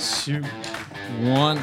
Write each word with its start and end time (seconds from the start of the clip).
two, 0.00 0.42
one. 1.20 1.58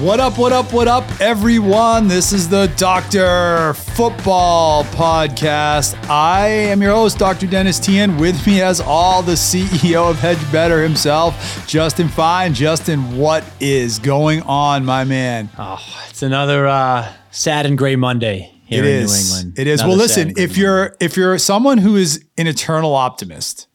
What 0.00 0.18
up, 0.18 0.38
what 0.38 0.52
up, 0.52 0.72
what 0.72 0.88
up, 0.88 1.04
everyone? 1.20 2.08
This 2.08 2.32
is 2.32 2.48
the 2.48 2.72
Dr. 2.78 3.74
Football 3.74 4.84
Podcast. 4.84 5.94
I 6.08 6.46
am 6.46 6.80
your 6.80 6.94
host, 6.94 7.18
Dr. 7.18 7.46
Dennis 7.46 7.78
Teehan. 7.78 8.18
With 8.18 8.46
me, 8.46 8.62
as 8.62 8.80
all, 8.80 9.22
the 9.22 9.32
CEO 9.32 10.08
of 10.08 10.16
HedgeBettor 10.16 10.82
himself, 10.82 11.66
Justin 11.68 12.08
Fein. 12.08 12.54
Justin, 12.54 13.18
what 13.18 13.44
is 13.60 13.98
going 13.98 14.40
on, 14.42 14.86
my 14.86 15.04
man? 15.04 15.50
Oh, 15.58 15.84
it's 16.08 16.22
another 16.22 16.66
uh, 16.66 17.12
sad 17.30 17.66
and 17.66 17.76
gray 17.76 17.96
Monday 17.96 18.59
here 18.70 18.84
It 18.84 18.88
in 18.88 19.02
is. 19.02 19.10
New 19.10 19.36
England. 19.36 19.58
It 19.58 19.66
is. 19.66 19.82
Well, 19.82 19.96
listen, 19.96 20.32
if 20.36 20.56
you're 20.56 20.96
if 21.00 21.16
you're 21.16 21.36
someone 21.38 21.78
who 21.78 21.96
is 21.96 22.24
an 22.38 22.46
eternal 22.46 22.94
optimist 22.94 23.66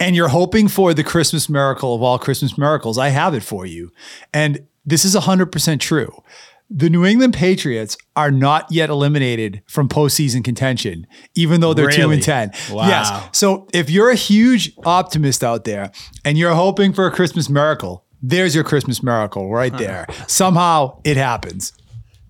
and 0.00 0.14
you're 0.16 0.28
hoping 0.28 0.68
for 0.68 0.94
the 0.94 1.04
Christmas 1.04 1.48
miracle 1.48 1.94
of 1.94 2.02
all 2.02 2.18
Christmas 2.18 2.56
miracles, 2.56 2.98
I 2.98 3.08
have 3.08 3.34
it 3.34 3.42
for 3.42 3.66
you. 3.66 3.90
And 4.32 4.66
this 4.84 5.04
is 5.04 5.14
100% 5.14 5.80
true. 5.80 6.22
The 6.70 6.88
New 6.88 7.04
England 7.04 7.34
Patriots 7.34 7.98
are 8.16 8.30
not 8.30 8.66
yet 8.70 8.88
eliminated 8.88 9.62
from 9.66 9.88
postseason 9.88 10.42
contention, 10.42 11.06
even 11.34 11.60
though 11.60 11.74
they're 11.74 11.90
2 11.90 12.10
and 12.10 12.22
10. 12.22 12.52
Wow. 12.70 12.88
Yes. 12.88 13.28
So 13.32 13.68
if 13.74 13.90
you're 13.90 14.10
a 14.10 14.14
huge 14.14 14.72
optimist 14.86 15.44
out 15.44 15.64
there 15.64 15.92
and 16.24 16.38
you're 16.38 16.54
hoping 16.54 16.92
for 16.94 17.06
a 17.06 17.10
Christmas 17.10 17.50
miracle, 17.50 18.06
there's 18.22 18.54
your 18.54 18.64
Christmas 18.64 19.02
miracle 19.02 19.50
right 19.50 19.76
there. 19.76 20.06
Somehow 20.28 21.00
it 21.04 21.16
happens. 21.16 21.74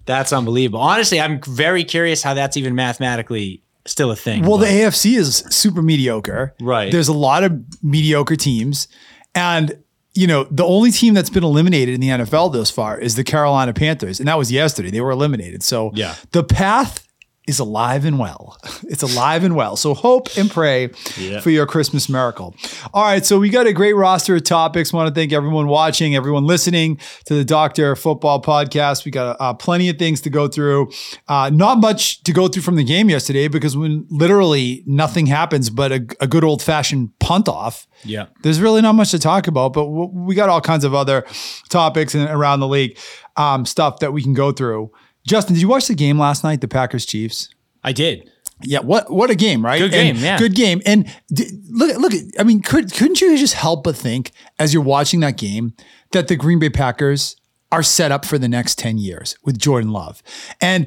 That's 0.05 0.33
unbelievable. 0.33 0.80
Honestly, 0.80 1.20
I'm 1.20 1.41
very 1.42 1.84
curious 1.84 2.23
how 2.23 2.34
that's 2.34 2.56
even 2.56 2.74
mathematically 2.74 3.62
still 3.84 4.10
a 4.10 4.16
thing. 4.16 4.45
Well, 4.45 4.59
the 4.59 4.66
AFC 4.66 5.16
is 5.16 5.38
super 5.51 5.83
mediocre. 5.83 6.55
Right. 6.60 6.91
There's 6.93 7.09
a 7.09 7.12
lot 7.12 7.45
of 7.45 7.52
mediocre 7.82 8.37
teams. 8.37 8.88
And, 9.35 9.79
you 10.15 10.26
know, 10.26 10.45
the 10.51 10.65
only 10.65 10.91
team 10.91 11.15
that's 11.15 11.30
been 11.30 11.45
eliminated 11.45 11.95
in 11.95 12.01
the 12.01 12.09
NFL 12.09 12.52
thus 12.52 12.71
far 12.71 12.99
is 12.99 13.16
the 13.16 13.24
Carolina 13.24 13.73
Panthers. 13.73 14.21
And 14.21 14.29
that 14.29 14.38
was 14.38 14.52
yesterday. 14.52 14.91
They 14.91 15.01
were 15.01 15.10
eliminated. 15.10 15.63
So 15.63 15.91
Yeah. 15.95 16.15
the 16.32 16.45
path 16.45 17.07
is 17.48 17.59
alive 17.59 18.04
and 18.04 18.21
well. 18.21 18.57
It's 18.85 19.02
alive 19.02 19.43
and 19.43 19.57
well. 19.57 19.74
So 19.76 19.95
hope 19.95 20.29
and 20.37 20.48
pray 20.48 20.90
Yeah. 21.18 21.40
for 21.40 21.51
your 21.51 21.66
Christmas 21.66 22.09
miracle. 22.09 22.54
All 22.95 23.02
right. 23.02 23.26
So 23.26 23.38
we 23.40 23.48
got 23.48 23.66
a 23.66 23.73
great 23.73 23.95
roster 23.95 24.37
of 24.37 24.45
topics. 24.45 24.93
Want 24.93 25.09
to 25.09 25.15
thank 25.15 25.32
everyone 25.32 25.66
watching, 25.66 26.15
everyone 26.15 26.46
listening 26.46 26.98
to 27.24 27.35
the 27.35 27.45
Doctor 27.45 27.96
Football 27.96 28.40
Podcast. 28.43 29.04
We 29.04 29.10
got 29.10 29.37
uh, 29.40 29.54
plenty 29.54 29.88
of 29.88 29.98
things 29.98 30.20
to 30.20 30.30
go 30.30 30.46
through. 30.46 30.93
Uh, 31.26 31.51
not 31.52 31.79
much 31.80 32.23
to 32.23 32.32
go 32.32 32.46
through 32.46 32.63
from 32.63 32.76
the 32.76 32.85
game 32.85 33.10
yesterday 33.10 33.48
because 33.48 33.76
when 33.76 34.07
literally 34.09 34.85
nothing 34.87 35.26
happens 35.26 35.68
but 35.68 35.90
a, 35.90 36.07
a 36.20 36.29
good 36.29 36.45
old 36.45 36.63
fashioned 36.63 37.10
punt 37.18 37.48
off. 37.48 37.88
yeah. 38.04 38.26
There's 38.45 38.60
really 38.60 38.82
not 38.82 38.93
much 38.95 39.10
to 39.10 39.18
talk 39.18 39.48
about, 39.48 39.73
but 39.73 39.85
w- 39.85 40.10
we 40.13 40.35
got 40.37 40.48
all 40.48 40.60
kinds 40.60 40.85
of 40.85 40.95
other 40.95 41.24
topics 41.70 42.15
and 42.15 42.29
around 42.30 42.60
the 42.60 42.68
league 42.68 42.96
um, 43.37 43.65
stuff 43.66 43.98
that 43.98 44.13
we 44.13 44.23
can 44.23 44.35
go 44.35 44.52
through. 44.52 44.90
Justin, 45.26 45.54
did 45.54 45.62
you 45.62 45.68
watch 45.68 45.87
the 45.88 45.95
game 45.95 46.18
last 46.18 46.42
night, 46.45 46.60
the 46.60 46.68
Packers 46.68 47.06
Chiefs? 47.06 47.48
I 47.84 47.92
did. 47.92 48.30
Yeah, 48.65 48.78
what 48.80 49.10
what 49.12 49.29
a 49.30 49.34
game, 49.34 49.64
right? 49.64 49.79
Good 49.79 49.92
And 49.92 50.16
game, 50.16 50.24
yeah. 50.24 50.38
good 50.38 50.54
game. 50.54 50.80
And 50.87 51.06
d- 51.32 51.51
look, 51.68 51.96
look. 51.98 52.12
I 52.38 52.45
mean, 52.45 52.62
could 52.62 52.92
couldn't 52.92 53.20
you 53.20 53.37
just 53.37 53.54
help 53.54 53.82
but 53.82 53.96
think 53.96 54.30
as 54.59 54.73
you're 54.73 54.82
watching 54.84 55.20
that 55.20 55.37
game 55.37 55.74
that 56.12 56.29
the 56.29 56.37
Green 56.37 56.59
Bay 56.60 56.70
Packers 56.70 57.34
are 57.73 57.82
set 57.82 58.12
up 58.12 58.24
for 58.24 58.38
the 58.38 58.48
next 58.48 58.79
ten 58.79 58.98
years 58.98 59.37
with 59.45 59.59
Jordan 59.59 59.90
Love, 59.90 60.23
and 60.60 60.87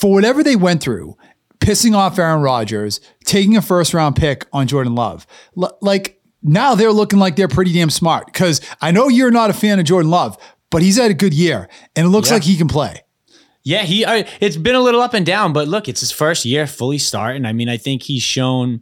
for 0.00 0.10
whatever 0.12 0.42
they 0.42 0.56
went 0.56 0.82
through, 0.82 1.16
pissing 1.60 1.94
off 1.94 2.18
Aaron 2.18 2.40
Rodgers, 2.42 3.00
taking 3.24 3.56
a 3.56 3.62
first 3.62 3.94
round 3.94 4.16
pick 4.16 4.46
on 4.52 4.66
Jordan 4.66 4.96
Love, 4.96 5.24
L- 5.56 5.78
like 5.80 6.20
now 6.42 6.74
they're 6.74 6.90
looking 6.92 7.20
like 7.20 7.36
they're 7.36 7.46
pretty 7.46 7.72
damn 7.72 7.90
smart. 7.90 8.26
Because 8.26 8.60
I 8.80 8.90
know 8.90 9.06
you're 9.08 9.30
not 9.30 9.48
a 9.50 9.52
fan 9.52 9.78
of 9.78 9.84
Jordan 9.84 10.10
Love, 10.10 10.36
but 10.70 10.82
he's 10.82 10.96
had 10.96 11.12
a 11.12 11.14
good 11.14 11.34
year, 11.34 11.68
and 11.94 12.04
it 12.06 12.08
looks 12.10 12.30
Yeah. 12.30 12.34
like 12.34 12.42
he 12.42 12.56
can 12.56 12.66
play. 12.66 13.02
Yeah, 13.64 13.82
he. 13.82 14.04
I, 14.04 14.26
it's 14.40 14.56
been 14.56 14.74
a 14.74 14.80
little 14.80 15.00
up 15.00 15.14
and 15.14 15.24
down, 15.24 15.52
but 15.52 15.68
look, 15.68 15.88
it's 15.88 16.00
his 16.00 16.10
first 16.10 16.44
year 16.44 16.66
fully 16.66 16.98
starting. 16.98 17.44
I 17.46 17.52
mean, 17.52 17.68
I 17.68 17.76
think 17.76 18.02
he's 18.02 18.22
shown 18.22 18.80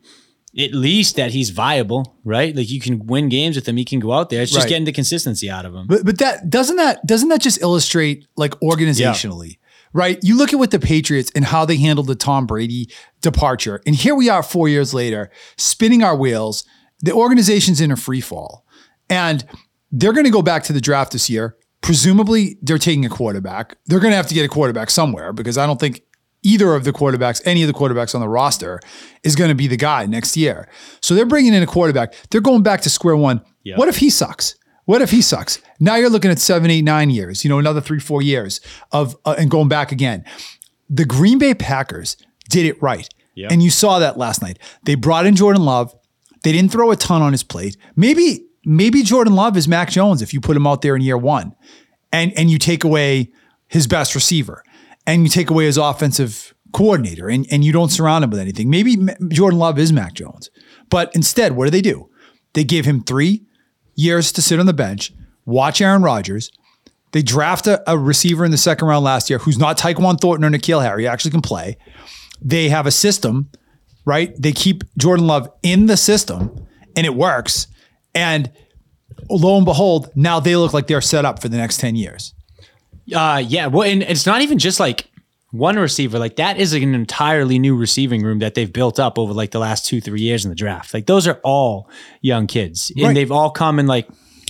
at 0.58 0.72
least 0.74 1.16
that 1.16 1.30
he's 1.30 1.50
viable, 1.50 2.16
right? 2.24 2.56
Like 2.56 2.70
you 2.70 2.80
can 2.80 3.06
win 3.06 3.28
games 3.28 3.56
with 3.56 3.68
him. 3.68 3.76
He 3.76 3.84
can 3.84 4.00
go 4.00 4.12
out 4.12 4.30
there. 4.30 4.42
It's 4.42 4.50
just 4.50 4.64
Right. 4.64 4.68
getting 4.70 4.84
the 4.84 4.92
consistency 4.92 5.48
out 5.50 5.64
of 5.66 5.74
him. 5.74 5.86
But 5.86 6.04
but 6.04 6.18
that 6.18 6.48
doesn't 6.50 6.76
that 6.76 7.06
doesn't 7.06 7.28
that 7.28 7.40
just 7.40 7.60
illustrate 7.62 8.26
like 8.36 8.52
organizationally, 8.60 9.58
right? 9.92 10.18
You 10.22 10.36
look 10.36 10.52
at 10.52 10.58
what 10.58 10.70
the 10.70 10.80
Patriots 10.80 11.30
and 11.34 11.44
how 11.44 11.64
they 11.66 11.76
handled 11.76 12.06
the 12.08 12.14
Tom 12.16 12.46
Brady 12.46 12.90
departure, 13.20 13.80
and 13.86 13.94
here 13.94 14.14
we 14.14 14.28
are 14.28 14.42
four 14.42 14.68
years 14.68 14.92
later, 14.94 15.30
spinning 15.56 16.02
our 16.02 16.16
wheels. 16.16 16.64
The 17.02 17.12
organization's 17.12 17.80
in 17.80 17.90
a 17.92 17.96
free 17.96 18.20
fall, 18.20 18.64
and 19.08 19.44
they're 19.92 20.12
going 20.12 20.24
to 20.26 20.30
go 20.30 20.42
back 20.42 20.64
to 20.64 20.72
the 20.72 20.80
draft 20.80 21.12
this 21.12 21.30
year. 21.30 21.56
Presumably, 21.82 22.58
they're 22.62 22.78
taking 22.78 23.04
a 23.04 23.08
quarterback. 23.08 23.76
They're 23.86 24.00
going 24.00 24.12
to 24.12 24.16
have 24.16 24.26
to 24.28 24.34
get 24.34 24.44
a 24.44 24.48
quarterback 24.48 24.90
somewhere 24.90 25.32
because 25.32 25.56
I 25.56 25.66
don't 25.66 25.80
think 25.80 26.02
either 26.42 26.74
of 26.74 26.84
the 26.84 26.92
quarterbacks, 26.92 27.40
any 27.44 27.62
of 27.62 27.66
the 27.68 27.72
quarterbacks 27.74 28.14
on 28.14 28.20
the 28.20 28.28
roster, 28.28 28.80
is 29.24 29.34
going 29.34 29.48
to 29.48 29.54
be 29.54 29.66
the 29.66 29.76
guy 29.76 30.06
next 30.06 30.36
year. 30.36 30.68
So 31.00 31.14
they're 31.14 31.26
bringing 31.26 31.54
in 31.54 31.62
a 31.62 31.66
quarterback. 31.66 32.14
They're 32.30 32.40
going 32.40 32.62
back 32.62 32.80
to 32.82 32.90
square 32.90 33.16
one. 33.16 33.40
Yeah. 33.64 33.76
What 33.76 33.88
if 33.88 33.96
he 33.96 34.10
sucks? 34.10 34.54
What 34.84 35.02
if 35.02 35.10
he 35.10 35.22
sucks? 35.22 35.60
Now 35.78 35.96
you're 35.96 36.10
looking 36.10 36.30
at 36.30 36.38
seven, 36.38 36.70
eight, 36.70 36.82
nine 36.82 37.10
years. 37.10 37.44
You 37.44 37.50
know, 37.50 37.58
another 37.58 37.80
three, 37.80 38.00
four 38.00 38.22
years 38.22 38.60
of 38.92 39.16
uh, 39.24 39.36
and 39.38 39.50
going 39.50 39.68
back 39.68 39.92
again. 39.92 40.24
The 40.88 41.04
Green 41.04 41.38
Bay 41.38 41.54
Packers 41.54 42.16
did 42.48 42.66
it 42.66 42.80
right, 42.82 43.08
Yeah. 43.36 43.46
and 43.50 43.62
you 43.62 43.70
saw 43.70 44.00
that 44.00 44.18
last 44.18 44.42
night. 44.42 44.58
They 44.84 44.96
brought 44.96 45.24
in 45.26 45.36
Jordan 45.36 45.64
Love. 45.64 45.94
They 46.42 46.50
didn't 46.52 46.72
throw 46.72 46.90
a 46.90 46.96
ton 46.96 47.22
on 47.22 47.30
his 47.32 47.44
plate. 47.44 47.76
Maybe 47.94 48.46
maybe 48.64 49.02
Jordan 49.02 49.34
Love 49.34 49.56
is 49.56 49.68
Mac 49.68 49.90
Jones 49.90 50.22
if 50.22 50.34
you 50.34 50.40
put 50.40 50.56
him 50.56 50.66
out 50.66 50.82
there 50.82 50.96
in 50.96 51.02
year 51.02 51.18
one, 51.18 51.54
and 52.12 52.32
and 52.36 52.50
you 52.50 52.58
take 52.58 52.84
away 52.84 53.30
his 53.68 53.86
best 53.86 54.14
receiver, 54.14 54.62
and 55.06 55.22
you 55.22 55.28
take 55.28 55.50
away 55.50 55.66
his 55.66 55.76
offensive 55.76 56.54
coordinator, 56.72 57.28
and 57.28 57.46
and 57.50 57.64
you 57.64 57.72
don't 57.72 57.90
surround 57.90 58.24
him 58.24 58.30
with 58.30 58.40
anything. 58.40 58.70
Maybe 58.70 58.96
Jordan 59.28 59.58
Love 59.58 59.78
is 59.78 59.92
Mac 59.92 60.14
Jones, 60.14 60.50
but 60.88 61.14
instead, 61.14 61.52
what 61.56 61.64
do 61.64 61.70
they 61.70 61.82
do? 61.82 62.08
They 62.54 62.64
give 62.64 62.84
him 62.84 63.02
three 63.02 63.44
years 63.94 64.32
to 64.32 64.42
sit 64.42 64.58
on 64.58 64.66
the 64.66 64.72
bench, 64.72 65.12
watch 65.44 65.80
Aaron 65.80 66.02
Rodgers. 66.02 66.50
They 67.12 67.22
draft 67.22 67.66
a, 67.66 67.82
a 67.90 67.98
receiver 67.98 68.44
in 68.44 68.50
the 68.50 68.56
second 68.56 68.86
round 68.86 69.04
last 69.04 69.30
year 69.30 69.40
who's 69.40 69.58
not 69.58 69.76
Tyquan 69.76 70.20
Thornton 70.20 70.44
or 70.44 70.56
N'Keal 70.56 70.82
Harry, 70.82 71.08
actually 71.08 71.32
can 71.32 71.42
play. 71.42 71.76
They 72.40 72.68
have 72.68 72.86
a 72.86 72.92
system, 72.92 73.50
right? 74.04 74.32
They 74.40 74.52
keep 74.52 74.84
Jordan 74.96 75.26
Love 75.26 75.48
in 75.62 75.86
the 75.86 75.96
system 75.96 76.66
and 76.96 77.04
it 77.04 77.14
works. 77.14 77.66
And 78.14 78.50
lo 79.28 79.56
and 79.56 79.64
behold, 79.64 80.10
now 80.14 80.40
they 80.40 80.56
look 80.56 80.72
like 80.72 80.86
they're 80.86 81.00
set 81.00 81.24
up 81.24 81.40
for 81.42 81.48
the 81.48 81.56
next 81.56 81.78
10 81.78 81.96
years. 81.96 82.34
Uh, 83.14 83.42
yeah. 83.46 83.66
Well, 83.66 83.88
and 83.88 84.02
it's 84.02 84.26
not 84.26 84.40
even 84.42 84.58
just 84.58 84.78
like 84.80 85.06
one 85.52 85.76
receiver. 85.76 86.18
Like 86.18 86.36
that 86.36 86.58
is 86.58 86.72
an 86.74 86.94
entirely 86.94 87.58
new 87.58 87.76
receiving 87.76 88.22
room 88.22 88.38
that 88.38 88.54
they've 88.54 88.72
built 88.72 89.00
up 89.00 89.18
over 89.18 89.32
like 89.32 89.50
the 89.50 89.58
last 89.58 89.84
two, 89.86 90.00
three 90.00 90.20
years 90.20 90.44
in 90.44 90.48
the 90.50 90.54
draft. 90.54 90.94
Like 90.94 91.06
those 91.06 91.26
are 91.26 91.40
all 91.42 91.88
young 92.20 92.46
kids, 92.46 92.92
and 92.96 93.06
Right. 93.06 93.14
they've 93.14 93.32
all 93.32 93.50
come 93.50 93.78
in 93.80 93.86
like 93.88 94.06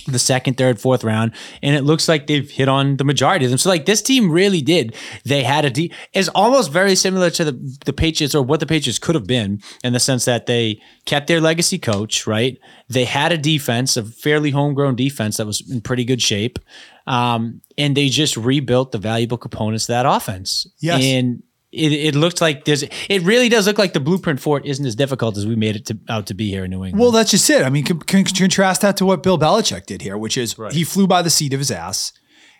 the 0.07 0.19
second, 0.19 0.57
third, 0.57 0.79
fourth 0.79 1.03
round, 1.03 1.31
and 1.61 1.75
it 1.75 1.83
looks 1.83 2.07
like 2.07 2.27
they've 2.27 2.49
hit 2.49 2.67
on 2.67 2.97
the 2.97 3.03
majority 3.03 3.45
of 3.45 3.51
them. 3.51 3.57
So 3.57 3.69
like 3.69 3.85
this 3.85 4.01
team 4.01 4.31
really 4.31 4.61
did. 4.61 4.95
They 5.25 5.43
had 5.43 5.65
a 5.65 5.69
D 5.69 5.93
is 6.13 6.29
almost 6.29 6.71
very 6.71 6.95
similar 6.95 7.29
to 7.31 7.43
the 7.43 7.77
the 7.85 7.93
Patriots 7.93 8.35
or 8.35 8.43
what 8.43 8.59
the 8.59 8.65
Patriots 8.65 8.99
could 8.99 9.15
have 9.15 9.27
been 9.27 9.61
in 9.83 9.93
the 9.93 9.99
sense 9.99 10.25
that 10.25 10.45
they 10.45 10.81
kept 11.05 11.27
their 11.27 11.41
legacy 11.41 11.79
coach, 11.79 12.27
right? 12.27 12.57
They 12.89 13.05
had 13.05 13.31
a 13.31 13.37
defense, 13.37 13.97
a 13.97 14.03
fairly 14.03 14.51
homegrown 14.51 14.95
defense 14.95 15.37
that 15.37 15.45
was 15.45 15.61
in 15.69 15.81
pretty 15.81 16.05
good 16.05 16.21
shape. 16.21 16.59
Um, 17.07 17.61
and 17.77 17.97
they 17.97 18.09
just 18.09 18.37
rebuilt 18.37 18.91
the 18.91 18.97
valuable 18.97 19.37
components 19.37 19.85
of 19.85 19.87
that 19.87 20.05
offense. 20.05 20.67
Yes. 20.79 21.01
And 21.03 21.43
it, 21.71 21.91
it 21.93 22.15
looked 22.15 22.41
like 22.41 22.65
there's 22.65 22.83
it 22.83 23.21
really 23.23 23.47
does 23.49 23.65
look 23.67 23.77
like 23.77 23.93
the 23.93 23.99
blueprint 23.99 24.39
for 24.39 24.57
it 24.57 24.65
isn't 24.65 24.85
as 24.85 24.95
difficult 24.95 25.37
as 25.37 25.45
we 25.47 25.55
made 25.55 25.75
it 25.75 25.85
to, 25.87 25.97
out 26.09 26.27
to 26.27 26.33
be 26.33 26.49
here 26.49 26.65
in 26.65 26.71
New 26.71 26.83
England. 26.83 26.99
Well, 27.01 27.11
that's 27.11 27.31
just 27.31 27.49
it. 27.49 27.61
I 27.63 27.69
mean, 27.69 27.85
con- 27.85 27.99
con- 27.99 28.23
contrast 28.25 28.81
that 28.81 28.97
to 28.97 29.05
what 29.05 29.23
Bill 29.23 29.37
Belichick 29.39 29.85
did 29.85 30.01
here, 30.01 30.17
which 30.17 30.37
is 30.37 30.57
he 30.73 30.83
flew 30.83 31.07
by 31.07 31.21
the 31.21 31.29
seat 31.29 31.53
of 31.53 31.59
his 31.59 31.71
ass. 31.71 32.13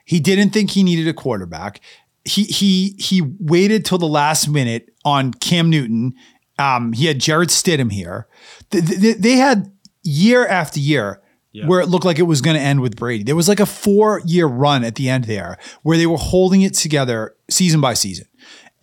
He 0.06 0.20
didn't 0.20 0.52
think 0.52 0.72
he 0.72 0.84
needed 0.84 1.08
a 1.08 1.14
quarterback. 1.14 1.82
He 2.24 2.44
he 2.44 2.96
he 3.00 3.22
waited 3.40 3.84
till 3.86 3.98
the 3.98 4.08
last 4.08 4.48
minute 4.48 4.90
on 5.04 5.34
Cam 5.34 5.70
Newton. 5.70 6.14
Um, 6.60 6.94
he 6.94 7.08
had 7.08 7.20
Jarrett 7.20 7.50
Stidham 7.50 7.92
here. 7.92 8.28
Th- 8.70 8.86
th- 8.86 9.18
They 9.18 9.38
had 9.38 9.72
year 10.04 10.46
after 10.48 10.80
year 10.80 11.22
where 11.68 11.82
it 11.82 11.88
looked 11.88 12.06
like 12.06 12.18
it 12.20 12.24
was 12.24 12.40
going 12.42 12.56
to 12.56 12.62
end 12.62 12.80
with 12.82 12.96
Brady. 12.96 13.24
There 13.24 13.36
was 13.36 13.50
like 13.50 13.60
a 13.60 13.66
four 13.66 14.22
year 14.26 14.46
run 14.46 14.84
at 14.84 14.96
the 14.96 15.10
end 15.10 15.26
there 15.26 15.58
where 15.84 15.98
they 15.98 16.06
were 16.08 16.18
holding 16.18 16.62
it 16.62 16.74
together 16.76 17.36
season 17.50 17.82
by 17.82 17.94
season. 17.94 18.26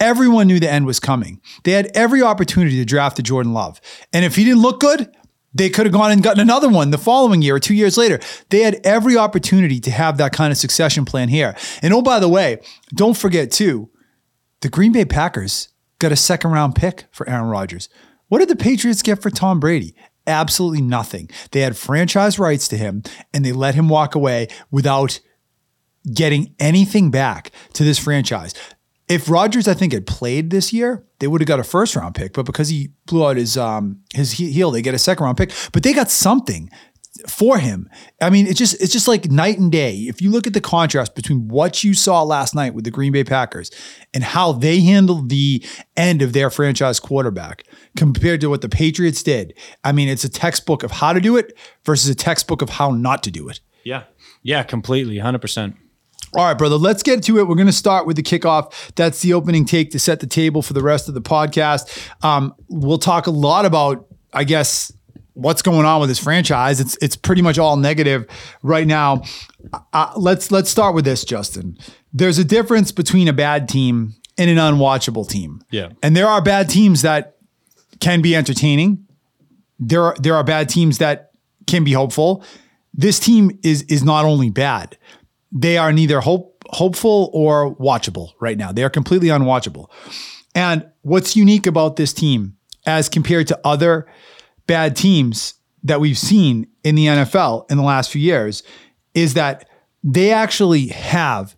Everyone 0.00 0.46
knew 0.46 0.60
the 0.60 0.70
end 0.70 0.86
was 0.86 1.00
coming. 1.00 1.40
They 1.64 1.72
had 1.72 1.90
every 1.94 2.22
opportunity 2.22 2.76
to 2.76 2.84
draft 2.84 3.18
a 3.18 3.22
Jordan 3.22 3.52
Love. 3.52 3.80
And 4.12 4.24
if 4.24 4.36
he 4.36 4.44
didn't 4.44 4.62
look 4.62 4.80
good, 4.80 5.10
they 5.54 5.70
could 5.70 5.86
have 5.86 5.92
gone 5.92 6.12
and 6.12 6.22
gotten 6.22 6.40
another 6.40 6.68
one 6.68 6.90
the 6.90 6.98
following 6.98 7.42
year 7.42 7.56
or 7.56 7.60
two 7.60 7.74
years 7.74 7.96
later. 7.96 8.20
They 8.50 8.60
had 8.60 8.80
every 8.84 9.16
opportunity 9.16 9.80
to 9.80 9.90
have 9.90 10.18
that 10.18 10.32
kind 10.32 10.52
of 10.52 10.58
succession 10.58 11.04
plan 11.04 11.28
here. 11.28 11.56
And 11.82 11.92
oh, 11.92 12.02
by 12.02 12.20
the 12.20 12.28
way, 12.28 12.60
don't 12.94 13.16
forget 13.16 13.50
too, 13.50 13.90
the 14.60 14.68
Green 14.68 14.92
Bay 14.92 15.04
Packers 15.04 15.70
got 15.98 16.12
a 16.12 16.16
second 16.16 16.52
round 16.52 16.74
pick 16.74 17.06
for 17.10 17.28
Aaron 17.28 17.48
Rodgers. 17.48 17.88
What 18.28 18.38
did 18.38 18.48
the 18.48 18.56
Patriots 18.56 19.02
get 19.02 19.22
for 19.22 19.30
Tom 19.30 19.58
Brady? 19.58 19.94
absolutely 20.28 20.82
nothing. 20.82 21.30
They 21.50 21.60
had 21.60 21.76
franchise 21.76 22.38
rights 22.38 22.68
to 22.68 22.76
him 22.76 23.02
and 23.34 23.44
they 23.44 23.52
let 23.52 23.74
him 23.74 23.88
walk 23.88 24.14
away 24.14 24.48
without 24.70 25.18
getting 26.14 26.54
anything 26.60 27.10
back 27.10 27.50
to 27.72 27.82
this 27.82 27.98
franchise. 27.98 28.54
If 29.08 29.30
Rodgers, 29.30 29.66
I 29.66 29.74
think, 29.74 29.92
had 29.92 30.06
played 30.06 30.50
this 30.50 30.72
year, 30.72 31.04
they 31.18 31.26
would 31.26 31.40
have 31.40 31.48
got 31.48 31.60
a 31.60 31.64
first 31.64 31.96
round 31.96 32.14
pick. 32.14 32.34
But 32.34 32.46
because 32.46 32.68
he 32.68 32.90
blew 33.06 33.26
out 33.26 33.36
his 33.36 33.56
um 33.56 34.00
his 34.14 34.32
heel, 34.32 34.70
they 34.70 34.82
get 34.82 34.94
a 34.94 34.98
second 34.98 35.24
round 35.24 35.36
pick. 35.36 35.52
But 35.72 35.82
they 35.82 35.92
got 35.92 36.10
something 36.10 36.70
for 37.26 37.58
him. 37.58 37.88
I 38.20 38.30
mean, 38.30 38.46
it's 38.46 38.58
just 38.58 38.80
it's 38.80 38.92
just 38.92 39.08
like 39.08 39.30
night 39.30 39.58
and 39.58 39.72
day. 39.72 39.94
If 39.94 40.20
you 40.22 40.30
look 40.30 40.46
at 40.46 40.52
the 40.52 40.60
contrast 40.60 41.14
between 41.14 41.48
what 41.48 41.82
you 41.82 41.94
saw 41.94 42.22
last 42.22 42.54
night 42.54 42.74
with 42.74 42.84
the 42.84 42.90
Green 42.90 43.12
Bay 43.12 43.24
Packers 43.24 43.70
and 44.14 44.22
how 44.22 44.52
they 44.52 44.80
handled 44.80 45.28
the 45.28 45.64
end 45.96 46.22
of 46.22 46.32
their 46.32 46.50
franchise 46.50 47.00
quarterback 47.00 47.64
compared 47.96 48.40
to 48.42 48.48
what 48.48 48.60
the 48.60 48.68
Patriots 48.68 49.22
did, 49.22 49.54
I 49.84 49.92
mean, 49.92 50.08
it's 50.08 50.24
a 50.24 50.28
textbook 50.28 50.82
of 50.82 50.90
how 50.90 51.12
to 51.12 51.20
do 51.20 51.36
it 51.36 51.58
versus 51.84 52.08
a 52.08 52.14
textbook 52.14 52.62
of 52.62 52.70
how 52.70 52.90
not 52.90 53.22
to 53.24 53.30
do 53.30 53.48
it. 53.48 53.60
Yeah. 53.84 54.04
Yeah, 54.42 54.62
completely. 54.62 55.16
100%. 55.16 55.74
All 56.36 56.44
right, 56.44 56.56
brother, 56.58 56.76
let's 56.76 57.02
get 57.02 57.22
to 57.24 57.38
it. 57.38 57.48
We're 57.48 57.54
going 57.54 57.66
to 57.66 57.72
start 57.72 58.06
with 58.06 58.16
the 58.16 58.22
kickoff. 58.22 58.92
That's 58.94 59.22
the 59.22 59.32
opening 59.32 59.64
take 59.64 59.90
to 59.92 59.98
set 59.98 60.20
the 60.20 60.26
table 60.26 60.62
for 60.62 60.74
the 60.74 60.82
rest 60.82 61.08
of 61.08 61.14
the 61.14 61.22
podcast. 61.22 62.08
Um, 62.24 62.54
we'll 62.68 62.98
talk 62.98 63.26
a 63.26 63.30
lot 63.30 63.64
about, 63.64 64.06
I 64.32 64.44
guess, 64.44 64.92
what's 65.38 65.62
going 65.62 65.86
on 65.86 66.00
with 66.00 66.08
this 66.08 66.18
franchise. 66.18 66.80
It's 66.80 66.98
it's 67.00 67.16
pretty 67.16 67.42
much 67.42 67.58
all 67.58 67.76
negative 67.76 68.26
right 68.62 68.86
now. 68.86 69.22
Uh, 69.92 70.12
let's 70.16 70.50
let's 70.50 70.68
start 70.68 70.94
with 70.94 71.04
this, 71.04 71.24
Justin. 71.24 71.78
There's 72.12 72.38
a 72.38 72.44
difference 72.44 72.92
between 72.92 73.28
a 73.28 73.32
bad 73.32 73.68
team 73.68 74.14
and 74.36 74.50
an 74.50 74.56
unwatchable 74.56 75.28
team. 75.28 75.62
Yeah. 75.70 75.90
And 76.02 76.16
there 76.16 76.26
are 76.26 76.42
bad 76.42 76.68
teams 76.68 77.02
that 77.02 77.36
can 78.00 78.20
be 78.20 78.34
entertaining. 78.36 79.06
There 79.78 80.02
are 80.02 80.16
there 80.18 80.34
are 80.34 80.44
bad 80.44 80.68
teams 80.68 80.98
that 80.98 81.32
can 81.66 81.84
be 81.84 81.92
hopeful. 81.92 82.44
This 82.92 83.20
team 83.20 83.58
is 83.62 83.82
is 83.82 84.02
not 84.02 84.24
only 84.24 84.50
bad. 84.50 84.98
They 85.50 85.78
are 85.78 85.92
neither 85.92 86.20
hope 86.20 86.64
hopeful 86.70 87.30
or 87.32 87.74
watchable 87.76 88.32
right 88.40 88.58
now. 88.58 88.72
They 88.72 88.84
are 88.84 88.90
completely 88.90 89.28
unwatchable. 89.28 89.90
And 90.54 90.86
what's 91.02 91.34
unique 91.36 91.66
about 91.66 91.96
this 91.96 92.12
team 92.12 92.56
as 92.86 93.08
compared 93.08 93.46
to 93.48 93.60
other 93.64 94.06
bad 94.66 94.96
teams 94.96 95.54
that 95.82 96.00
we've 96.00 96.18
seen 96.18 96.66
in 96.84 96.94
the 96.94 97.06
NFL 97.06 97.70
in 97.70 97.76
the 97.76 97.82
last 97.82 98.10
few 98.10 98.20
years 98.20 98.62
is 99.14 99.34
that 99.34 99.68
they 100.02 100.30
actually 100.30 100.88
have 100.88 101.56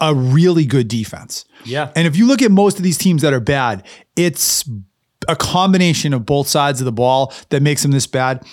a 0.00 0.14
really 0.14 0.64
good 0.64 0.88
defense. 0.88 1.44
Yeah. 1.64 1.90
And 1.96 2.06
if 2.06 2.16
you 2.16 2.26
look 2.26 2.42
at 2.42 2.50
most 2.50 2.76
of 2.76 2.82
these 2.82 2.98
teams 2.98 3.22
that 3.22 3.32
are 3.32 3.40
bad, 3.40 3.84
it's 4.16 4.68
a 5.26 5.34
combination 5.34 6.14
of 6.14 6.24
both 6.24 6.46
sides 6.46 6.80
of 6.80 6.84
the 6.84 6.92
ball 6.92 7.32
that 7.48 7.62
makes 7.62 7.82
them 7.82 7.90
this 7.90 8.06
bad. 8.06 8.44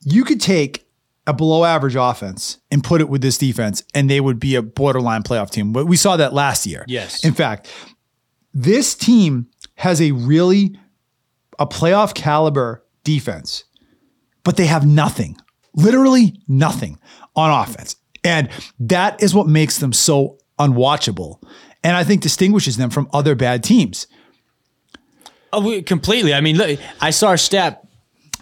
You 0.00 0.24
could 0.24 0.40
take 0.40 0.81
a 1.26 1.32
below 1.32 1.64
average 1.64 1.96
offense 1.96 2.58
and 2.70 2.82
put 2.82 3.00
it 3.00 3.08
with 3.08 3.22
this 3.22 3.38
defense, 3.38 3.82
and 3.94 4.10
they 4.10 4.20
would 4.20 4.40
be 4.40 4.54
a 4.54 4.62
borderline 4.62 5.22
playoff 5.22 5.50
team. 5.50 5.72
But 5.72 5.86
we 5.86 5.96
saw 5.96 6.16
that 6.16 6.32
last 6.32 6.66
year. 6.66 6.84
Yes. 6.88 7.24
In 7.24 7.32
fact, 7.32 7.72
this 8.52 8.94
team 8.94 9.48
has 9.76 10.00
a 10.00 10.12
really 10.12 10.78
a 11.58 11.66
playoff 11.66 12.14
caliber 12.14 12.84
defense, 13.04 13.64
but 14.42 14.56
they 14.56 14.66
have 14.66 14.86
nothing, 14.86 15.36
literally 15.74 16.40
nothing 16.48 16.98
on 17.36 17.50
offense. 17.50 17.96
And 18.24 18.48
that 18.80 19.22
is 19.22 19.34
what 19.34 19.46
makes 19.46 19.78
them 19.78 19.92
so 19.92 20.38
unwatchable. 20.58 21.42
And 21.84 21.96
I 21.96 22.04
think 22.04 22.22
distinguishes 22.22 22.76
them 22.76 22.90
from 22.90 23.08
other 23.12 23.34
bad 23.34 23.64
teams. 23.64 24.06
Oh, 25.52 25.82
completely. 25.82 26.32
I 26.32 26.40
mean, 26.40 26.56
look, 26.56 26.78
I 27.00 27.10
saw 27.10 27.32
a 27.32 27.38
stat. 27.38 27.81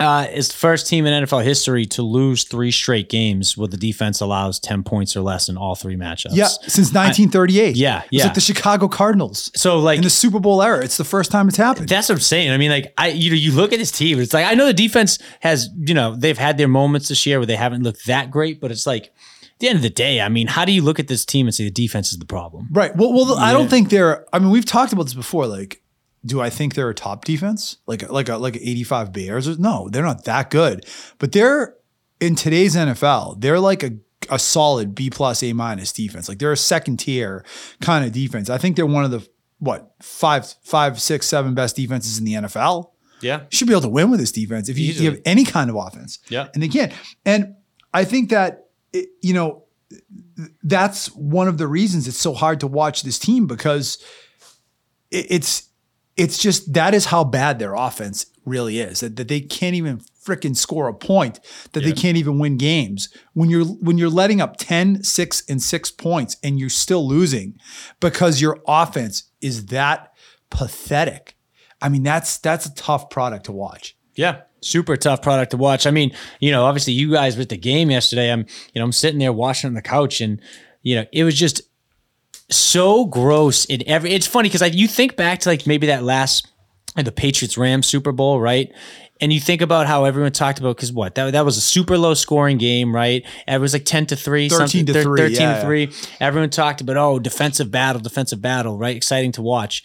Uh, 0.01 0.27
it's 0.31 0.49
the 0.49 0.55
first 0.55 0.87
team 0.87 1.05
in 1.05 1.25
NFL 1.25 1.45
history 1.45 1.85
to 1.85 2.03
lose 2.03 2.45
three 2.45 2.71
straight 2.71 3.11
games 3.11 3.57
where 3.57 3.69
the 3.69 3.77
defense 3.77 4.21
allows 4.21 4.59
10 4.59 4.83
points 4.83 5.15
or 5.15 5.21
less 5.21 5.49
in 5.51 5.59
all 5.59 5.75
three 5.75 5.97
matchups. 5.97 6.31
Yeah, 6.33 6.47
since 6.47 6.93
1938. 6.95 7.63
I, 7.63 7.73
yeah, 7.77 7.99
It's 7.99 8.09
yeah. 8.11 8.25
like 8.25 8.35
the 8.35 8.41
Chicago 8.41 8.89
Cardinals. 8.89 9.51
So, 9.55 9.79
like, 9.79 9.99
in 9.99 10.05
the 10.05 10.11
Super 10.11 10.41
Bowl 10.41 10.63
era, 10.63 10.83
it's 10.83 10.97
the 10.97 11.05
first 11.05 11.31
time 11.31 11.49
it's 11.49 11.59
happened. 11.59 11.89
That's 11.89 12.09
what 12.09 12.17
I'm 12.17 12.21
saying. 12.21 12.51
I 12.51 12.57
mean, 12.57 12.71
like 12.71 12.95
I, 12.97 13.09
you 13.09 13.31
know, 13.31 13.37
you 13.37 13.53
look 13.53 13.73
at 13.75 13.79
this 13.79 13.93
team. 13.93 14.19
It's 14.19 14.33
like 14.33 14.47
I 14.47 14.55
know 14.55 14.67
the 14.67 14.73
defense 14.73 15.19
has, 15.41 15.69
you 15.77 15.93
know, 15.95 16.17
they've 16.17 16.39
had 16.39 16.57
their 16.57 16.69
moments 16.69 17.09
this 17.09 17.27
year 17.27 17.39
where 17.39 17.47
they 17.47 17.57
haven't 17.57 17.83
looked 17.83 18.07
that 18.07 18.31
great, 18.31 18.59
but 18.59 18.71
it's 18.71 18.87
like 18.87 19.13
the 19.61 19.69
end 19.69 19.77
of 19.77 19.83
the 19.83 19.91
day, 19.91 20.21
I 20.21 20.29
mean, 20.29 20.47
how 20.47 20.65
do 20.65 20.73
you 20.73 20.83
look 20.83 20.99
at 20.99 21.07
this 21.07 21.25
team 21.25 21.47
and 21.47 21.55
say 21.55 21.65
the 21.65 21.71
defense 21.71 22.13
is 22.13 22.19
the 22.19 22.25
problem? 22.25 22.69
Right. 22.73 22.97
Well, 22.97 23.13
well, 23.13 23.37
I 23.37 23.53
don't 23.53 23.69
think 23.69 23.91
they're. 23.91 24.27
I 24.33 24.39
mean, 24.39 24.51
we've 24.51 24.65
talked 24.65 24.93
about 24.93 25.05
this 25.05 25.15
before. 25.15 25.47
Like, 25.47 25.80
do 26.25 26.41
I 26.41 26.51
think 26.51 26.75
they're 26.75 26.91
a 26.91 26.95
top 26.95 27.25
defense? 27.25 27.79
Like, 27.87 28.09
like 28.11 28.29
a 28.29 28.37
like 28.37 28.57
a 28.57 28.69
85 28.69 29.13
Bears? 29.13 29.59
No, 29.59 29.89
they're 29.91 30.03
not 30.03 30.25
that 30.25 30.51
good. 30.51 30.87
But 31.19 31.33
they're 31.33 31.77
in 32.21 32.35
today's 32.35 32.77
NFL. 32.77 33.41
They're 33.41 33.61
like 33.61 33.83
a 33.83 33.93
a 34.29 34.39
solid 34.39 34.95
B 34.95 35.11
plus 35.11 35.43
A 35.43 35.53
minus 35.53 35.93
defense. 35.93 36.29
Like 36.29 36.39
they're 36.39 36.53
a 36.53 36.57
second 36.57 36.99
tier 36.99 37.45
kind 37.81 38.05
of 38.05 38.13
defense. 38.13 38.51
I 38.51 38.59
think 38.59 38.77
they're 38.77 38.87
one 38.87 39.05
of 39.05 39.11
the 39.11 39.27
what 39.59 39.95
five 40.03 40.55
five 40.63 41.01
six 41.01 41.27
seven 41.27 41.55
best 41.55 41.77
defenses 41.77 42.19
in 42.19 42.25
the 42.25 42.35
NFL. 42.35 42.91
Yeah. 43.21 43.41
You 43.41 43.47
should 43.51 43.69
be 43.69 43.75
able 43.75 43.83
to 43.83 43.89
win 43.89 44.11
with 44.11 44.21
this 44.21 44.33
defense 44.33 44.69
if 44.69 44.79
you, 44.79 44.93
you 44.93 45.11
have 45.11 45.21
any 45.25 45.45
kind 45.45 45.71
of 45.71 45.77
offense. 45.77 46.19
Yeah. 46.29 46.49
And 46.55 46.63
they 46.63 46.69
can't. 46.69 46.93
And 47.25 47.55
I 47.93 48.05
think 48.05 48.31
that, 48.31 48.69
it, 48.93 49.09
you 49.21 49.35
know, 49.35 49.65
that's 50.63 51.09
one 51.09 51.49
of 51.49 51.59
the 51.59 51.67
reasons 51.67 52.09
it's 52.09 52.17
so 52.17 52.33
hard 52.33 52.61
to 52.61 52.67
watch 52.67 53.03
this 53.03 53.19
team 53.19 53.47
because 53.47 54.03
it, 55.11 55.27
it's, 55.29 55.69
it's 56.21 56.39
just 56.39 56.73
that 56.75 56.93
is 56.95 57.07
how 57.07 57.25
bad 57.25 57.59
their 57.59 57.75
offense 57.75 58.27
really 58.45 58.79
is 58.81 59.01
that, 59.01 59.17
that 59.17 59.29
they 59.29 59.41
can't 59.41 59.75
even 59.75 60.01
freaking 60.25 60.57
score 60.57 60.87
a 60.89 60.95
point 60.95 61.41
that 61.73 61.83
they 61.83 61.93
can't 61.93 62.17
even 62.17 62.39
win 62.39 62.57
games 62.57 63.09
when 63.33 63.49
you're 63.49 63.65
when 63.65 63.97
you're 63.99 64.11
letting 64.11 64.41
up 64.41 64.57
10 64.59 65.03
6 65.03 65.43
and 65.49 65.63
6 65.63 65.91
points 65.93 66.37
and 66.43 66.59
you're 66.61 66.69
still 66.69 67.09
losing 67.09 67.59
because 68.01 68.41
your 68.41 68.59
offense 68.67 69.25
is 69.41 69.67
that 69.67 70.13
pathetic 70.51 71.37
i 71.81 71.89
mean 71.89 72.03
that's 72.03 72.39
that's 72.39 72.67
a 72.67 72.75
tough 72.75 73.09
product 73.09 73.45
to 73.47 73.53
watch 73.53 73.97
Yeah. 74.15 74.43
Super 74.63 74.97
tough 74.97 75.23
product 75.23 75.53
to 75.53 75.57
watch. 75.57 75.87
I 75.87 75.91
mean, 75.91 76.11
you 76.39 76.51
know, 76.51 76.67
obviously 76.67 76.93
you 76.93 77.11
guys 77.11 77.39
with 77.39 77.49
the 77.49 77.57
game 77.57 77.91
yesterday, 77.91 78.31
I'm, 78.31 78.41
you 78.75 78.79
know, 78.79 78.85
I'm 78.85 78.93
sitting 78.93 79.19
there 79.19 79.33
watching 79.33 79.69
on 79.69 79.75
the 79.75 79.81
couch 79.81 80.21
and, 80.21 80.39
you 80.83 80.97
know, 80.97 81.07
it 81.15 81.25
was 81.25 81.35
just 81.35 81.63
so 82.51 83.05
gross 83.05 83.65
in 83.65 83.83
every 83.87 84.13
it's 84.13 84.27
funny 84.27 84.49
because 84.49 84.61
like 84.61 84.75
you 84.75 84.89
think 84.89 85.17
back 85.17 85.41
to 85.41 85.49
like 85.49 85.67
maybe 85.67 85.87
that 85.89 86.03
last 86.03 86.51
uh, 86.97 87.03
the 87.03 87.13
Patriots 87.13 87.57
Rams 87.57 87.87
Super 87.87 88.13
Bowl, 88.13 88.41
right? 88.41 88.73
And 89.23 89.33
you 89.33 89.39
think 89.39 89.61
about 89.61 89.87
how 89.87 90.07
everyone 90.07 90.33
talked 90.33 90.59
about 90.61 90.77
because 90.77 90.93
what 90.93 91.15
that, 91.17 91.33
that 91.33 91.45
was 91.45 91.57
a 91.59 91.61
super 91.61 91.99
low 91.99 92.15
scoring 92.15 92.57
game, 92.57 92.95
right? 92.95 93.23
It 93.47 93.61
was 93.61 93.73
like 93.73 93.85
ten 93.85 94.07
to 94.07 94.17
three, 94.17 94.49
13 94.49 94.59
something, 94.59 94.87
to 94.87 94.93
thir- 94.93 95.03
three, 95.03 95.19
thirteen 95.19 95.41
yeah, 95.41 95.55
to 95.57 95.61
three. 95.61 95.93
Everyone 96.21 96.51
talked 96.51 96.81
about 96.81 96.97
oh 96.97 97.19
defensive 97.19 97.71
battle, 97.71 98.01
defensive 98.01 98.41
battle, 98.41 98.79
right? 98.79 98.97
Exciting 98.97 99.33
to 99.33 99.43
watch. 99.43 99.85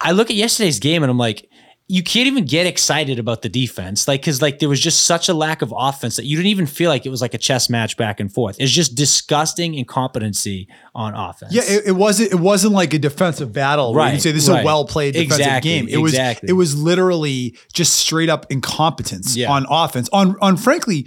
I 0.00 0.12
look 0.12 0.30
at 0.30 0.36
yesterday's 0.36 0.78
game 0.78 1.02
and 1.02 1.10
I'm 1.10 1.18
like, 1.18 1.47
you 1.90 2.02
can't 2.02 2.26
even 2.26 2.44
get 2.44 2.66
excited 2.66 3.18
about 3.18 3.40
the 3.40 3.48
defense, 3.48 4.06
like 4.06 4.20
because 4.20 4.42
like 4.42 4.58
there 4.58 4.68
was 4.68 4.78
just 4.78 5.06
such 5.06 5.30
a 5.30 5.32
lack 5.34 5.62
of 5.62 5.72
offense 5.74 6.16
that 6.16 6.26
you 6.26 6.36
didn't 6.36 6.50
even 6.50 6.66
feel 6.66 6.90
like 6.90 7.06
it 7.06 7.08
was 7.08 7.22
like 7.22 7.32
a 7.32 7.38
chess 7.38 7.70
match 7.70 7.96
back 7.96 8.20
and 8.20 8.30
forth. 8.30 8.56
It's 8.60 8.70
just 8.70 8.94
disgusting 8.94 9.74
incompetency 9.74 10.68
on 10.94 11.14
offense. 11.14 11.54
Yeah, 11.54 11.62
it, 11.64 11.86
it 11.86 11.92
wasn't. 11.92 12.32
It 12.32 12.40
wasn't 12.40 12.74
like 12.74 12.92
a 12.92 12.98
defensive 12.98 13.54
battle. 13.54 13.94
Where 13.94 14.04
you 14.06 14.12
Right, 14.12 14.20
say 14.20 14.32
this 14.32 14.42
is 14.44 14.50
right. 14.50 14.62
a 14.62 14.66
well 14.66 14.84
played 14.84 15.14
defensive 15.14 15.38
Exactly, 15.40 15.70
game. 15.70 15.88
It 15.88 15.96
was. 15.96 16.12
It 16.14 16.52
was 16.54 16.76
literally 16.76 17.56
just 17.72 17.94
straight 17.96 18.28
up 18.28 18.44
incompetence 18.50 19.34
Yeah. 19.34 19.50
on 19.50 19.64
offense. 19.70 20.10
On 20.12 20.36
on 20.42 20.58
frankly, 20.58 21.06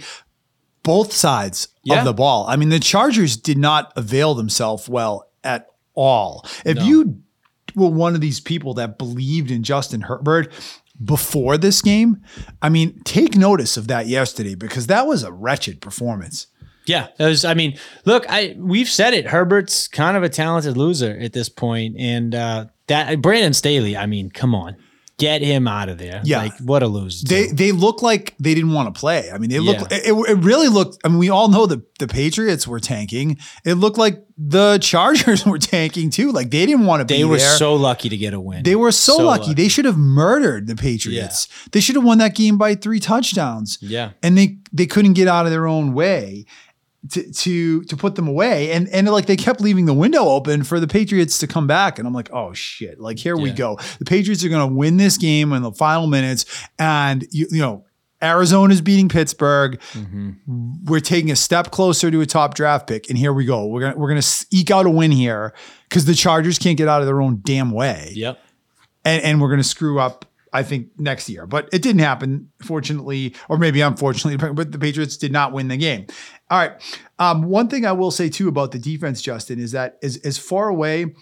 both 0.82 1.12
sides 1.12 1.68
Yeah. 1.84 2.00
of 2.00 2.04
the 2.04 2.12
ball. 2.12 2.44
I 2.48 2.56
mean, 2.56 2.70
the 2.70 2.80
Chargers 2.80 3.36
did 3.36 3.56
not 3.56 3.92
avail 3.94 4.34
themselves 4.34 4.88
well 4.88 5.28
at 5.44 5.66
all. 5.94 6.44
If 6.64 6.78
No. 6.78 6.84
you 6.84 7.16
were 7.74 7.88
one 7.88 8.14
of 8.14 8.20
these 8.20 8.40
people 8.40 8.74
that 8.74 8.98
believed 8.98 9.50
in 9.50 9.62
Justin 9.62 10.02
Herbert 10.02 10.52
before 11.02 11.58
this 11.58 11.82
game, 11.82 12.22
I 12.60 12.68
mean, 12.68 13.00
take 13.04 13.36
notice 13.36 13.76
of 13.76 13.88
that 13.88 14.06
yesterday 14.06 14.54
because 14.54 14.86
that 14.86 15.06
was 15.06 15.22
a 15.22 15.32
wretched 15.32 15.80
performance. 15.80 16.46
Yeah, 16.84 17.08
it 17.18 17.24
was. 17.24 17.44
I 17.44 17.54
mean, 17.54 17.78
look, 18.04 18.24
I 18.28 18.56
we've 18.58 18.88
said 18.88 19.14
it. 19.14 19.26
Herbert's 19.26 19.86
kind 19.86 20.16
of 20.16 20.24
a 20.24 20.28
talented 20.28 20.76
loser 20.76 21.16
at 21.20 21.32
this 21.32 21.48
point, 21.48 21.96
and 21.96 22.34
uh, 22.34 22.66
that 22.88 23.20
Brandon 23.22 23.54
Staley. 23.54 23.96
I 23.96 24.06
mean, 24.06 24.30
come 24.30 24.52
on, 24.54 24.76
get 25.18 25.42
him 25.42 25.68
out 25.68 25.88
of 25.88 25.98
there. 25.98 26.20
Yeah. 26.24 26.38
like 26.38 26.58
what 26.58 26.82
a 26.82 26.86
loser. 26.86 27.26
They 27.26 27.46
they 27.48 27.72
look 27.72 28.02
like 28.02 28.34
they 28.38 28.54
didn't 28.54 28.72
want 28.72 28.92
to 28.92 28.98
play. 28.98 29.30
I 29.30 29.38
mean, 29.38 29.50
they 29.50 29.60
look. 29.60 29.78
Yeah. 29.90 29.98
It, 29.98 30.30
it 30.30 30.38
really 30.38 30.68
looked. 30.68 30.98
I 31.04 31.08
mean, 31.08 31.18
we 31.18 31.30
all 31.30 31.48
know 31.48 31.66
that 31.66 31.98
the 31.98 32.08
Patriots 32.08 32.66
were 32.66 32.80
tanking. 32.80 33.38
It 33.64 33.74
looked 33.74 33.98
like 33.98 34.24
the 34.36 34.78
Chargers 34.78 35.46
were 35.46 35.58
tanking 35.58 36.10
too. 36.10 36.32
Like 36.32 36.50
they 36.50 36.66
didn't 36.66 36.86
want 36.86 37.00
to 37.00 37.04
be 37.04 37.18
they 37.18 37.24
were 37.24 37.38
there. 37.38 37.56
so 37.56 37.74
lucky 37.74 38.08
to 38.08 38.16
get 38.16 38.34
a 38.34 38.40
win. 38.40 38.62
they 38.62 38.76
were 38.76 38.92
so, 38.92 39.18
lucky. 39.18 39.54
They 39.54 39.68
should 39.68 39.84
have 39.84 39.98
murdered 39.98 40.66
the 40.66 40.76
Patriots. 40.76 41.48
They 41.70 41.80
should 41.80 41.96
have 41.96 42.04
won 42.04 42.18
that 42.18 42.34
game 42.34 42.58
by 42.58 42.74
three 42.74 43.00
touchdowns. 43.00 43.78
yeah, 43.80 44.12
and 44.22 44.36
they 44.36 44.58
they 44.72 44.86
couldn't 44.86 45.12
get 45.14 45.28
out 45.28 45.46
of 45.46 45.52
their 45.52 45.66
own 45.66 45.94
way 45.94 46.46
to 47.10 47.32
to 47.32 47.82
to 47.84 47.96
put 47.96 48.14
them 48.14 48.28
away 48.28 48.70
and 48.70 48.88
and 48.90 49.08
like 49.08 49.26
they 49.26 49.36
kept 49.36 49.60
leaving 49.60 49.86
the 49.86 49.94
window 49.94 50.24
open 50.24 50.62
for 50.62 50.78
the 50.78 50.86
Patriots 50.86 51.38
to 51.38 51.46
come 51.48 51.66
back 51.66 51.98
and 51.98 52.06
I'm 52.06 52.14
like 52.14 52.30
oh 52.32 52.52
shit 52.52 53.00
like 53.00 53.18
here 53.18 53.36
we 53.36 53.50
go 53.50 53.76
the 53.98 54.04
Patriots 54.04 54.44
are 54.44 54.48
going 54.48 54.68
to 54.68 54.72
win 54.74 54.98
this 54.98 55.16
game 55.16 55.52
in 55.52 55.62
the 55.62 55.72
final 55.72 56.06
minutes 56.06 56.44
and 56.78 57.26
you 57.32 57.48
you 57.50 57.58
know 57.60 57.84
Arizona's 58.22 58.80
beating 58.80 59.08
Pittsburgh. 59.08 59.80
Mm-hmm. 59.94 60.84
We're 60.84 61.00
taking 61.00 61.32
a 61.32 61.36
step 61.36 61.72
closer 61.72 62.08
to 62.08 62.20
a 62.20 62.26
top 62.26 62.54
draft 62.54 62.86
pick, 62.86 63.08
and 63.10 63.18
here 63.18 63.32
we 63.32 63.44
go. 63.44 63.66
We're 63.66 63.80
gonna 63.80 63.96
we're 63.96 64.06
gonna 64.10 64.22
eke 64.52 64.70
out 64.70 64.86
a 64.86 64.90
win 64.90 65.10
here 65.10 65.52
because 65.88 66.04
the 66.04 66.14
Chargers 66.14 66.56
can't 66.56 66.78
get 66.78 66.86
out 66.86 67.00
of 67.00 67.06
their 67.08 67.20
own 67.20 67.40
damn 67.42 67.72
way, 67.72 68.12
Yep. 68.14 68.38
and 69.04 69.24
and 69.24 69.40
we're 69.40 69.50
gonna 69.50 69.64
screw 69.64 69.98
up. 69.98 70.24
I 70.52 70.62
think 70.62 70.88
next 70.98 71.28
year, 71.28 71.46
but 71.46 71.68
it 71.72 71.80
didn't 71.80 72.00
happen, 72.00 72.50
fortunately, 72.62 73.34
or 73.48 73.56
maybe 73.56 73.80
unfortunately. 73.80 74.52
But 74.52 74.70
the 74.70 74.78
Patriots 74.78 75.16
did 75.16 75.32
not 75.32 75.52
win 75.52 75.68
the 75.68 75.76
game. 75.76 76.06
All 76.50 76.58
right. 76.58 76.72
Um, 77.18 77.44
one 77.44 77.68
thing 77.68 77.86
I 77.86 77.92
will 77.92 78.10
say 78.10 78.28
too 78.28 78.48
about 78.48 78.72
the 78.72 78.78
defense, 78.78 79.22
Justin, 79.22 79.58
is 79.58 79.72
that 79.72 79.98
as 80.02 80.18
as 80.18 80.36
far 80.36 80.68
away 80.68 81.14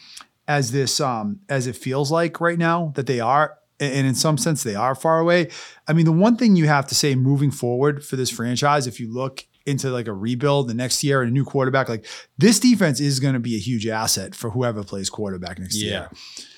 as 0.49 0.73
this 0.73 1.01
um, 1.01 1.41
as 1.49 1.69
it 1.69 1.77
feels 1.77 2.11
like 2.11 2.41
right 2.41 2.59
now 2.59 2.93
that 2.97 3.07
they 3.07 3.21
are, 3.21 3.57
and 3.79 4.07
in 4.07 4.15
some 4.15 4.37
sense 4.37 4.63
they 4.65 4.75
are 4.75 4.95
far 4.95 5.21
away. 5.21 5.49
I 5.87 5.93
mean, 5.93 6.07
the 6.07 6.13
one 6.13 6.37
thing 6.37 6.57
you 6.57 6.67
have 6.67 6.87
to 6.89 6.95
say 6.95 7.15
moving 7.15 7.53
forward 7.53 8.05
for 8.05 8.17
this 8.17 8.31
franchise, 8.31 8.87
if 8.87 8.99
you 8.99 9.13
look 9.13 9.45
into 9.67 9.90
like 9.90 10.07
a 10.09 10.12
rebuild 10.12 10.69
the 10.69 10.75
next 10.75 11.05
year 11.05 11.21
and 11.23 11.31
a 11.31 11.33
new 11.33 11.45
quarterback, 11.45 11.88
like 11.88 12.07
this 12.38 12.59
defense 12.59 12.99
is 13.00 13.21
going 13.21 13.35
to 13.35 13.40
be 13.40 13.55
a 13.57 13.59
huge 13.59 13.87
asset 13.87 14.35
for 14.35 14.50
whoever 14.50 14.83
plays 14.83 15.11
quarterback 15.11 15.59
next 15.59 15.76
year. 15.76 16.09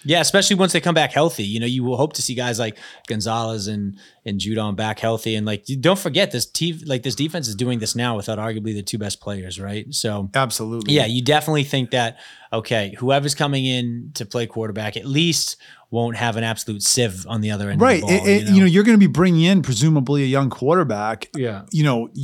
Yeah, 0.05 0.21
especially 0.21 0.57
once 0.57 0.73
they 0.73 0.81
come 0.81 0.95
back 0.95 1.13
healthy. 1.13 1.45
You 1.45 1.61
know, 1.61 1.67
you 1.67 1.85
will 1.85 1.97
hope 1.97 2.13
to 2.15 2.23
see 2.23 2.35
guys 2.35 2.59
like 2.59 2.77
Gonzalez 3.09 3.67
and 3.69 3.99
and 4.25 4.41
Judon 4.41 4.77
back 4.77 4.99
healthy. 5.01 5.35
And 5.37 5.47
like, 5.47 5.65
don't 5.81 5.99
forget 5.99 6.31
this 6.31 6.47
team, 6.47 6.79
like 6.87 7.03
this 7.03 7.15
defense 7.15 7.49
is 7.49 7.55
doing 7.57 7.79
this 7.81 7.95
now 7.97 8.17
without 8.17 8.39
arguably 8.39 8.75
the 8.75 8.83
two 8.83 8.99
best 8.99 9.21
players, 9.21 9.61
right? 9.61 9.93
So 9.93 10.31
Absolutely. 10.35 10.95
yeah, 10.95 11.07
you 11.07 11.23
definitely 11.23 11.65
think 11.65 11.91
that 11.91 12.19
okay, 12.53 12.95
whoever's 12.99 13.35
coming 13.35 13.65
in 13.67 14.11
to 14.15 14.27
play 14.27 14.47
quarterback 14.47 14.97
at 14.97 15.07
least 15.07 15.57
won't 15.91 16.17
have 16.17 16.37
an 16.37 16.45
absolute 16.45 16.83
sieve 16.83 17.27
on 17.29 17.41
the 17.41 17.51
other 17.51 17.69
end. 17.71 17.81
Right. 17.81 18.03
Of 18.03 18.09
the 18.09 18.19
ball, 18.19 18.27
It- 18.27 18.43
it- 18.45 18.49
you 18.55 18.61
know, 18.61 18.67
you're 18.67 18.85
going 18.85 18.99
to 18.99 19.07
be 19.07 19.13
bringing 19.13 19.43
in 19.43 19.63
presumably 19.63 20.23
a 20.23 20.27
young 20.27 20.51
quarterback. 20.51 21.29
yeah. 21.37 21.63
You 21.71 21.85
know, 21.85 22.09
y- 22.15 22.23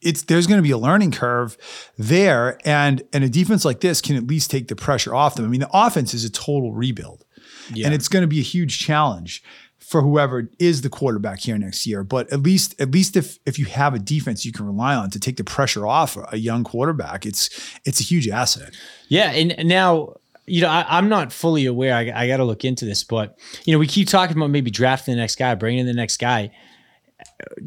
it's 0.00 0.22
there's 0.22 0.46
going 0.46 0.58
to 0.58 0.62
be 0.62 0.70
a 0.70 0.78
learning 0.78 1.10
curve 1.12 1.56
there, 1.96 2.58
and 2.64 3.02
and 3.12 3.24
a 3.24 3.28
defense 3.28 3.64
like 3.64 3.80
this 3.80 4.00
can 4.00 4.16
at 4.16 4.26
least 4.26 4.50
take 4.50 4.68
the 4.68 4.76
pressure 4.76 5.14
off 5.14 5.34
them. 5.34 5.44
I 5.44 5.48
mean, 5.48 5.60
the 5.60 5.70
offense 5.72 6.14
is 6.14 6.24
a 6.24 6.30
total 6.30 6.72
rebuild, 6.72 7.24
Yeah. 7.72 7.86
and 7.86 7.94
it's 7.94 8.08
going 8.08 8.22
to 8.22 8.28
be 8.28 8.38
a 8.38 8.42
huge 8.44 8.78
challenge 8.78 9.42
for 9.78 10.02
whoever 10.02 10.50
is 10.58 10.82
the 10.82 10.90
quarterback 10.90 11.40
here 11.40 11.56
next 11.56 11.86
year. 11.86 12.04
But 12.04 12.30
at 12.32 12.40
least 12.42 12.80
at 12.80 12.90
least 12.90 13.16
if 13.16 13.38
if 13.46 13.58
you 13.58 13.64
have 13.66 13.94
a 13.94 13.98
defense 13.98 14.44
you 14.44 14.52
can 14.52 14.66
rely 14.66 14.94
on 14.94 15.10
to 15.10 15.18
take 15.20 15.36
the 15.38 15.44
pressure 15.44 15.86
off 15.86 16.16
a 16.30 16.38
young 16.38 16.62
quarterback, 16.62 17.24
it's 17.26 17.48
it's 17.84 17.98
a 18.00 18.04
huge 18.04 18.28
asset. 18.28 18.74
Yeah, 19.08 19.30
and 19.30 19.66
now 19.68 20.14
you 20.46 20.60
know 20.60 20.68
I, 20.68 20.84
I'm 20.88 21.08
not 21.08 21.32
fully 21.32 21.66
aware. 21.66 21.94
I, 21.94 22.12
I 22.14 22.28
got 22.28 22.36
to 22.36 22.44
look 22.44 22.64
into 22.64 22.84
this, 22.84 23.02
but 23.02 23.38
you 23.64 23.72
know 23.72 23.78
we 23.78 23.86
keep 23.86 24.08
talking 24.08 24.36
about 24.36 24.50
maybe 24.50 24.70
drafting 24.70 25.14
the 25.14 25.20
next 25.20 25.36
guy, 25.36 25.54
bringing 25.54 25.80
in 25.80 25.86
the 25.86 25.92
next 25.94 26.18
guy. 26.18 26.50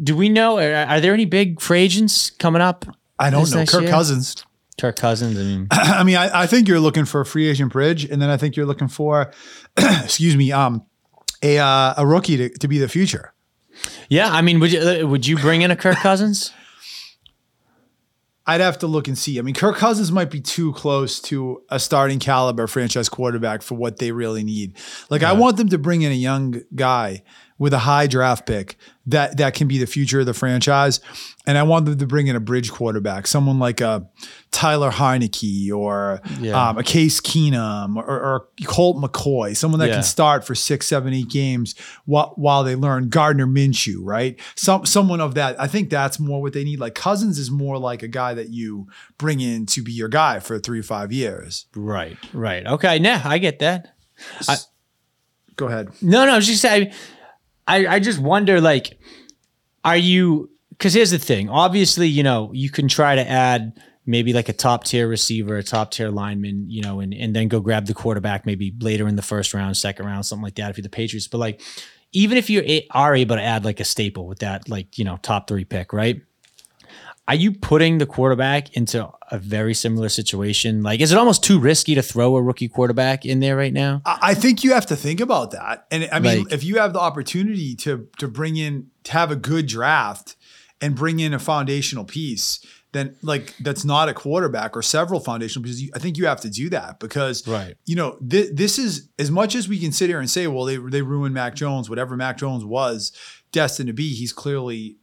Do 0.04 0.16
we 0.16 0.30
know? 0.30 0.58
Are, 0.58 0.74
are 0.74 1.00
there 1.00 1.14
any 1.14 1.26
big 1.26 1.62
free 1.62 1.82
agents 1.82 2.30
coming 2.30 2.62
up? 2.62 2.86
I 3.20 3.30
don't 3.30 3.50
know. 3.52 3.66
Kirk 3.66 3.84
year? 3.84 3.90
Cousins. 3.90 4.46
Kirk 4.80 4.96
Cousins. 4.96 5.38
I 5.38 5.44
mean, 5.44 5.68
I 5.72 6.04
mean, 6.04 6.18
I, 6.18 6.42
I 6.42 6.48
think 6.48 6.68
you're 6.68 6.80
looking 6.80 7.06
for 7.06 7.22
a 7.22 7.26
free 7.26 7.48
agent 7.48 7.72
bridge, 7.72 8.06
and 8.06 8.22
then 8.22 8.30
I 8.30 8.38
think 8.38 8.56
you're 8.56 8.66
looking 8.66 8.88
for, 8.88 9.32
excuse 9.78 10.36
me, 10.36 10.52
um, 10.52 10.86
a 11.44 11.60
uh, 11.60 11.94
a 11.98 12.06
rookie 12.06 12.38
to, 12.38 12.50
to 12.50 12.68
be 12.68 12.80
the 12.80 12.90
future. 12.90 13.34
yeah. 14.10 14.30
I 14.32 14.42
mean, 14.42 14.60
would 14.60 14.72
you 14.72 14.80
uh, 14.80 15.08
would 15.08 15.28
you 15.28 15.38
bring 15.38 15.62
in 15.62 15.72
a 15.72 15.76
Kirk 15.76 15.98
Cousins? 15.98 16.52
I'd 18.48 18.60
have 18.60 18.80
to 18.80 18.88
look 18.88 19.08
and 19.08 19.18
see. 19.18 19.38
I 19.38 19.44
mean, 19.44 19.54
Kirk 19.54 19.78
Cousins 19.78 20.12
might 20.12 20.32
be 20.32 20.42
too 20.42 20.74
close 20.74 21.22
to 21.22 21.62
a 21.70 21.80
starting 21.80 22.18
caliber 22.18 22.66
franchise 22.66 23.08
quarterback 23.08 23.62
for 23.62 23.76
what 23.76 23.98
they 23.98 24.12
really 24.12 24.44
need. 24.44 24.74
Like, 25.12 25.22
I 25.22 25.32
want 25.34 25.58
them 25.58 25.70
to 25.70 25.78
bring 25.78 26.02
in 26.02 26.12
a 26.12 26.16
young 26.16 26.62
guy 26.74 27.22
with 27.62 27.74
a 27.74 27.78
high 27.80 28.08
draft 28.08 28.48
pick 28.48 28.76
that 29.06 29.38
that 29.38 29.54
can 29.54 29.68
be 29.68 29.78
the 29.78 29.86
future 29.86 30.22
of 30.22 30.26
the 30.26 30.34
franchise, 30.34 31.00
and 31.46 31.60
I 31.60 31.64
want 31.64 31.86
them 31.86 31.96
to 32.00 32.08
bring 32.08 32.26
in 32.26 32.36
a 32.36 32.40
bridge 32.40 32.72
quarterback, 32.72 33.28
someone 33.28 33.60
like 33.60 33.82
a 33.82 34.08
Tyler 34.50 34.90
Heinicke 34.90 35.72
or 35.72 36.22
Yeah. 36.40 36.70
um, 36.70 36.80
a 36.80 36.84
Case 36.84 37.22
Keenum 37.22 37.98
or, 37.98 38.04
or 38.06 38.48
Colt 38.66 38.98
McCoy, 38.98 39.56
someone 39.56 39.80
that 39.80 39.90
Yeah. 39.90 39.94
can 39.96 40.04
start 40.04 40.44
for 40.44 40.56
six, 40.56 40.88
seven, 40.88 41.14
eight 41.14 41.30
games 41.30 41.76
while, 42.06 42.34
while 42.36 42.64
they 42.64 42.76
learn 42.76 43.10
Gardner 43.10 43.46
Minshew, 43.46 43.98
right? 44.02 44.40
Some 44.56 44.86
someone 44.88 45.22
of 45.22 45.36
that. 45.36 45.60
I 45.62 45.68
think 45.68 45.92
that's 45.92 46.20
more 46.20 46.42
what 46.42 46.54
they 46.54 46.64
need. 46.64 46.80
Like 46.80 46.96
Cousins 46.96 47.38
is 47.38 47.52
more 47.52 47.78
like 47.78 48.02
a 48.02 48.08
guy 48.08 48.34
that 48.34 48.50
you 48.50 48.88
bring 49.20 49.40
in 49.40 49.68
to 49.68 49.84
be 49.84 49.92
your 49.92 50.10
guy 50.10 50.40
for 50.40 50.58
three 50.58 50.80
or 50.80 50.84
five 50.84 51.12
years. 51.12 51.68
Right. 51.76 52.18
Right. 52.34 52.66
Okay. 52.66 52.98
Nah, 52.98 53.22
I 53.24 53.38
get 53.38 53.60
that. 53.60 53.94
Go 55.58 55.68
ahead. 55.68 55.90
No, 56.02 56.26
no. 56.26 56.34
I 56.34 56.36
was 56.38 56.48
just 56.48 56.62
saying. 56.62 56.92
I 57.72 57.96
I 57.96 58.00
just 58.00 58.20
wonder, 58.20 58.60
like, 58.60 59.00
are 59.84 59.98
you? 59.98 60.50
Because 60.70 60.94
here's 60.94 61.12
the 61.12 61.20
thing. 61.20 61.50
Obviously, 61.50 62.08
you 62.08 62.24
know, 62.24 62.52
you 62.54 62.70
can 62.70 62.88
try 62.88 63.16
to 63.16 63.28
add 63.28 63.80
maybe 64.06 64.34
like 64.34 64.50
a 64.50 64.54
top 64.54 64.84
tier 64.84 65.08
receiver, 65.08 65.58
a 65.58 65.64
top 65.64 65.92
tier 65.92 66.10
lineman, 66.10 66.70
you 66.70 66.82
know, 66.82 67.00
and 67.00 67.14
and 67.14 67.36
then 67.36 67.48
go 67.48 67.60
grab 67.60 67.86
the 67.86 67.94
quarterback 67.94 68.46
maybe 68.46 68.74
later 68.80 69.08
in 69.08 69.16
the 69.16 69.22
first 69.22 69.54
round, 69.54 69.78
second 69.78 70.06
round, 70.06 70.26
something 70.26 70.44
like 70.44 70.56
that. 70.56 70.70
If 70.72 70.78
you're 70.78 70.84
the 70.84 70.90
Patriots, 70.90 71.28
but 71.28 71.38
like, 71.38 71.62
even 72.12 72.38
if 72.38 72.50
you 72.50 72.82
are 72.92 73.16
able 73.16 73.36
to 73.36 73.42
add 73.42 73.64
like 73.64 73.80
a 73.80 73.86
staple 73.86 74.28
with 74.28 74.40
that, 74.40 74.68
like 74.68 74.98
you 74.98 75.06
know, 75.06 75.18
top 75.22 75.48
three 75.48 75.66
pick, 75.66 75.94
right? 75.94 76.22
Are 77.28 77.36
you 77.36 77.52
putting 77.54 78.00
the 78.00 78.06
quarterback 78.06 78.76
into 78.76 79.08
a 79.30 79.38
very 79.38 79.74
similar 79.74 80.10
situation? 80.10 80.84
Like, 80.84 81.00
is 81.02 81.12
it 81.12 81.18
almost 81.18 81.44
too 81.44 81.60
risky 81.60 81.96
to 81.96 82.02
throw 82.02 82.36
a 82.36 82.42
rookie 82.42 82.68
quarterback 82.68 83.26
in 83.26 83.40
there 83.40 83.56
right 83.56 83.72
now? 83.72 84.02
I 84.06 84.34
think 84.34 84.64
you 84.64 84.74
have 84.74 84.88
to 84.88 84.96
think 84.96 85.20
about 85.22 85.52
that. 85.52 85.86
And 85.92 86.10
I 86.12 86.20
mean, 86.20 86.44
Like- 86.46 86.54
if 86.54 86.64
you 86.64 86.78
have 86.80 86.94
the 86.94 87.00
opportunity 87.00 87.76
to 87.76 88.08
to 88.18 88.28
bring 88.28 88.58
in 88.58 88.88
to 89.04 89.12
have 89.14 89.32
a 89.32 89.36
good 89.36 89.68
draft 89.68 90.36
and 90.82 90.96
bring 90.96 91.20
in 91.20 91.34
a 91.34 91.40
foundational 91.40 92.04
piece, 92.06 92.60
then 92.92 93.16
like 93.22 93.54
that's 93.62 93.86
not 93.86 94.10
a 94.10 94.14
quarterback 94.14 94.76
or 94.76 94.82
several 94.82 95.20
foundational 95.22 95.64
pieces. 95.64 95.84
you- 95.84 95.92
I 95.96 96.00
think 96.00 96.18
you 96.18 96.26
have 96.26 96.42
to 96.42 96.50
do 96.50 96.70
that 96.72 97.00
because 97.00 97.48
Right. 97.48 97.76
you 97.86 97.96
know 97.96 98.18
thi- 98.28 98.50
this 98.52 98.78
is 98.80 99.08
as 99.20 99.30
much 99.32 99.56
as 99.56 99.70
we 99.70 99.80
can 99.80 99.92
sit 99.94 100.10
here 100.10 100.20
and 100.20 100.30
say, 100.30 100.48
well, 100.48 100.66
they 100.66 100.78
they 100.78 101.04
ruined 101.04 101.36
Mac 101.36 101.56
Jones, 101.56 101.88
whatever 101.90 102.18
Mac 102.18 102.38
Jones 102.40 102.66
was 102.66 103.12
destined 103.54 103.88
to 103.88 103.94
be. 103.94 104.14
He's 104.16 104.34
clearly 104.34 104.98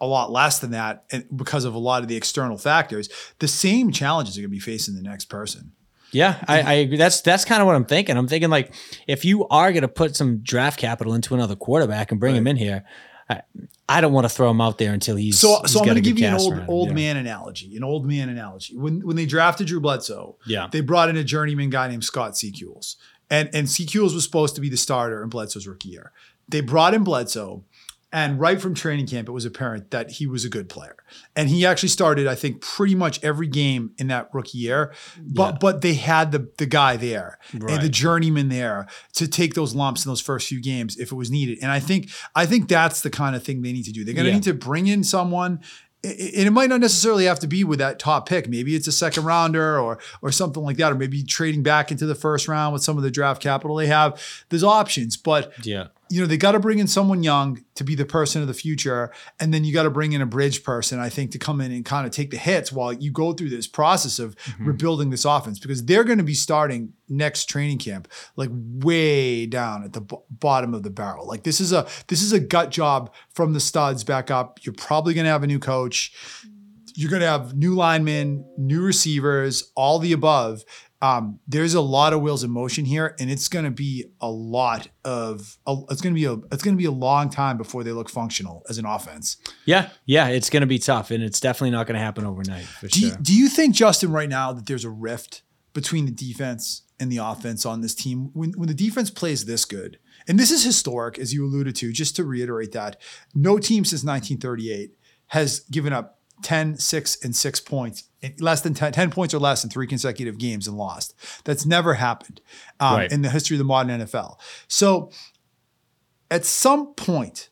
a 0.00 0.06
lot 0.06 0.30
less 0.32 0.58
than 0.60 0.70
that 0.70 1.04
and 1.12 1.24
because 1.36 1.64
of 1.64 1.74
a 1.74 1.78
lot 1.78 2.02
of 2.02 2.08
the 2.08 2.16
external 2.16 2.56
factors. 2.56 3.08
The 3.38 3.48
same 3.48 3.92
challenges 3.92 4.36
are 4.36 4.40
going 4.40 4.50
to 4.50 4.54
be 4.56 4.58
facing 4.60 4.94
the 4.94 5.02
next 5.02 5.26
person. 5.26 5.72
Yeah, 6.12 6.42
I, 6.48 6.60
I 6.62 6.72
agree. 6.74 6.96
That's 6.96 7.20
that's 7.20 7.44
kind 7.44 7.60
of 7.60 7.66
what 7.66 7.76
I'm 7.76 7.84
thinking. 7.84 8.16
I'm 8.16 8.26
thinking 8.26 8.50
like 8.50 8.72
if 9.06 9.24
you 9.24 9.46
are 9.48 9.70
going 9.72 9.82
to 9.82 9.88
put 9.88 10.16
some 10.16 10.38
draft 10.38 10.78
capital 10.80 11.14
into 11.14 11.34
another 11.34 11.54
quarterback 11.54 12.10
and 12.10 12.18
bring 12.18 12.34
him 12.34 12.48
in 12.48 12.56
here, 12.56 12.82
I, 13.28 13.42
I 13.88 14.00
don't 14.00 14.12
want 14.12 14.24
to 14.24 14.28
throw 14.28 14.50
him 14.50 14.60
out 14.60 14.78
there 14.78 14.92
until 14.92 15.14
he's 15.14 15.38
So, 15.38 15.60
he's 15.60 15.70
so 15.70 15.78
I'm 15.80 15.84
going 15.84 15.94
to 15.94 16.00
give 16.00 16.18
you 16.18 16.26
an 16.26 16.34
old 16.34 16.54
him. 16.54 16.64
old 16.68 16.88
Yeah. 16.88 16.94
man 16.94 17.16
analogy. 17.16 17.76
An 17.76 17.84
old 17.84 18.06
man 18.06 18.28
analogy. 18.28 18.76
When 18.76 19.06
when 19.06 19.14
they 19.14 19.26
drafted 19.26 19.68
Drew 19.68 19.80
Bledsoe, 19.80 20.36
Yeah. 20.46 20.66
they 20.72 20.80
brought 20.80 21.10
in 21.10 21.16
a 21.16 21.22
journeyman 21.22 21.70
guy 21.70 21.86
named 21.86 22.02
Scott 22.04 22.36
Secules, 22.36 22.96
and 23.30 23.48
and 23.54 23.70
Secules 23.70 24.12
was 24.12 24.24
supposed 24.24 24.56
to 24.56 24.60
be 24.60 24.68
the 24.68 24.76
starter 24.76 25.22
in 25.22 25.28
Bledsoe's 25.28 25.68
rookie 25.68 25.90
year. 25.90 26.10
They 26.48 26.60
brought 26.60 26.92
in 26.94 27.04
Bledsoe, 27.04 27.62
and 28.12 28.40
right 28.40 28.60
from 28.60 28.74
training 28.74 29.06
camp, 29.06 29.28
it 29.28 29.32
was 29.32 29.44
apparent 29.44 29.90
that 29.92 30.10
he 30.12 30.26
was 30.26 30.44
a 30.44 30.48
good 30.48 30.68
player, 30.68 30.96
and 31.36 31.48
he 31.48 31.64
actually 31.64 31.90
started, 31.90 32.26
I 32.26 32.34
think, 32.34 32.60
pretty 32.60 32.94
much 32.94 33.22
every 33.22 33.46
game 33.46 33.92
in 33.98 34.08
that 34.08 34.28
rookie 34.32 34.58
year. 34.58 34.92
But 35.18 35.50
Yeah. 35.52 35.58
but 35.60 35.80
they 35.82 35.94
had 35.94 36.32
the 36.32 36.48
the 36.58 36.66
guy 36.66 36.96
there 36.96 37.38
and 37.52 37.82
the 37.82 37.88
journeyman 37.88 38.48
there 38.48 38.86
to 39.14 39.28
take 39.28 39.54
those 39.54 39.74
lumps 39.74 40.04
in 40.04 40.10
those 40.10 40.20
first 40.20 40.48
few 40.48 40.60
games 40.60 40.96
if 40.98 41.12
it 41.12 41.14
was 41.14 41.30
needed. 41.30 41.58
And 41.62 41.70
I 41.70 41.78
think 41.80 42.10
I 42.34 42.46
think 42.46 42.68
that's 42.68 43.00
the 43.02 43.10
kind 43.10 43.36
of 43.36 43.42
thing 43.44 43.62
they 43.62 43.72
need 43.72 43.84
to 43.84 43.92
do. 43.92 44.04
They're 44.04 44.14
going 44.14 44.24
to 44.24 44.30
Yeah. 44.30 44.36
need 44.36 44.44
to 44.44 44.54
bring 44.54 44.86
in 44.88 45.04
someone 45.04 45.60
and 46.02 46.14
it 46.46 46.50
might 46.50 46.70
not 46.70 46.80
necessarily 46.80 47.26
have 47.26 47.38
to 47.40 47.46
be 47.46 47.62
with 47.62 47.78
that 47.78 47.98
top 47.98 48.26
pick. 48.26 48.48
Maybe 48.48 48.74
it's 48.74 48.86
a 48.88 48.92
second 48.92 49.24
rounder 49.24 49.78
or 49.78 49.98
or 50.22 50.32
something 50.32 50.62
like 50.62 50.78
that, 50.78 50.90
or 50.92 50.94
maybe 50.94 51.22
trading 51.22 51.62
back 51.62 51.90
into 51.90 52.06
the 52.06 52.14
first 52.14 52.48
round 52.48 52.72
with 52.72 52.82
some 52.82 52.96
of 52.96 53.02
the 53.02 53.10
draft 53.10 53.42
capital 53.42 53.76
they 53.76 53.86
have. 53.86 54.18
There's 54.48 54.64
options, 54.64 55.16
but 55.18 55.52
Yeah. 55.64 55.88
You 56.10 56.20
know 56.20 56.26
they 56.26 56.36
got 56.36 56.52
to 56.52 56.60
bring 56.60 56.80
in 56.80 56.88
someone 56.88 57.22
young 57.22 57.64
to 57.76 57.84
be 57.84 57.94
the 57.94 58.04
person 58.04 58.42
of 58.42 58.48
the 58.48 58.54
future, 58.54 59.12
and 59.38 59.54
then 59.54 59.64
you 59.64 59.72
got 59.72 59.84
to 59.84 59.90
bring 59.90 60.12
in 60.12 60.20
a 60.20 60.26
bridge 60.26 60.64
person, 60.64 60.98
I 60.98 61.08
think, 61.08 61.30
to 61.30 61.38
come 61.38 61.60
in 61.60 61.70
and 61.70 61.84
kind 61.84 62.04
of 62.04 62.12
take 62.12 62.32
the 62.32 62.36
hits 62.36 62.72
while 62.72 62.92
you 62.92 63.12
go 63.12 63.32
through 63.32 63.50
this 63.50 63.68
process 63.68 64.18
of 64.18 64.34
mm-hmm. 64.36 64.66
rebuilding 64.66 65.10
this 65.10 65.24
offense 65.24 65.60
because 65.60 65.84
they're 65.84 66.02
going 66.02 66.18
to 66.18 66.24
be 66.24 66.34
starting 66.34 66.92
next 67.08 67.46
training 67.46 67.78
camp 67.78 68.08
like 68.34 68.50
way 68.52 69.46
down 69.46 69.84
at 69.84 69.92
the 69.92 70.00
b- 70.00 70.16
bottom 70.30 70.74
of 70.74 70.82
the 70.82 70.90
barrel. 70.90 71.28
Like 71.28 71.44
this 71.44 71.60
is 71.60 71.72
a 71.72 71.86
this 72.08 72.22
is 72.22 72.32
a 72.32 72.40
gut 72.40 72.70
job 72.70 73.14
from 73.32 73.52
the 73.52 73.60
studs 73.60 74.02
back 74.02 74.32
up. 74.32 74.58
You're 74.62 74.74
probably 74.74 75.14
going 75.14 75.26
to 75.26 75.30
have 75.30 75.44
a 75.44 75.46
new 75.48 75.60
coach. 75.60 76.12
You're 76.96 77.10
going 77.10 77.22
to 77.22 77.28
have 77.28 77.54
new 77.54 77.76
linemen, 77.76 78.44
new 78.58 78.82
receivers, 78.82 79.70
all 79.76 80.00
the 80.00 80.12
above. 80.12 80.64
Um, 81.02 81.40
there's 81.48 81.74
a 81.74 81.80
lot 81.80 82.12
of 82.12 82.20
wheels 82.20 82.44
in 82.44 82.50
motion 82.50 82.84
here, 82.84 83.16
and 83.18 83.30
it's 83.30 83.48
going 83.48 83.64
to 83.64 83.70
be 83.70 84.06
a 84.20 84.30
lot 84.30 84.88
of. 85.04 85.58
A, 85.66 85.76
it's 85.90 86.00
going 86.00 86.14
to 86.14 86.20
be 86.20 86.26
a. 86.26 86.34
It's 86.52 86.62
going 86.62 86.76
to 86.76 86.80
be 86.80 86.84
a 86.84 86.90
long 86.90 87.30
time 87.30 87.56
before 87.56 87.84
they 87.84 87.92
look 87.92 88.10
functional 88.10 88.62
as 88.68 88.78
an 88.78 88.84
offense. 88.84 89.36
Yeah. 89.64 89.90
Yeah. 90.04 90.28
It's 90.28 90.50
going 90.50 90.62
to 90.62 90.66
be 90.66 90.78
tough, 90.78 91.10
and 91.10 91.22
it's 91.22 91.40
definitely 91.40 91.70
not 91.70 91.86
going 91.86 91.98
to 91.98 92.04
happen 92.04 92.26
overnight 92.26 92.64
for 92.64 92.88
Do 92.88 93.00
you, 93.00 93.12
do 93.20 93.34
you 93.34 93.48
think 93.48 93.74
Justin 93.74 94.12
right 94.12 94.28
now 94.28 94.52
that 94.52 94.66
there's 94.66 94.84
a 94.84 94.90
rift 94.90 95.42
between 95.72 96.04
the 96.04 96.12
defense 96.12 96.82
and 96.98 97.10
the 97.10 97.18
offense 97.18 97.64
on 97.64 97.80
this 97.80 97.94
team? 97.94 98.30
When 98.34 98.52
when 98.52 98.68
the 98.68 98.74
defense 98.74 99.10
plays 99.10 99.46
this 99.46 99.64
good 99.64 99.98
and 100.28 100.38
this 100.38 100.50
is 100.50 100.64
historic, 100.64 101.18
as 101.18 101.32
you 101.32 101.44
alluded 101.44 101.74
to, 101.76 101.92
just 101.92 102.16
to 102.16 102.24
reiterate 102.24 102.72
that 102.72 103.00
no 103.34 103.58
team 103.58 103.84
since 103.84 104.04
1938 104.04 104.92
has 105.28 105.60
given 105.60 105.92
up 105.92 106.18
10, 106.42 106.76
6, 106.76 107.24
and 107.24 107.34
6 107.34 107.60
points, 107.60 108.04
less 108.38 108.60
than 108.60 108.74
10, 108.74 108.92
10 108.92 109.10
points 109.10 109.34
or 109.34 109.38
less 109.38 109.64
in 109.64 109.70
three 109.70 109.86
consecutive 109.86 110.38
games 110.38 110.66
and 110.66 110.76
lost. 110.76 111.14
That's 111.44 111.64
never 111.64 111.94
happened 111.94 112.40
um, 112.78 112.96
right. 112.96 113.12
in 113.12 113.22
the 113.22 113.30
history 113.30 113.56
of 113.56 113.58
the 113.58 113.64
modern 113.64 114.00
NFL. 114.00 114.38
So 114.68 115.10
at 116.30 116.44
some 116.44 116.94
point, 116.94 117.50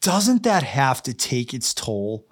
doesn't 0.00 0.42
that 0.42 0.62
have 0.62 1.02
to 1.04 1.14
take 1.14 1.54
its 1.54 1.74
toll 1.74 2.26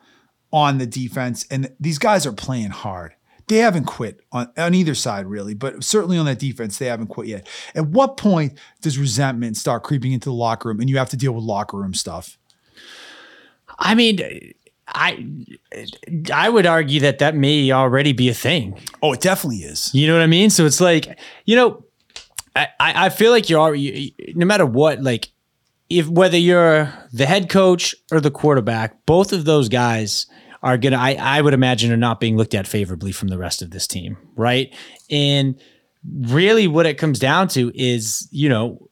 on 0.52 0.78
the 0.78 0.86
defense? 0.86 1.46
And 1.50 1.74
these 1.78 1.98
guys 1.98 2.26
are 2.26 2.32
playing 2.32 2.70
hard. 2.70 3.14
They 3.46 3.58
haven't 3.58 3.84
quit 3.84 4.20
on, 4.30 4.50
on 4.58 4.74
either 4.74 4.94
side, 4.94 5.26
really, 5.26 5.54
but 5.54 5.82
certainly 5.82 6.18
on 6.18 6.26
that 6.26 6.38
defense, 6.38 6.76
they 6.76 6.86
haven't 6.86 7.06
quit 7.06 7.28
yet. 7.28 7.48
At 7.74 7.86
what 7.86 8.18
point 8.18 8.58
does 8.82 8.98
resentment 8.98 9.56
start 9.56 9.84
creeping 9.84 10.12
into 10.12 10.28
the 10.28 10.34
locker 10.34 10.68
room 10.68 10.80
and 10.80 10.90
you 10.90 10.98
have 10.98 11.08
to 11.10 11.16
deal 11.16 11.32
with 11.32 11.44
locker 11.44 11.78
room 11.78 11.94
stuff? 11.94 12.36
I 13.78 13.94
mean, 13.94 14.18
I 14.94 15.26
I 16.32 16.48
would 16.48 16.66
argue 16.66 17.00
that 17.00 17.18
that 17.18 17.34
may 17.34 17.70
already 17.72 18.12
be 18.12 18.28
a 18.28 18.34
thing. 18.34 18.78
Oh, 19.02 19.12
it 19.12 19.20
definitely 19.20 19.58
is. 19.58 19.94
You 19.94 20.06
know 20.06 20.14
what 20.14 20.22
I 20.22 20.26
mean? 20.26 20.50
So 20.50 20.64
it's 20.64 20.80
like, 20.80 21.18
you 21.44 21.56
know, 21.56 21.84
I 22.56 22.68
I 22.80 23.08
feel 23.10 23.30
like 23.30 23.50
you're 23.50 23.60
already, 23.60 24.14
no 24.34 24.46
matter 24.46 24.66
what, 24.66 25.02
like 25.02 25.28
if 25.90 26.08
whether 26.08 26.38
you're 26.38 26.92
the 27.12 27.26
head 27.26 27.48
coach 27.48 27.94
or 28.10 28.20
the 28.20 28.30
quarterback, 28.30 29.04
both 29.06 29.32
of 29.32 29.44
those 29.44 29.68
guys 29.68 30.26
are 30.62 30.78
gonna 30.78 30.96
I, 30.96 31.16
I 31.20 31.40
would 31.40 31.54
imagine 31.54 31.92
are 31.92 31.96
not 31.96 32.20
being 32.20 32.36
looked 32.36 32.54
at 32.54 32.66
favorably 32.66 33.12
from 33.12 33.28
the 33.28 33.38
rest 33.38 33.62
of 33.62 33.70
this 33.70 33.86
team, 33.86 34.16
right? 34.36 34.74
And 35.10 35.60
really 36.20 36.66
what 36.66 36.86
it 36.86 36.94
comes 36.94 37.18
down 37.18 37.48
to 37.48 37.70
is, 37.74 38.28
you 38.30 38.48
know, 38.48 38.87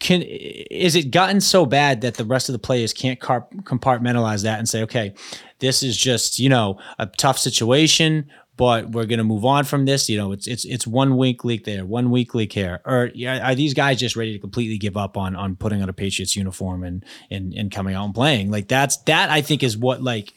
can 0.00 0.22
is 0.22 0.96
it 0.96 1.10
gotten 1.10 1.40
so 1.40 1.66
bad 1.66 2.00
that 2.00 2.14
the 2.14 2.24
rest 2.24 2.48
of 2.48 2.54
the 2.54 2.58
players 2.58 2.92
can't 2.92 3.20
compartmentalize 3.20 4.42
that 4.42 4.58
and 4.58 4.68
say, 4.68 4.82
okay, 4.82 5.14
this 5.60 5.82
is 5.82 5.96
just 5.96 6.38
you 6.38 6.48
know 6.48 6.78
a 6.98 7.06
tough 7.06 7.38
situation, 7.38 8.28
but 8.56 8.90
we're 8.90 9.04
gonna 9.04 9.24
move 9.24 9.44
on 9.44 9.64
from 9.64 9.84
this. 9.84 10.08
You 10.08 10.16
know, 10.16 10.32
it's 10.32 10.46
it's 10.46 10.64
it's 10.64 10.86
one 10.86 11.18
week 11.18 11.44
leak 11.44 11.64
there, 11.64 11.84
one 11.84 12.10
week 12.10 12.34
leak 12.34 12.52
here, 12.52 12.80
or 12.86 13.10
are 13.26 13.54
these 13.54 13.74
guys 13.74 14.00
just 14.00 14.16
ready 14.16 14.32
to 14.32 14.38
completely 14.38 14.78
give 14.78 14.96
up 14.96 15.18
on 15.18 15.36
on 15.36 15.54
putting 15.54 15.82
on 15.82 15.88
a 15.90 15.92
Patriots 15.92 16.34
uniform 16.34 16.82
and 16.82 17.04
and 17.30 17.52
and 17.52 17.70
coming 17.70 17.94
out 17.94 18.06
and 18.06 18.14
playing? 18.14 18.50
Like 18.50 18.68
that's 18.68 18.96
that 19.04 19.28
I 19.28 19.42
think 19.42 19.62
is 19.62 19.76
what 19.76 20.02
like 20.02 20.32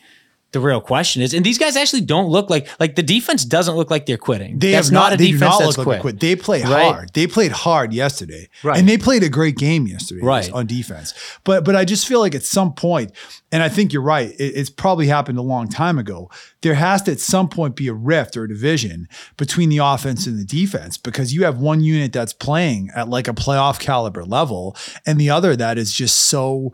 the 0.53 0.59
real 0.59 0.79
question 0.79 1.21
is. 1.21 1.33
And 1.33 1.43
these 1.43 1.57
guys 1.57 1.75
actually 1.75 2.01
don't 2.01 2.29
look 2.29 2.49
like 2.49 2.67
like 2.79 2.95
the 2.95 3.03
defense 3.03 3.43
doesn't 3.43 3.75
look 3.75 3.91
like 3.91 4.05
they're 4.05 4.17
quitting. 4.17 4.59
They 4.59 4.71
that's 4.71 4.87
have 4.87 4.93
not, 4.93 4.99
not 4.99 5.13
a 5.13 5.17
they 5.17 5.31
defense 5.31 5.57
that's 5.57 5.77
like 5.77 5.85
quit. 5.85 6.01
quit. 6.01 6.19
They 6.19 6.35
play 6.35 6.61
right? 6.61 6.93
hard. 6.93 7.13
They 7.13 7.27
played 7.27 7.51
hard 7.51 7.91
yesterday. 7.91 8.47
Right. 8.63 8.77
And 8.77 8.87
they 8.87 8.97
played 8.97 9.23
a 9.23 9.29
great 9.29 9.57
game 9.57 9.87
yesterday 9.87 10.21
right. 10.23 10.51
on 10.51 10.67
defense. 10.67 11.13
But 11.43 11.65
but 11.65 11.75
I 11.75 11.85
just 11.85 12.07
feel 12.07 12.19
like 12.19 12.35
at 12.35 12.43
some 12.43 12.73
point, 12.73 13.11
and 13.51 13.63
I 13.63 13.69
think 13.69 13.91
you're 13.91 14.03
right, 14.03 14.29
it, 14.29 14.53
it's 14.55 14.69
probably 14.69 15.07
happened 15.07 15.39
a 15.39 15.43
long 15.43 15.67
time 15.67 15.97
ago. 15.97 16.29
There 16.61 16.75
has 16.75 17.01
to 17.03 17.11
at 17.11 17.19
some 17.19 17.49
point 17.49 17.75
be 17.75 17.87
a 17.87 17.93
rift 17.93 18.37
or 18.37 18.43
a 18.43 18.47
division 18.47 19.09
between 19.37 19.69
the 19.69 19.79
offense 19.79 20.27
and 20.27 20.39
the 20.39 20.45
defense 20.45 20.97
because 20.97 21.33
you 21.33 21.43
have 21.45 21.57
one 21.57 21.81
unit 21.81 22.13
that's 22.13 22.31
playing 22.31 22.91
at 22.95 23.09
like 23.09 23.27
a 23.27 23.33
playoff 23.33 23.79
caliber 23.79 24.23
level 24.23 24.77
and 25.05 25.19
the 25.19 25.29
other 25.29 25.55
that 25.55 25.77
is 25.77 25.91
just 25.91 26.17
so 26.17 26.71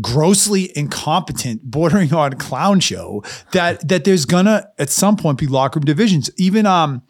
grossly 0.00 0.76
incompetent, 0.76 1.62
bordering 1.62 2.12
on 2.14 2.34
clown 2.34 2.80
show 2.80 3.22
that 3.52 3.86
that 3.88 4.04
there's 4.04 4.24
gonna 4.24 4.68
at 4.78 4.90
some 4.90 5.16
point 5.16 5.38
be 5.38 5.46
locker 5.46 5.78
room 5.78 5.84
divisions. 5.84 6.30
Even 6.36 6.66
um, 6.66 7.02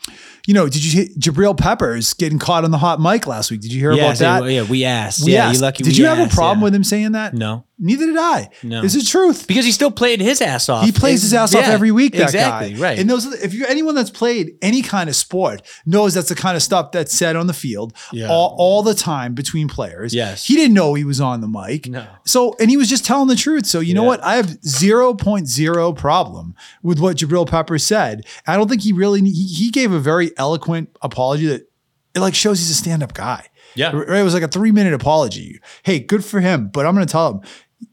you 0.47 0.55
know, 0.55 0.69
did 0.69 0.85
you 0.85 0.91
hear 0.91 1.09
Jabril 1.19 1.57
Peppers 1.57 2.15
getting 2.15 2.39
caught 2.39 2.65
on 2.65 2.71
the 2.71 2.79
hot 2.79 3.01
mic 3.01 3.27
last 3.27 3.51
week? 3.51 3.61
Did 3.61 3.73
you 3.73 3.81
hear 3.81 3.93
yeah, 3.93 4.05
about 4.05 4.19
that? 4.19 4.51
Yeah, 4.51 4.63
we 4.63 4.85
asked. 4.85 5.25
We 5.25 5.35
yeah, 5.35 5.49
asked. 5.49 5.61
lucky. 5.61 5.85
Did 5.85 5.97
you 5.97 6.07
have 6.07 6.19
a 6.19 6.35
problem 6.35 6.61
yeah. 6.61 6.65
with 6.65 6.75
him 6.75 6.85
saying 6.85 7.13
that? 7.13 7.35
No. 7.35 7.65
Neither 7.81 8.07
did 8.07 8.17
I. 8.17 8.51
No. 8.65 8.83
This 8.83 8.97
is 8.97 9.09
truth. 9.09 9.47
Because 9.47 9.65
he 9.65 9.71
still 9.71 9.93
played 9.93 10.21
his 10.21 10.43
ass 10.43 10.69
off. 10.69 10.85
He 10.85 10.91
plays 10.91 11.23
his 11.23 11.33
ass 11.33 11.55
yeah, 11.55 11.61
off 11.61 11.67
every 11.69 11.93
week, 11.93 12.13
that 12.15 12.23
exactly, 12.23 12.75
guy. 12.75 12.81
Right. 12.81 12.99
And 12.99 13.09
those 13.09 13.27
if 13.27 13.55
you're 13.55 13.69
anyone 13.69 13.95
that's 13.95 14.11
played 14.11 14.59
any 14.63 14.83
kind 14.83 15.09
of 15.09 15.15
sport 15.15 15.63
knows 15.87 16.15
that's 16.15 16.29
the 16.29 16.35
kind 16.35 16.57
of 16.57 16.63
stuff 16.63 16.91
that's 16.91 17.15
said 17.15 17.37
on 17.37 17.47
the 17.47 17.53
field 17.53 17.93
yeah. 18.13 18.29
all, 18.29 18.57
all 18.59 18.83
the 18.83 18.95
time 18.95 19.35
between 19.35 19.69
players. 19.69 20.13
Yes. 20.13 20.45
He 20.45 20.57
didn't 20.57 20.75
know 20.75 20.95
he 20.95 21.05
was 21.05 21.21
on 21.21 21.41
the 21.41 21.49
mic. 21.49 21.89
No. 21.89 22.07
So 22.27 22.57
and 22.59 22.69
he 22.69 22.77
was 22.77 22.89
just 22.89 23.05
telling 23.05 23.29
the 23.29 23.37
truth. 23.37 23.67
So 23.67 23.79
you 23.79 23.89
yeah. 23.89 23.95
know 23.95 24.05
what? 24.05 24.23
I 24.25 24.35
have 24.35 24.47
0.0 24.47 25.97
problem 25.97 26.55
with 26.83 26.99
what 26.99 27.19
Jabril 27.19 27.49
Pepper 27.49 27.79
said. 27.79 28.27
I 28.47 28.57
don't 28.57 28.69
think 28.69 28.83
he 28.83 28.93
really 28.93 29.21
he, 29.21 29.47
he 29.47 29.71
gave 29.71 29.93
a 29.93 30.01
very 30.01 30.37
eloquent 30.37 30.97
apology 31.01 31.47
that 31.47 31.69
it 32.15 32.21
like 32.21 32.35
shows 32.35 32.59
he's 32.59 32.71
a 32.71 32.75
stand-up 32.75 33.15
guy. 33.15 33.47
Yeah. 33.75 33.95
Right. 33.95 34.21
It 34.21 34.23
was 34.25 34.35
like 34.35 34.43
a 34.43 34.49
three 34.49 34.73
minute 34.73 34.95
apology. 34.95 35.61
Hey, 35.83 36.01
good 36.01 36.25
for 36.25 36.41
him. 36.41 36.69
But 36.69 36.87
I'm 36.87 36.95
going 36.95 37.07
to 37.07 37.11
tell 37.11 37.35
him, 37.35 37.41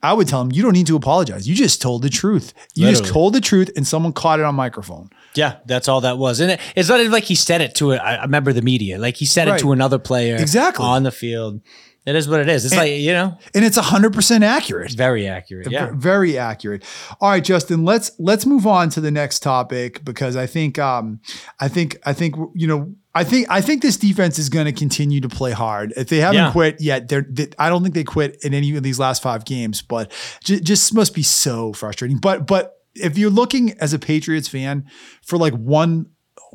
I 0.02 0.14
would 0.14 0.28
tell 0.28 0.42
him, 0.42 0.52
you 0.52 0.62
don't 0.64 0.74
need 0.74 0.88
to 0.88 0.96
apologize. 0.96 1.48
You 1.48 1.56
just 1.56 1.82
told 1.82 2.02
the 2.02 2.10
truth. 2.10 2.54
You 2.74 2.86
Literally. 2.86 3.04
just 3.04 3.14
told 3.14 3.34
the 3.34 3.42
truth 3.42 3.72
and 3.76 3.86
someone 3.88 4.14
caught 4.14 4.40
it 4.40 4.46
on 4.46 4.56
microphone. 4.56 5.10
Yeah, 5.36 5.58
that's 5.66 5.88
all 5.88 6.02
that 6.02 6.18
was. 6.18 6.40
And 6.40 6.52
it, 6.52 6.60
it's 6.76 6.90
not 6.90 7.06
like 7.08 7.24
he 7.24 7.36
said 7.36 7.62
it 7.62 7.76
to 7.76 7.94
a, 7.94 8.20
a 8.24 8.28
member 8.28 8.50
of 8.50 8.56
the 8.56 8.62
media. 8.62 8.98
Like 8.98 9.16
he 9.16 9.26
said 9.26 9.48
right. 9.48 9.60
it 9.60 9.62
to 9.62 9.72
another 9.72 10.00
player 10.00 10.36
exactly 10.36 10.86
on 10.86 11.04
the 11.04 11.12
field. 11.12 11.62
It 12.06 12.16
is 12.16 12.30
what 12.30 12.40
it 12.40 12.48
is. 12.48 12.66
It's 12.66 12.74
and, 12.74 12.82
like, 12.82 12.92
you 12.92 13.14
know. 13.14 13.38
And 13.56 13.66
it's 13.66 13.78
100% 13.80 14.42
accurate. 14.44 14.92
Very 14.92 15.28
accurate. 15.28 15.72
Yeah. 15.72 15.90
Very 15.94 16.38
accurate. 16.38 16.84
All 17.20 17.32
right, 17.32 17.44
Justin, 17.44 17.84
let's 17.84 18.12
let's 18.20 18.46
move 18.46 18.68
on 18.68 18.90
to 18.92 19.02
the 19.02 19.10
next 19.10 19.40
topic 19.40 20.06
because 20.06 20.36
I 20.36 20.46
think 20.46 20.78
um 20.78 21.20
I 21.60 21.68
think 21.68 21.98
I 22.06 22.14
think 22.14 22.36
you 22.54 22.68
know 22.68 22.94
I 23.16 23.24
think 23.24 23.48
I 23.50 23.62
think 23.62 23.82
this 23.82 23.96
defense 23.96 24.38
is 24.38 24.50
going 24.50 24.66
to 24.66 24.74
continue 24.74 25.22
to 25.22 25.30
play 25.30 25.52
hard. 25.52 25.94
If 25.96 26.10
they 26.10 26.18
haven't 26.18 26.36
yeah. 26.36 26.52
quit 26.52 26.82
yet, 26.82 27.08
they're, 27.08 27.26
they, 27.28 27.48
I 27.58 27.70
don't 27.70 27.82
think 27.82 27.96
they 27.96 28.04
quit 28.04 28.44
in 28.44 28.54
any 28.54 28.76
of 28.76 28.84
these 28.84 29.00
last 29.00 29.24
five 29.24 29.46
games. 29.46 29.82
But 29.82 30.12
j- 30.44 30.60
just 30.60 30.94
must 30.94 31.16
be 31.16 31.24
so 31.24 31.72
frustrating. 31.72 32.18
But 32.18 32.46
but 32.46 32.74
if 32.94 33.18
you're 33.18 33.30
looking 33.30 33.72
as 33.80 33.94
a 33.94 34.00
Patriots 34.00 34.50
fan 34.50 34.90
for 35.24 35.38
like 35.38 35.54
one 35.54 36.08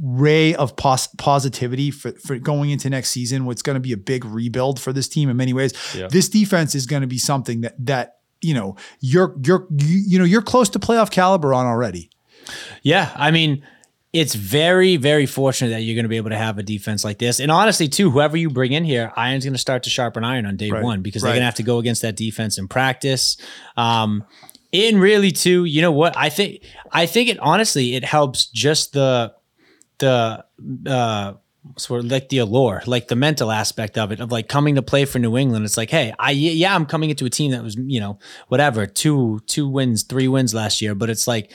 ray 0.03 0.55
of 0.55 0.77
pos- 0.77 1.09
positivity 1.19 1.91
for, 1.91 2.13
for 2.13 2.39
going 2.39 2.71
into 2.71 2.91
next 2.91 3.11
season, 3.11 3.47
what's 3.47 3.63
going 3.63 3.75
to 3.75 3.81
be 3.81 3.93
a 3.93 3.97
big 3.97 4.25
rebuild 4.25 4.79
for 4.79 4.93
this 4.93 5.09
team 5.09 5.31
in 5.31 5.37
many 5.37 5.55
ways. 5.55 5.73
Yeah. 5.95 6.09
This 6.09 6.29
defense 6.29 6.75
is 6.75 6.87
going 6.87 7.03
to 7.03 7.09
be 7.09 7.19
something 7.19 7.63
that 7.63 7.75
that 7.87 8.17
you 8.43 8.53
know 8.53 8.77
you're 9.01 9.35
you're 9.43 9.67
you, 9.71 10.03
you 10.07 10.19
know 10.19 10.27
you're 10.27 10.43
close 10.43 10.69
to 10.71 10.79
playoff 10.79 11.11
caliber 11.11 11.55
on 11.55 11.65
already. 11.65 12.11
Yeah, 12.83 13.13
I 13.17 13.31
mean 13.31 13.65
it's 14.13 14.35
very, 14.35 14.97
very 14.97 15.27
fortunate 15.27 15.71
that 15.71 15.83
you're 15.83 15.95
going 15.95 16.05
to 16.05 16.09
be 16.09 16.17
able 16.17 16.31
to 16.31 16.37
have 16.37 16.59
a 16.59 16.63
defense 16.63 17.05
like 17.05 17.19
this. 17.19 17.39
And 17.39 17.51
honestly, 17.51 17.87
too, 17.89 18.11
whoever 18.11 18.37
you 18.37 18.51
bring 18.51 18.73
in 18.73 18.85
here, 18.85 19.13
iron's 19.17 19.45
going 19.45 19.55
to 19.55 19.59
start 19.59 19.85
to 19.85 19.91
sharpen 19.91 20.25
iron 20.25 20.47
on 20.47 20.57
day 20.57 20.71
right. 20.71 20.83
one 20.83 21.01
because 21.01 21.23
they're 21.23 21.31
going 21.31 21.41
to 21.41 21.45
have 21.45 21.55
to 21.57 21.63
go 21.63 21.79
against 21.79 22.03
that 22.03 22.17
defense 22.17 22.59
in 22.59 22.67
practice. 22.67 23.37
Um, 23.77 24.25
and 24.73 25.01
really, 25.01 25.31
too, 25.31 25.65
you 25.65 25.81
know 25.81 25.93
what? 25.93 26.17
I 26.17 26.29
think, 26.29 26.63
I 26.91 27.07
think 27.07 27.29
it 27.29 27.39
honestly, 27.39 27.95
it 27.95 28.05
helps 28.05 28.47
just 28.47 28.93
the, 28.95 29.33
the, 29.99 30.45
uh, 30.87 31.35
sort 31.77 32.01
of 32.01 32.11
like 32.11 32.31
the 32.31 32.39
allure, 32.39 32.83
like 32.87 33.09
the 33.09 33.17
mental 33.17 33.51
aspect 33.51 33.99
of 33.99 34.13
it, 34.13 34.21
of 34.21 34.33
like 34.33 34.49
coming 34.49 34.77
to 34.77 34.83
play 34.83 35.05
for 35.05 35.19
New 35.19 35.37
England. 35.37 35.65
It's 35.65 35.77
like, 35.77 35.91
hey, 35.91 36.15
I 36.19 36.31
yeah, 36.31 36.75
I'm 36.75 36.87
coming 36.87 37.11
into 37.11 37.27
a 37.27 37.31
team 37.31 37.51
that 37.51 37.63
was, 37.63 37.77
you 37.77 38.01
know, 38.01 38.19
whatever, 38.49 38.87
two 38.87 39.41
two 39.47 39.69
wins, 39.69 40.03
three 40.03 40.27
wins 40.27 40.55
last 40.55 40.81
year, 40.81 40.95
but 40.95 41.11
it's 41.11 41.29
like 41.29 41.53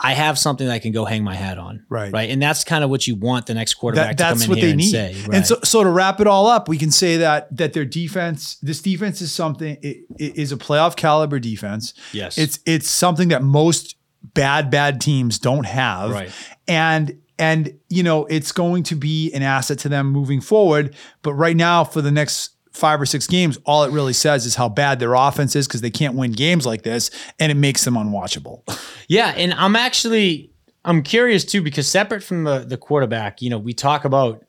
I 0.00 0.12
have 0.12 0.38
something 0.38 0.66
that 0.66 0.72
I 0.72 0.78
can 0.78 0.92
go 0.92 1.04
hang 1.04 1.24
my 1.24 1.34
hat 1.34 1.58
on. 1.58 1.84
Right. 1.88 2.12
Right. 2.12 2.30
And 2.30 2.40
that's 2.40 2.64
kind 2.64 2.84
of 2.84 2.90
what 2.90 3.06
you 3.06 3.16
want 3.16 3.46
the 3.46 3.54
next 3.54 3.74
quarterback 3.74 4.16
that, 4.18 4.36
to 4.36 4.46
come 4.46 4.52
in 4.52 4.58
here 4.58 4.70
and 4.70 4.84
say. 4.84 5.14
Right. 5.26 5.36
And 5.36 5.46
so, 5.46 5.58
so 5.64 5.82
to 5.82 5.90
wrap 5.90 6.20
it 6.20 6.26
all 6.26 6.46
up, 6.46 6.68
we 6.68 6.78
can 6.78 6.90
say 6.90 7.16
that 7.18 7.54
that 7.56 7.72
their 7.72 7.84
defense, 7.84 8.56
this 8.56 8.82
defense 8.82 9.20
is 9.20 9.32
something 9.32 9.78
it, 9.82 10.04
it 10.18 10.36
is 10.36 10.52
a 10.52 10.56
playoff 10.56 10.96
caliber 10.96 11.38
defense. 11.38 11.94
Yes. 12.12 12.36
It's 12.36 12.58
it's 12.66 12.88
something 12.88 13.28
that 13.28 13.42
most 13.42 13.96
bad, 14.22 14.70
bad 14.70 15.00
teams 15.00 15.38
don't 15.38 15.66
have. 15.66 16.10
Right. 16.10 16.30
And 16.68 17.20
and 17.38 17.78
you 17.88 18.02
know, 18.02 18.26
it's 18.26 18.52
going 18.52 18.82
to 18.84 18.96
be 18.96 19.32
an 19.32 19.42
asset 19.42 19.78
to 19.80 19.88
them 19.88 20.08
moving 20.08 20.40
forward. 20.40 20.94
But 21.22 21.34
right 21.34 21.56
now, 21.56 21.84
for 21.84 22.02
the 22.02 22.10
next 22.10 22.55
five 22.76 23.00
or 23.00 23.06
six 23.06 23.26
games, 23.26 23.58
all 23.64 23.84
it 23.84 23.90
really 23.90 24.12
says 24.12 24.46
is 24.46 24.54
how 24.54 24.68
bad 24.68 25.00
their 25.00 25.14
offense 25.14 25.56
is 25.56 25.66
because 25.66 25.80
they 25.80 25.90
can't 25.90 26.14
win 26.14 26.32
games 26.32 26.66
like 26.66 26.82
this, 26.82 27.10
and 27.38 27.50
it 27.50 27.56
makes 27.56 27.84
them 27.84 27.94
unwatchable. 27.94 28.62
Yeah, 29.08 29.28
and 29.36 29.54
I'm 29.54 29.76
actually 29.76 30.50
I'm 30.84 31.00
curious 31.00 31.44
too 31.44 31.62
because 31.62 31.86
separate 31.86 32.24
from 32.24 32.42
the 32.42 32.60
the 32.60 32.76
quarterback, 32.76 33.40
you 33.40 33.48
know, 33.48 33.58
we 33.58 33.72
talk 33.72 34.04
about 34.04 34.44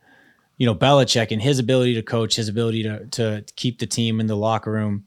you 0.58 0.66
know 0.66 0.74
Belichick 0.74 1.32
and 1.32 1.40
his 1.40 1.60
ability 1.60 1.94
to 1.94 2.02
coach, 2.02 2.38
his 2.38 2.50
ability 2.50 2.82
to 2.82 3.06
to 3.06 3.44
keep 3.56 3.78
the 3.78 3.86
team 3.86 4.20
in 4.20 4.26
the 4.26 4.36
locker 4.36 4.72
room. 4.72 5.06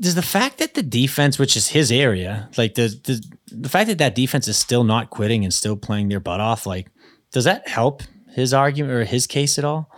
Does 0.00 0.16
the 0.16 0.22
fact 0.22 0.58
that 0.58 0.74
the 0.74 0.82
defense, 0.82 1.38
which 1.38 1.56
is 1.56 1.68
his 1.68 1.92
area, 1.92 2.48
like 2.58 2.74
the 2.74 2.88
the 3.04 3.24
the 3.52 3.68
fact 3.68 3.86
that 3.86 3.98
that 3.98 4.16
defense 4.16 4.48
is 4.48 4.58
still 4.58 4.82
not 4.82 5.10
quitting 5.10 5.44
and 5.44 5.54
still 5.54 5.76
playing 5.76 6.08
their 6.08 6.18
butt 6.18 6.40
off, 6.40 6.66
like 6.66 6.88
does 7.30 7.44
that 7.44 7.68
help 7.68 8.02
his 8.34 8.52
argument 8.52 8.92
or 8.94 9.04
his 9.04 9.28
case 9.28 9.58
at 9.58 9.64
all? 9.64 9.90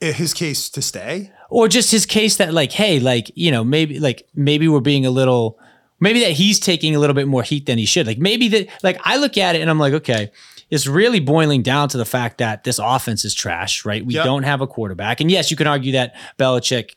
His 0.00 0.32
case 0.34 0.68
to 0.70 0.80
stay 0.82 1.30
or 1.50 1.66
just 1.68 1.90
his 1.90 2.06
case 2.06 2.36
that 2.36 2.54
like 2.54 2.72
hey 2.72 3.00
like 3.00 3.30
you 3.34 3.50
know 3.50 3.64
maybe 3.64 3.98
like 3.98 4.26
maybe 4.34 4.68
we're 4.68 4.80
being 4.80 5.04
a 5.04 5.10
little 5.10 5.58
maybe 6.00 6.20
that 6.20 6.32
he's 6.32 6.60
taking 6.60 6.94
a 6.94 6.98
little 7.00 7.14
bit 7.14 7.26
more 7.26 7.42
heat 7.42 7.66
than 7.66 7.78
he 7.78 7.84
should 7.84 8.06
like 8.06 8.18
maybe 8.18 8.46
that 8.48 8.68
like 8.84 9.00
i 9.04 9.16
look 9.16 9.36
at 9.36 9.56
it 9.56 9.60
and 9.60 9.68
i'm 9.70 9.78
like 9.78 9.92
okay 9.92 10.30
it's 10.70 10.86
really 10.86 11.18
boiling 11.18 11.62
down 11.62 11.88
to 11.88 11.96
the 11.96 12.04
fact 12.04 12.38
that 12.38 12.62
this 12.64 12.78
offense 12.78 13.24
is 13.24 13.32
trash, 13.32 13.86
right? 13.86 14.04
We 14.04 14.12
Yep. 14.16 14.24
don't 14.26 14.42
have 14.42 14.60
a 14.60 14.66
quarterback. 14.66 15.18
And 15.22 15.30
yes, 15.30 15.50
you 15.50 15.56
can 15.56 15.66
argue 15.66 15.92
that 15.92 16.14
Belichick 16.38 16.90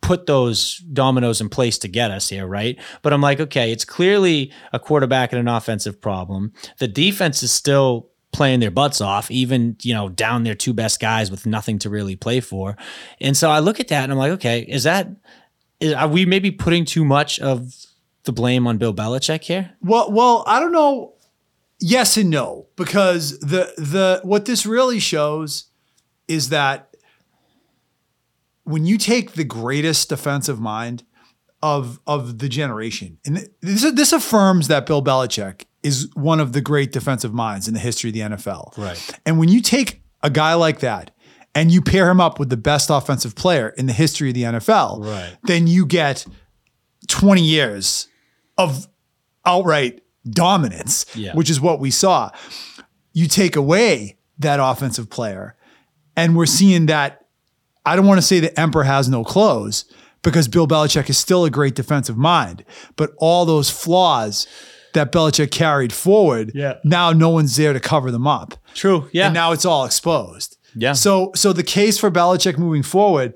put 0.00 0.24
those 0.24 0.78
dominoes 0.78 1.38
in 1.42 1.50
place 1.50 1.76
to 1.80 1.88
get 1.88 2.10
us 2.10 2.30
here, 2.30 2.46
right? 2.46 2.78
But 3.02 3.12
I'm 3.12 3.20
like, 3.20 3.38
okay, 3.38 3.70
it's 3.70 3.84
clearly 3.84 4.50
a 4.72 4.78
quarterback 4.78 5.30
and 5.30 5.38
an 5.38 5.46
offensive 5.46 6.00
problem. 6.00 6.54
The 6.78 6.88
defense 6.88 7.42
is 7.42 7.52
still 7.52 8.08
playing 8.32 8.60
their 8.60 8.70
butts 8.70 9.00
off, 9.00 9.30
even, 9.30 9.76
you 9.82 9.94
know, 9.94 10.08
down 10.08 10.44
their 10.44 10.54
two 10.54 10.72
best 10.72 11.00
guys 11.00 11.30
with 11.30 11.46
nothing 11.46 11.78
to 11.80 11.90
really 11.90 12.16
play 12.16 12.40
for. 12.40 12.76
And 13.20 13.36
so 13.36 13.50
I 13.50 13.60
look 13.60 13.78
at 13.78 13.88
that 13.88 14.04
and 14.04 14.12
I'm 14.12 14.18
like, 14.18 14.32
okay, 14.32 14.60
is 14.60 14.84
that 14.84 15.08
is, 15.80 15.92
are 15.92 16.08
we 16.08 16.24
maybe 16.24 16.50
putting 16.50 16.84
too 16.84 17.04
much 17.04 17.38
of 17.40 17.74
the 18.24 18.32
blame 18.32 18.66
on 18.66 18.78
Bill 18.78 18.94
Belichick 18.94 19.42
here? 19.42 19.72
Well, 19.82 20.10
well, 20.10 20.44
I 20.46 20.60
don't 20.60 20.72
know. 20.72 21.14
Yes 21.80 22.16
and 22.16 22.30
no, 22.30 22.66
because 22.76 23.40
the 23.40 23.74
the 23.76 24.20
what 24.22 24.44
this 24.44 24.64
really 24.64 25.00
shows 25.00 25.64
is 26.28 26.50
that 26.50 26.94
when 28.62 28.86
you 28.86 28.96
take 28.96 29.32
the 29.32 29.42
greatest 29.42 30.08
defensive 30.08 30.60
mind 30.60 31.02
of 31.60 31.98
of 32.06 32.38
the 32.38 32.48
generation, 32.48 33.18
and 33.26 33.48
this 33.60 33.90
this 33.92 34.12
affirms 34.12 34.68
that 34.68 34.86
Bill 34.86 35.02
Belichick 35.02 35.64
is 35.82 36.08
one 36.14 36.40
of 36.40 36.52
the 36.52 36.60
great 36.60 36.92
defensive 36.92 37.32
minds 37.34 37.66
in 37.68 37.74
the 37.74 37.80
history 37.80 38.10
of 38.10 38.14
the 38.14 38.20
NFL. 38.20 38.76
Right. 38.78 39.20
And 39.26 39.38
when 39.38 39.48
you 39.48 39.60
take 39.60 40.02
a 40.22 40.30
guy 40.30 40.54
like 40.54 40.80
that 40.80 41.10
and 41.54 41.70
you 41.70 41.82
pair 41.82 42.08
him 42.10 42.20
up 42.20 42.38
with 42.38 42.48
the 42.50 42.56
best 42.56 42.88
offensive 42.90 43.34
player 43.34 43.68
in 43.70 43.86
the 43.86 43.92
history 43.92 44.28
of 44.28 44.34
the 44.34 44.44
NFL, 44.44 45.00
Right. 45.04 45.36
then 45.44 45.66
you 45.66 45.84
get 45.84 46.24
20 47.08 47.42
years 47.42 48.08
of 48.56 48.86
outright 49.44 50.02
dominance, 50.28 51.04
Yeah. 51.14 51.34
which 51.34 51.50
is 51.50 51.60
what 51.60 51.80
we 51.80 51.90
saw. 51.90 52.30
You 53.12 53.26
take 53.26 53.56
away 53.56 54.18
that 54.38 54.60
offensive 54.62 55.10
player, 55.10 55.56
and 56.16 56.36
we're 56.36 56.46
seeing 56.46 56.86
that. 56.86 57.18
I 57.84 57.96
don't 57.96 58.06
want 58.06 58.18
to 58.18 58.22
say 58.26 58.38
the 58.38 58.58
emperor 58.58 58.84
has 58.84 59.08
no 59.08 59.24
clothes 59.24 59.84
because 60.22 60.46
Bill 60.46 60.68
Belichick 60.68 61.10
is 61.10 61.18
still 61.18 61.44
a 61.44 61.50
great 61.50 61.74
defensive 61.74 62.16
mind, 62.16 62.64
but 62.96 63.10
all 63.18 63.44
those 63.44 63.68
flaws 63.70 64.46
that 64.94 65.12
Belichick 65.12 65.50
carried 65.50 65.92
forward, 65.92 66.52
Yeah. 66.54 66.74
now 66.84 67.12
no 67.12 67.30
one's 67.30 67.56
there 67.56 67.72
to 67.72 67.80
cover 67.80 68.10
them 68.10 68.26
up. 68.26 68.54
True. 68.74 69.08
Yeah. 69.12 69.26
And 69.26 69.34
now 69.34 69.52
it's 69.52 69.64
all 69.64 69.84
exposed. 69.84 70.56
Yeah. 70.74 70.92
So 70.94 71.32
so 71.34 71.52
the 71.52 71.62
case 71.62 71.98
for 71.98 72.10
Belichick 72.10 72.58
moving 72.58 72.82
forward, 72.82 73.34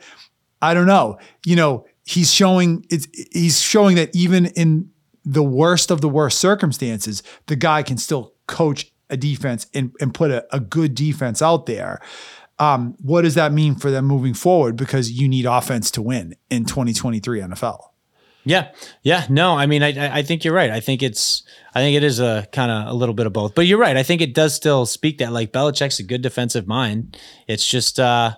I 0.62 0.72
don't 0.74 0.86
know. 0.86 1.18
You 1.44 1.56
know, 1.56 1.86
he's 2.04 2.32
showing 2.32 2.84
it's 2.90 3.06
he's 3.32 3.60
showing 3.60 3.96
that 3.96 4.14
even 4.14 4.46
in 4.46 4.90
the 5.24 5.42
worst 5.42 5.90
of 5.90 6.00
the 6.00 6.08
worst 6.08 6.38
circumstances, 6.38 7.22
the 7.46 7.56
guy 7.56 7.82
can 7.82 7.98
still 7.98 8.32
coach 8.46 8.90
a 9.10 9.16
defense 9.16 9.66
and, 9.74 9.92
and 10.00 10.14
put 10.14 10.30
a, 10.30 10.46
a 10.54 10.60
good 10.60 10.94
defense 10.94 11.42
out 11.42 11.66
there. 11.66 12.00
Um, 12.58 12.96
what 13.02 13.22
does 13.22 13.34
that 13.34 13.52
mean 13.52 13.74
for 13.74 13.90
them 13.90 14.06
moving 14.06 14.32
forward? 14.34 14.76
Because 14.76 15.10
you 15.12 15.28
need 15.28 15.44
offense 15.44 15.90
to 15.92 16.02
win 16.02 16.34
in 16.48 16.64
2023 16.64 17.40
NFL. 17.40 17.78
Yeah, 18.46 18.68
yeah. 19.02 19.26
No, 19.28 19.56
I 19.58 19.66
mean, 19.66 19.82
I- 19.82 20.06
I 20.06 20.18
I 20.18 20.22
think 20.22 20.44
you're 20.44 20.54
right. 20.54 20.70
I 20.70 20.80
think 20.80 21.02
it's 21.02 21.42
I 21.74 21.80
think 21.80 21.96
it 21.96 22.04
is 22.04 22.20
a 22.20 22.46
kind 22.52 22.70
of 22.70 22.88
a 22.88 22.92
little 22.94 23.14
bit 23.14 23.26
of 23.26 23.32
both. 23.32 23.54
But 23.54 23.66
you're 23.66 23.78
right. 23.78 23.96
I 23.96 24.02
think 24.02 24.22
it 24.22 24.32
does 24.34 24.54
still 24.54 24.86
speak 24.86 25.18
that 25.18 25.32
like 25.32 25.52
Belichick's 25.52 25.98
a 25.98 26.02
good 26.04 26.22
defensive 26.22 26.66
mind. 26.66 27.18
It's 27.46 27.66
just 27.68 28.00
uh 28.00 28.36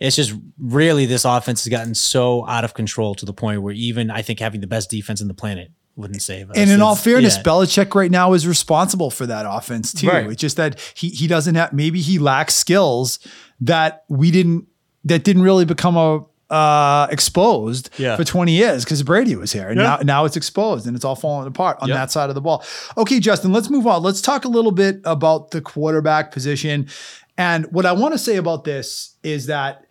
it's 0.00 0.14
just 0.16 0.32
really 0.58 1.06
this 1.06 1.24
offense 1.24 1.64
has 1.64 1.70
gotten 1.70 1.94
so 1.94 2.46
out 2.46 2.64
of 2.64 2.72
control 2.72 3.14
to 3.16 3.26
the 3.26 3.32
point 3.32 3.62
where 3.62 3.74
even 3.74 4.10
I 4.10 4.22
think 4.22 4.38
having 4.38 4.60
the 4.60 4.66
best 4.68 4.90
defense 4.90 5.20
in 5.20 5.26
the 5.28 5.34
planet 5.34 5.72
wouldn't 5.96 6.22
save 6.22 6.48
us. 6.50 6.56
And 6.56 6.70
in 6.70 6.80
all 6.80 6.94
fairness, 6.94 7.36
yeah. 7.36 7.42
Belichick 7.42 7.92
right 7.96 8.10
now 8.10 8.32
is 8.34 8.46
responsible 8.46 9.10
for 9.10 9.26
that 9.26 9.44
offense 9.48 9.92
too. 9.92 10.06
Right. 10.06 10.30
It's 10.30 10.40
just 10.40 10.56
that 10.56 10.78
he 10.94 11.08
he 11.08 11.26
doesn't 11.26 11.56
have 11.56 11.72
maybe 11.72 12.00
he 12.00 12.20
lacks 12.20 12.54
skills 12.54 13.18
that 13.62 14.04
we 14.08 14.30
didn't 14.30 14.68
that 15.04 15.24
didn't 15.24 15.42
really 15.42 15.64
become 15.64 15.96
a 15.96 16.24
uh 16.50 17.06
exposed 17.10 17.90
Yeah. 17.98 18.16
for 18.16 18.24
20 18.24 18.52
years 18.52 18.84
because 18.84 19.02
Brady 19.02 19.36
was 19.36 19.52
here. 19.52 19.68
And 19.68 19.78
Yeah. 19.78 19.96
now 19.96 19.98
now 20.02 20.24
it's 20.24 20.36
exposed 20.36 20.86
and 20.86 20.96
it's 20.96 21.04
all 21.04 21.14
falling 21.16 21.46
apart 21.46 21.76
on 21.80 21.90
that 21.90 22.10
side 22.10 22.28
of 22.30 22.34
the 22.34 22.40
ball. 22.40 22.64
Okay, 22.96 23.20
Justin, 23.20 23.52
let's 23.52 23.68
move 23.68 23.86
on. 23.86 24.02
Let's 24.02 24.20
talk 24.22 24.44
a 24.44 24.48
little 24.48 24.72
bit 24.72 25.00
about 25.04 25.50
the 25.50 25.60
quarterback 25.60 26.32
position. 26.32 26.88
And 27.36 27.66
what 27.70 27.84
I 27.86 27.92
want 27.92 28.14
to 28.14 28.18
say 28.18 28.36
about 28.36 28.64
this 28.64 29.16
is 29.22 29.46
that 29.46 29.84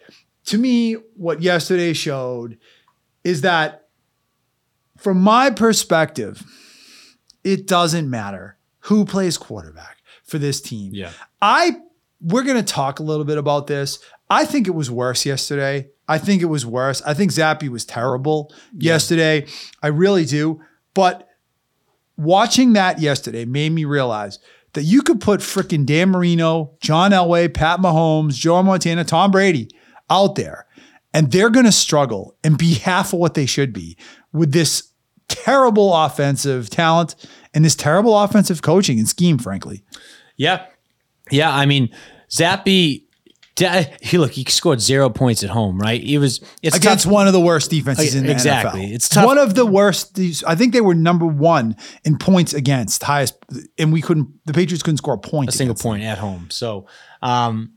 to 0.48 0.58
me, 0.58 0.94
what 1.16 1.42
yesterday 1.42 1.94
showed 1.94 2.58
is 3.24 3.42
that 3.42 3.88
from 4.98 5.22
my 5.22 5.50
perspective, 5.52 6.44
it 7.44 7.68
doesn't 7.68 8.10
matter 8.10 8.58
who 8.80 9.06
plays 9.06 9.38
quarterback 9.38 9.98
for 10.24 10.40
this 10.40 10.60
team. 10.60 10.92
Yeah. 10.94 11.12
I 11.42 11.78
we're 12.20 12.44
going 12.44 12.58
to 12.58 12.64
talk 12.64 13.00
a 13.00 13.04
little 13.04 13.26
bit 13.26 13.38
about 13.38 13.68
this. 13.68 14.00
I 14.30 14.46
think 14.46 14.68
it 14.68 14.72
was 14.72 14.92
worse 14.92 15.26
yesterday. 15.26 15.90
I 16.08 16.18
think 16.18 16.42
it 16.42 16.46
was 16.46 16.66
worse. 16.66 17.02
I 17.06 17.14
think 17.14 17.32
Zappe 17.32 17.68
was 17.70 17.86
terrible 17.86 18.54
yesterday. 18.74 19.46
I 19.82 19.88
really 19.88 20.26
do. 20.26 20.62
But 20.94 21.28
watching 22.18 22.74
that 22.74 23.00
yesterday 23.00 23.46
made 23.46 23.72
me 23.72 23.86
realize 23.86 24.40
that 24.74 24.84
you 24.84 25.02
could 25.02 25.20
put 25.20 25.40
freaking 25.40 25.86
Dan 25.86 26.10
Marino, 26.10 26.74
John 26.82 27.12
Elway, 27.12 27.54
Pat 27.54 27.80
Mahomes, 27.80 28.36
Joe 28.36 28.62
Montana, 28.64 29.04
Tom 29.04 29.32
Brady 29.32 29.70
out 30.10 30.36
there, 30.36 30.66
and 31.14 31.32
they're 31.32 31.50
going 31.50 31.66
to 31.66 31.72
struggle 31.72 32.36
and 32.44 32.58
be 32.58 32.74
half 32.76 33.14
of 33.14 33.20
what 33.20 33.34
they 33.34 33.46
should 33.46 33.74
be 33.74 33.98
with 34.32 34.52
this 34.52 34.92
terrible 35.28 35.94
offensive 35.94 36.70
talent 36.70 37.16
and 37.54 37.66
this 37.66 37.76
terrible 37.76 38.18
offensive 38.18 38.62
coaching 38.62 39.00
and 39.00 39.10
scheme, 39.10 39.38
frankly. 39.38 39.84
Yeah. 40.36 40.66
Yeah. 41.32 41.54
I 41.54 41.66
mean, 41.66 41.90
Zappe, 42.30 43.04
he 44.02 44.18
look, 44.18 44.32
he 44.32 44.44
scored 44.46 44.80
zero 44.82 45.10
points 45.10 45.44
at 45.44 45.50
home, 45.50 45.80
right? 45.80 46.02
He 46.02 46.18
was, 46.18 46.42
it's 46.62 46.78
against 46.78 47.06
tough. 47.06 47.14
one 47.14 47.28
of 47.28 47.34
the 47.34 47.40
worst 47.40 47.72
defenses 47.72 48.16
in 48.16 48.26
the 48.26 48.32
Exactly. 48.32 48.82
NFL. 48.88 48.94
It's 48.94 49.10
tough. 49.10 49.26
One 49.26 49.38
of 49.38 49.56
the 49.56 49.66
worst. 49.66 50.20
I 50.46 50.56
think 50.56 50.74
they 50.74 50.82
were 50.82 50.96
number 50.96 51.26
one 51.26 51.76
in 52.06 52.18
points 52.18 52.54
against 52.54 53.04
highest, 53.04 53.36
and 53.78 53.92
we 53.92 54.02
couldn't. 54.02 54.30
The 54.46 54.54
Patriots 54.54 54.84
couldn't 54.84 54.98
score 54.98 55.16
a 55.16 55.18
point. 55.18 55.50
a 55.50 55.52
single 55.54 55.76
point 55.76 56.04
at 56.04 56.18
home. 56.18 56.50
So, 56.52 56.88
um, 57.22 57.74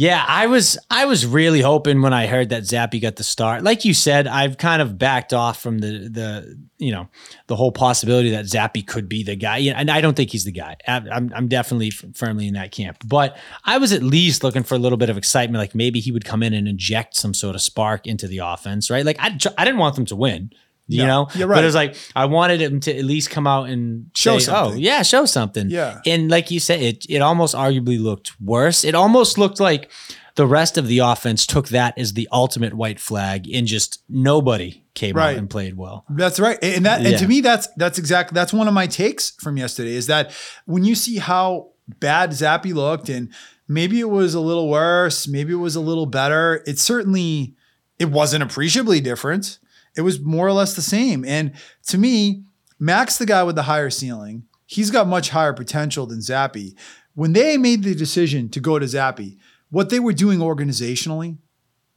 yeah, 0.00 0.24
I 0.28 0.46
was 0.46 0.78
I 0.90 1.06
was 1.06 1.26
really 1.26 1.60
hoping 1.60 2.00
when 2.02 2.12
I 2.12 2.28
heard 2.28 2.50
that 2.50 2.62
Zappe 2.62 3.02
got 3.02 3.16
the 3.16 3.24
start. 3.24 3.64
Like 3.64 3.84
you 3.84 3.92
said, 3.92 4.28
I've 4.28 4.56
kind 4.56 4.80
of 4.80 4.96
backed 4.96 5.34
off 5.34 5.60
from 5.60 5.80
the 5.80 6.08
the 6.08 6.56
you 6.78 6.92
know 6.92 7.08
the 7.48 7.56
whole 7.56 7.72
possibility 7.72 8.30
that 8.30 8.44
Zappe 8.44 8.86
could 8.86 9.08
be 9.08 9.24
the 9.24 9.34
guy. 9.34 9.58
And 9.58 9.90
I 9.90 10.00
don't 10.00 10.14
think 10.16 10.30
he's 10.30 10.44
the 10.44 10.52
guy. 10.52 10.76
I'm- 10.86 11.32
I'm 11.34 11.48
definitely 11.48 11.90
firmly 11.90 12.46
in 12.46 12.54
that 12.54 12.70
camp. 12.70 12.98
But 13.04 13.36
I 13.64 13.78
was 13.78 13.92
at 13.92 14.04
least 14.04 14.44
looking 14.44 14.62
for 14.62 14.76
a 14.76 14.78
little 14.78 14.98
bit 14.98 15.10
of 15.10 15.18
excitement. 15.18 15.60
Like 15.60 15.74
maybe 15.74 15.98
he 15.98 16.12
would 16.12 16.24
come 16.24 16.44
in 16.44 16.54
and 16.54 16.68
inject 16.68 17.16
some 17.16 17.34
sort 17.34 17.56
of 17.56 17.60
spark 17.60 18.06
into 18.06 18.28
the 18.28 18.38
offense, 18.38 18.90
right? 18.90 19.04
Like 19.04 19.18
I 19.18 19.36
I 19.58 19.64
didn't 19.64 19.78
want 19.78 19.96
them 19.96 20.06
to 20.06 20.16
win. 20.16 20.52
You 20.90 21.02
No, 21.02 21.06
know, 21.06 21.28
you're 21.34 21.46
but 21.48 21.52
right. 21.54 21.62
it 21.62 21.66
was 21.66 21.74
like 21.74 21.96
I 22.16 22.24
wanted 22.24 22.60
him 22.62 22.80
to 22.80 22.96
at 22.96 23.04
least 23.04 23.28
come 23.30 23.46
out 23.46 23.68
and 23.68 24.06
Show 24.14 24.38
say, 24.38 24.50
"Oh, 24.50 24.64
something. 24.64 24.80
yeah, 24.80 25.02
show 25.02 25.26
something." 25.26 25.68
Yeah. 25.70 26.00
And 26.06 26.30
like 26.30 26.50
you 26.50 26.60
said, 26.60 26.80
it 26.80 27.04
it 27.08 27.20
almost 27.20 27.54
arguably 27.54 28.00
looked 28.00 28.40
worse. 28.40 28.84
It 28.84 28.94
almost 28.94 29.36
looked 29.38 29.60
like 29.60 29.90
the 30.36 30.46
rest 30.46 30.78
of 30.78 30.86
the 30.86 31.00
offense 31.00 31.46
took 31.46 31.68
that 31.68 31.98
as 31.98 32.12
the 32.14 32.28
ultimate 32.32 32.72
white 32.72 33.00
flag 33.00 33.48
and 33.52 33.66
just 33.66 34.02
nobody 34.08 34.82
came 34.94 35.16
Right. 35.16 35.32
out 35.32 35.38
and 35.38 35.50
played 35.50 35.76
well. 35.76 36.04
That's 36.08 36.38
right. 36.40 36.58
And 36.62 36.86
that 36.86 37.00
and 37.00 37.10
Yeah. 37.10 37.18
to 37.18 37.28
me 37.28 37.40
that's 37.42 37.68
that's 37.76 37.98
exactly 37.98 38.34
that's 38.34 38.52
one 38.52 38.66
of 38.68 38.72
my 38.74 38.86
takes 38.86 39.30
from 39.40 39.56
yesterday 39.58 39.94
is 39.94 40.06
that 40.06 40.30
when 40.64 40.84
you 40.84 40.94
see 40.94 41.18
how 41.18 41.68
bad 42.00 42.30
Zappe 42.30 42.72
looked 42.72 43.08
and 43.08 43.28
maybe 43.66 44.00
it 44.00 44.08
was 44.10 44.32
a 44.34 44.40
little 44.40 44.68
worse, 44.70 45.26
maybe 45.28 45.52
it 45.52 45.56
was 45.56 45.76
a 45.76 45.80
little 45.80 46.06
better, 46.06 46.62
it 46.66 46.78
certainly 46.78 47.54
it 47.98 48.10
wasn't 48.10 48.42
appreciably 48.42 49.00
different. 49.00 49.58
It 49.98 50.02
was 50.02 50.20
more 50.20 50.46
or 50.46 50.52
less 50.52 50.74
the 50.74 50.82
same. 50.82 51.24
And 51.24 51.52
to 51.88 51.98
me, 51.98 52.44
Max 52.78 53.18
the 53.18 53.26
guy 53.26 53.42
with 53.42 53.56
the 53.56 53.64
higher 53.64 53.90
ceiling. 53.90 54.44
He's 54.64 54.92
got 54.92 55.08
much 55.08 55.30
higher 55.30 55.52
potential 55.52 56.06
than 56.06 56.20
Zappe. 56.20 56.78
When 57.14 57.32
they 57.32 57.56
made 57.56 57.82
the 57.82 57.96
decision 57.96 58.48
to 58.50 58.60
go 58.60 58.78
to 58.78 58.86
Zappe, 58.86 59.36
what 59.70 59.90
they 59.90 59.98
were 59.98 60.12
doing 60.12 60.38
organizationally 60.38 61.38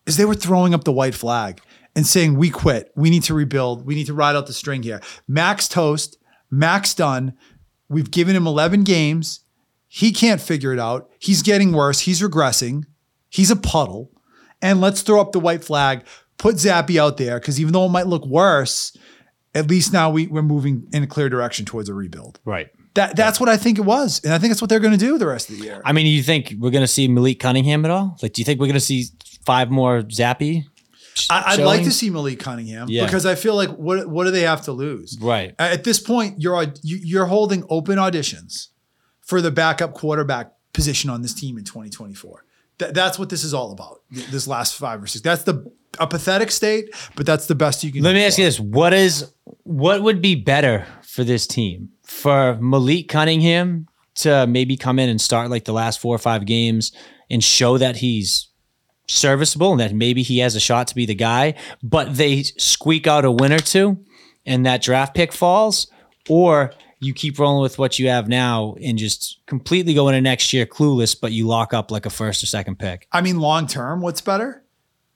is 0.08 0.18
they 0.18 0.26
were 0.26 0.34
throwing 0.34 0.74
up 0.74 0.84
the 0.84 0.92
white 0.92 1.14
flag 1.14 1.62
and 1.96 2.08
saying, 2.08 2.38
We 2.38 2.50
quit. 2.50 2.92
We 2.96 3.12
need 3.12 3.22
to 3.24 3.36
rebuild. 3.36 3.86
We 3.86 3.94
need 3.94 4.08
to 4.08 4.16
ride 4.16 4.36
out 4.36 4.48
the 4.48 4.54
string 4.54 4.82
here. 4.82 5.00
Max 5.28 5.68
toast, 5.68 6.18
Max 6.50 6.96
done. 6.96 7.34
We've 7.88 8.10
given 8.10 8.36
him 8.36 8.48
11 8.48 8.84
games. 8.84 9.42
He 9.88 10.12
can't 10.12 10.42
figure 10.42 10.74
it 10.74 10.80
out. 10.80 11.12
He's 11.20 11.44
getting 11.44 11.72
worse. 11.72 12.00
He's 12.00 12.22
regressing. 12.22 12.86
He's 13.30 13.52
a 13.52 13.56
puddle. 13.56 14.10
And 14.60 14.82
let's 14.82 15.02
throw 15.04 15.22
up 15.22 15.34
the 15.34 15.40
white 15.40 15.64
flag, 15.64 16.04
put 16.42 16.56
Zappe 16.56 16.98
out 17.00 17.18
there, 17.18 17.40
because 17.40 17.60
even 17.62 17.72
though 17.72 17.86
it 17.86 17.90
might 17.90 18.08
look 18.08 18.26
worse, 18.26 18.98
at 19.54 19.70
least 19.70 19.94
now 19.94 20.10
we, 20.10 20.26
we're 20.26 20.42
moving 20.42 20.88
in 20.92 21.04
a 21.04 21.08
clear 21.08 21.30
direction 21.30 21.66
towards 21.66 21.88
a 21.88 21.94
rebuild. 21.94 22.40
Right. 22.44 22.70
That, 22.96 23.16
that's 23.16 23.40
what 23.40 23.48
I 23.48 23.58
think 23.58 23.78
it 23.78 23.84
was. 23.84 24.20
And 24.24 24.34
I 24.34 24.40
think 24.40 24.50
that's 24.52 24.60
what 24.62 24.68
they're 24.70 24.80
going 24.80 24.98
to 24.98 24.98
do 25.06 25.18
the 25.20 25.28
rest 25.28 25.50
of 25.52 25.58
the 25.60 25.64
year. 25.64 25.82
I 25.86 25.94
mean, 25.94 26.08
you 26.08 26.24
think 26.24 26.54
we're 26.58 26.72
gonna 26.72 26.88
see 26.88 27.08
Malik 27.08 27.40
Cunningham 27.40 27.86
at 27.86 27.92
all? 27.92 28.18
Like, 28.22 28.34
do 28.34 28.42
you 28.42 28.46
think 28.46 28.60
we're 28.60 28.68
gonna 28.68 28.80
see 28.82 29.06
five 29.46 29.70
more 29.70 30.02
Zappe? 30.02 30.64
sh- 31.14 31.28
I, 31.30 31.44
I'd 31.54 31.60
like 31.60 31.84
to 31.84 31.92
see 31.92 32.10
Malik 32.10 32.40
Cunningham 32.40 32.88
Yeah. 32.90 33.06
because 33.06 33.26
I 33.26 33.36
feel 33.36 33.56
like 33.56 33.70
what 33.70 34.10
what 34.10 34.24
do 34.26 34.32
they 34.32 34.42
have 34.42 34.64
to 34.64 34.72
lose? 34.72 35.18
Right. 35.22 35.54
At 35.60 35.84
this 35.84 36.00
point, 36.00 36.42
you're 36.42 36.66
you're 36.84 37.28
holding 37.28 37.64
open 37.70 37.98
auditions 37.98 38.70
for 39.22 39.42
the 39.42 39.52
backup 39.52 39.94
quarterback 39.94 40.52
position 40.74 41.10
on 41.10 41.22
this 41.22 41.34
team 41.34 41.58
in 41.58 41.64
2024. 41.64 42.44
Th- 42.82 42.94
that's 42.94 43.20
what 43.20 43.30
this 43.30 43.44
is 43.44 43.54
all 43.54 43.72
about. 43.72 44.02
th- 44.14 44.28
This 44.28 44.48
last 44.48 44.76
five 44.76 45.02
or 45.04 45.08
six. 45.08 45.22
That's 45.22 45.44
the 45.44 45.72
a 46.00 46.08
pathetic 46.08 46.52
state, 46.52 46.90
but 47.16 47.26
that's 47.26 47.46
the 47.48 47.56
best 47.56 47.84
you 47.84 47.92
can. 47.92 48.02
Let 48.02 48.14
me 48.16 48.24
ask 48.26 48.36
for. 48.36 48.42
you 48.42 48.48
this: 48.48 48.60
What 48.60 48.94
is 48.94 49.32
what 49.64 50.02
would 50.02 50.22
be 50.22 50.36
better 50.36 50.86
for 51.04 51.24
this 51.24 51.46
team 51.46 51.90
for 52.04 52.58
Malik 52.62 53.08
Cunningham 53.10 53.88
to 54.16 54.48
maybe 54.48 54.76
come 54.78 55.00
in 55.00 55.10
and 55.10 55.20
start 55.22 55.50
like 55.50 55.66
the 55.66 55.74
last 55.74 56.00
four 56.00 56.16
or 56.16 56.20
five 56.20 56.46
games 56.46 56.92
and 57.30 57.44
show 57.44 57.78
that 57.78 57.98
he's 57.98 58.48
serviceable 59.08 59.72
and 59.72 59.80
that 59.80 59.94
maybe 59.94 60.24
he 60.24 60.40
has 60.40 60.56
a 60.56 60.60
shot 60.60 60.88
to 60.88 60.96
be 60.96 61.06
the 61.06 61.16
guy, 61.16 61.54
but 61.84 62.16
they 62.16 62.44
squeak 62.44 63.08
out 63.08 63.26
a 63.26 63.32
win 63.32 63.52
or 63.52 63.60
two 63.60 64.04
and 64.46 64.66
that 64.66 64.82
draft 64.82 65.14
pick 65.16 65.32
falls, 65.34 65.90
or 66.30 66.74
you 67.02 67.14
keep 67.14 67.38
rolling 67.40 67.62
with 67.64 67.78
what 67.80 67.98
you 68.00 68.08
have 68.10 68.28
now 68.30 68.76
and 68.82 68.98
just 68.98 69.40
completely 69.48 69.94
go 69.94 70.08
into 70.08 70.22
next 70.22 70.54
year 70.54 70.66
clueless, 70.66 71.20
but 71.20 71.32
you 71.32 71.48
lock 71.48 71.74
up 71.74 71.90
like 71.92 72.06
a 72.06 72.10
first 72.12 72.44
or 72.44 72.46
second 72.46 72.78
pick. 72.80 73.08
I 73.12 73.22
mean, 73.22 73.40
long 73.40 73.68
term, 73.68 74.02
what's 74.02 74.22
better? 74.22 74.64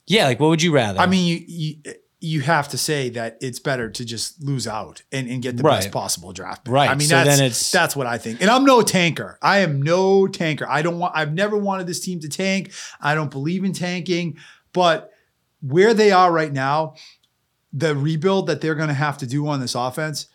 Yeah, 0.07 0.25
like 0.25 0.39
what 0.39 0.49
would 0.49 0.61
you 0.63 0.73
rather? 0.73 0.99
I 0.99 1.05
mean, 1.05 1.25
you, 1.25 1.43
you 1.47 1.93
you 2.21 2.41
have 2.41 2.67
to 2.69 2.77
say 2.77 3.09
that 3.09 3.37
it's 3.39 3.59
better 3.59 3.87
to 3.91 4.03
just 4.03 4.41
lose 4.41 4.65
out 4.67 5.03
and, 5.11 5.27
and 5.29 5.43
get 5.43 5.57
the 5.57 5.63
Right. 5.63 5.77
best 5.81 5.91
possible 5.91 6.33
draft. 6.33 6.65
pick. 6.65 6.73
Right. 6.73 6.89
I 6.89 6.95
mean, 6.95 7.07
So 7.07 7.15
that's 7.17 7.29
then 7.37 7.45
it's- 7.45 7.71
that's 7.71 7.95
what 7.95 8.07
I 8.07 8.17
think. 8.17 8.41
And 8.41 8.49
I'm 8.49 8.65
no 8.65 8.81
tanker. 8.81 9.37
I 9.43 9.59
am 9.59 9.79
no 9.81 10.25
tanker. 10.25 10.65
I 10.67 10.81
don't 10.81 10.97
want. 10.97 11.15
I've 11.15 11.33
never 11.33 11.55
wanted 11.55 11.85
this 11.85 11.99
team 11.99 12.19
to 12.21 12.29
tank. 12.29 12.71
I 12.99 13.13
don't 13.13 13.29
believe 13.29 13.63
in 13.63 13.73
tanking. 13.73 14.37
But 14.73 15.11
where 15.61 15.93
they 15.93 16.11
are 16.11 16.31
right 16.31 16.51
now, 16.51 16.95
the 17.71 17.95
rebuild 17.95 18.47
that 18.47 18.59
they're 18.61 18.75
going 18.75 18.87
to 18.87 18.93
have 18.95 19.17
to 19.19 19.27
do 19.27 19.47
on 19.47 19.59
this 19.59 19.75
offense, 19.75 20.27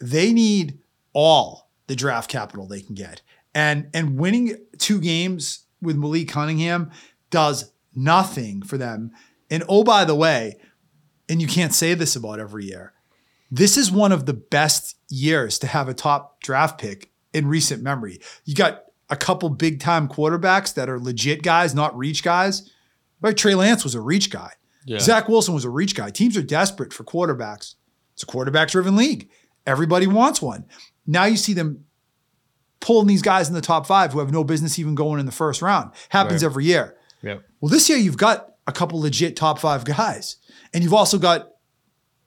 they 0.00 0.32
need 0.32 0.78
all 1.18 1.68
the 1.88 1.96
draft 1.96 2.30
capital 2.30 2.68
they 2.68 2.80
can 2.80 2.94
get. 2.94 3.22
And 3.52 3.90
and 3.92 4.16
winning 4.16 4.56
two 4.78 5.00
games 5.00 5.64
with 5.82 5.96
Malik 5.96 6.28
Cunningham 6.28 6.92
does 7.30 7.72
nothing 7.92 8.62
for 8.62 8.78
them. 8.78 9.10
And 9.50 9.64
oh, 9.68 9.82
by 9.82 10.04
the 10.04 10.14
way, 10.14 10.58
and 11.28 11.42
you 11.42 11.48
can't 11.48 11.74
say 11.74 11.94
this 11.94 12.14
about 12.14 12.38
every 12.38 12.66
year, 12.66 12.92
this 13.50 13.76
is 13.76 13.90
one 13.90 14.12
of 14.12 14.26
the 14.26 14.32
best 14.32 14.94
years 15.08 15.58
to 15.58 15.66
have 15.66 15.88
a 15.88 15.94
top 15.94 16.40
draft 16.40 16.80
pick 16.80 17.10
in 17.32 17.48
recent 17.48 17.82
memory. 17.82 18.20
You 18.44 18.54
got 18.54 18.84
a 19.10 19.16
couple 19.16 19.48
big 19.48 19.80
time 19.80 20.06
quarterbacks 20.06 20.72
that 20.74 20.88
are 20.88 21.00
legit 21.00 21.42
guys, 21.42 21.74
not 21.74 21.98
reach 21.98 22.22
guys. 22.22 22.70
Like 23.22 23.36
Trey 23.36 23.56
Lance 23.56 23.82
was 23.82 23.96
a 23.96 24.00
reach 24.00 24.30
guy. 24.30 24.52
Zach 25.00 25.28
Wilson 25.28 25.52
was 25.52 25.64
a 25.64 25.70
reach 25.70 25.96
guy. 25.96 26.10
Teams 26.10 26.36
are 26.36 26.42
desperate 26.42 26.92
for 26.92 27.02
quarterbacks. 27.02 27.74
It's 28.14 28.22
a 28.22 28.26
quarterback 28.26 28.68
driven 28.68 28.94
league. 28.94 29.28
Everybody 29.66 30.06
wants 30.06 30.40
one. 30.40 30.64
Now 31.08 31.24
you 31.24 31.36
see 31.36 31.54
them 31.54 31.84
pulling 32.80 33.08
these 33.08 33.22
guys 33.22 33.48
in 33.48 33.54
the 33.54 33.60
top 33.60 33.86
five 33.86 34.12
who 34.12 34.20
have 34.20 34.30
no 34.30 34.44
business 34.44 34.78
even 34.78 34.94
going 34.94 35.18
in 35.18 35.26
the 35.26 35.32
first 35.32 35.60
round. 35.62 35.90
Happens 36.10 36.44
Right. 36.44 36.48
every 36.50 36.64
year. 36.66 36.94
Yep. 37.22 37.42
Well, 37.60 37.70
this 37.70 37.88
year 37.88 37.98
you've 37.98 38.16
got 38.18 38.50
a 38.68 38.72
couple 38.72 39.00
legit 39.00 39.34
top 39.34 39.58
five 39.58 39.84
guys, 39.84 40.36
and 40.72 40.84
you've 40.84 40.94
also 40.94 41.18
got 41.18 41.48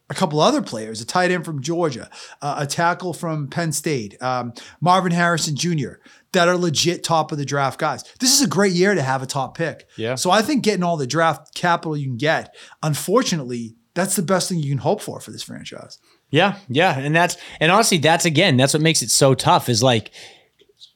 a 0.09 0.13
couple 0.13 0.41
other 0.41 0.61
players: 0.61 0.99
a 0.99 1.05
tight 1.05 1.31
end 1.31 1.45
from 1.45 1.61
Georgia, 1.61 2.09
uh, 2.41 2.55
a 2.57 2.67
tackle 2.67 3.13
from 3.13 3.47
Penn 3.47 3.71
State, 3.71 4.21
um, 4.21 4.51
Marvin 4.81 5.13
Harrison 5.13 5.55
Jr. 5.55 5.93
That 6.33 6.47
are 6.49 6.57
legit 6.57 7.03
top 7.03 7.31
of 7.31 7.37
the 7.37 7.45
draft 7.45 7.79
guys. 7.79 8.03
This 8.19 8.33
is 8.33 8.41
a 8.41 8.47
great 8.47 8.73
year 8.73 8.93
to 8.95 9.01
have 9.01 9.21
a 9.21 9.25
top 9.25 9.55
pick. 9.57 9.87
Yeah. 9.97 10.15
So 10.15 10.31
I 10.31 10.41
think 10.41 10.63
getting 10.63 10.83
all 10.83 10.97
the 10.97 11.07
draft 11.07 11.53
capital 11.55 11.95
you 11.95 12.07
can 12.07 12.17
get, 12.17 12.55
unfortunately, 12.83 13.75
that's 13.93 14.15
the 14.15 14.21
best 14.21 14.49
thing 14.49 14.59
you 14.59 14.69
can 14.69 14.77
hope 14.79 15.01
for 15.01 15.19
for 15.19 15.31
this 15.31 15.43
franchise. 15.43 15.99
Yeah, 16.31 16.57
yeah, 16.69 16.97
and 16.97 17.15
that's 17.15 17.37
and 17.59 17.71
honestly, 17.71 17.97
that's 17.97 18.25
again, 18.25 18.57
that's 18.57 18.73
what 18.73 18.81
makes 18.81 19.01
it 19.01 19.11
so 19.11 19.33
tough. 19.35 19.69
Is 19.69 19.83
like 19.83 20.11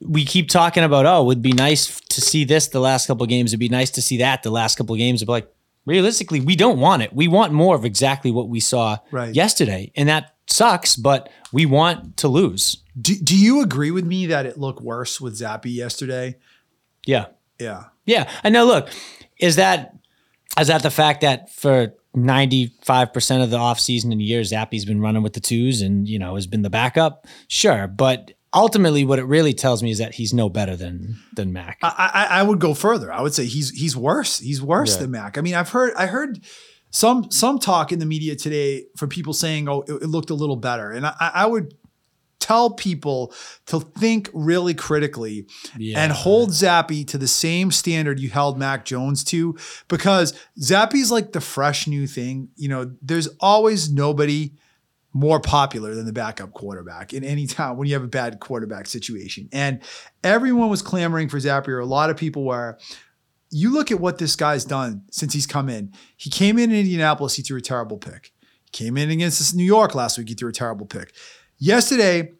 we 0.00 0.24
keep 0.24 0.48
talking 0.48 0.82
about, 0.82 1.06
oh, 1.06 1.22
it 1.22 1.26
would 1.26 1.42
be 1.42 1.52
nice 1.52 2.00
to 2.00 2.20
see 2.20 2.44
this 2.44 2.68
the 2.68 2.80
last 2.80 3.06
couple 3.06 3.22
of 3.24 3.28
games. 3.28 3.50
It'd 3.50 3.60
be 3.60 3.68
nice 3.68 3.90
to 3.92 4.02
see 4.02 4.18
that 4.18 4.42
the 4.42 4.50
last 4.50 4.76
couple 4.76 4.94
of 4.94 4.98
games. 4.98 5.22
But 5.24 5.32
like 5.32 5.52
realistically, 5.84 6.40
we 6.40 6.56
don't 6.56 6.80
want 6.80 7.02
it. 7.02 7.12
We 7.12 7.28
want 7.28 7.52
more 7.52 7.76
of 7.76 7.84
exactly 7.84 8.30
what 8.30 8.48
we 8.48 8.60
saw 8.60 8.98
Right. 9.10 9.34
yesterday, 9.34 9.92
and 9.94 10.08
that 10.08 10.34
sucks. 10.46 10.96
But 10.96 11.28
we 11.52 11.66
want 11.66 12.16
to 12.18 12.28
lose. 12.28 12.78
Do, 13.00 13.14
do 13.14 13.36
you 13.36 13.60
agree 13.60 13.90
with 13.90 14.06
me 14.06 14.26
that 14.26 14.46
it 14.46 14.58
looked 14.58 14.80
worse 14.82 15.20
with 15.20 15.38
Zappe 15.38 15.66
yesterday? 15.72 16.36
Yeah, 17.06 17.26
Yeah. 17.60 17.84
yeah. 18.06 18.28
And 18.42 18.54
now 18.54 18.64
Look, 18.64 18.88
is 19.38 19.56
that 19.56 19.94
is 20.58 20.68
that 20.68 20.82
the 20.82 20.90
fact 20.90 21.20
that 21.20 21.50
for 21.52 21.92
95% 22.16 23.42
of 23.42 23.50
the 23.50 23.58
offseason 23.58 24.10
and 24.12 24.20
years, 24.22 24.50
Zappe's 24.52 24.84
been 24.84 25.00
running 25.00 25.22
with 25.22 25.34
the 25.34 25.40
twos 25.40 25.82
and, 25.82 26.08
you 26.08 26.18
know, 26.18 26.34
has 26.34 26.46
been 26.46 26.62
the 26.62 26.70
backup? 26.70 27.26
Sure. 27.48 27.86
But 27.86 28.32
ultimately, 28.54 29.04
what 29.04 29.18
it 29.18 29.24
really 29.24 29.52
tells 29.54 29.82
me 29.82 29.90
is 29.90 29.98
that 29.98 30.14
he's 30.14 30.32
no 30.32 30.48
better 30.48 30.76
than 30.76 31.16
than 31.34 31.52
Mac. 31.52 31.78
I, 31.82 32.10
I 32.30 32.40
I 32.40 32.42
would 32.42 32.58
go 32.58 32.74
further. 32.74 33.12
I 33.12 33.20
would 33.20 33.34
say 33.34 33.44
he's 33.46 33.70
he's 33.70 33.96
worse. 33.96 34.38
He's 34.38 34.62
worse 34.62 34.94
Yeah. 34.94 35.02
than 35.02 35.10
Mac. 35.12 35.38
I 35.38 35.40
mean, 35.42 35.54
I've 35.54 35.68
heard 35.70 35.92
I 35.94 36.06
heard 36.06 36.42
some 36.90 37.30
some 37.30 37.58
talk 37.58 37.92
in 37.92 37.98
the 37.98 38.06
media 38.06 38.34
today 38.36 38.84
from 38.96 39.08
people 39.10 39.32
saying, 39.34 39.68
"Oh, 39.68 39.82
it, 39.86 39.92
it 40.02 40.06
looked 40.06 40.30
a 40.30 40.34
little 40.34 40.56
better," 40.56 40.90
and 40.90 41.06
I, 41.06 41.14
I 41.20 41.46
would 41.46 41.74
tell 42.40 42.70
people 42.70 43.32
to 43.66 43.80
think 43.80 44.28
really 44.32 44.74
critically 44.74 45.46
Yeah. 45.76 46.02
and 46.02 46.12
hold 46.12 46.50
Zappe 46.50 47.06
to 47.08 47.18
the 47.18 47.26
same 47.28 47.70
standard 47.72 48.20
you 48.20 48.30
held 48.30 48.58
Mac 48.58 48.84
Jones 48.84 49.24
to, 49.24 49.56
because 49.88 50.32
Zappe's 50.60 51.10
like 51.10 51.32
the 51.32 51.40
fresh 51.40 51.86
new 51.86 52.06
thing. 52.06 52.48
You 52.56 52.68
know, 52.68 52.92
there's 53.02 53.28
always 53.40 53.90
nobody 53.90 54.52
more 55.12 55.40
popular 55.40 55.94
than 55.94 56.04
the 56.04 56.12
backup 56.12 56.52
quarterback 56.52 57.14
in 57.14 57.24
any 57.24 57.46
town 57.46 57.78
when 57.78 57.88
you 57.88 57.94
have 57.94 58.04
a 58.04 58.08
bad 58.08 58.38
quarterback 58.38 58.86
situation. 58.86 59.48
And 59.50 59.80
everyone 60.22 60.68
was 60.68 60.82
clamoring 60.82 61.30
for 61.30 61.38
Zappe, 61.38 61.68
or 61.68 61.78
a 61.78 61.86
lot 61.86 62.10
of 62.10 62.16
people 62.16 62.44
were. 62.44 62.78
You 63.50 63.72
look 63.72 63.90
at 63.90 64.00
what 64.00 64.18
this 64.18 64.36
guy's 64.36 64.64
done 64.64 65.02
since 65.10 65.32
he's 65.32 65.46
come 65.46 65.68
in. 65.68 65.92
He 66.16 66.28
came 66.30 66.58
in 66.58 66.70
in 66.70 66.76
Indianapolis, 66.80 67.34
he 67.36 67.42
threw 67.42 67.58
a 67.58 67.62
terrible 67.62 67.96
pick. 67.96 68.32
He 68.64 68.84
came 68.84 68.96
in 68.98 69.08
against 69.10 69.38
this 69.38 69.54
New 69.54 69.64
York 69.64 69.94
last 69.94 70.18
week, 70.18 70.28
he 70.28 70.34
threw 70.34 70.50
a 70.50 70.52
terrible 70.52 70.84
pick. 70.84 71.14
Yesterday, 71.58 72.32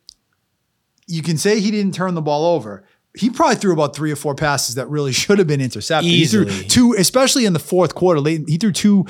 you 1.07 1.23
can 1.23 1.39
say 1.39 1.61
he 1.61 1.71
didn't 1.71 1.95
turn 1.95 2.15
the 2.15 2.23
ball 2.23 2.55
over. 2.55 2.85
He 3.17 3.31
probably 3.31 3.57
threw 3.57 3.73
about 3.73 3.97
three 3.97 4.13
or 4.13 4.17
four 4.17 4.35
passes 4.35 4.75
that 4.75 4.89
really 4.89 5.13
should 5.23 5.39
have 5.39 5.47
been 5.47 5.61
intercepted. 5.61 6.11
He 6.11 6.27
threw 6.27 6.45
two, 6.45 6.95
especially 6.99 7.47
in 7.47 7.53
the 7.53 7.59
fourth 7.59 7.95
quarter. 7.95 8.21
Late, 8.21 8.49
he 8.49 8.59
threw 8.59 8.73
two 8.73 9.07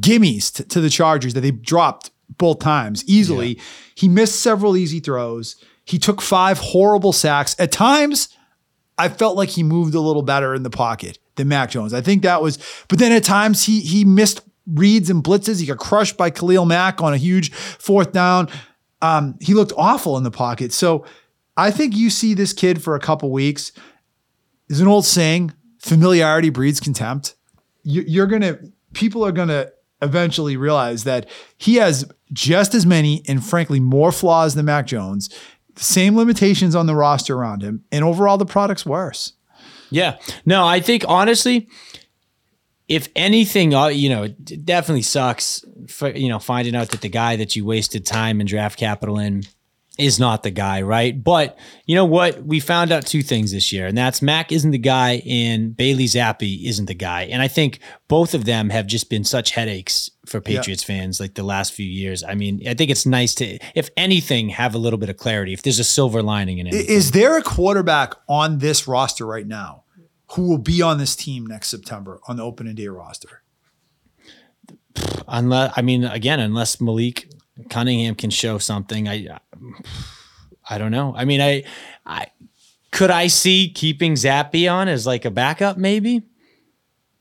gimmies 0.00 0.52
to, 0.54 0.64
to 0.64 0.80
the 0.80 0.90
Chargers 0.90 1.34
that 1.34 1.40
they 1.40 1.50
dropped 1.50 2.10
both 2.36 2.58
times 2.58 3.04
easily. 3.06 3.58
He 3.94 4.08
missed 4.08 4.40
several 4.40 4.76
easy 4.76 5.00
throws. 5.00 5.56
He 5.84 5.98
took 5.98 6.20
five 6.20 6.58
horrible 6.58 7.12
sacks. 7.12 7.56
At 7.58 7.72
times, 7.72 8.36
I 8.98 9.08
felt 9.08 9.36
like 9.36 9.48
he 9.50 9.62
moved 9.62 9.94
a 9.94 10.00
little 10.00 10.22
better 10.22 10.54
in 10.54 10.62
the 10.62 10.70
pocket 10.70 11.18
than 11.36 11.48
Mac 11.48 11.70
Jones. 11.70 11.94
I 11.94 12.02
think 12.02 12.22
that 12.22 12.42
was, 12.42 12.58
but 12.88 12.98
then 12.98 13.12
at 13.12 13.24
times 13.24 13.64
he 13.64 13.80
he 13.80 14.04
missed 14.04 14.42
reads 14.66 15.08
and 15.08 15.24
blitzes. 15.24 15.60
He 15.60 15.66
got 15.66 15.78
crushed 15.78 16.16
by 16.16 16.30
Khalil 16.30 16.66
Mack 16.66 17.00
on 17.00 17.14
a 17.14 17.16
huge 17.16 17.52
fourth 17.52 18.12
down. 18.12 18.48
Um, 19.00 19.36
he 19.40 19.54
looked 19.54 19.72
awful 19.76 20.16
in 20.16 20.24
the 20.24 20.30
pocket. 20.30 20.72
So 20.72 21.04
I 21.56 21.70
think 21.70 21.96
you 21.96 22.10
see 22.10 22.34
this 22.34 22.52
kid 22.52 22.82
for 22.82 22.94
a 22.94 23.00
couple 23.00 23.30
weeks. 23.30 23.72
There's 24.66 24.80
an 24.80 24.88
old 24.88 25.06
saying: 25.06 25.52
familiarity 25.78 26.50
breeds 26.50 26.80
contempt. 26.80 27.34
You, 27.82 28.02
you're 28.06 28.26
gonna, 28.26 28.58
people 28.92 29.24
are 29.24 29.32
gonna 29.32 29.70
eventually 30.02 30.56
realize 30.56 31.04
that 31.04 31.28
he 31.56 31.76
has 31.76 32.10
just 32.32 32.74
as 32.74 32.84
many 32.84 33.22
and 33.26 33.44
frankly 33.44 33.80
more 33.80 34.12
flaws 34.12 34.54
than 34.54 34.66
Mac 34.66 34.86
Jones. 34.86 35.30
Same 35.76 36.16
limitations 36.16 36.74
on 36.74 36.86
the 36.86 36.94
roster 36.94 37.36
around 37.36 37.62
him, 37.62 37.84
and 37.92 38.04
overall 38.04 38.36
the 38.36 38.44
product's 38.44 38.84
worse. 38.84 39.34
Yeah. 39.90 40.18
No, 40.44 40.66
I 40.66 40.80
think 40.80 41.04
honestly, 41.08 41.68
if 42.88 43.08
anything, 43.14 43.74
uh, 43.74 43.88
you 43.88 44.08
know, 44.08 44.24
it 44.24 44.64
definitely 44.64 45.02
sucks 45.02 45.64
for, 45.88 46.10
you 46.10 46.28
know, 46.28 46.38
finding 46.38 46.74
out 46.74 46.88
that 46.90 47.02
the 47.02 47.08
guy 47.08 47.36
that 47.36 47.54
you 47.54 47.64
wasted 47.64 48.06
time 48.06 48.40
and 48.40 48.48
draft 48.48 48.78
capital 48.78 49.18
in 49.18 49.42
is 49.98 50.20
not 50.20 50.44
the 50.44 50.50
guy, 50.50 50.80
right? 50.80 51.22
But 51.22 51.58
you 51.84 51.96
know 51.96 52.04
what? 52.04 52.44
We 52.44 52.60
found 52.60 52.92
out 52.92 53.04
two 53.04 53.22
things 53.22 53.50
this 53.50 53.72
year, 53.72 53.86
and 53.86 53.98
that's 53.98 54.22
Mac 54.22 54.52
isn't 54.52 54.70
the 54.70 54.78
guy 54.78 55.22
and 55.26 55.76
Bailey 55.76 56.04
Zappe 56.04 56.64
isn't 56.64 56.86
the 56.86 56.94
guy. 56.94 57.22
And 57.22 57.42
I 57.42 57.48
think 57.48 57.80
both 58.06 58.32
of 58.32 58.44
them 58.44 58.70
have 58.70 58.86
just 58.86 59.10
been 59.10 59.24
such 59.24 59.50
headaches 59.50 60.10
for 60.24 60.40
Patriots 60.40 60.84
fans 60.84 61.18
like 61.20 61.34
the 61.34 61.42
last 61.42 61.72
few 61.72 61.86
years. 61.86 62.22
I 62.22 62.34
mean, 62.34 62.66
I 62.66 62.74
think 62.74 62.90
it's 62.90 63.06
nice 63.06 63.34
to, 63.36 63.58
if 63.74 63.90
anything, 63.96 64.50
have 64.50 64.74
a 64.74 64.78
little 64.78 64.98
bit 64.98 65.08
of 65.08 65.16
clarity. 65.16 65.52
If 65.52 65.62
there's 65.62 65.80
a 65.80 65.84
silver 65.84 66.22
lining 66.22 66.58
in 66.58 66.68
it. 66.68 66.74
Is 66.74 67.10
there 67.10 67.36
a 67.36 67.42
quarterback 67.42 68.14
on 68.28 68.58
this 68.58 68.86
roster 68.86 69.26
right 69.26 69.46
now 69.46 69.84
who 70.32 70.42
will 70.48 70.58
be 70.58 70.82
on 70.82 70.98
this 70.98 71.16
team 71.16 71.46
next 71.46 71.68
September 71.68 72.20
on 72.28 72.36
the 72.36 72.42
opening 72.42 72.74
day 72.74 72.88
roster? 72.88 73.42
unless 75.28 75.72
I 75.76 75.82
mean 75.82 76.04
again, 76.04 76.40
unless 76.40 76.80
Malik 76.80 77.30
Cunningham 77.70 78.14
can 78.14 78.30
show 78.30 78.58
something, 78.58 79.08
I 79.08 79.38
I 80.68 80.78
don't 80.78 80.90
know. 80.90 81.14
I 81.16 81.24
mean, 81.24 81.40
I 81.40 81.64
I 82.04 82.26
could 82.90 83.10
I 83.10 83.26
see 83.28 83.70
keeping 83.74 84.14
Zappe 84.14 84.70
on 84.72 84.88
as 84.88 85.06
like 85.06 85.24
a 85.24 85.30
backup, 85.30 85.76
maybe, 85.76 86.22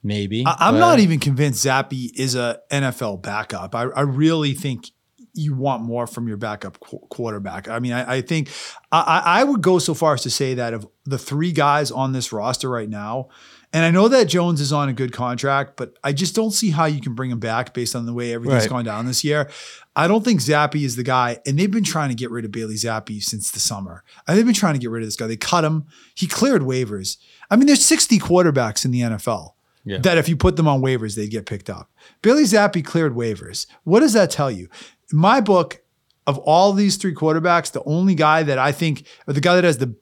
maybe. 0.03 0.43
I, 0.45 0.55
I'm 0.59 0.75
but- 0.75 0.79
not 0.79 0.99
even 0.99 1.19
convinced 1.19 1.65
Zappe 1.65 2.09
is 2.15 2.35
a 2.35 2.59
NFL 2.71 3.21
backup. 3.21 3.75
I, 3.75 3.83
I 3.83 4.01
really 4.01 4.53
think 4.53 4.91
you 5.37 5.53
want 5.53 5.83
more 5.83 6.07
from 6.07 6.27
your 6.27 6.37
backup 6.37 6.79
qu- 6.79 6.99
quarterback. 7.09 7.67
I 7.69 7.79
mean, 7.79 7.93
I, 7.93 8.15
I 8.17 8.21
think 8.21 8.49
I, 8.91 9.21
I 9.25 9.43
would 9.43 9.61
go 9.61 9.79
so 9.79 9.93
far 9.93 10.13
as 10.15 10.23
to 10.23 10.29
say 10.29 10.53
that 10.55 10.73
of 10.73 10.87
the 11.05 11.17
three 11.17 11.51
guys 11.51 11.91
on 11.91 12.11
this 12.13 12.31
roster 12.33 12.69
right 12.69 12.89
now, 12.89 13.29
and 13.73 13.83
I 13.83 13.91
know 13.91 14.07
that 14.07 14.25
Jones 14.25 14.61
is 14.61 14.71
on 14.71 14.87
a 14.89 14.93
good 14.93 15.11
contract, 15.11 15.75
but 15.75 15.93
I 16.03 16.13
just 16.13 16.33
don't 16.35 16.51
see 16.51 16.69
how 16.71 16.85
you 16.85 17.01
can 17.01 17.13
bring 17.15 17.29
him 17.31 17.39
back 17.39 17.73
based 17.73 17.95
on 17.95 18.05
the 18.05 18.13
way 18.13 18.33
everything's 18.33 18.63
Right. 18.63 18.69
gone 18.69 18.85
down 18.85 19.05
this 19.05 19.23
year. 19.23 19.49
I 19.95 20.07
don't 20.07 20.23
think 20.23 20.39
Zappe 20.41 20.81
is 20.81 20.95
the 20.95 21.03
guy, 21.03 21.39
and 21.45 21.59
they've 21.59 21.69
been 21.71 21.83
trying 21.83 22.09
to 22.09 22.15
get 22.15 22.31
rid 22.31 22.45
of 22.45 22.51
Bailey 22.51 22.75
Zappe 22.75 23.21
since 23.21 23.51
the 23.51 23.59
summer. 23.59 24.03
Uh, 24.27 24.35
They've 24.35 24.45
been 24.45 24.53
trying 24.53 24.73
to 24.75 24.79
get 24.79 24.89
rid 24.89 25.03
of 25.03 25.07
this 25.07 25.15
guy. 25.17 25.27
They 25.27 25.35
cut 25.37 25.63
him. 25.65 25.85
He 26.15 26.27
cleared 26.27 26.61
waivers. 26.61 27.17
I 27.51 27.55
mean, 27.57 27.65
there's 27.67 27.83
60 27.83 28.19
quarterbacks 28.19 28.85
in 28.85 28.91
the 28.91 29.01
NFL 29.01 29.55
Yeah. 29.83 29.97
that 29.99 30.17
if 30.17 30.29
you 30.29 30.37
put 30.37 30.55
them 30.55 30.67
on 30.67 30.81
waivers, 30.81 31.15
they'd 31.15 31.29
get 31.31 31.45
picked 31.45 31.69
up. 31.69 31.89
Bailey 32.21 32.43
Zappe 32.43 32.85
cleared 32.85 33.15
waivers. 33.15 33.65
What 33.83 33.99
does 34.01 34.13
that 34.13 34.29
tell 34.31 34.51
you? 34.51 34.69
In 35.11 35.19
my 35.19 35.41
book, 35.41 35.81
of 36.25 36.37
all 36.39 36.73
these 36.73 36.97
three 36.97 37.13
quarterbacks, 37.13 37.71
the 37.71 37.83
only 37.83 38.15
guy 38.15 38.43
that 38.43 38.57
I 38.57 38.71
think, 38.71 39.07
or 39.27 39.33
the 39.33 39.41
guy 39.41 39.55
that 39.55 39.63
has 39.63 39.77
the 39.77 39.95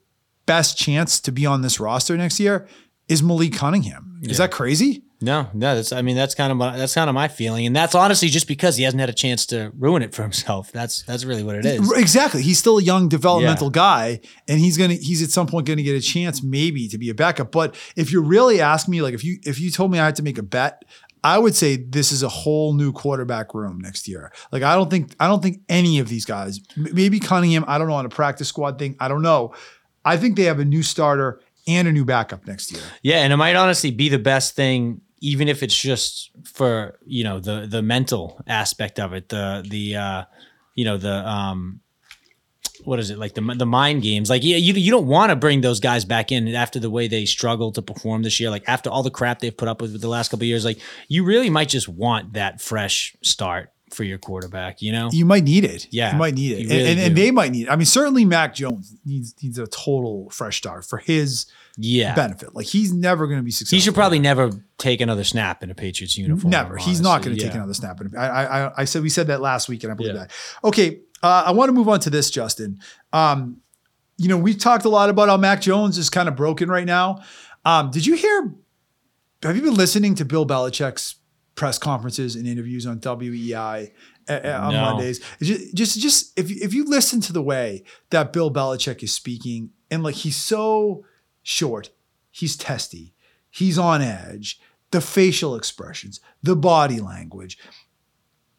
best 0.46 0.78
chance 0.78 1.20
to 1.22 1.32
be 1.32 1.46
on 1.46 1.62
this 1.62 1.80
roster 1.80 2.18
next 2.18 2.40
year 2.40 2.68
is 3.08 3.22
Malik 3.22 3.54
Cunningham. 3.54 4.20
Is 4.24 4.38
that 4.40 4.52
crazy? 4.52 5.04
No, 5.22 5.48
no, 5.54 5.76
that's 5.76 5.94
I 5.94 6.02
mean 6.02 6.16
that's 6.16 6.36
kind 6.36 6.52
of 6.52 6.58
my, 6.58 6.78
that's 6.78 6.94
kind 6.94 7.10
of 7.10 7.14
my 7.14 7.30
feeling, 7.30 7.66
and 7.66 7.76
that's 7.76 7.96
honestly 7.96 8.28
just 8.28 8.48
because 8.48 8.76
he 8.76 8.84
hasn't 8.84 9.00
had 9.00 9.10
a 9.10 9.14
chance 9.14 9.46
to 9.48 9.72
ruin 9.78 10.04
it 10.04 10.14
for 10.14 10.24
himself. 10.24 10.72
That's 10.74 11.04
that's 11.04 11.24
really 11.24 11.42
what 11.42 11.56
it 11.56 11.66
is. 11.66 11.92
Exactly. 11.94 12.42
He's 12.42 12.60
still 12.60 12.80
a 12.80 12.84
young 12.84 13.08
developmental 13.08 13.70
guy, 13.70 14.20
and 14.48 14.60
he's 14.60 14.78
gonna 14.78 14.96
he's 14.96 15.24
at 15.24 15.30
some 15.30 15.48
point 15.48 15.68
gonna 15.68 15.84
get 15.84 15.96
a 15.96 16.02
chance 16.02 16.44
maybe 16.44 16.88
to 16.90 16.98
be 16.98 17.10
a 17.10 17.16
backup. 17.16 17.52
But 17.52 17.76
if 17.96 18.12
you 18.12 18.22
really 18.22 18.60
ask 18.60 18.90
me, 18.90 19.02
like 19.02 19.14
if 19.14 19.24
you 19.24 19.40
if 19.44 19.60
you 19.60 19.72
told 19.72 19.90
me 19.92 20.00
I 20.00 20.06
had 20.06 20.16
to 20.18 20.24
make 20.24 20.38
a 20.38 20.44
bet, 20.44 20.84
I 21.26 21.40
would 21.40 21.56
say 21.56 21.76
this 21.76 22.12
is 22.12 22.22
a 22.22 22.30
whole 22.30 22.74
new 22.74 22.92
quarterback 22.92 23.56
room 23.56 23.80
next 23.80 24.08
year. 24.08 24.32
Like 24.52 24.62
I 24.62 24.76
don't 24.76 24.92
think 24.92 25.16
I 25.20 25.28
don't 25.28 25.42
think 25.42 25.62
any 25.68 25.98
of 25.98 26.08
these 26.08 26.24
guys, 26.24 26.62
maybe 26.78 27.20
Cunningham, 27.20 27.66
I 27.68 27.80
don't 27.80 27.88
know 27.88 27.96
on 27.96 28.06
a 28.06 28.10
practice 28.10 28.48
squad 28.48 28.78
thing, 28.78 28.96
I 29.00 29.08
don't 29.08 29.24
know. 29.24 29.56
I 30.06 30.18
think 30.18 30.36
they 30.36 30.44
have 30.44 30.60
a 30.60 30.66
new 30.66 30.84
starter 30.84 31.42
and 31.68 31.88
a 31.88 31.92
new 31.92 32.06
backup 32.06 32.46
next 32.46 32.72
year. 32.72 32.84
Yeah, 33.02 33.24
and 33.24 33.34
it 33.34 33.38
might 33.38 33.56
honestly 33.56 33.90
be 33.90 34.08
the 34.08 34.20
best 34.20 34.56
thing, 34.56 35.02
even 35.20 35.48
if 35.48 35.64
it's 35.64 35.76
just 35.76 36.30
for 36.44 37.00
you 37.08 37.24
know 37.24 37.40
the 37.40 37.66
the 37.68 37.82
mental 37.82 38.40
aspect 38.46 39.00
of 39.00 39.14
it, 39.14 39.30
the 39.30 39.66
the 39.68 39.96
uh, 39.96 40.24
you 40.76 40.86
know 40.86 40.98
the 40.98 41.28
um, 41.28 41.82
what 42.86 43.00
is 43.00 43.10
it 43.10 43.18
like 43.18 43.34
the 43.34 43.42
the 43.58 43.66
mind 43.66 44.02
games? 44.04 44.30
Like 44.30 44.44
yeah, 44.44 44.58
you 44.58 44.74
you 44.74 44.92
don't 44.92 45.08
want 45.08 45.30
to 45.32 45.36
bring 45.36 45.62
those 45.62 45.80
guys 45.80 46.06
back 46.06 46.32
in 46.32 46.48
after 46.56 46.80
the 46.80 46.90
way 46.90 47.08
they 47.08 47.26
struggled 47.26 47.76
to 47.76 47.82
perform 47.82 48.24
this 48.24 48.40
year. 48.40 48.50
Like 48.50 48.64
after 48.68 48.90
all 48.90 49.04
the 49.04 49.12
crap 49.12 49.40
they've 49.40 49.56
put 49.56 49.68
up 49.68 49.82
with 49.82 50.00
the 50.02 50.08
last 50.10 50.30
couple 50.30 50.44
of 50.44 50.48
years, 50.48 50.66
like 50.66 50.80
you 51.08 51.24
really 51.24 51.50
might 51.50 51.70
just 51.70 51.88
want 51.88 52.34
that 52.34 52.62
fresh 52.62 53.16
start 53.22 53.72
for 53.94 54.04
your 54.04 54.18
quarterback. 54.18 54.82
You 54.82 54.92
know? 54.92 55.10
You 55.12 55.26
might 55.26 55.44
need 55.44 55.64
it. 55.64 55.88
Yeah, 55.92 56.12
you 56.14 56.18
might 56.18 56.34
need 56.34 56.52
it, 56.54 56.70
really 56.70 56.92
and, 56.92 57.00
and 57.00 57.16
they 57.16 57.32
might 57.32 57.52
need. 57.52 57.68
It. 57.68 57.70
I 57.72 57.76
mean, 57.76 57.86
certainly 57.86 58.26
Mac 58.26 58.56
Jones 58.56 58.94
needs 59.06 59.34
needs 59.42 59.58
a 59.58 59.68
total 59.68 60.30
fresh 60.32 60.58
start 60.58 60.84
for 60.86 60.98
his 60.98 61.46
Yeah. 61.78 62.14
benefit. 62.16 62.56
Like 62.56 62.66
he's 62.68 62.92
never 62.92 63.28
going 63.28 63.40
to 63.40 63.44
be 63.44 63.52
successful. 63.52 63.78
He 63.78 63.82
should 63.82 63.94
probably 63.96 64.20
never 64.20 64.52
take 64.78 65.00
another 65.02 65.24
snap 65.24 65.64
in 65.64 65.70
a 65.72 65.76
Patriots 65.76 66.18
uniform. 66.18 66.50
never. 66.52 66.78
He's 66.78 67.00
not 67.00 67.22
going 67.24 67.38
to 67.38 67.42
take 67.42 67.54
another 67.54 67.74
snap. 67.74 68.02
I, 68.18 68.28
I 68.28 68.66
I- 68.68 68.72
I 68.80 68.86
said 68.86 69.02
we 69.04 69.10
said 69.10 69.28
that 69.28 69.40
last 69.40 69.70
week, 69.70 69.84
and 69.84 69.92
I 69.94 69.96
believe 69.96 70.16
Yeah. 70.16 70.22
that. 70.22 70.32
Okay, 70.64 71.00
uh, 71.24 71.44
I 71.48 71.52
want 71.52 71.70
to 71.70 71.74
move 71.74 71.90
on 71.90 72.00
to 72.02 72.10
this, 72.10 72.30
Justin. 72.30 72.80
Um, 73.14 73.62
you 74.18 74.28
know, 74.30 74.38
we've 74.38 74.58
talked 74.58 74.86
a 74.86 74.90
lot 74.90 75.10
about 75.10 75.28
how 75.30 75.38
Mac 75.38 75.62
Jones 75.62 75.98
is 75.98 76.10
kind 76.10 76.28
of 76.28 76.36
broken 76.36 76.70
right 76.70 76.86
now. 76.86 77.22
Um, 77.66 77.92
did 77.92 78.06
you 78.06 78.16
hear? 78.16 78.54
Have 79.44 79.56
you 79.56 79.62
been 79.62 79.76
listening 79.76 80.16
to 80.16 80.26
Bill 80.26 80.46
Belichick's 80.46 81.16
press 81.56 81.78
conferences 81.78 82.36
and 82.36 82.48
interviews 82.48 82.86
on 82.86 83.00
WEEI 83.00 83.92
on 84.30 84.74
No. 84.74 84.82
Mondays? 84.82 85.22
Just, 85.42 85.76
just, 85.76 86.00
just 86.00 86.40
if 86.40 86.50
if 86.50 86.74
you 86.74 86.86
listen 86.86 87.22
to 87.22 87.34
the 87.34 87.42
way 87.42 87.84
that 88.10 88.32
Bill 88.34 88.52
Belichick 88.52 89.04
is 89.04 89.12
speaking, 89.12 89.72
and 89.92 90.04
like 90.04 90.16
he's 90.16 90.38
so 90.38 91.06
short, 91.44 91.90
he's 92.32 92.56
testy, 92.56 93.14
he's 93.50 93.78
on 93.78 94.02
edge, 94.02 94.60
the 94.92 95.02
facial 95.02 95.56
expressions, 95.56 96.20
the 96.42 96.56
body 96.56 97.00
language. 97.00 97.58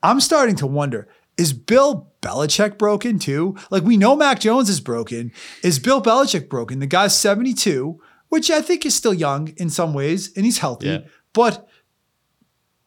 I'm 0.02 0.20
starting 0.20 0.56
to 0.56 0.66
wonder. 0.66 1.08
Is 1.38 1.52
Bill 1.52 2.10
Belichick 2.22 2.78
broken 2.78 3.18
too? 3.18 3.56
Like 3.70 3.82
we 3.82 3.96
know 3.96 4.16
Mac 4.16 4.40
Jones 4.40 4.68
is 4.70 4.80
broken. 4.80 5.32
Is 5.62 5.78
Bill 5.78 6.02
Belichick 6.02 6.48
broken? 6.48 6.78
The 6.80 6.86
guy's 6.86 7.16
72, 7.18 8.00
which 8.28 8.50
I 8.50 8.60
think 8.62 8.86
is 8.86 8.94
still 8.94 9.14
young 9.14 9.48
in 9.58 9.68
some 9.70 9.92
ways, 9.94 10.32
and 10.36 10.44
he's 10.44 10.58
healthy, 10.58 10.86
Yeah. 10.88 10.98
but 11.32 11.68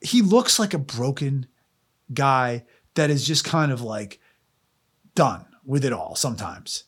he 0.01 0.21
looks 0.21 0.59
like 0.59 0.73
a 0.73 0.79
broken 0.79 1.45
guy 2.13 2.65
that 2.95 3.09
is 3.09 3.25
just 3.25 3.43
kind 3.45 3.71
of 3.71 3.81
like 3.81 4.19
done 5.15 5.45
with 5.65 5.85
it 5.85 5.93
all 5.93 6.15
sometimes. 6.15 6.85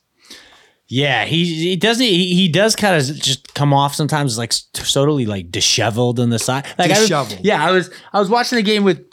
Yeah, 0.88 1.24
he 1.24 1.44
he 1.44 1.76
doesn't 1.76 2.04
he, 2.04 2.34
he 2.34 2.48
does 2.48 2.76
kind 2.76 2.96
of 2.96 3.16
just 3.16 3.54
come 3.54 3.72
off 3.72 3.94
sometimes 3.94 4.36
like 4.36 4.52
totally 4.74 5.24
like 5.26 5.50
disheveled 5.50 6.20
on 6.20 6.28
the 6.30 6.38
side. 6.38 6.66
Like 6.78 6.90
I 6.90 6.98
was- 6.98 7.08
Disheveled. 7.08 7.40
yeah, 7.44 7.64
I 7.64 7.70
was 7.70 7.88
I 8.12 8.18
was 8.20 8.28
watching 8.28 8.56
the 8.56 8.62
game 8.62 8.84
with 8.84 9.06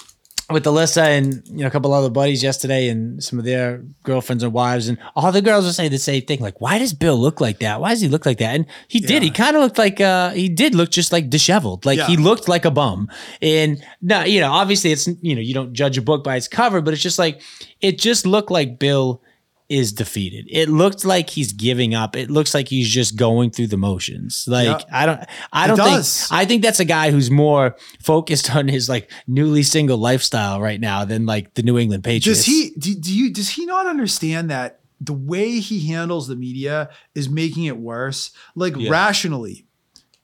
with 0.51 0.65
Alyssa 0.65 1.03
and 1.03 1.43
you 1.47 1.57
know 1.57 1.67
a 1.67 1.69
couple 1.69 1.93
other 1.93 2.09
buddies 2.09 2.41
yesterday 2.41 2.89
and 2.89 3.23
some 3.23 3.37
of 3.37 3.45
their 3.45 3.83
girlfriends 4.03 4.43
and 4.43 4.51
wives 4.51 4.87
and 4.87 4.97
all 5.15 5.31
the 5.31 5.41
girls 5.41 5.65
were 5.65 5.71
saying 5.71 5.91
the 5.91 5.99
same 5.99 6.23
thing 6.23 6.39
like 6.39 6.59
why 6.59 6.79
does 6.79 6.93
Bill 6.93 7.17
look 7.17 7.39
like 7.39 7.59
that? 7.59 7.81
Why 7.81 7.89
does 7.89 8.01
he 8.01 8.07
look 8.07 8.25
like 8.25 8.39
that? 8.39 8.55
And 8.55 8.65
he 8.87 8.99
did. 8.99 9.21
He 9.23 9.31
kind 9.31 9.55
of 9.55 9.61
looked 9.61 9.77
like 9.77 10.01
uh 10.01 10.31
he 10.31 10.49
did 10.49 10.75
look 10.75 10.89
just 10.89 11.11
like 11.11 11.29
disheveled. 11.29 11.85
Like 11.85 11.99
he 12.07 12.17
looked 12.17 12.47
like 12.47 12.65
a 12.65 12.71
bum. 12.71 13.09
And 13.41 13.83
no, 14.01 14.23
you 14.23 14.39
know, 14.39 14.51
obviously 14.51 14.91
it's 14.91 15.07
you 15.21 15.35
know, 15.35 15.41
you 15.41 15.53
don't 15.53 15.73
judge 15.73 15.97
a 15.97 16.01
book 16.01 16.23
by 16.23 16.35
its 16.35 16.47
cover, 16.47 16.81
but 16.81 16.93
it's 16.93 17.03
just 17.03 17.19
like 17.19 17.41
it 17.81 17.99
just 17.99 18.25
looked 18.25 18.51
like 18.51 18.79
Bill 18.79 19.21
is 19.69 19.93
defeated. 19.93 20.47
It 20.49 20.67
looked 20.67 21.05
like 21.05 21.29
he's 21.29 21.53
giving 21.53 21.93
up. 21.93 22.15
It 22.15 22.31
looks 22.31 22.55
like 22.55 22.67
he's 22.67 22.89
just 22.89 23.15
going 23.15 23.51
through 23.51 23.67
the 23.67 23.77
motions. 23.77 24.45
Like 24.47 24.65
Yeah. 24.81 24.85
I 24.91 25.05
don't 25.05 25.23
I 25.53 25.67
don't 25.67 25.77
think 25.77 26.05
I 26.31 26.45
think 26.45 26.63
that's 26.63 26.79
a 26.79 26.85
guy 26.85 27.11
who's 27.11 27.29
more 27.29 27.75
focused 28.01 28.53
on 28.55 28.67
his 28.67 28.89
like 28.89 29.11
newly 29.27 29.61
single 29.63 29.97
lifestyle 29.99 30.59
right 30.59 30.81
now 30.81 31.05
than 31.05 31.27
like 31.27 31.53
the 31.53 31.61
New 31.61 31.77
England 31.77 32.03
Patriots. 32.03 32.39
Does 32.39 32.45
he 32.45 32.71
do, 32.79 32.95
do 32.95 33.13
you 33.13 33.31
does 33.31 33.49
he 33.49 33.65
not 33.65 33.85
understand 33.85 34.49
that 34.49 34.79
the 34.99 35.13
way 35.13 35.59
he 35.59 35.87
handles 35.87 36.27
the 36.27 36.35
media 36.35 36.89
is 37.13 37.29
making 37.29 37.65
it 37.65 37.77
worse? 37.77 38.31
Like 38.55 38.75
Yeah. 38.75 38.89
rationally, 38.89 39.67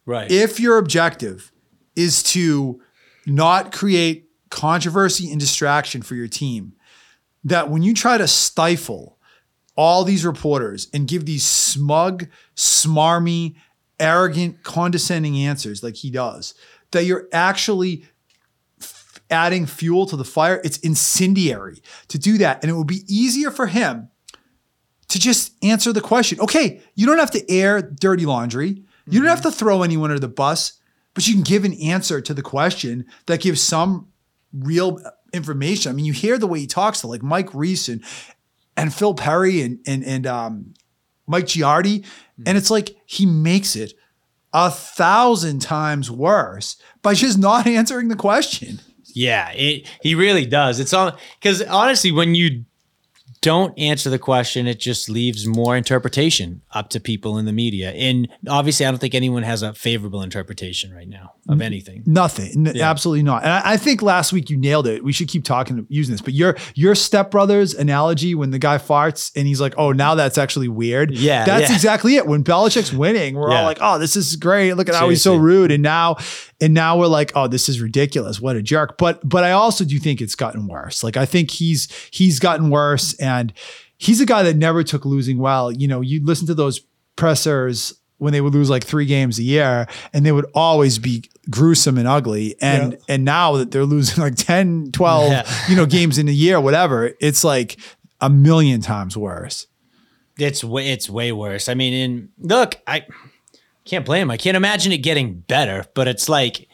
right. 0.07 0.29
if 0.29 0.59
your 0.59 0.79
objective 0.79 1.51
is 1.95 2.23
to 2.23 2.81
not 3.27 3.71
create 3.71 4.27
controversy 4.49 5.29
and 5.31 5.39
distraction 5.39 6.01
for 6.01 6.15
your 6.15 6.27
team, 6.27 6.73
that 7.43 7.69
when 7.69 7.83
you 7.83 7.93
try 7.93 8.17
to 8.17 8.27
stifle 8.27 9.14
all 9.75 10.03
these 10.03 10.25
reporters 10.25 10.87
and 10.93 11.07
give 11.07 11.25
these 11.25 11.45
smug, 11.45 12.27
smarmy, 12.55 13.55
arrogant, 13.99 14.63
condescending 14.63 15.37
answers 15.37 15.83
like 15.83 15.95
he 15.95 16.09
does, 16.09 16.53
that 16.91 17.03
you're 17.03 17.27
actually 17.31 18.05
f- 18.81 19.21
adding 19.29 19.65
fuel 19.65 20.05
to 20.05 20.15
the 20.15 20.23
fire. 20.23 20.61
It's 20.63 20.77
incendiary 20.77 21.81
to 22.07 22.17
do 22.17 22.37
that. 22.37 22.61
And 22.61 22.69
it 22.69 22.73
would 22.73 22.87
be 22.87 23.03
easier 23.07 23.51
for 23.51 23.67
him 23.67 24.09
to 25.09 25.19
just 25.19 25.53
answer 25.63 25.93
the 25.93 26.01
question. 26.01 26.39
Okay, 26.39 26.81
you 26.95 27.05
don't 27.05 27.19
have 27.19 27.31
to 27.31 27.51
air 27.51 27.81
dirty 27.81 28.25
laundry. 28.25 28.83
You 29.07 29.19
don't 29.19 29.29
have 29.29 29.39
mm-hmm. 29.39 29.49
to 29.49 29.55
throw 29.55 29.83
anyone 29.83 30.09
under 30.09 30.19
the 30.19 30.27
bus, 30.27 30.79
but 31.13 31.27
you 31.27 31.33
can 31.33 31.43
give 31.43 31.63
an 31.63 31.73
answer 31.73 32.21
to 32.21 32.33
the 32.33 32.41
question 32.41 33.05
that 33.27 33.41
gives 33.41 33.61
some 33.61 34.07
real 34.51 34.99
information. 35.33 35.91
I 35.91 35.95
mean, 35.95 36.05
you 36.05 36.13
hear 36.13 36.37
the 36.37 36.47
way 36.47 36.59
he 36.59 36.67
talks 36.67 37.01
to 37.01 37.07
like 37.07 37.21
Mike 37.21 37.53
Reiss 37.53 37.87
and, 37.87 38.03
and 38.77 38.93
Phil 38.93 39.13
Perry 39.13 39.61
and 39.61 39.79
and 39.85 40.03
and 40.03 40.27
um, 40.27 40.73
Mike 41.27 41.45
Giardi, 41.45 42.05
and 42.45 42.57
it's 42.57 42.71
like 42.71 42.95
he 43.05 43.25
makes 43.25 43.75
it 43.75 43.93
a 44.53 44.71
thousand 44.71 45.61
times 45.61 46.09
worse 46.09 46.77
by 47.01 47.13
just 47.13 47.37
not 47.37 47.67
answering 47.67 48.07
the 48.07 48.15
question. 48.15 48.79
Yeah, 49.13 49.51
it, 49.51 49.87
he 50.01 50.13
really 50.15 50.45
does. 50.45 50.79
It's 50.79 50.93
all 50.93 51.17
because 51.39 51.61
honestly, 51.63 52.11
when 52.11 52.35
you 52.35 52.65
don't 53.45 53.77
answer 53.77 54.09
the 54.09 54.17
question, 54.17 54.65
it 54.65 54.79
just 54.79 55.07
leaves 55.07 55.45
more 55.45 55.77
interpretation 55.77 56.63
up 56.71 56.89
to 56.89 56.99
people 56.99 57.37
in 57.37 57.45
the 57.45 57.53
media. 57.53 57.91
And 57.91 58.27
obviously, 58.49 58.87
I 58.87 58.89
don't 58.89 58.97
think 58.97 59.13
anyone 59.13 59.43
has 59.43 59.61
a 59.61 59.71
favorable 59.75 60.23
interpretation 60.23 60.91
right 60.91 61.07
now 61.07 61.33
of 61.47 61.61
anything. 61.61 62.01
Nothing. 62.07 62.67
N- 62.67 62.81
Absolutely 62.81 63.21
not. 63.21 63.43
And 63.43 63.51
I, 63.51 63.73
I 63.73 63.77
think 63.77 64.01
last 64.01 64.33
week 64.33 64.49
you 64.49 64.57
nailed 64.57 64.87
it. 64.87 65.03
We 65.03 65.13
should 65.13 65.27
keep 65.27 65.43
talking, 65.43 65.85
using 65.89 66.13
this. 66.15 66.21
But 66.21 66.33
your 66.33 66.57
your 66.73 66.95
stepbrother's 66.95 67.75
analogy 67.75 68.33
when 68.33 68.49
the 68.49 68.57
guy 68.57 68.79
farts 68.79 69.31
and 69.35 69.45
he's 69.45 69.61
like, 69.61 69.75
"Oh, 69.77 69.91
now 69.91 70.15
that's 70.15 70.39
actually 70.39 70.67
weird." 70.67 71.11
Yeah, 71.11 71.45
that's 71.45 71.69
yeah. 71.69 71.75
exactly 71.75 72.15
it. 72.15 72.25
When 72.25 72.43
Belichick's 72.43 72.91
winning, 72.91 73.35
we're 73.35 73.51
Yeah. 73.51 73.59
all 73.59 73.65
like, 73.65 73.77
"Oh, 73.79 73.99
this 73.99 74.15
is 74.15 74.35
great. 74.37 74.73
Look 74.73 74.89
at 74.89 74.95
how 74.95 75.07
he's 75.09 75.21
so 75.21 75.35
rude." 75.35 75.71
And 75.71 75.83
now, 75.83 76.15
and 76.61 76.73
now 76.73 76.97
we're 76.97 77.07
like, 77.07 77.31
"Oh, 77.35 77.47
this 77.47 77.67
is 77.69 77.81
ridiculous. 77.81 78.39
What 78.39 78.55
a 78.55 78.61
jerk." 78.61 78.97
But 78.97 79.27
but 79.27 79.43
I 79.43 79.51
also 79.51 79.83
do 79.85 79.99
think 79.99 80.21
it's 80.21 80.35
gotten 80.35 80.67
worse. 80.67 81.03
Like 81.03 81.17
I 81.17 81.25
think 81.25 81.51
he's 81.51 81.87
he's 82.11 82.39
gotten 82.39 82.69
worse, 82.69 83.13
and 83.15 83.51
he's 83.97 84.21
a 84.21 84.25
guy 84.25 84.43
that 84.43 84.55
never 84.57 84.83
took 84.83 85.05
losing 85.05 85.37
well. 85.37 85.71
You 85.71 85.87
know, 85.87 86.01
you 86.01 86.23
listen 86.23 86.47
to 86.47 86.53
those 86.53 86.81
pressers 87.15 87.93
when 88.17 88.31
they 88.31 88.39
would 88.39 88.53
lose 88.53 88.69
like 88.69 88.83
three 88.83 89.05
games 89.05 89.39
a 89.39 89.43
year 89.43 89.87
and 90.13 90.25
they 90.25 90.31
would 90.31 90.45
always 90.53 90.97
be 90.99 91.23
gruesome 91.49 91.97
and 91.97 92.07
ugly. 92.07 92.55
And 92.61 92.93
Yeah. 92.93 92.97
and 93.09 93.25
now 93.25 93.57
that 93.57 93.71
they're 93.71 93.85
losing 93.85 94.23
like 94.23 94.35
10, 94.35 94.91
12, 94.93 95.31
Yeah. 95.31 95.45
you 95.69 95.75
know, 95.75 95.85
games 95.85 96.17
in 96.17 96.29
a 96.29 96.31
year, 96.31 96.59
whatever, 96.61 97.11
it's 97.19 97.43
like 97.43 97.77
a 98.21 98.29
million 98.29 98.79
times 98.79 99.17
worse. 99.17 99.67
It's 100.39 100.63
way 100.63 100.91
it's 100.91 101.09
way 101.09 101.31
worse. 101.33 101.67
I 101.67 101.73
mean, 101.73 101.93
in 101.93 102.29
look, 102.39 102.77
I 102.87 103.05
can't 103.85 104.05
blame 104.05 104.23
him. 104.23 104.31
I 104.31 104.37
can't 104.37 104.57
imagine 104.57 104.91
it 104.91 104.97
getting 104.99 105.35
better, 105.41 105.85
but 105.93 106.07
it's 106.07 106.27
like 106.27 106.67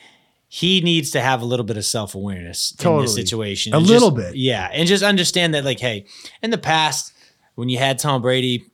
he 0.47 0.81
needs 0.81 1.11
to 1.11 1.21
have 1.21 1.41
a 1.41 1.45
little 1.45 1.65
bit 1.65 1.77
of 1.77 1.85
self 1.85 2.15
awareness 2.15 2.71
in 2.71 2.77
Totally. 2.77 3.03
this 3.05 3.15
situation. 3.15 3.73
A 3.73 3.79
little 3.79 4.11
just- 4.11 4.31
bit. 4.31 4.35
yeah, 4.37 4.69
and 4.73 4.87
just 4.87 5.03
understand 5.03 5.53
that, 5.53 5.63
like, 5.65 5.79
hey, 5.79 6.05
in 6.41 6.49
the 6.51 6.57
past 6.57 7.13
when 7.55 7.69
you 7.69 7.77
had 7.77 7.99
Tom 7.99 8.21
Brady 8.21 8.65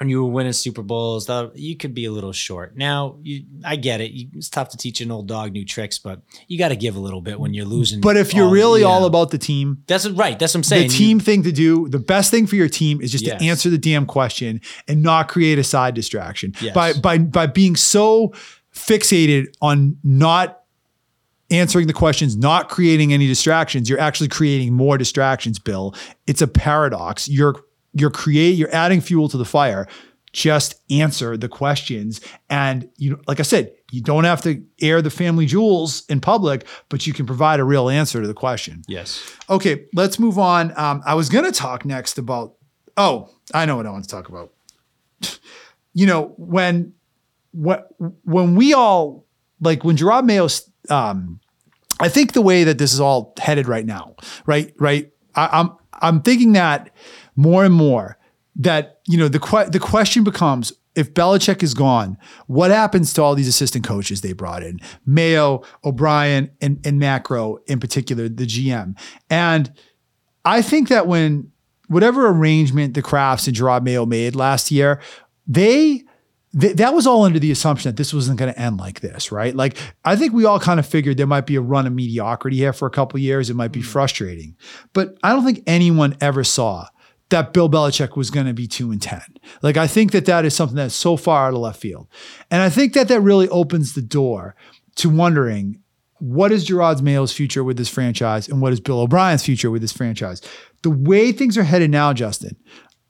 and 0.00 0.08
you 0.08 0.24
were 0.24 0.30
winning 0.30 0.54
Super 0.54 0.82
Bowls, 0.82 1.26
that 1.26 1.52
you 1.54 1.76
could 1.76 1.94
be 1.94 2.06
a 2.06 2.10
little 2.10 2.32
short. 2.32 2.74
Now, 2.74 3.18
you, 3.22 3.44
I 3.62 3.76
get 3.76 4.00
it. 4.00 4.12
You, 4.12 4.28
it's 4.34 4.48
tough 4.48 4.70
to 4.70 4.78
teach 4.78 5.02
an 5.02 5.10
old 5.10 5.28
dog 5.28 5.52
new 5.52 5.64
tricks, 5.64 5.98
but 5.98 6.22
you 6.48 6.58
got 6.58 6.68
to 6.68 6.76
give 6.76 6.96
a 6.96 6.98
little 6.98 7.20
bit 7.20 7.38
when 7.38 7.52
you're 7.52 7.66
losing. 7.66 8.00
But 8.00 8.16
if 8.16 8.32
you're 8.32 8.46
all- 8.46 8.52
really 8.52 8.80
yeah. 8.80 8.86
all 8.86 9.04
about 9.04 9.30
the 9.30 9.36
team, 9.38 9.82
that's 9.86 10.08
right. 10.08 10.38
That's 10.38 10.54
what 10.54 10.60
I'm 10.60 10.64
saying. 10.64 10.88
the 10.88 10.96
team 10.96 11.20
thing 11.20 11.42
to 11.42 11.52
do, 11.52 11.86
the 11.88 11.98
best 11.98 12.30
thing 12.30 12.46
for 12.46 12.56
your 12.56 12.68
team 12.68 13.00
is 13.02 13.12
just 13.12 13.26
Yes. 13.26 13.38
to 13.40 13.46
answer 13.46 13.68
the 13.68 13.78
damn 13.78 14.06
question 14.06 14.62
and 14.88 15.02
not 15.02 15.28
create 15.28 15.58
a 15.58 15.64
side 15.64 15.94
distraction. 15.94 16.54
Yes. 16.60 16.74
By 16.74 16.94
by 16.94 17.18
by 17.18 17.46
being 17.46 17.76
so 17.76 18.32
fixated 18.74 19.48
on 19.60 19.98
not 20.02 20.62
answering 21.50 21.88
the 21.88 21.92
questions, 21.92 22.36
not 22.36 22.68
creating 22.68 23.12
any 23.12 23.26
distractions, 23.26 23.90
you're 23.90 24.00
actually 24.00 24.28
creating 24.28 24.72
more 24.72 24.96
distractions, 24.96 25.58
Bill. 25.58 25.94
It's 26.26 26.40
a 26.40 26.46
paradox. 26.46 27.28
You're 27.28 27.56
you're 27.92 28.10
create 28.10 28.56
you're 28.56 28.74
adding 28.74 29.00
fuel 29.00 29.28
to 29.28 29.36
the 29.36 29.44
fire. 29.44 29.86
Just 30.32 30.76
answer 30.90 31.36
the 31.36 31.48
questions. 31.48 32.20
And 32.48 32.88
you 32.96 33.20
like 33.26 33.40
I 33.40 33.42
said, 33.42 33.72
you 33.90 34.00
don't 34.00 34.24
have 34.24 34.40
to 34.42 34.62
air 34.80 35.02
the 35.02 35.10
family 35.10 35.44
jewels 35.46 36.04
in 36.08 36.20
public, 36.20 36.66
but 36.88 37.06
you 37.06 37.12
can 37.12 37.26
provide 37.26 37.58
a 37.58 37.64
real 37.64 37.88
answer 37.88 38.20
to 38.20 38.26
the 38.28 38.34
question. 38.34 38.82
yes. 38.86 39.20
Okay, 39.48 39.86
let's 39.92 40.20
move 40.20 40.38
on. 40.38 40.72
Um, 40.78 41.02
I 41.04 41.14
was 41.14 41.28
going 41.28 41.44
to 41.44 41.52
talk 41.52 41.84
next 41.84 42.16
about. 42.18 42.54
Oh, 42.96 43.28
I 43.52 43.66
know 43.66 43.76
what 43.76 43.86
I 43.86 43.90
want 43.90 44.04
to 44.04 44.10
talk 44.10 44.28
about. 44.28 44.52
You 45.92 46.06
know 46.06 46.34
when 46.36 46.92
when 47.52 47.82
when 48.22 48.54
we 48.54 48.72
all 48.74 49.26
like 49.60 49.82
when 49.82 49.96
Jerod 49.96 50.24
Mayo. 50.24 50.46
Um, 50.88 51.40
I 51.98 52.08
think 52.08 52.32
the 52.32 52.40
way 52.42 52.62
that 52.62 52.78
this 52.78 52.92
is 52.94 53.00
all 53.00 53.34
headed 53.38 53.66
right 53.66 53.84
now, 53.84 54.14
right, 54.46 54.72
right. 54.78 55.10
I, 55.34 55.48
I'm 55.52 55.72
I'm 56.00 56.22
thinking 56.22 56.52
that 56.52 56.90
more 57.40 57.64
and 57.64 57.74
more 57.74 58.18
that 58.56 59.00
you 59.08 59.16
know 59.16 59.28
the 59.28 59.40
que- 59.40 59.70
the 59.70 59.80
question 59.80 60.24
becomes 60.24 60.72
if 60.96 61.14
Belichick 61.14 61.62
is 61.62 61.72
gone, 61.72 62.18
what 62.46 62.70
happens 62.70 63.12
to 63.14 63.22
all 63.22 63.34
these 63.34 63.48
assistant 63.48 63.86
coaches 63.86 64.20
they 64.20 64.32
brought 64.32 64.62
in? 64.62 64.80
Mayo, 65.06 65.62
O'Brien, 65.84 66.50
and, 66.60 66.84
and 66.84 66.98
Matt 66.98 67.24
Groh 67.24 67.58
in 67.68 67.78
particular, 67.78 68.28
the 68.28 68.44
GM. 68.44 68.98
And 69.30 69.72
I 70.44 70.62
think 70.62 70.88
that 70.88 71.06
when 71.06 71.52
whatever 71.86 72.26
arrangement 72.28 72.94
the 72.94 73.02
Krafts 73.02 73.46
and 73.46 73.56
Jerod 73.56 73.84
Mayo 73.84 74.04
made 74.04 74.34
last 74.34 74.70
year, 74.72 75.00
they 75.46 76.02
th- 76.58 76.76
that 76.76 76.92
was 76.92 77.06
all 77.06 77.22
under 77.22 77.38
the 77.38 77.52
assumption 77.52 77.88
that 77.88 77.96
this 77.96 78.12
wasn't 78.12 78.38
going 78.38 78.52
to 78.52 78.60
end 78.60 78.78
like 78.78 79.00
this, 79.00 79.30
right? 79.30 79.54
Like 79.54 79.78
I 80.04 80.16
think 80.16 80.32
we 80.32 80.44
all 80.44 80.58
kind 80.58 80.80
of 80.80 80.86
figured 80.86 81.16
there 81.16 81.26
might 81.26 81.46
be 81.46 81.56
a 81.56 81.60
run 81.60 81.86
of 81.86 81.92
mediocrity 81.92 82.56
here 82.56 82.72
for 82.72 82.86
a 82.86 82.90
couple 82.90 83.20
years. 83.20 83.48
It 83.48 83.54
might 83.54 83.72
be 83.72 83.80
mm. 83.80 83.84
frustrating, 83.84 84.56
but 84.92 85.16
I 85.22 85.30
don't 85.30 85.44
think 85.44 85.62
anyone 85.66 86.16
ever 86.20 86.42
saw 86.42 86.86
that 87.30 87.52
Bill 87.52 87.68
Belichick 87.68 88.16
was 88.16 88.30
going 88.30 88.46
to 88.46 88.54
be 88.54 88.66
two 88.66 88.90
and 88.90 89.00
ten. 89.00 89.22
Like 89.62 89.76
I 89.76 89.86
think 89.86 90.12
that 90.12 90.26
that 90.26 90.44
is 90.44 90.54
something 90.54 90.76
that's 90.76 90.94
so 90.94 91.16
far 91.16 91.48
out 91.48 91.54
of 91.54 91.60
left 91.60 91.80
field, 91.80 92.08
and 92.50 92.62
I 92.62 92.68
think 92.68 92.92
that 92.94 93.08
that 93.08 93.20
really 93.20 93.48
opens 93.48 93.94
the 93.94 94.02
door 94.02 94.54
to 94.96 95.08
wondering 95.08 95.80
what 96.18 96.52
is 96.52 96.68
Jerod's 96.68 97.02
Mayo's 97.02 97.32
future 97.32 97.64
with 97.64 97.78
this 97.78 97.88
franchise 97.88 98.46
and 98.48 98.60
what 98.60 98.72
is 98.72 98.80
Bill 98.80 99.00
O'Brien's 99.00 99.44
future 99.44 99.70
with 99.70 99.80
this 99.80 99.92
franchise. 99.92 100.42
The 100.82 100.90
way 100.90 101.32
things 101.32 101.56
are 101.56 101.62
headed 101.62 101.90
now, 101.90 102.12
Justin, 102.12 102.56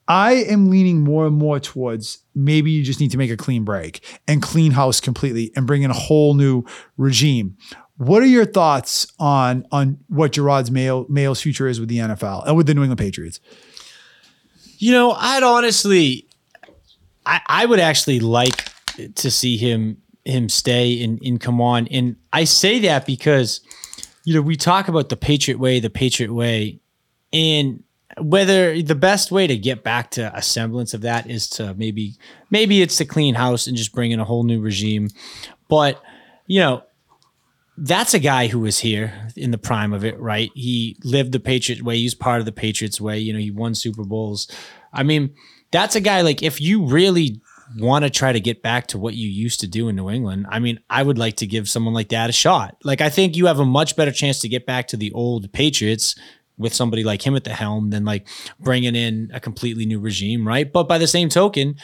I 0.07 0.33
am 0.33 0.71
leaning 0.71 1.03
more 1.03 1.27
and 1.27 1.37
more 1.37 1.61
towards 1.61 2.25
maybe 2.35 2.71
you 2.71 2.83
just 2.83 3.01
need 3.01 3.11
to 3.13 3.19
make 3.19 3.31
a 3.31 3.37
clean 3.37 3.65
break 3.65 4.05
and 4.27 4.43
clean 4.43 4.73
house 4.73 5.01
completely 5.01 5.53
and 5.55 5.67
bring 5.67 5.83
in 5.83 5.91
a 5.91 5.95
whole 5.95 6.35
new 6.35 6.65
regime. 6.97 7.57
What 7.97 8.23
are 8.23 8.27
your 8.27 8.47
thoughts 8.47 9.07
on 9.19 9.67
on 9.71 9.99
what 10.09 10.33
Jerod's 10.33 10.71
Mayo, 10.71 11.07
Mayo's 11.09 11.41
future 11.43 11.69
is 11.69 11.79
with 11.79 11.89
the 11.89 11.99
NFL 11.99 12.47
and 12.47 12.57
with 12.57 12.67
the 12.67 12.75
New 12.75 12.83
England 12.83 12.99
Patriots? 12.99 13.41
You 14.81 14.93
know, 14.93 15.13
I'd 15.13 15.43
honestly, 15.43 16.27
I, 17.27 17.41
I 17.47 17.67
would 17.67 17.81
actually 17.81 18.21
like 18.21 18.73
to 19.17 19.31
see 19.31 19.59
him 19.59 19.99
him 20.25 20.49
stay 20.49 21.05
and, 21.05 21.21
and 21.23 21.39
come 21.39 21.61
on. 21.61 21.87
And 21.89 22.17
I 22.33 22.45
say 22.45 22.79
that 22.81 23.05
because, 23.05 23.61
you 24.25 24.35
know, 24.35 24.41
we 24.41 24.57
talk 24.57 24.89
about 24.89 25.11
the 25.11 25.17
Patriot 25.17 25.59
way, 25.59 25.81
the 25.81 25.91
Patriot 25.91 26.33
way, 26.33 26.81
and 27.31 27.83
whether 28.19 28.81
the 28.81 28.95
best 28.95 29.31
way 29.31 29.47
to 29.47 29.57
get 29.57 29.83
back 29.83 30.11
to 30.13 30.35
a 30.35 30.41
semblance 30.41 30.95
of 30.95 31.03
that 31.03 31.29
is 31.29 31.49
to 31.51 31.75
maybe 31.75 32.15
maybe 32.49 32.81
it's 32.81 32.97
to 32.97 33.05
clean 33.05 33.35
house 33.35 33.67
and 33.67 33.77
just 33.77 33.93
bring 33.93 34.13
in 34.13 34.19
a 34.19 34.25
whole 34.25 34.45
new 34.45 34.61
regime. 34.61 35.11
But, 35.69 36.03
you 36.47 36.61
know, 36.61 36.85
that's 37.81 38.13
a 38.13 38.19
guy 38.19 38.47
who 38.47 38.61
was 38.61 38.79
here 38.79 39.29
in 39.37 39.51
the 39.51 39.59
prime 39.59 39.93
of 39.93 40.05
it, 40.05 40.19
right? 40.21 40.51
He 40.55 40.99
lived 41.03 41.33
the 41.33 41.41
Patriot 41.41 41.83
way. 41.83 41.97
He 41.97 42.05
was 42.05 42.15
part 42.15 42.41
of 42.41 42.47
the 42.47 42.53
Patriots 42.53 43.01
way. 43.01 43.19
You 43.19 43.33
know, 43.33 43.39
he 43.39 43.51
won 43.51 43.75
Super 43.75 44.05
Bowls. 44.05 44.51
I 44.93 45.03
mean, 45.03 45.35
that's 45.71 45.97
a 45.97 46.01
guy 46.01 46.21
like 46.21 46.43
if 46.43 46.61
you 46.61 46.85
really 46.85 47.41
want 47.79 48.05
to 48.05 48.11
try 48.11 48.33
to 48.33 48.41
get 48.41 48.63
back 48.63 48.89
to 48.89 48.99
what 48.99 49.15
you 49.15 49.29
used 49.29 49.61
to 49.61 49.67
do 49.67 49.89
in 49.89 49.97
New 49.97 50.11
England, 50.11 50.47
I 50.51 50.59
mean, 50.59 50.81
I 50.91 51.03
would 51.03 51.17
like 51.17 51.37
to 51.37 51.47
give 51.47 51.69
someone 51.69 51.95
like 51.95 52.11
that 52.11 52.29
a 52.29 52.33
shot. 52.33 52.77
Like, 52.85 53.01
I 53.01 53.09
think 53.09 53.37
you 53.37 53.47
have 53.47 53.61
a 53.61 53.65
much 53.65 53.97
better 53.97 54.13
chance 54.13 54.41
to 54.41 54.49
get 54.49 54.67
back 54.67 54.89
to 54.89 54.97
the 54.97 55.13
old 55.13 55.51
Patriots 55.53 56.17
with 56.59 56.75
somebody 56.75 57.03
like 57.03 57.27
him 57.27 57.35
at 57.35 57.45
the 57.45 57.55
helm 57.55 57.89
than 57.89 58.05
like 58.05 58.29
bringing 58.59 58.95
in 58.95 59.31
a 59.33 59.41
completely 59.41 59.87
new 59.87 59.99
regime, 59.99 60.47
right? 60.47 60.71
But 60.71 60.89
by 60.89 60.99
the 60.99 61.07
same 61.07 61.31
token, 61.31 61.77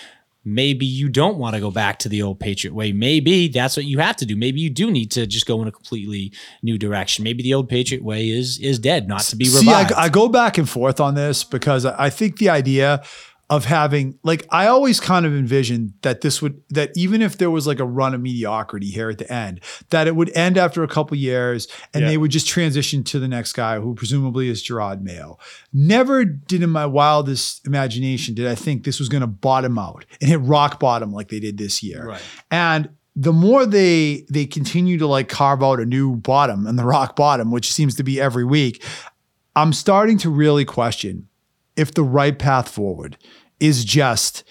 maybe 0.47 0.87
you 0.87 1.09
don't 1.09 1.37
want 1.37 1.55
to 1.55 1.61
go 1.61 1.71
back 1.71 1.99
to 1.99 2.09
the 2.09 2.23
old 2.23 2.39
Patriot 2.39 2.73
way. 2.73 2.93
Maybe 2.93 3.49
that's 3.49 3.77
what 3.77 3.85
you 3.85 3.99
have 3.99 4.17
to 4.17 4.25
do. 4.25 4.37
Maybe 4.37 4.61
you 4.61 4.71
do 4.71 4.91
need 4.91 5.11
to 5.11 5.27
just 5.27 5.45
go 5.45 5.61
in 5.61 5.69
a 5.69 5.73
completely 5.73 6.33
new 6.63 6.79
direction. 6.79 7.25
Maybe 7.25 7.43
the 7.43 7.53
old 7.53 7.69
Patriot 7.69 8.03
way 8.03 8.29
is 8.29 8.59
is 8.61 8.79
dead, 8.79 9.09
not 9.09 9.21
to 9.23 9.37
be 9.37 9.47
revived. 9.47 9.91
See, 9.91 9.95
I. 9.95 10.05
I 10.05 10.09
go 10.09 10.29
back 10.29 10.57
and 10.57 10.69
forth 10.69 11.01
on 11.01 11.15
this 11.15 11.45
because 11.45 11.85
I 11.85 12.07
I 12.07 12.11
think 12.11 12.39
the 12.39 12.49
idea 12.51 13.03
of 13.49 13.65
having 13.65 14.19
like 14.25 14.45
I 14.51 14.67
always 14.67 14.99
kind 14.99 15.25
of 15.25 15.33
envisioned 15.33 15.93
that 16.03 16.21
this 16.21 16.43
would 16.43 16.61
that 16.71 16.91
even 16.97 17.23
if 17.23 17.39
there 17.39 17.51
was 17.51 17.65
like 17.65 17.79
a 17.79 17.85
run 17.85 18.13
of 18.13 18.21
mediocrity 18.21 18.89
here 18.89 19.09
at 19.09 19.19
the 19.19 19.33
end, 19.33 19.61
that 19.91 20.09
it 20.09 20.17
would 20.17 20.37
end 20.37 20.59
after 20.59 20.83
a 20.83 20.89
couple 20.89 21.17
years 21.17 21.69
and 21.95 22.03
Yeah. 22.03 22.09
they 22.09 22.17
would 22.19 22.33
just 22.33 22.49
transition 22.49 23.05
to 23.05 23.21
the 23.21 23.29
next 23.29 23.53
guy 23.53 23.79
who 23.79 23.95
presumably 23.95 24.49
is 24.49 24.65
Jerod 24.65 25.01
Mayo. 25.03 25.39
Never 25.73 26.25
did 26.25 26.63
in 26.65 26.71
my 26.71 26.87
wildest 26.87 27.65
imagination 27.67 28.35
did 28.35 28.49
I 28.49 28.57
think 28.57 28.83
this 28.83 28.99
was 28.99 29.09
going 29.09 29.21
to 29.21 29.29
bottom 29.29 29.79
out 29.79 30.05
and 30.21 30.29
hit 30.29 30.41
rock 30.41 30.81
bottom 30.81 31.13
like 31.13 31.29
they 31.29 31.39
did 31.39 31.57
this 31.57 31.85
year. 31.85 32.05
Right. 32.05 32.23
And 32.51 32.89
the 33.15 33.33
more 33.33 33.65
they 33.65 34.27
they 34.29 34.47
continue 34.47 34.99
to 34.99 35.07
like 35.07 35.29
carve 35.29 35.63
out 35.63 35.79
a 35.79 35.87
new 35.87 36.17
bottom 36.17 36.67
and 36.67 36.77
the 36.77 36.85
rock 36.85 37.15
bottom, 37.15 37.53
which 37.53 37.73
seems 37.73 37.95
to 37.95 38.03
be 38.03 38.21
every 38.21 38.45
week, 38.45 38.83
I'm 39.55 39.73
starting 39.73 40.19
to 40.19 40.31
really 40.31 40.65
question 40.65 41.29
if 41.77 41.93
the 41.95 42.03
right 42.03 42.39
path 42.39 42.69
forward 42.69 43.17
is 43.61 43.85
just 43.85 44.45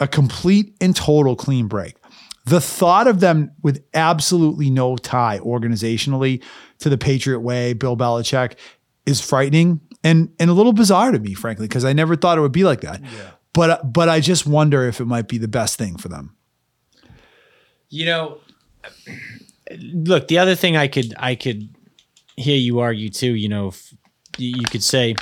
a 0.00 0.08
complete 0.08 0.74
and 0.80 0.94
total 0.94 1.36
clean 1.36 1.68
break. 1.68 1.96
The 2.44 2.60
thought 2.60 3.06
of 3.06 3.20
them 3.20 3.52
with 3.62 3.84
absolutely 3.94 4.68
no 4.68 4.96
tie 4.96 5.38
organizationally 5.38 6.42
to 6.80 6.88
the 6.88 6.98
Patriot 6.98 7.40
way, 7.40 7.72
Bill 7.72 7.96
Belichick, 7.96 8.56
is 9.06 9.20
frightening 9.20 9.80
and 10.02 10.30
and 10.40 10.50
a 10.50 10.52
little 10.52 10.72
bizarre 10.72 11.12
to 11.12 11.18
me, 11.18 11.34
frankly, 11.34 11.68
because 11.68 11.84
I 11.84 11.92
never 11.92 12.16
thought 12.16 12.38
it 12.38 12.40
would 12.40 12.52
be 12.52 12.64
like 12.64 12.80
that. 12.80 13.00
But 13.52 13.92
but 13.92 14.08
I 14.08 14.20
just 14.20 14.46
wonder 14.46 14.88
if 14.88 15.00
it 15.00 15.04
might 15.04 15.28
be 15.28 15.38
the 15.38 15.48
best 15.48 15.78
thing 15.78 15.96
for 15.96 16.08
them. 16.08 16.34
You 17.88 18.06
know, 18.06 18.38
look, 19.76 20.28
the 20.28 20.38
other 20.38 20.54
thing 20.54 20.76
I 20.76 20.88
could 20.88 21.14
I 21.18 21.34
could 21.34 21.68
hear 22.36 22.56
you 22.56 22.80
argue 22.80 23.10
too, 23.10 23.34
you 23.34 23.48
know, 23.48 23.72
you 24.38 24.64
could 24.64 24.82
say, 24.82 25.14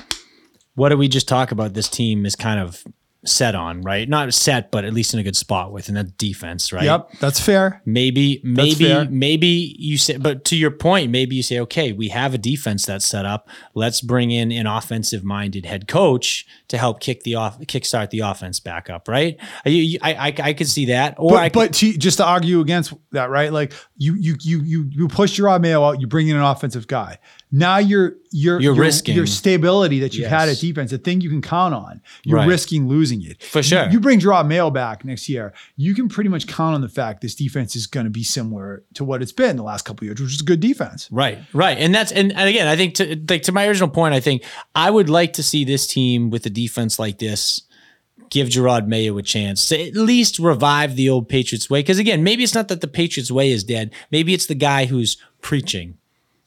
what 0.81 0.89
did 0.89 0.99
we 0.99 1.09
just 1.09 1.29
talk 1.29 1.53
about? 1.53 1.75
This 1.75 1.91
team 1.91 2.25
is 2.25 2.35
kind 2.35 2.59
of 2.59 2.83
set 3.27 3.55
on, 3.55 3.83
right? 3.83 4.09
Not 4.09 4.33
set, 4.33 4.71
but 4.71 4.87
at 4.87 4.95
least 4.95 5.13
in 5.13 5.21
a 5.21 5.23
good 5.23 5.37
spot 5.37 5.73
with, 5.73 5.89
and 5.89 5.97
that 5.99 6.17
defense, 6.17 6.73
right? 6.73 6.85
Yep, 6.85 7.19
that's 7.21 7.39
fair. 7.39 7.83
Maybe, 7.85 8.41
maybe, 8.43 8.87
fair. 8.87 9.07
maybe 9.11 9.77
you 9.79 9.99
say, 9.99 10.17
but 10.17 10.47
to 10.47 10.57
your 10.57 10.71
point, 10.71 11.11
maybe 11.11 11.37
you 11.37 11.43
say, 11.43 11.61
okay, 11.61 11.93
we 11.93 12.09
have 12.09 12.33
a 12.33 12.39
defense 12.39 12.87
that's 12.87 13.05
set 13.05 13.27
up. 13.27 13.47
Let's 13.75 14.01
bring 14.01 14.31
in 14.31 14.51
an 14.53 14.67
offensive-minded 14.67 15.67
head 15.67 15.87
coach 15.87 16.47
to 16.69 16.79
help 16.79 17.01
kick 17.01 17.25
the 17.25 17.35
off, 17.35 17.61
kickstart 17.61 18.09
the 18.09 18.21
offense 18.21 18.59
back 18.59 18.89
up, 18.89 19.07
right? 19.07 19.37
I, 19.67 19.99
I, 20.01 20.15
I, 20.15 20.35
I 20.43 20.53
could 20.55 20.69
see 20.69 20.87
that, 20.87 21.17
or 21.19 21.37
I 21.37 21.51
But, 21.51 21.53
could, 21.53 21.53
but 21.53 21.75
to, 21.75 21.99
just 21.99 22.17
to 22.17 22.25
argue 22.25 22.61
against 22.61 22.95
that, 23.11 23.29
right? 23.29 23.53
Like 23.53 23.75
you 23.99 24.15
you 24.15 24.37
you 24.41 24.63
you 24.63 24.89
you 24.91 25.09
push 25.09 25.39
Jerod 25.39 25.61
Mayo 25.61 25.85
out, 25.85 26.01
you 26.01 26.07
bring 26.07 26.29
in 26.29 26.37
an 26.37 26.43
offensive 26.43 26.87
guy. 26.87 27.19
Now 27.53 27.79
you're 27.79 28.15
you're 28.33 28.61
You're 28.61 28.75
your- 28.75 28.85
risking. 28.85 29.17
your 29.17 29.27
stability 29.27 29.99
that 30.01 30.15
you've 30.15 30.29
had 30.29 30.47
Yes. 30.49 30.59
at 30.59 30.61
defense, 30.61 30.91
the 30.93 30.99
thing 30.99 31.21
you 31.21 31.29
can 31.29 31.43
count 31.43 31.75
on. 31.75 32.01
You're 32.25 32.39
Right. 32.39 32.47
risking 32.49 32.87
losing 32.87 33.23
it 33.23 33.43
For 33.43 33.61
sure. 33.61 33.87
You, 33.87 33.93
you 33.93 34.01
bring 34.01 34.21
Jerod 34.21 34.47
Mayo 34.47 34.71
back 34.71 35.05
next 35.05 35.29
year, 35.29 35.53
you 35.77 35.93
can 35.95 36.09
pretty 36.09 36.31
much 36.31 36.47
count 36.47 36.77
on 36.77 36.81
the 36.81 36.89
fact 36.89 37.23
this 37.23 37.35
defense 37.35 37.75
is 37.75 37.89
going 37.89 38.05
to 38.05 38.11
be 38.11 38.23
similar 38.23 38.85
to 38.95 39.03
what 39.05 39.21
it's 39.21 39.33
been 39.33 39.57
the 39.57 39.65
last 39.65 39.85
couple 39.85 40.05
of 40.05 40.09
years, 40.11 40.21
which 40.21 40.35
is 40.35 40.41
a 40.41 40.45
good 40.45 40.61
defense. 40.61 41.09
Right, 41.11 41.39
right, 41.53 41.77
and 41.77 41.93
that's 41.93 42.13
and, 42.13 42.33
and 42.33 42.49
again, 42.49 42.69
I 42.69 42.77
think 42.77 42.95
to 42.95 43.21
like 43.29 43.43
to 43.43 43.53
my 43.53 43.67
original 43.67 43.89
point, 43.89 44.15
I 44.15 44.21
think 44.21 44.45
I 44.77 44.89
would 44.91 45.11
like 45.11 45.33
to 45.33 45.43
see 45.43 45.65
this 45.65 45.89
team 45.89 46.31
with 46.31 46.47
a 46.47 46.51
defense 46.51 46.99
like 47.01 47.19
this 47.19 47.63
give 48.31 48.47
Jerod 48.47 48.87
Mayo 48.87 49.19
a 49.19 49.23
chance 49.23 49.67
to 49.71 49.89
at 49.89 49.97
least 49.97 50.39
revive 50.39 50.95
the 50.95 51.09
old 51.11 51.29
Patriots 51.29 51.69
way. 51.69 51.81
Because 51.81 51.99
again, 51.99 52.23
maybe 52.23 52.45
it's 52.45 52.55
not 52.55 52.69
that 52.69 52.81
the 52.81 52.87
Patriots 52.87 53.29
way 53.29 53.51
is 53.51 53.65
dead. 53.65 53.91
Maybe 54.13 54.35
it's 54.35 54.47
the 54.47 54.55
guy 54.55 54.85
who's 54.85 55.17
preaching. 55.43 55.97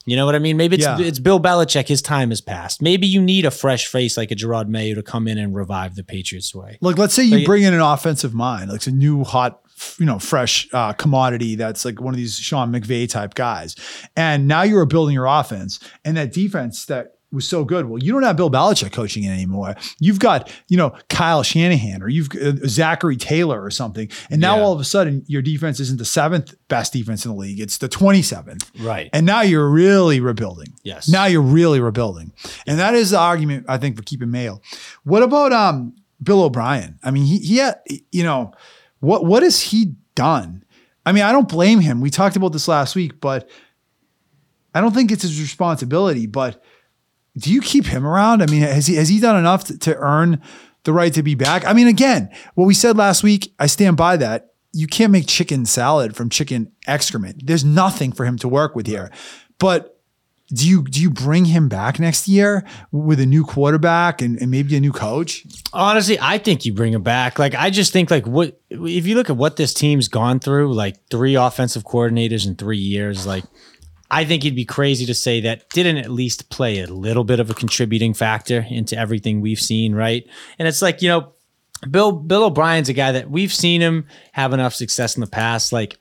You 0.06 0.16
know 0.16 0.26
what 0.26 0.34
I 0.34 0.38
mean? 0.38 0.56
Maybe 0.56 0.76
it's 0.76 0.84
Yeah. 0.84 0.98
it's 1.00 1.18
Bill 1.18 1.40
Belichick. 1.40 1.88
His 1.88 2.02
time 2.02 2.28
has 2.30 2.40
passed. 2.40 2.82
Maybe 2.82 3.06
you 3.06 3.22
need 3.22 3.44
a 3.46 3.50
fresh 3.50 3.86
face 3.86 4.16
like 4.16 4.30
a 4.30 4.34
Jerod 4.34 4.68
Mayo 4.68 4.94
to 4.96 5.02
come 5.02 5.26
in 5.26 5.38
and 5.38 5.54
revive 5.54 5.94
the 5.94 6.04
Patriots 6.04 6.54
way. 6.54 6.76
Like, 6.82 6.98
let's 6.98 7.14
say 7.14 7.24
you 7.24 7.38
Like- 7.38 7.46
bring 7.46 7.62
in 7.62 7.72
an 7.72 7.80
offensive 7.80 8.34
mind, 8.34 8.68
like 8.70 8.76
it's 8.76 8.86
a 8.86 8.92
new 8.92 9.24
hot, 9.24 9.60
you 9.98 10.04
know, 10.06 10.18
fresh 10.18 10.68
uh, 10.72 10.92
commodity 10.92 11.54
that's 11.56 11.84
like 11.84 12.00
one 12.00 12.12
of 12.12 12.18
these 12.18 12.36
Sean 12.38 12.70
McVay 12.72 13.08
type 13.08 13.34
guys, 13.34 13.74
and 14.14 14.46
now 14.46 14.62
you're 14.62 14.84
building 14.86 15.14
your 15.14 15.26
offense 15.26 15.80
and 16.04 16.16
that 16.16 16.32
defense 16.32 16.84
that 16.86 17.13
was 17.34 17.46
so 17.48 17.64
good. 17.64 17.86
Well, 17.86 18.02
you 18.02 18.12
don't 18.12 18.22
have 18.22 18.36
Bill 18.36 18.50
Belichick 18.50 18.92
coaching 18.92 19.24
it 19.24 19.30
anymore. 19.30 19.74
You've 20.00 20.18
got 20.18 20.50
you 20.68 20.76
know 20.76 20.94
Kyle 21.10 21.42
Shanahan 21.42 22.02
or 22.02 22.08
you've 22.08 22.28
uh, 22.40 22.52
Zachary 22.66 23.16
Taylor 23.16 23.62
or 23.62 23.70
something, 23.70 24.08
and 24.30 24.40
now 24.40 24.56
Yeah. 24.56 24.62
all 24.62 24.72
of 24.72 24.80
a 24.80 24.84
sudden 24.84 25.24
your 25.26 25.42
defense 25.42 25.80
isn't 25.80 25.98
the 25.98 26.04
seventh 26.04 26.54
best 26.68 26.92
defense 26.92 27.24
in 27.24 27.32
the 27.32 27.36
league; 27.36 27.60
it's 27.60 27.78
the 27.78 27.88
twenty 27.88 28.22
seventh. 28.22 28.70
Right. 28.80 29.10
And 29.12 29.26
now 29.26 29.42
you're 29.42 29.68
really 29.68 30.20
rebuilding. 30.20 30.68
Yes. 30.84 31.08
Now 31.08 31.26
you're 31.26 31.42
really 31.42 31.80
rebuilding. 31.80 32.32
And 32.66 32.78
that 32.78 32.94
is 32.94 33.10
the 33.10 33.18
argument, 33.18 33.66
I 33.68 33.78
think, 33.78 33.96
for 33.96 34.02
keeping 34.02 34.30
Mayo. 34.30 34.60
What 35.04 35.22
about 35.22 35.52
um 35.52 35.94
Bill 36.22 36.42
O'Brien? 36.44 36.98
I 37.02 37.10
mean, 37.10 37.24
he, 37.24 37.38
he 37.38 37.56
had, 37.58 37.80
you 38.12 38.22
know, 38.22 38.52
what 39.00 39.24
what 39.24 39.42
has 39.42 39.60
he 39.60 39.94
done? 40.14 40.64
I 41.04 41.12
mean, 41.12 41.22
I 41.24 41.32
don't 41.32 41.48
blame 41.48 41.80
him. 41.80 42.00
We 42.00 42.08
talked 42.08 42.36
about 42.36 42.52
this 42.52 42.66
last 42.68 42.94
week, 42.96 43.20
but 43.20 43.50
I 44.74 44.80
don't 44.80 44.94
think 44.94 45.12
it's 45.12 45.22
his 45.22 45.40
responsibility. 45.40 46.26
But 46.26 46.62
do 47.36 47.52
you 47.52 47.60
keep 47.60 47.86
him 47.86 48.06
around? 48.06 48.42
I 48.42 48.46
mean, 48.46 48.62
has 48.62 48.86
he 48.86 48.96
has 48.96 49.08
he 49.08 49.20
done 49.20 49.36
enough 49.36 49.64
to, 49.64 49.78
to 49.78 49.96
earn 49.96 50.40
the 50.84 50.92
right 50.92 51.12
to 51.14 51.22
be 51.22 51.34
back? 51.34 51.66
I 51.66 51.72
mean, 51.72 51.88
again, 51.88 52.30
what 52.54 52.66
we 52.66 52.74
said 52.74 52.96
last 52.96 53.22
week, 53.22 53.52
I 53.58 53.66
stand 53.66 53.96
by 53.96 54.16
that. 54.18 54.52
You 54.72 54.86
can't 54.86 55.12
make 55.12 55.26
chicken 55.26 55.66
salad 55.66 56.16
from 56.16 56.30
chicken 56.30 56.72
excrement. 56.86 57.46
There's 57.46 57.64
nothing 57.64 58.12
for 58.12 58.24
him 58.24 58.38
to 58.38 58.48
work 58.48 58.74
with 58.74 58.86
here. 58.86 59.10
But 59.58 59.94
do 60.48 60.68
you 60.68 60.84
do 60.84 61.00
you 61.00 61.10
bring 61.10 61.46
him 61.46 61.68
back 61.68 61.98
next 61.98 62.28
year 62.28 62.64
with 62.92 63.18
a 63.18 63.26
new 63.26 63.44
quarterback 63.44 64.20
and, 64.20 64.40
and 64.40 64.50
maybe 64.50 64.76
a 64.76 64.80
new 64.80 64.92
coach? 64.92 65.46
Honestly, 65.72 66.18
I 66.20 66.38
think 66.38 66.64
you 66.64 66.74
bring 66.74 66.92
him 66.92 67.02
back. 67.02 67.38
Like, 67.38 67.54
I 67.54 67.70
just 67.70 67.92
think 67.92 68.10
like 68.10 68.26
what 68.26 68.60
if 68.70 69.06
you 69.06 69.14
look 69.14 69.30
at 69.30 69.36
what 69.36 69.56
this 69.56 69.72
team's 69.72 70.08
gone 70.08 70.40
through, 70.40 70.74
like 70.74 70.96
three 71.10 71.34
offensive 71.34 71.84
coordinators 71.84 72.46
in 72.46 72.56
three 72.56 72.78
years, 72.78 73.26
like 73.26 73.44
I 74.14 74.24
think 74.24 74.44
it'd 74.44 74.54
be 74.54 74.64
crazy 74.64 75.06
to 75.06 75.14
say 75.14 75.40
that 75.40 75.68
didn't 75.70 75.96
at 75.96 76.08
least 76.10 76.48
play 76.48 76.80
a 76.80 76.86
little 76.86 77.24
bit 77.24 77.40
of 77.40 77.50
a 77.50 77.54
contributing 77.54 78.14
factor 78.14 78.64
into 78.70 78.96
everything 78.96 79.40
we've 79.40 79.60
seen, 79.60 79.92
right? 79.92 80.24
And 80.58 80.68
it's 80.68 80.80
like, 80.80 81.02
you 81.02 81.08
know, 81.08 81.32
Bill 81.90 82.12
Bill 82.12 82.44
O'Brien's 82.44 82.88
a 82.88 82.92
guy 82.92 83.10
that 83.12 83.28
we've 83.28 83.52
seen 83.52 83.80
him 83.80 84.06
have 84.32 84.52
enough 84.52 84.72
success 84.72 85.16
in 85.16 85.20
the 85.20 85.26
past. 85.26 85.72
Like, 85.72 85.98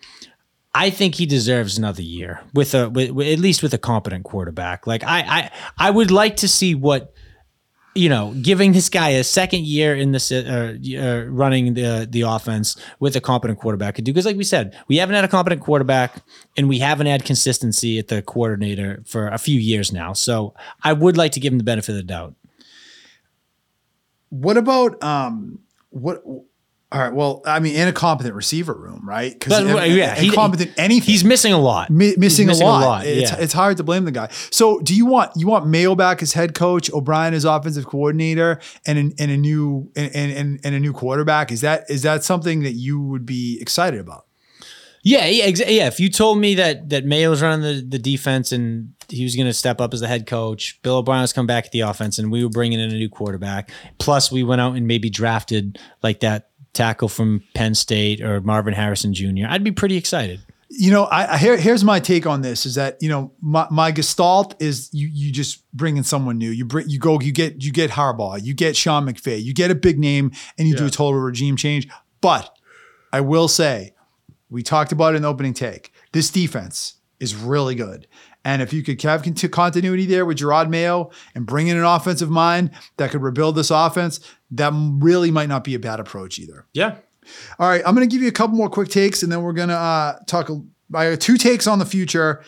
I 0.75 0.91
think 0.91 1.15
he 1.15 1.25
deserves 1.25 1.77
another 1.77 2.03
year 2.03 2.41
with 2.53 2.75
a 2.75 2.87
with, 2.89 3.09
with- 3.11 3.27
at 3.27 3.39
least 3.39 3.63
with 3.63 3.73
a 3.73 3.79
competent 3.79 4.23
quarterback. 4.25 4.85
Like, 4.85 5.03
I 5.03 5.19
I 5.21 5.51
I 5.87 5.89
would 5.89 6.11
like 6.11 6.37
to 6.37 6.47
see 6.47 6.75
what 6.75 7.13
you 7.95 8.09
know, 8.09 8.33
giving 8.41 8.71
this 8.71 8.89
guy 8.89 9.09
a 9.09 9.23
second 9.23 9.65
year 9.65 9.95
in 9.95 10.11
this 10.11 10.31
uh, 10.31 10.75
uh, 10.97 11.25
running 11.29 11.75
the 11.75 12.07
the 12.09 12.21
offense 12.21 12.75
with 12.99 13.15
a 13.15 13.21
competent 13.21 13.59
quarterback 13.59 13.95
could 13.95 14.03
do. 14.03 14.11
Because, 14.11 14.25
like 14.25 14.37
we 14.37 14.43
said, 14.43 14.75
we 14.87 14.97
haven't 14.97 15.15
had 15.15 15.23
a 15.23 15.27
competent 15.27 15.61
quarterback, 15.61 16.23
and 16.57 16.67
we 16.67 16.79
haven't 16.79 17.07
had 17.07 17.23
consistency 17.23 17.99
at 17.99 18.07
the 18.07 18.21
coordinator 18.21 19.03
for 19.05 19.27
a 19.27 19.37
few 19.37 19.59
years 19.59 19.91
now. 19.91 20.13
So, 20.13 20.55
I 20.83 20.93
would 20.93 21.17
like 21.17 21.33
to 21.33 21.39
give 21.39 21.53
him 21.53 21.59
the 21.59 21.63
benefit 21.63 21.89
of 21.89 21.97
the 21.97 22.03
doubt. 22.03 22.35
What 24.29 24.57
about 24.57 25.01
um 25.03 25.59
what 25.89 26.23
all 26.93 26.99
right, 26.99 27.13
well, 27.13 27.41
I 27.43 27.59
mean, 27.59 27.75
in 27.75 27.87
a 27.87 27.91
competent 27.91 28.35
receiver 28.35 28.73
room, 28.73 29.01
right? 29.03 29.33
Because 29.33 29.63
yeah, 29.89 30.13
he- 30.13 30.27
incompetent 30.27 30.71
anything. 30.77 31.09
He's 31.11 31.23
missing 31.23 31.51
a 31.51 31.57
lot. 31.57 31.89
mi- 31.89 32.13
missing, 32.17 32.45
missing 32.45 32.49
a 32.67 32.69
a 32.69 32.71
lot. 32.71 32.81
lot, 32.85 33.05
It's, 33.07 33.31
yeah. 33.31 33.37
it's 33.39 33.51
hard 33.53 33.77
to 33.77 33.83
blame 33.83 34.05
the 34.05 34.11
guy. 34.11 34.29
So, 34.51 34.79
do 34.79 34.95
you 34.95 35.07
want 35.07 35.31
you 35.35 35.47
want 35.47 35.65
Mayo 35.65 35.95
back 35.95 36.21
as 36.21 36.33
head 36.33 36.53
coach, 36.53 36.91
O'Brien 36.93 37.33
as 37.33 37.45
offensive 37.45 37.87
coordinator, 37.87 38.59
and 38.85 38.99
an, 38.99 39.13
and 39.17 39.31
a 39.31 39.37
new 39.37 39.91
and, 39.95 40.15
and 40.15 40.59
and 40.63 40.75
a 40.75 40.79
new 40.79 40.93
quarterback? 40.93 41.51
Is 41.51 41.61
that 41.61 41.89
is 41.89 42.03
that 42.03 42.23
something 42.23 42.61
that 42.61 42.73
you 42.73 43.01
would 43.01 43.25
be 43.25 43.57
excited 43.59 43.99
about? 43.99 44.27
Yeah, 45.05 45.25
yeah, 45.25 45.47
yeah. 45.67 45.87
If 45.87 45.99
you 45.99 46.09
told 46.09 46.37
me 46.37 46.55
that 46.55 46.89
that 46.89 47.05
Mayo 47.05 47.29
was 47.31 47.41
running 47.41 47.61
the, 47.61 47.81
the 47.85 47.99
defense 47.99 48.53
and 48.53 48.93
he 49.09 49.23
was 49.23 49.35
going 49.35 49.47
to 49.47 49.53
step 49.53 49.81
up 49.81 49.93
as 49.93 49.99
the 49.99 50.07
head 50.07 50.25
coach, 50.27 50.81
Bill 50.81 50.95
O'Brien 50.97 51.21
was 51.21 51.33
coming 51.33 51.47
back 51.47 51.65
at 51.65 51.71
the 51.73 51.81
offense, 51.81 52.19
and 52.19 52.31
we 52.31 52.41
were 52.41 52.49
bringing 52.49 52.79
in 52.79 52.89
a 52.89 52.93
new 52.93 53.09
quarterback. 53.09 53.69
Plus, 53.97 54.31
we 54.31 54.43
went 54.43 54.61
out 54.61 54.75
and 54.77 54.87
maybe 54.87 55.09
drafted 55.09 55.77
like 56.01 56.21
that 56.21 56.51
tackle 56.73 57.07
from 57.07 57.43
Penn 57.53 57.75
State 57.75 58.21
or 58.21 58.41
Marvin 58.41 58.73
Harrison 58.73 59.13
Jr. 59.13 59.45
I'd 59.47 59.63
be 59.63 59.71
pretty 59.71 59.97
excited. 59.97 60.41
You 60.69 60.91
know, 60.91 61.03
I, 61.03 61.33
I 61.33 61.37
here, 61.37 61.55
here's 61.55 61.83
my 61.83 61.99
take 61.99 62.25
on 62.25 62.41
this: 62.41 62.65
is 62.65 62.75
that 62.75 62.97
you 62.99 63.09
know 63.09 63.31
my, 63.41 63.67
my 63.69 63.91
gestalt 63.91 64.55
is 64.59 64.89
you 64.91 65.07
you 65.07 65.31
just 65.31 65.69
bring 65.71 65.97
in 65.97 66.03
someone 66.03 66.37
new. 66.37 66.49
You 66.49 66.65
bring 66.65 66.89
you 66.89 66.97
go 66.97 67.19
you 67.19 67.31
get 67.31 67.63
you 67.63 67.71
get 67.71 67.91
Harbaugh, 67.91 68.43
you 68.43 68.53
get 68.53 68.75
Sean 68.75 69.05
McVay, 69.05 69.41
you 69.41 69.53
get 69.53 69.69
a 69.69 69.75
big 69.75 69.99
name, 69.99 70.31
and 70.57 70.67
you 70.67 70.75
do 70.75 70.87
a 70.87 70.89
total 70.89 71.19
regime 71.19 71.55
change. 71.55 71.87
But 72.21 72.55
I 73.11 73.21
will 73.21 73.47
say, 73.47 73.93
we 74.49 74.63
talked 74.63 74.91
about 74.91 75.13
it 75.13 75.17
in 75.17 75.21
the 75.21 75.27
opening 75.27 75.53
take. 75.53 75.93
This 76.11 76.31
defense 76.31 76.95
is 77.19 77.35
really 77.35 77.75
good. 77.75 78.07
And 78.45 78.61
if 78.61 78.73
you 78.73 78.83
could 78.83 79.01
have 79.03 79.23
continuity 79.51 80.05
there 80.05 80.25
with 80.25 80.37
Jerod 80.37 80.69
Mayo 80.69 81.11
and 81.33 81.45
bring 81.45 81.67
in 81.67 81.77
an 81.77 81.85
offensive 81.85 82.29
mind 82.29 82.71
that 82.97 83.11
could 83.11 83.21
rebuild 83.21 83.55
this 83.55 83.71
offense, 83.71 84.19
that 84.53 84.71
really 84.73 85.31
might 85.31 85.49
not 85.49 85.63
be 85.63 85.75
a 85.75 85.79
bad 85.79 85.99
approach 85.99 86.39
either. 86.39 86.65
Yeah. 86.73 86.97
All 87.57 87.69
right, 87.69 87.81
I'm 87.85 87.95
going 87.95 88.07
to 88.07 88.13
give 88.13 88.21
you 88.21 88.27
a 88.27 88.33
couple 88.33 88.55
more 88.57 88.69
quick 88.69 88.89
takes, 88.89 89.23
and 89.23 89.31
then 89.31 89.41
we're 89.43 89.53
going 89.53 89.69
to 89.69 89.77
uh, 89.77 90.19
talk. 90.27 90.49
I 90.93 91.05
have 91.05 91.19
two 91.19 91.37
takes 91.37 91.67
on 91.67 91.79
the 91.79 91.85
future, 91.85 92.43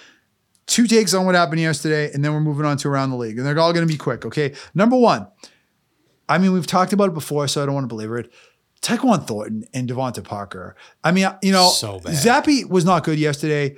two 0.68 0.86
takes 0.88 1.14
on 1.14 1.26
what 1.26 1.34
happened 1.36 1.62
yesterday, 1.62 2.12
and 2.12 2.24
then 2.24 2.34
we're 2.34 2.41
moving 2.41 2.66
on 2.66 2.78
to 2.78 2.89
around 2.89 3.12
the 3.12 3.16
league, 3.16 3.38
and 3.38 3.47
they're 3.47 3.58
all 3.58 3.72
going 3.74 3.88
to 3.88 3.91
be 3.91 3.97
quick. 3.97 4.26
Okay, 4.26 4.53
number 4.74 4.97
one. 4.97 5.28
I 6.28 6.39
mean, 6.39 6.53
we've 6.53 6.68
talked 6.68 6.91
about 6.91 7.10
it 7.10 7.14
before, 7.14 7.47
so 7.47 7.62
I 7.62 7.66
don't 7.66 7.76
want 7.76 7.86
to 7.86 7.88
belabor 7.88 8.18
it. 8.18 8.32
Tyquan 8.82 9.26
Thornton 9.26 9.64
and 9.74 9.89
DeVante 9.89 10.24
Parker. 10.24 10.76
I 11.03 11.12
mean, 11.12 11.28
you 11.41 11.51
know, 11.51 11.70
So 11.70 11.99
bad. 11.99 12.14
Zappe 12.14 12.70
was 12.70 12.84
not 12.84 13.03
good 13.03 13.18
yesterday, 13.20 13.76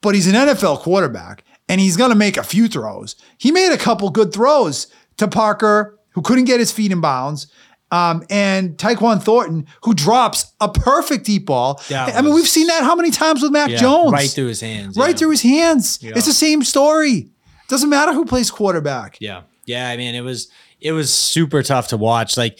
but 0.00 0.14
he's 0.14 0.26
an 0.26 0.34
NFL 0.34 0.80
quarterback, 0.80 1.44
and 1.68 1.80
he's 1.80 1.96
going 1.96 2.10
to 2.10 2.16
make 2.16 2.36
a 2.36 2.42
few 2.42 2.68
throws. 2.68 3.16
He 3.38 3.50
made 3.52 3.72
a 3.72 3.76
couple 3.78 4.08
good 4.10 4.32
throws 4.32 4.86
to 5.18 5.28
Parker, 5.28 5.98
who 6.14 6.22
couldn't 6.22 6.44
get 6.46 6.58
his 6.60 6.72
feet 6.72 6.90
in 6.92 7.00
bounds. 7.00 7.46
Um, 7.90 8.24
and 8.28 8.76
Tyquan 8.76 9.22
Thornton, 9.22 9.66
who 9.84 9.94
drops 9.94 10.52
a 10.60 10.68
perfect 10.68 11.26
deep 11.26 11.46
ball. 11.46 11.80
That 11.88 12.14
I 12.16 12.22
mean, 12.22 12.32
was- 12.32 12.42
we've 12.42 12.48
seen 12.48 12.66
that 12.66 12.82
how 12.82 12.96
many 12.96 13.10
times 13.12 13.40
with 13.42 13.52
Mac 13.52 13.70
Yeah, 13.70 13.76
Jones? 13.76 14.10
right 14.12 14.28
through 14.28 14.46
his 14.48 14.60
hands. 14.60 14.96
Right 14.96 15.10
yeah. 15.10 15.16
through 15.16 15.30
his 15.30 15.42
hands. 15.42 15.98
Yeah. 16.02 16.12
It's 16.16 16.26
the 16.26 16.32
same 16.32 16.64
story. 16.64 17.30
Doesn't 17.68 17.88
matter 17.90 18.12
who 18.12 18.24
plays 18.24 18.50
quarterback. 18.50 19.18
Yeah. 19.20 19.42
Yeah. 19.66 19.88
I 19.88 19.96
mean, 19.96 20.14
it 20.14 20.22
was 20.22 20.48
it 20.80 20.92
was 20.92 21.12
super 21.12 21.62
tough 21.62 21.88
to 21.88 21.96
watch. 21.96 22.36
Like 22.36 22.58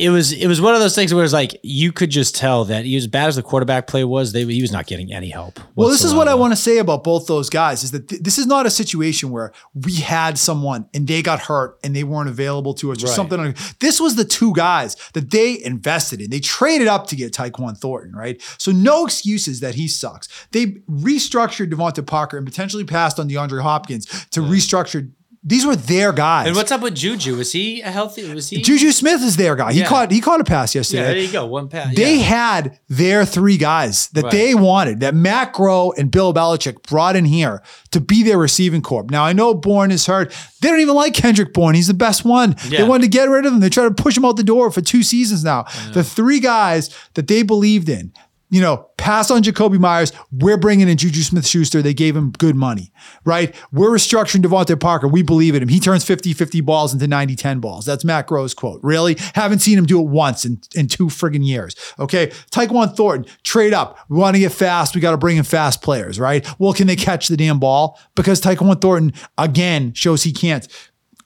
it, 0.00 0.08
was 0.10 0.32
it 0.32 0.46
was 0.46 0.60
one 0.60 0.74
of 0.74 0.80
those 0.80 0.94
things 0.94 1.12
where 1.12 1.22
it's 1.24 1.32
like 1.32 1.58
you 1.62 1.92
could 1.92 2.10
just 2.10 2.34
tell 2.34 2.64
that 2.64 2.84
he, 2.84 2.96
as 2.96 3.06
bad 3.06 3.28
as 3.28 3.36
the 3.36 3.42
quarterback 3.42 3.86
play 3.86 4.02
was, 4.04 4.32
they 4.32 4.44
he 4.44 4.62
was 4.62 4.72
not 4.72 4.86
getting 4.86 5.12
any 5.12 5.28
help. 5.30 5.60
Well, 5.76 5.88
this 5.88 6.02
is 6.04 6.14
what 6.14 6.26
I 6.28 6.34
want 6.34 6.52
to 6.52 6.56
say 6.56 6.78
about 6.78 7.04
both 7.04 7.26
those 7.26 7.50
guys 7.50 7.84
is 7.84 7.90
that 7.90 8.08
th- 8.08 8.22
this 8.22 8.38
is 8.38 8.46
not 8.46 8.66
a 8.66 8.70
situation 8.70 9.30
where 9.30 9.52
we 9.74 9.96
had 9.96 10.38
someone 10.38 10.88
and 10.94 11.06
they 11.06 11.22
got 11.22 11.40
hurt 11.40 11.78
and 11.84 11.94
they 11.94 12.04
weren't 12.04 12.28
available 12.28 12.74
to 12.74 12.92
us 12.92 13.02
or 13.02 13.06
Right. 13.06 13.14
something. 13.16 13.54
This 13.78 14.00
was 14.00 14.16
the 14.16 14.24
two 14.24 14.52
guys 14.54 14.96
that 15.12 15.30
they 15.30 15.62
invested 15.62 16.20
in. 16.20 16.30
They 16.30 16.40
traded 16.40 16.88
up 16.88 17.06
to 17.08 17.16
get 17.16 17.32
Tyquan 17.32 17.76
Thornton, 17.76 18.14
right? 18.16 18.40
So 18.58 18.72
no 18.72 19.04
excuses 19.04 19.60
that 19.60 19.74
he 19.74 19.86
sucks. 19.88 20.28
They 20.52 20.66
restructured 20.90 21.70
DeVante 21.72 22.06
Parker 22.06 22.36
and 22.36 22.46
potentially 22.46 22.84
passed 22.84 23.18
on 23.20 23.28
DeAndre 23.28 23.62
Hopkins 23.62 24.06
to 24.30 24.40
restructure. 24.40 25.10
These 25.42 25.64
were 25.64 25.74
their 25.74 26.12
guys. 26.12 26.48
And 26.48 26.54
what's 26.54 26.70
up 26.70 26.82
with 26.82 26.94
Juju? 26.94 27.36
Was 27.38 27.50
he 27.52 27.80
a 27.80 27.90
healthy? 27.90 28.30
Was 28.34 28.50
he? 28.50 28.60
Juju 28.60 28.92
Smith 28.92 29.22
is 29.22 29.36
their 29.38 29.56
guy. 29.56 29.72
He 29.72 29.80
Yeah. 29.80 29.86
caught 29.86 30.10
he 30.10 30.20
caught 30.20 30.38
a 30.38 30.44
pass 30.44 30.74
yeah, 30.74 30.80
yesterday. 30.80 31.02
there 31.04 31.16
you 31.16 31.32
go. 31.32 31.46
One 31.46 31.68
pass. 31.68 31.94
They 31.96 32.16
yeah. 32.16 32.22
had 32.24 32.78
their 32.90 33.24
three 33.24 33.56
guys 33.56 34.08
that 34.08 34.24
Right. 34.24 34.32
they 34.32 34.54
wanted, 34.54 35.00
that 35.00 35.14
Matt 35.14 35.54
Groh 35.54 35.96
and 35.96 36.10
Bill 36.10 36.34
Belichick 36.34 36.82
brought 36.82 37.16
in 37.16 37.24
here 37.24 37.62
to 37.92 38.00
be 38.00 38.22
their 38.22 38.36
receiving 38.36 38.82
corp. 38.82 39.10
Now, 39.10 39.24
I 39.24 39.32
know 39.32 39.54
Bourne 39.54 39.90
is 39.90 40.04
hurt. 40.04 40.30
They 40.60 40.68
don't 40.68 40.80
even 40.80 40.94
like 40.94 41.14
Kendrick 41.14 41.54
Bourne. 41.54 41.74
He's 41.74 41.86
the 41.86 41.94
best 41.94 42.22
one. 42.22 42.54
They 42.68 42.76
Yeah. 42.78 42.82
wanted 42.84 43.04
to 43.04 43.08
get 43.08 43.30
rid 43.30 43.46
of 43.46 43.54
him. 43.54 43.60
They 43.60 43.70
tried 43.70 43.96
to 43.96 44.02
push 44.02 44.18
him 44.18 44.26
out 44.26 44.36
the 44.36 44.44
door 44.44 44.70
for 44.70 44.82
two 44.82 45.02
seasons 45.02 45.42
now. 45.42 45.64
The 45.94 46.04
three 46.04 46.40
guys 46.40 46.90
that 47.14 47.28
they 47.28 47.42
believed 47.42 47.88
in, 47.88 48.12
you 48.50 48.60
know, 48.60 48.88
pass 48.96 49.30
on 49.30 49.42
Jakobi 49.42 49.78
Meyers. 49.78 50.12
We're 50.32 50.56
bringing 50.56 50.88
in 50.88 50.96
Juju 50.96 51.22
Smith 51.22 51.46
Schuster. 51.46 51.82
They 51.82 51.94
gave 51.94 52.16
him 52.16 52.32
good 52.32 52.56
money, 52.56 52.92
right? 53.24 53.54
We're 53.72 53.90
restructuring 53.90 54.42
DeVante 54.42 54.78
Parker. 54.78 55.08
We 55.08 55.22
believe 55.22 55.54
in 55.54 55.62
him. 55.62 55.68
He 55.68 55.80
turns 55.80 56.04
50 56.04 56.32
50 56.32 56.60
balls 56.60 56.92
into 56.92 57.06
90 57.06 57.36
10 57.36 57.60
balls. 57.60 57.86
That's 57.86 58.04
Matt 58.04 58.26
Groh's 58.28 58.52
quote. 58.52 58.80
Really? 58.82 59.16
Haven't 59.34 59.60
seen 59.60 59.78
him 59.78 59.86
do 59.86 60.00
it 60.00 60.06
once 60.08 60.44
in, 60.44 60.60
in 60.74 60.88
two 60.88 61.06
friggin' 61.06 61.46
years. 61.46 61.76
Okay. 61.98 62.28
Tyquan 62.50 62.94
Thornton, 62.94 63.32
trade 63.42 63.72
up. 63.72 63.98
We 64.08 64.18
want 64.18 64.34
to 64.34 64.40
get 64.40 64.52
fast. 64.52 64.94
We 64.94 65.00
got 65.00 65.12
to 65.12 65.18
bring 65.18 65.36
in 65.36 65.44
fast 65.44 65.82
players, 65.82 66.18
right? 66.18 66.46
Well, 66.58 66.72
can 66.72 66.86
they 66.86 66.96
catch 66.96 67.28
the 67.28 67.36
damn 67.36 67.60
ball? 67.60 67.98
Because 68.14 68.40
Tyquan 68.40 68.80
Thornton, 68.80 69.12
again, 69.38 69.92
shows 69.94 70.24
he 70.24 70.32
can't. 70.32 70.66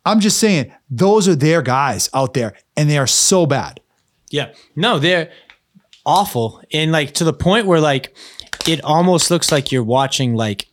I'm 0.05 0.20
just 0.20 0.39
saying, 0.39 0.70
those 0.91 1.27
are 1.29 1.35
their 1.35 1.62
guys 1.62 2.11
out 2.12 2.35
there, 2.35 2.55
and 2.77 2.91
they 2.91 2.99
are 2.99 3.07
so 3.07 3.47
bad. 3.47 3.81
Yeah. 4.31 4.53
No, 4.77 4.99
they're 4.99 5.31
awful. 6.07 6.63
And 6.73 6.93
like 6.93 7.13
to 7.15 7.25
the 7.25 7.33
point 7.33 7.67
where 7.67 7.81
like 7.81 8.17
it 8.67 8.83
almost 8.85 9.31
looks 9.31 9.51
like 9.53 9.73
you're 9.73 9.83
watching 9.85 10.35
like 10.35 10.67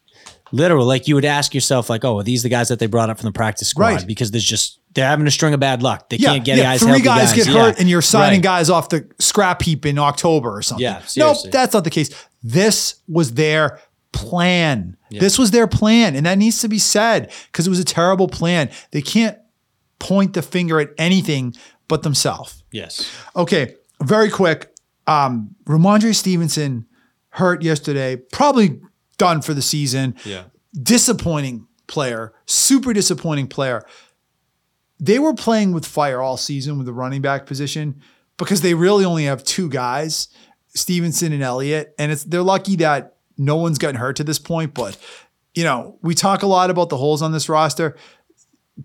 literal, 0.52 0.86
like 0.86 1.08
you 1.08 1.16
would 1.16 1.26
ask 1.26 1.54
yourself, 1.54 1.90
like, 1.90 2.04
oh, 2.06 2.20
are 2.20 2.24
these 2.24 2.44
the 2.44 2.50
guys 2.50 2.68
that 2.70 2.80
they 2.80 2.88
brought 2.88 3.10
up 3.10 3.18
from 3.20 3.28
the 3.28 3.32
practice 3.32 3.68
squad? 3.70 3.86
Right. 3.88 4.08
Because 4.08 4.32
there's 4.32 4.44
just 4.46 4.80
they're 4.94 5.08
having 5.08 5.26
a 5.26 5.32
string 5.32 5.54
of 5.54 5.60
bad 5.62 5.82
luck. 5.82 6.10
They 6.10 6.18
Yeah, 6.18 6.34
can't 6.34 6.44
get 6.46 6.58
yeah, 6.58 6.64
guys. 6.64 6.80
three 6.82 6.90
healthy 6.90 7.04
guys, 7.06 7.34
get 7.34 7.48
Yeah. 7.48 7.54
hurt, 7.54 7.80
and 7.80 7.90
you're 7.90 8.02
signing 8.02 8.40
Right. 8.40 8.44
guys 8.44 8.70
off 8.70 8.90
the 8.90 9.08
scrap 9.20 9.62
heap 9.62 9.86
in 9.86 9.98
October 9.98 10.54
or 10.56 10.62
something. 10.62 10.84
Yeah, 10.84 11.02
nope, 11.16 11.38
that's 11.50 11.74
not 11.74 11.86
the 11.86 11.90
case. 11.90 12.10
This 12.44 12.96
was 13.08 13.34
their 13.36 13.80
plan. 14.12 14.98
This 15.10 15.40
was 15.40 15.52
their 15.52 15.68
plan, 15.68 16.16
and 16.16 16.26
that 16.26 16.38
needs 16.38 16.60
to 16.60 16.68
be 16.68 16.80
said 16.80 17.32
because 17.52 17.68
it 17.68 17.70
was 17.70 17.80
a 17.80 17.86
terrible 17.86 18.28
plan. 18.28 18.70
They 18.92 19.02
can't 19.02 19.38
point 20.00 20.34
the 20.34 20.42
finger 20.42 20.80
at 20.82 20.90
anything 20.98 21.54
but 21.88 22.04
themselves. 22.04 22.64
Yes. 22.72 23.06
Okay, 23.36 23.76
very 24.02 24.30
quick. 24.30 24.71
Um, 25.12 25.56
Rhamondre 25.66 26.16
Stevenson 26.16 26.86
hurt 27.30 27.64
yesterday, 27.64 28.16
probably 28.16 28.80
done 29.18 29.42
for 29.42 29.54
the 29.54 29.62
season. 29.62 30.16
Yeah. 30.26 30.44
Disappointing 30.82 31.68
player, 31.88 32.34
super 32.46 32.94
disappointing 32.94 33.48
player. 33.48 33.84
They 35.00 35.20
were 35.20 35.34
playing 35.34 35.74
with 35.74 35.86
fire 35.86 36.22
all 36.22 36.38
season 36.38 36.78
with 36.78 36.86
the 36.86 36.94
running 36.94 37.22
back 37.22 37.46
position 37.46 38.02
because 38.38 38.62
they 38.62 38.74
really 38.74 39.04
only 39.04 39.26
have 39.26 39.44
two 39.44 39.68
guys, 39.68 40.30
Stevenson 40.70 41.34
and 41.34 41.44
Elliott, 41.44 41.94
and 42.00 42.12
it's 42.12 42.24
they're 42.24 42.44
lucky 42.44 42.78
that 42.78 43.16
no 43.38 43.58
one's 43.58 43.78
gotten 43.78 43.98
hurt 43.98 44.16
to 44.18 44.24
this 44.24 44.40
point. 44.40 44.74
But 44.74 44.98
you 45.54 45.64
know, 45.64 45.98
we 46.02 46.16
talk 46.16 46.44
a 46.44 46.48
lot 46.48 46.70
about 46.70 46.90
the 46.90 46.98
holes 46.98 47.22
on 47.22 47.32
this 47.32 47.50
roster 47.50 47.98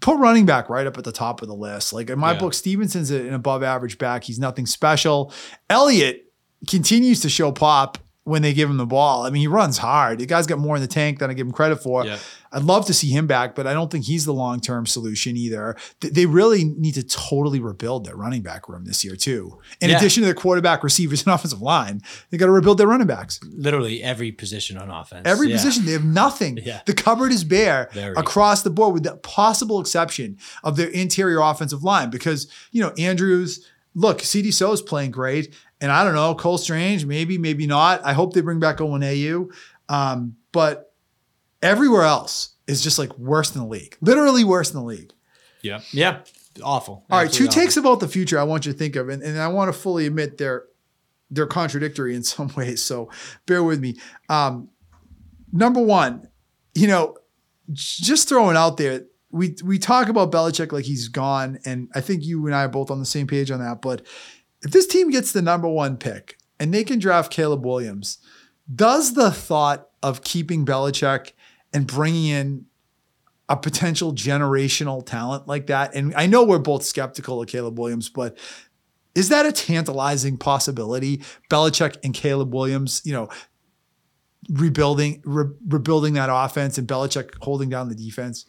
put 0.00 0.18
running 0.18 0.46
back 0.46 0.68
right 0.68 0.86
up 0.86 0.98
at 0.98 1.04
the 1.04 1.12
top 1.12 1.42
of 1.42 1.48
the 1.48 1.54
list. 1.54 1.92
Like 1.92 2.10
in 2.10 2.18
my 2.18 2.32
Yeah. 2.32 2.38
book, 2.38 2.54
Stevenson's 2.54 3.10
an 3.10 3.32
above 3.34 3.62
average 3.62 3.98
back. 3.98 4.24
He's 4.24 4.38
nothing 4.38 4.66
special. 4.66 5.32
Elliott 5.70 6.24
continues 6.68 7.20
to 7.20 7.28
show 7.28 7.52
pop 7.52 7.98
when 8.26 8.42
they 8.42 8.52
give 8.52 8.68
him 8.68 8.76
the 8.76 8.84
ball. 8.86 9.24
I 9.24 9.30
mean, 9.30 9.40
he 9.40 9.46
runs 9.46 9.78
hard. 9.78 10.18
The 10.18 10.26
guy's 10.26 10.48
got 10.48 10.58
more 10.58 10.74
in 10.74 10.82
the 10.82 10.88
tank 10.88 11.20
than 11.20 11.30
I 11.30 11.32
give 11.34 11.46
him 11.46 11.52
credit 11.52 11.76
for. 11.76 12.04
Yeah. 12.04 12.18
I'd 12.52 12.64
love 12.64 12.84
to 12.86 12.92
see 12.94 13.08
him 13.10 13.28
back, 13.28 13.54
but 13.54 13.68
I 13.68 13.72
don't 13.72 13.88
think 13.88 14.04
he's 14.04 14.24
the 14.24 14.32
long 14.34 14.58
term 14.58 14.84
solution 14.84 15.36
either. 15.36 15.76
They 16.00 16.26
really 16.26 16.64
need 16.64 16.94
to 16.94 17.04
totally 17.04 17.60
rebuild 17.60 18.04
their 18.04 18.16
running 18.16 18.42
back 18.42 18.68
room 18.68 18.84
this 18.84 19.04
year, 19.04 19.14
too. 19.14 19.60
In 19.80 19.90
Yeah. 19.90 19.98
addition 19.98 20.22
to 20.22 20.24
their 20.26 20.34
quarterback, 20.34 20.82
receivers, 20.82 21.24
and 21.24 21.32
offensive 21.34 21.62
line, 21.62 22.02
they 22.30 22.36
got 22.36 22.46
to 22.46 22.52
rebuild 22.52 22.78
their 22.78 22.88
running 22.88 23.06
backs. 23.06 23.38
Literally 23.44 24.02
every 24.02 24.32
position 24.32 24.76
on 24.76 24.90
offense. 24.90 25.22
Every 25.24 25.48
Yeah. 25.50 25.56
position, 25.58 25.86
they 25.86 25.92
have 25.92 26.04
nothing. 26.04 26.58
Yeah. 26.66 26.80
The 26.84 26.94
cupboard 26.94 27.30
is 27.30 27.44
bare 27.44 27.90
Very. 27.92 28.14
across 28.16 28.62
the 28.62 28.70
board, 28.70 28.92
with 28.94 29.04
the 29.04 29.16
possible 29.18 29.80
exception 29.80 30.36
of 30.64 30.76
their 30.76 30.88
interior 30.88 31.38
offensive 31.40 31.84
line. 31.84 32.10
Because, 32.10 32.48
you 32.72 32.82
know, 32.82 32.90
Andrews, 32.98 33.64
look, 33.94 34.20
Sidy 34.20 34.50
Sow 34.50 34.72
is 34.72 34.82
playing 34.82 35.10
great. 35.10 35.54
And 35.80 35.92
I 35.92 36.04
don't 36.04 36.14
know, 36.14 36.34
Cole 36.34 36.58
Strange, 36.58 37.04
maybe, 37.04 37.36
maybe 37.38 37.66
not. 37.66 38.04
I 38.04 38.12
hope 38.12 38.32
they 38.32 38.40
bring 38.40 38.60
back 38.60 38.78
Onwenu. 38.78 39.52
Um, 39.88 40.36
but 40.52 40.94
everywhere 41.62 42.02
else 42.02 42.54
is 42.66 42.82
just 42.82 42.98
like 42.98 43.16
worse 43.18 43.50
than 43.50 43.62
the 43.62 43.68
league. 43.68 43.96
Literally 44.00 44.44
worse 44.44 44.70
than 44.70 44.82
the 44.82 44.86
league. 44.86 45.12
Yeah. 45.62 45.80
Yeah. 45.92 46.20
Awful. 46.62 47.04
All 47.10 47.18
right, 47.18 47.30
two 47.30 47.44
Absolutely 47.44 47.62
takes 47.62 47.76
about 47.76 48.00
the 48.00 48.08
future 48.08 48.38
I 48.38 48.44
want 48.44 48.64
you 48.64 48.72
to 48.72 48.78
think 48.78 48.96
of, 48.96 49.08
and, 49.10 49.22
and 49.22 49.38
I 49.38 49.48
want 49.48 49.72
to 49.72 49.78
fully 49.78 50.06
admit 50.06 50.38
they're 50.38 50.64
they're 51.30 51.46
contradictory 51.46 52.14
in 52.14 52.22
some 52.22 52.52
ways. 52.56 52.82
So 52.82 53.10
bear 53.46 53.62
with 53.62 53.80
me. 53.80 53.96
Um, 54.28 54.70
number 55.52 55.80
one, 55.80 56.28
you 56.74 56.86
know, 56.86 57.16
just 57.72 58.28
throwing 58.28 58.56
out 58.56 58.76
there, 58.76 59.04
we 59.30 59.56
we 59.64 59.78
talk 59.78 60.08
about 60.08 60.32
Belichick 60.32 60.72
like 60.72 60.84
he's 60.84 61.08
gone, 61.08 61.58
and 61.64 61.88
I 61.94 62.00
think 62.00 62.24
you 62.24 62.46
and 62.46 62.54
I 62.54 62.64
are 62.64 62.68
both 62.68 62.90
on 62.90 63.00
the 63.00 63.06
same 63.06 63.26
page 63.26 63.50
on 63.50 63.60
that. 63.60 63.82
But 63.82 64.06
if 64.66 64.72
this 64.72 64.86
team 64.86 65.10
gets 65.10 65.32
the 65.32 65.42
number 65.42 65.68
one 65.68 65.96
pick 65.96 66.38
and 66.58 66.74
they 66.74 66.84
can 66.84 66.98
draft 66.98 67.32
Caleb 67.32 67.64
Williams, 67.64 68.18
does 68.74 69.14
the 69.14 69.30
thought 69.30 69.88
of 70.02 70.22
keeping 70.22 70.66
Belichick 70.66 71.32
and 71.72 71.86
bringing 71.86 72.26
in 72.26 72.66
a 73.48 73.56
potential 73.56 74.12
generational 74.12 75.06
talent 75.06 75.46
like 75.46 75.68
that. 75.68 75.94
And 75.94 76.12
I 76.16 76.26
know 76.26 76.42
we're 76.42 76.58
both 76.58 76.82
skeptical 76.82 77.40
of 77.40 77.48
Caleb 77.48 77.78
Williams, 77.78 78.08
but 78.08 78.36
is 79.14 79.28
that 79.28 79.46
a 79.46 79.52
tantalizing 79.52 80.36
possibility? 80.36 81.22
Belichick 81.48 81.96
and 82.02 82.12
Caleb 82.12 82.52
Williams, 82.52 83.02
you 83.04 83.12
know, 83.12 83.28
rebuilding 84.50 85.22
re- 85.24 85.54
rebuilding 85.68 86.14
that 86.14 86.28
offense 86.30 86.76
and 86.76 86.88
Belichick 86.88 87.30
holding 87.40 87.68
down 87.68 87.88
the 87.88 87.94
defense. 87.94 88.46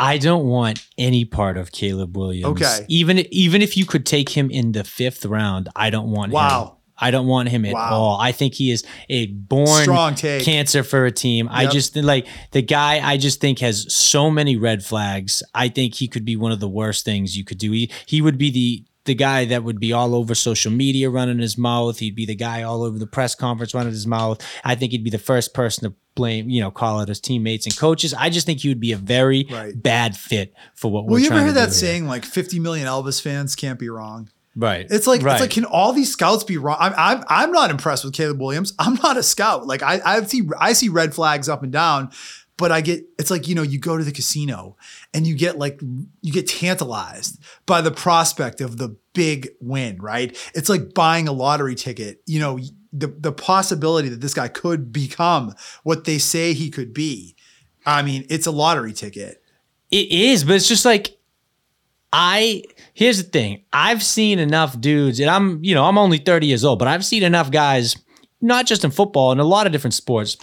I 0.00 0.18
don't 0.18 0.46
want 0.46 0.84
any 0.96 1.24
part 1.24 1.56
of 1.58 1.72
Caleb 1.72 2.16
Williams. 2.16 2.46
Okay. 2.62 2.86
Even 2.88 3.18
even 3.30 3.60
if 3.62 3.76
you 3.76 3.84
could 3.84 4.06
take 4.06 4.30
him 4.30 4.50
in 4.50 4.72
the 4.72 4.82
fifth 4.84 5.24
round, 5.26 5.68
I 5.76 5.90
don't 5.90 6.10
want 6.10 6.30
him. 6.30 6.34
Wow. 6.34 6.76
I 7.02 7.10
don't 7.10 7.26
want 7.26 7.48
him 7.48 7.64
at 7.64 7.72
Wow. 7.72 7.90
all. 7.92 8.20
I 8.20 8.30
think 8.32 8.52
he 8.54 8.70
is 8.70 8.84
a 9.08 9.26
born 9.26 9.82
Strong 9.82 10.16
take. 10.16 10.44
cancer 10.44 10.82
for 10.82 11.06
a 11.06 11.10
team. 11.10 11.48
I 11.50 11.62
Yep. 11.62 11.72
just 11.72 11.96
like 11.96 12.26
the 12.50 12.60
guy. 12.60 13.00
I 13.02 13.16
just 13.16 13.40
think 13.40 13.60
has 13.60 13.86
so 13.94 14.30
many 14.30 14.56
red 14.56 14.84
flags. 14.84 15.42
I 15.54 15.68
think 15.68 15.94
he 15.94 16.08
could 16.08 16.26
be 16.26 16.36
one 16.36 16.52
of 16.52 16.60
the 16.60 16.68
worst 16.68 17.04
things 17.06 17.36
you 17.38 17.44
could 17.44 17.56
do. 17.58 17.72
He 17.72 17.90
he 18.06 18.20
would 18.20 18.36
be 18.36 18.50
the 18.50 18.84
the 19.04 19.14
guy 19.14 19.46
that 19.46 19.64
would 19.64 19.80
be 19.80 19.92
all 19.92 20.14
over 20.14 20.34
social 20.34 20.70
media 20.70 21.08
running 21.08 21.38
his 21.38 21.56
mouth. 21.56 21.98
He'd 21.98 22.14
be 22.14 22.26
the 22.26 22.34
guy 22.34 22.62
all 22.62 22.82
over 22.82 22.98
the 22.98 23.06
press 23.06 23.34
conference 23.34 23.72
running 23.74 23.92
his 23.92 24.06
mouth. 24.06 24.40
I 24.64 24.74
think 24.74 24.92
he'd 24.92 25.04
be 25.04 25.10
the 25.10 25.18
first 25.18 25.54
person 25.54 25.88
to 25.90 25.96
blame, 26.14 26.50
you 26.50 26.60
know, 26.60 26.70
call 26.70 27.00
out 27.00 27.08
his 27.08 27.20
teammates 27.20 27.64
and 27.66 27.76
coaches. 27.76 28.12
I 28.12 28.28
just 28.28 28.44
think 28.44 28.60
he 28.60 28.68
would 28.68 28.80
be 28.80 28.92
a 28.92 28.96
very 28.98 29.46
Right. 29.50 29.80
bad 29.80 30.16
fit 30.16 30.52
for 30.74 30.90
what 30.90 31.04
Well, 31.06 31.14
we're 31.14 31.20
you 31.20 31.30
ever 31.30 31.40
heard 31.44 31.54
that 31.54 31.66
do 31.66 31.72
saying 31.72 32.06
like 32.06 32.24
50 32.24 32.58
million 32.58 32.86
Elvis 32.86 33.22
fans 33.22 33.54
can't 33.56 33.78
be 33.78 33.88
wrong? 33.88 34.28
Right. 34.56 34.86
It's 34.90 35.06
like 35.06 35.22
right. 35.22 35.32
it's 35.34 35.40
like 35.40 35.50
can 35.50 35.64
all 35.64 35.92
these 35.92 36.10
scouts 36.12 36.42
be 36.44 36.58
wrong? 36.58 36.76
I'm 36.80 36.92
I'm 36.96 37.24
I'm 37.28 37.52
not 37.52 37.70
impressed 37.70 38.04
with 38.04 38.12
Caleb 38.12 38.40
Williams. 38.40 38.74
I'm 38.80 38.94
not 38.96 39.16
a 39.16 39.22
scout. 39.22 39.66
Like 39.66 39.82
I 39.82 40.00
I 40.04 40.22
see 40.24 40.42
I 40.58 40.72
see 40.72 40.88
red 40.88 41.14
flags 41.14 41.48
up 41.48 41.62
and 41.62 41.72
down, 41.72 42.10
but 42.60 42.70
I 42.70 42.82
get 42.82 43.04
it's 43.18 43.30
like 43.30 43.48
you 43.48 43.54
know 43.54 43.62
you 43.62 43.78
go 43.78 43.96
to 43.96 44.04
the 44.04 44.12
casino 44.12 44.76
and 45.14 45.26
you 45.26 45.34
get 45.34 45.58
like 45.58 45.80
you 46.20 46.32
get 46.32 46.46
tantalized 46.46 47.42
by 47.64 47.80
the 47.80 47.90
prospect 47.90 48.60
of 48.60 48.76
the 48.76 48.96
big 49.14 49.48
win. 49.60 49.96
Right? 50.00 50.36
It's 50.54 50.68
like 50.68 50.92
buying 50.92 51.26
a 51.26 51.32
lottery 51.32 51.74
ticket. 51.74 52.22
You 52.26 52.38
know 52.38 52.58
the 52.92 53.06
the 53.06 53.32
possibility 53.32 54.10
that 54.10 54.20
this 54.20 54.34
guy 54.34 54.48
could 54.48 54.92
become 54.92 55.54
what 55.82 56.04
they 56.04 56.18
say 56.18 56.52
he 56.52 56.70
could 56.70 56.92
be. 56.92 57.34
I 57.86 58.02
mean, 58.02 58.26
it's 58.28 58.46
a 58.46 58.50
lottery 58.50 58.92
ticket. 58.92 59.42
It 59.90 60.12
is, 60.12 60.44
but 60.44 60.54
it's 60.54 60.68
just 60.68 60.84
like 60.84 61.16
I 62.12 62.62
here's 62.92 63.22
the 63.22 63.28
thing. 63.28 63.64
I've 63.72 64.02
seen 64.02 64.38
enough 64.38 64.78
dudes, 64.78 65.18
and 65.18 65.30
I'm, 65.30 65.64
you 65.64 65.74
know, 65.74 65.86
I'm 65.86 65.96
only 65.96 66.18
30 66.18 66.46
years 66.46 66.62
old, 66.62 66.78
but 66.78 66.88
I've 66.88 67.06
seen 67.06 67.22
enough 67.22 67.50
guys, 67.50 67.96
not 68.42 68.66
just 68.66 68.84
in 68.84 68.90
football, 68.90 69.32
in 69.32 69.40
a 69.40 69.44
lot 69.44 69.64
of 69.64 69.72
different 69.72 69.94
sports, 69.94 70.36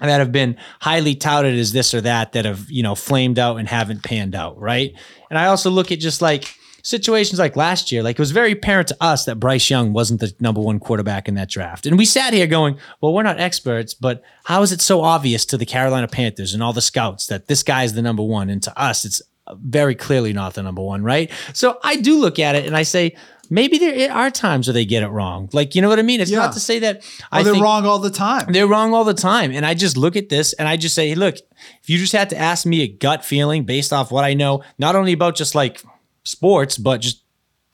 that 0.00 0.18
have 0.18 0.32
been 0.32 0.56
highly 0.80 1.14
touted 1.14 1.58
as 1.58 1.72
this 1.72 1.92
or 1.94 2.00
that, 2.02 2.32
that 2.32 2.44
have, 2.44 2.70
you 2.70 2.82
know, 2.82 2.94
flamed 2.94 3.38
out 3.38 3.56
and 3.56 3.68
haven't 3.68 4.04
panned 4.04 4.34
out, 4.34 4.58
right? 4.58 4.94
And 5.30 5.38
I 5.38 5.46
also 5.46 5.70
look 5.70 5.90
at 5.90 5.98
just 5.98 6.22
like 6.22 6.54
situations 6.82 7.38
like 7.38 7.56
last 7.56 7.92
year, 7.92 8.02
like 8.02 8.16
it 8.16 8.20
was 8.20 8.30
very 8.30 8.52
apparent 8.52 8.88
to 8.88 8.96
us 9.00 9.24
that 9.24 9.40
Bryce 9.40 9.68
Young 9.68 9.92
wasn't 9.92 10.20
the 10.20 10.32
number 10.40 10.60
one 10.60 10.78
quarterback 10.78 11.28
in 11.28 11.34
that 11.34 11.50
draft. 11.50 11.86
And 11.86 11.98
we 11.98 12.04
sat 12.04 12.32
here 12.32 12.46
going, 12.46 12.78
well, 13.00 13.12
we're 13.12 13.22
not 13.22 13.40
experts, 13.40 13.92
but 13.92 14.22
how 14.44 14.62
is 14.62 14.72
it 14.72 14.80
so 14.80 15.02
obvious 15.02 15.44
to 15.46 15.56
the 15.56 15.66
Carolina 15.66 16.08
Panthers 16.08 16.54
and 16.54 16.62
all 16.62 16.72
the 16.72 16.80
scouts 16.80 17.26
that 17.26 17.46
this 17.46 17.62
guy 17.62 17.84
is 17.84 17.94
the 17.94 18.02
number 18.02 18.22
one? 18.22 18.48
And 18.48 18.62
to 18.62 18.80
us, 18.80 19.04
it's 19.04 19.20
very 19.54 19.94
clearly 19.94 20.32
not 20.32 20.54
the 20.54 20.62
number 20.62 20.82
one, 20.82 21.02
right? 21.02 21.30
So 21.52 21.78
I 21.82 21.96
do 21.96 22.18
look 22.18 22.38
at 22.38 22.54
it 22.54 22.66
and 22.66 22.76
I 22.76 22.82
say, 22.82 23.16
maybe 23.50 23.78
there 23.78 24.12
are 24.12 24.30
times 24.30 24.66
where 24.66 24.74
they 24.74 24.84
get 24.84 25.02
it 25.02 25.08
wrong. 25.08 25.48
Like, 25.52 25.74
you 25.74 25.82
know 25.82 25.88
what 25.88 25.98
I 25.98 26.02
mean? 26.02 26.20
It's 26.20 26.30
Yeah. 26.30 26.38
not 26.38 26.52
to 26.54 26.60
say 26.60 26.78
that 26.80 27.02
I 27.32 27.40
Oh, 27.40 27.44
they're 27.44 27.54
wrong 27.54 27.86
all 27.86 27.98
the 27.98 28.10
time. 28.10 28.52
they're 28.52 28.66
wrong 28.66 28.94
all 28.94 29.04
the 29.04 29.14
time. 29.14 29.50
And 29.52 29.64
I 29.66 29.74
just 29.74 29.96
look 29.96 30.16
at 30.16 30.28
this 30.28 30.52
and 30.54 30.68
I 30.68 30.76
just 30.76 30.94
say, 30.94 31.08
hey, 31.08 31.14
look, 31.14 31.36
if 31.82 31.88
you 31.90 31.98
just 31.98 32.12
had 32.12 32.30
to 32.30 32.36
ask 32.38 32.66
me 32.66 32.82
a 32.82 32.88
gut 32.88 33.24
feeling 33.24 33.64
based 33.64 33.92
off 33.92 34.10
what 34.12 34.24
I 34.24 34.34
know, 34.34 34.62
not 34.78 34.96
only 34.96 35.12
about 35.12 35.36
just 35.36 35.54
like 35.54 35.82
sports, 36.24 36.78
but 36.78 37.00
just 37.00 37.22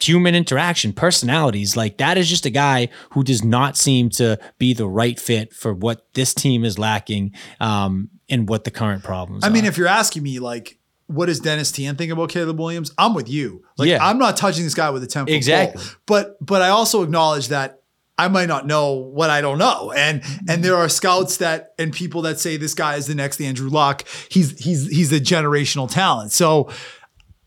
human 0.01 0.35
interaction, 0.35 0.93
personalities, 0.93 1.77
like 1.77 1.99
that 1.99 2.19
is 2.19 2.29
just 2.29 2.45
a 2.47 2.51
guy 2.51 2.89
who 3.11 3.23
does 3.25 3.45
not 3.45 3.77
seem 3.77 4.11
to 4.11 4.39
be 4.59 4.75
the 4.75 4.87
right 4.89 5.19
fit 5.19 5.53
for 5.55 5.73
what 5.73 6.07
this 6.15 6.35
team 6.35 6.65
is 6.65 6.79
lacking 6.79 7.33
um, 7.61 8.11
and 8.29 8.49
what 8.49 8.65
the 8.65 8.71
current 8.71 9.03
problems 9.05 9.45
I 9.45 9.49
mean, 9.51 9.65
are. 9.65 9.69
if 9.69 9.79
you're 9.79 9.87
asking 9.89 10.23
me, 10.23 10.39
like, 10.41 10.79
what 11.07 11.27
does 11.27 11.41
Dennis 11.41 11.71
Teehan 11.71 11.97
think 11.99 12.11
about 12.13 12.31
Caleb 12.31 12.59
Williams? 12.59 12.93
I'm 12.99 13.15
with 13.15 13.29
you. 13.29 13.63
Like, 13.77 13.89
Yeah. 13.89 14.05
I'm 14.07 14.19
not 14.19 14.37
touching 14.37 14.65
this 14.65 14.75
guy 14.75 14.91
with 14.91 15.03
a 15.03 15.07
10 15.07 15.27
foot 15.27 15.33
Exactly. 15.35 15.83
pole. 15.83 15.93
But 16.07 16.37
but 16.45 16.63
I 16.63 16.69
also 16.69 17.03
acknowledge 17.03 17.49
that 17.49 17.81
I 18.17 18.29
might 18.29 18.47
not 18.47 18.67
know 18.67 18.93
what 18.93 19.29
I 19.29 19.41
don't 19.41 19.59
know. 19.59 19.93
And 19.97 20.23
and 20.49 20.63
there 20.65 20.77
are 20.77 20.89
scouts 20.89 21.39
that 21.39 21.75
and 21.79 21.93
people 21.93 22.23
that 22.23 22.39
say 22.41 22.57
this 22.57 22.73
guy 22.75 22.97
is 22.97 23.07
the 23.07 23.15
next 23.15 23.41
Andrew 23.41 23.69
Luck. 23.69 24.05
He's 24.31 24.59
he's 24.59 24.89
he's 24.89 25.13
a 25.13 25.21
generational 25.21 25.91
talent. 25.91 26.31
So 26.33 26.71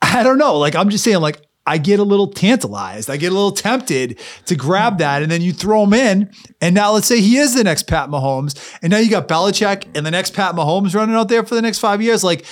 I 0.01 0.23
don't 0.23 0.37
know. 0.37 0.57
Like 0.57 0.75
I'm 0.75 0.89
just 0.89 1.03
saying, 1.03 1.19
like 1.21 1.41
I 1.65 1.77
get 1.77 1.99
a 1.99 2.03
little 2.03 2.27
tantalized. 2.31 3.09
I 3.09 3.17
get 3.17 3.31
a 3.31 3.35
little 3.35 3.51
tempted 3.51 4.19
to 4.45 4.55
grab 4.55 4.99
that, 4.99 5.21
and 5.21 5.29
then 5.29 5.41
you 5.41 5.51
throw 5.51 5.83
him 5.83 5.93
in, 5.93 6.31
and 6.61 6.73
now 6.73 6.93
let's 6.93 7.07
say 7.07 7.19
he 7.19 7.35
is 7.37 7.55
the 7.55 7.63
next 7.63 7.83
Pat 7.87 8.09
Mahomes, 8.09 8.55
and 8.81 8.89
now 8.91 8.99
you 8.99 9.09
got 9.09 9.27
Belichick 9.27 9.85
and 9.93 10.05
the 10.05 10.11
next 10.11 10.33
Pat 10.33 10.55
Mahomes 10.55 10.95
running 10.95 11.15
out 11.15 11.27
there 11.27 11.43
for 11.43 11.55
the 11.55 11.61
next 11.61 11.79
five 11.79 12.01
years. 12.01 12.23
Like, 12.23 12.45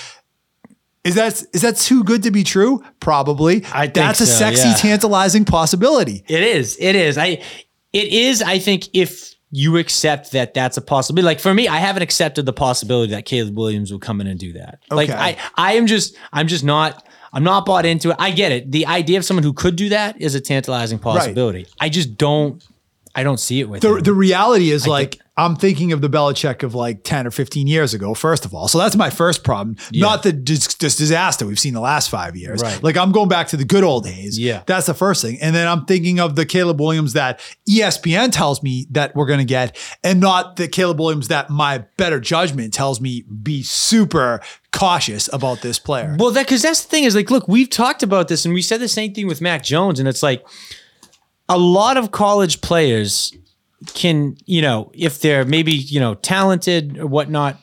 is 1.05 1.15
that 1.15 1.41
is 1.53 1.61
that 1.61 1.77
too 1.77 2.03
good 2.03 2.23
to 2.23 2.31
be 2.31 2.43
true? 2.43 2.83
Probably. 2.99 3.63
I 3.73 3.83
think 3.83 3.93
That's 3.93 4.19
a 4.21 4.25
sexy, 4.25 4.67
yeah. 4.67 4.75
tantalizing 4.75 5.45
possibility. 5.45 6.23
It 6.27 6.43
is. 6.43 6.75
It 6.79 6.95
is. 6.95 7.17
I. 7.17 7.41
It 7.93 8.11
is. 8.11 8.41
I 8.41 8.59
think 8.59 8.89
if 8.93 9.33
you 9.51 9.77
accept 9.77 10.31
that 10.31 10.53
that's 10.53 10.75
a 10.75 10.81
possibility. 10.81 11.25
Like 11.25 11.39
for 11.39 11.53
me, 11.53 11.67
I 11.69 11.77
haven't 11.77 12.01
accepted 12.01 12.45
the 12.45 12.51
possibility 12.51 13.11
that 13.11 13.23
Caleb 13.25 13.55
Williams 13.57 13.91
will 13.91 13.99
come 13.99 14.19
in 14.19 14.27
and 14.27 14.37
do 14.37 14.51
that. 14.53 14.79
Like 14.91 15.09
I, 15.09 15.37
I 15.55 15.73
am 15.75 15.87
just, 15.87 16.17
I'm 16.33 16.47
just 16.47 16.63
not. 16.65 17.07
I'm 17.31 17.43
not 17.43 17.65
bought 17.65 17.85
into 17.85 18.11
it. 18.11 18.15
I 18.17 18.31
get 18.31 18.53
it. 18.53 18.71
The 18.71 18.85
idea 18.85 19.17
of 19.17 19.25
someone 19.25 19.43
who 19.43 19.51
could 19.53 19.75
do 19.75 19.89
that 19.89 20.21
is 20.21 20.35
a 20.35 20.41
tantalizing 20.41 20.99
possibility. 20.99 21.67
I 21.79 21.89
just 21.89 22.17
don't. 22.17 22.65
I 23.13 23.23
don't 23.23 23.39
see 23.39 23.59
it 23.61 23.69
with 23.69 23.81
The, 23.81 23.95
him. 23.95 24.03
the 24.03 24.13
reality 24.13 24.71
is 24.71 24.87
like 24.87 25.19
I'm 25.38 25.57
thinking 25.57 25.91
of 25.91 25.99
the 25.99 26.09
Belichick 26.09 26.63
of 26.63 26.75
like 26.75 27.03
10 27.03 27.27
or 27.27 27.31
15 27.31 27.67
years 27.67 27.93
ago, 27.93 28.13
first 28.13 28.45
of 28.45 28.53
all. 28.53 28.69
So 28.69 28.77
that's 28.77 28.95
my 28.95 29.09
first 29.09 29.43
problem. 29.43 29.75
Not 29.93 30.23
the 30.23 30.31
dis- 30.31 30.75
this 30.75 30.95
disaster 30.95 31.45
we've 31.45 31.59
seen 31.59 31.73
the 31.73 31.81
last 31.81 32.09
five 32.09 32.38
years. 32.38 32.61
Right. 32.61 32.81
Like 32.81 32.95
I'm 32.95 33.11
going 33.11 33.27
back 33.27 33.49
to 33.49 33.57
the 33.57 33.65
good 33.65 33.83
old 33.83 34.05
days. 34.05 34.39
Yeah. 34.39 34.63
That's 34.65 34.86
the 34.86 34.93
first 34.93 35.21
thing. 35.21 35.38
And 35.41 35.53
then 35.53 35.67
I'm 35.67 35.86
thinking 35.86 36.21
of 36.21 36.38
the 36.38 36.45
Caleb 36.45 36.79
Williams 36.79 37.13
that 37.13 37.41
ESPN 37.69 38.31
tells 38.31 38.63
me 38.63 38.88
that 38.91 39.13
we're 39.13 39.25
going 39.25 39.39
to 39.39 39.45
get, 39.45 39.77
and 40.03 40.21
not 40.21 40.55
the 40.55 40.69
Caleb 40.69 40.99
Williams 40.99 41.27
that 41.27 41.49
my 41.49 41.79
better 41.97 42.21
judgment 42.21 42.73
tells 42.73 43.01
me 43.01 43.23
be 43.23 43.61
super 43.61 44.39
cautious 44.71 45.29
about 45.33 45.61
this 45.61 45.79
player. 45.79 46.15
Well, 46.17 46.31
that 46.31 46.45
because 46.45 46.61
that's 46.61 46.83
the 46.83 46.89
thing 46.89 47.03
is 47.03 47.13
like, 47.13 47.29
look, 47.29 47.47
we've 47.47 47.69
talked 47.69 48.03
about 48.03 48.29
this, 48.29 48.45
and 48.45 48.53
we 48.53 48.61
said 48.61 48.79
the 48.79 48.88
same 48.88 49.13
thing 49.13 49.27
with 49.27 49.41
Mac 49.41 49.63
Jones, 49.63 49.99
and 49.99 50.07
it's 50.07 50.23
like 50.23 50.45
a 51.49 51.57
lot 51.57 51.97
of 51.97 52.11
college 52.11 52.61
players 52.61 53.33
can, 53.93 54.38
you 54.45 54.61
know, 54.61 54.91
if 54.93 55.21
they're 55.21 55.45
maybe 55.45 55.73
you 55.73 55.99
know 55.99 56.15
talented 56.15 56.97
or 56.97 57.07
whatnot, 57.07 57.59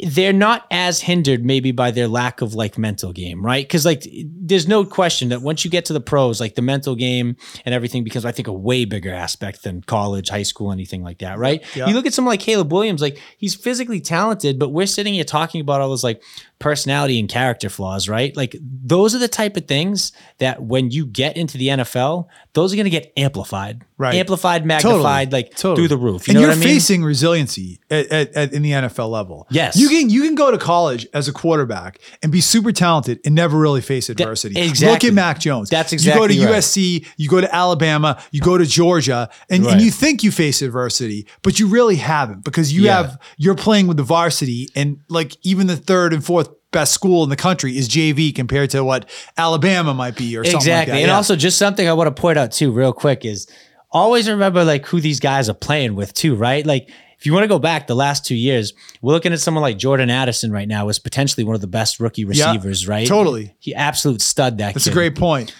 they're 0.00 0.32
not 0.32 0.66
as 0.70 1.00
hindered 1.00 1.42
maybe 1.44 1.72
by 1.72 1.90
their 1.90 2.06
lack 2.06 2.42
of 2.42 2.54
like 2.54 2.76
mental 2.76 3.12
game, 3.12 3.44
right? 3.44 3.64
Because 3.66 3.86
like 3.86 4.06
there's 4.12 4.68
no 4.68 4.84
question 4.84 5.30
that 5.30 5.40
once 5.40 5.64
you 5.64 5.70
get 5.70 5.86
to 5.86 5.94
the 5.94 6.00
pros, 6.00 6.38
like 6.38 6.54
the 6.54 6.60
mental 6.62 6.94
game 6.94 7.36
and 7.64 7.74
everything 7.74 8.04
becomes, 8.04 8.26
I 8.26 8.32
think, 8.32 8.46
a 8.46 8.52
way 8.52 8.84
bigger 8.84 9.12
aspect 9.12 9.62
than 9.62 9.80
college, 9.82 10.28
high 10.28 10.42
school, 10.42 10.70
anything 10.70 11.02
like 11.02 11.18
that, 11.20 11.38
right? 11.38 11.64
Yeah. 11.74 11.86
You 11.86 11.94
look 11.94 12.04
at 12.04 12.12
someone 12.12 12.32
like 12.32 12.40
Caleb 12.40 12.70
Williams, 12.72 13.00
like 13.00 13.18
he's 13.38 13.54
physically 13.54 14.00
talented, 14.00 14.58
but 14.58 14.68
we're 14.68 14.86
sitting 14.86 15.14
here 15.14 15.24
talking 15.24 15.62
about 15.62 15.80
all 15.80 15.88
those 15.88 16.04
like 16.04 16.22
personality 16.58 17.18
and 17.18 17.28
character 17.28 17.68
flaws, 17.68 18.08
right? 18.08 18.36
Like 18.36 18.56
those 18.60 19.14
are 19.14 19.18
the 19.18 19.28
type 19.28 19.56
of 19.56 19.66
things 19.66 20.12
that 20.38 20.62
when 20.62 20.90
you 20.90 21.06
get 21.06 21.36
into 21.38 21.56
the 21.58 21.68
NFL, 21.68 22.26
those 22.52 22.72
are 22.72 22.76
going 22.76 22.84
to 22.84 22.90
get 22.90 23.12
amplified, 23.16 23.82
Right. 23.98 24.14
Amplified, 24.16 24.66
magnified, 24.66 25.32
like 25.32 25.52
Totally. 25.52 25.76
through 25.76 25.88
the 25.88 25.96
roof. 25.96 26.28
You 26.28 26.32
and 26.32 26.34
know 26.34 26.40
you're 26.42 26.50
what 26.50 26.56
I 26.58 26.60
mean? 26.60 26.68
facing 26.68 27.02
resiliency 27.02 27.80
at, 27.90 28.06
at, 28.12 28.32
at- 28.34 28.52
in 28.52 28.60
the 28.60 28.72
NFL 28.72 29.08
level. 29.10 29.46
Yes. 29.50 29.76
you 29.78 29.85
can 29.88 30.10
you 30.10 30.22
can 30.22 30.34
go 30.34 30.50
to 30.50 30.58
college 30.58 31.06
as 31.14 31.28
a 31.28 31.32
quarterback 31.32 31.98
and 32.22 32.30
be 32.32 32.40
super 32.40 32.72
talented 32.72 33.20
and 33.24 33.34
never 33.34 33.58
really 33.58 33.80
face 33.80 34.08
adversity. 34.08 34.54
Look 34.54 34.68
exactly. 34.68 35.08
at 35.08 35.14
Mac 35.14 35.38
Jones. 35.40 35.68
That's 35.70 35.92
exactly. 35.92 36.34
You 36.34 36.42
go 36.42 36.46
to 36.46 36.52
right. 36.52 36.58
USC, 36.62 37.06
you 37.16 37.28
go 37.28 37.40
to 37.40 37.54
Alabama, 37.54 38.22
you 38.30 38.40
go 38.40 38.58
to 38.58 38.64
Georgia, 38.66 39.28
and, 39.50 39.64
Right. 39.64 39.72
and 39.74 39.80
you 39.82 39.90
think 39.90 40.22
you 40.22 40.30
face 40.30 40.62
adversity, 40.62 41.26
but 41.42 41.58
you 41.60 41.66
really 41.68 41.96
haven't 41.96 42.44
because 42.44 42.72
you 42.72 42.82
Yeah. 42.82 42.96
have 43.02 43.18
you're 43.36 43.54
playing 43.54 43.86
with 43.86 43.96
the 43.96 44.02
varsity 44.02 44.68
and 44.74 44.98
like 45.08 45.36
even 45.42 45.66
the 45.66 45.76
third 45.76 46.12
and 46.12 46.24
fourth 46.24 46.48
best 46.72 46.92
school 46.92 47.22
in 47.24 47.30
the 47.30 47.36
country 47.36 47.76
is 47.78 47.88
JV 47.88 48.32
compared 48.34 48.70
to 48.70 48.84
what 48.84 49.08
Alabama 49.38 49.94
might 49.94 50.16
be 50.16 50.36
or 50.36 50.44
something 50.44 50.54
like 50.54 50.62
exactly. 50.62 50.92
that. 50.92 50.98
And 51.00 51.08
Yeah. 51.08 51.16
also, 51.16 51.36
just 51.36 51.58
something 51.58 51.88
I 51.88 51.92
want 51.94 52.14
to 52.14 52.20
point 52.20 52.36
out 52.38 52.52
too, 52.52 52.70
real 52.72 52.92
quick, 52.92 53.24
is 53.24 53.46
always 53.92 54.28
remember 54.28 54.62
like 54.64 54.84
who 54.86 55.00
these 55.00 55.20
guys 55.20 55.48
are 55.48 55.54
playing 55.54 55.94
with 55.94 56.12
too, 56.12 56.34
right? 56.34 56.66
Like 56.66 56.90
you 57.26 57.32
want 57.32 57.44
to 57.44 57.48
go 57.48 57.58
back 57.58 57.86
the 57.86 57.94
last 57.96 58.24
two 58.24 58.34
years, 58.34 58.72
we're 59.02 59.12
looking 59.12 59.32
at 59.32 59.40
someone 59.40 59.62
like 59.62 59.76
Jordan 59.78 60.08
Addison 60.10 60.50
right 60.52 60.68
now 60.68 60.88
as 60.88 60.98
potentially 60.98 61.44
one 61.44 61.54
of 61.54 61.60
the 61.60 61.66
best 61.66 62.00
rookie 62.00 62.22
Yeah, 62.22 62.28
receivers, 62.52 62.86
right? 62.88 63.06
totally. 63.06 63.54
He 63.58 63.74
absolute 63.74 64.20
stud 64.22 64.58
that 64.58 64.74
That's 64.74 64.86
a 64.86 64.92
great 64.92 65.16
point. 65.16 65.54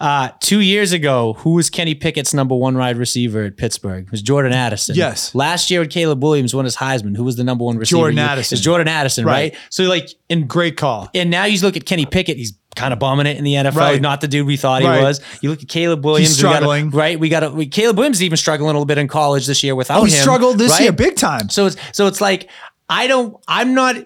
Uh, 0.00 0.30
two 0.40 0.60
years 0.60 0.92
ago, 0.92 1.34
who 1.34 1.50
was 1.50 1.68
Kenny 1.68 1.94
Pickett's 1.94 2.32
number 2.32 2.54
one 2.56 2.76
wide 2.78 2.96
receiver 2.96 3.44
at 3.44 3.58
Pittsburgh? 3.58 4.04
It 4.06 4.10
was 4.10 4.22
Jordan 4.22 4.52
Addison. 4.52 4.96
Yes. 4.96 5.34
Last 5.34 5.70
year, 5.70 5.80
with 5.80 5.90
Caleb 5.90 6.22
Williams 6.22 6.54
won 6.54 6.64
his 6.64 6.76
Heisman. 6.76 7.14
Who 7.16 7.24
was 7.24 7.36
the 7.36 7.44
number 7.44 7.64
one 7.64 7.76
receiver? 7.76 7.98
Jordan 7.98 8.18
Addison. 8.18 8.56
It's 8.56 8.64
Jordan 8.64 8.88
Addison, 8.88 9.26
Right. 9.26 9.52
right? 9.52 9.56
So 9.68 9.84
like 9.84 10.08
in 10.30 10.46
Great 10.46 10.76
call. 10.78 11.10
and 11.14 11.28
now 11.30 11.44
you 11.44 11.60
look 11.60 11.76
at 11.76 11.84
Kenny 11.84 12.06
Pickett, 12.06 12.38
he's 12.38 12.54
kind 12.76 12.92
of 12.94 12.98
bumming 12.98 13.26
it 13.26 13.36
in 13.36 13.44
the 13.44 13.54
NFL. 13.54 13.74
Right. 13.76 14.00
Not 14.00 14.20
the 14.22 14.28
dude 14.28 14.46
we 14.46 14.56
thought 14.56 14.80
he 14.80 14.88
was. 14.88 15.20
You 15.42 15.50
look 15.50 15.60
at 15.62 15.68
Caleb 15.68 16.04
Williams, 16.04 16.38
we 16.38 16.42
gotta- 16.44 16.56
struggling. 16.56 16.90
right? 16.90 17.20
We 17.20 17.28
got 17.28 17.40
to. 17.40 17.66
Caleb 17.66 17.98
Williams 17.98 18.18
is 18.18 18.22
even 18.22 18.38
struggling 18.38 18.68
a 18.70 18.72
little 18.72 18.86
bit 18.86 18.96
in 18.96 19.06
college 19.06 19.46
this 19.46 19.62
year 19.62 19.74
without 19.74 20.00
Oh, 20.00 20.04
he 20.04 20.12
him. 20.14 20.20
struggled 20.22 20.56
this 20.56 20.70
right? 20.72 20.80
year 20.82 20.92
big 20.92 21.16
time. 21.16 21.50
So 21.50 21.66
it's 21.66 21.76
so 21.92 22.06
it's 22.06 22.20
like 22.22 22.48
I 22.88 23.06
don't. 23.06 23.36
I'm 23.46 23.74
not 23.74 23.96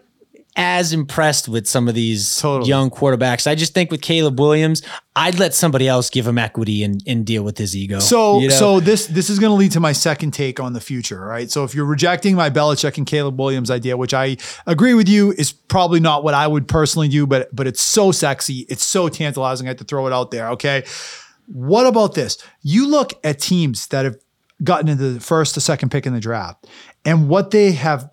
as 0.56 0.92
impressed 0.92 1.48
with 1.48 1.66
some 1.66 1.88
of 1.88 1.94
these 1.94 2.40
Totally. 2.40 2.68
young 2.68 2.88
quarterbacks. 2.88 3.46
I 3.46 3.56
just 3.56 3.74
think 3.74 3.90
with 3.90 4.00
Caleb 4.00 4.38
Williams, 4.38 4.82
I'd 5.16 5.38
let 5.38 5.52
somebody 5.52 5.88
else 5.88 6.10
give 6.10 6.26
him 6.26 6.38
equity 6.38 6.84
and, 6.84 7.02
and 7.08 7.26
deal 7.26 7.42
with 7.42 7.58
his 7.58 7.76
ego. 7.76 7.98
So 7.98 8.38
you 8.38 8.48
know? 8.48 8.54
so 8.54 8.80
this 8.80 9.06
this 9.06 9.30
is 9.30 9.40
going 9.40 9.50
to 9.50 9.56
lead 9.56 9.72
to 9.72 9.80
my 9.80 9.92
second 9.92 10.30
take 10.30 10.60
on 10.60 10.72
the 10.72 10.80
future, 10.80 11.20
right? 11.20 11.50
So 11.50 11.64
if 11.64 11.74
you're 11.74 11.84
rejecting 11.84 12.36
my 12.36 12.50
Belichick 12.50 12.98
and 12.98 13.06
Caleb 13.06 13.38
Williams 13.38 13.70
idea, 13.70 13.96
which 13.96 14.14
I 14.14 14.36
agree 14.66 14.94
with 14.94 15.08
you 15.08 15.32
is 15.32 15.50
probably 15.52 16.00
not 16.00 16.22
what 16.22 16.34
I 16.34 16.46
would 16.46 16.68
personally 16.68 17.08
do, 17.08 17.26
but 17.26 17.54
but 17.54 17.66
it's 17.66 17.80
so 17.80 18.12
sexy, 18.12 18.66
it's 18.68 18.84
so 18.84 19.08
tantalizing. 19.08 19.66
I 19.66 19.70
have 19.70 19.78
to 19.78 19.84
throw 19.84 20.06
it 20.06 20.12
out 20.12 20.30
there. 20.30 20.50
Okay, 20.50 20.84
what 21.46 21.86
about 21.86 22.14
this? 22.14 22.38
You 22.62 22.88
look 22.88 23.12
at 23.24 23.40
teams 23.40 23.88
that 23.88 24.04
have 24.04 24.16
gotten 24.62 24.88
into 24.88 25.10
the 25.10 25.20
first 25.20 25.56
or 25.56 25.60
second 25.60 25.90
pick 25.90 26.06
in 26.06 26.14
the 26.14 26.20
draft, 26.20 26.68
and 27.04 27.28
what 27.28 27.50
they 27.50 27.72
have 27.72 28.08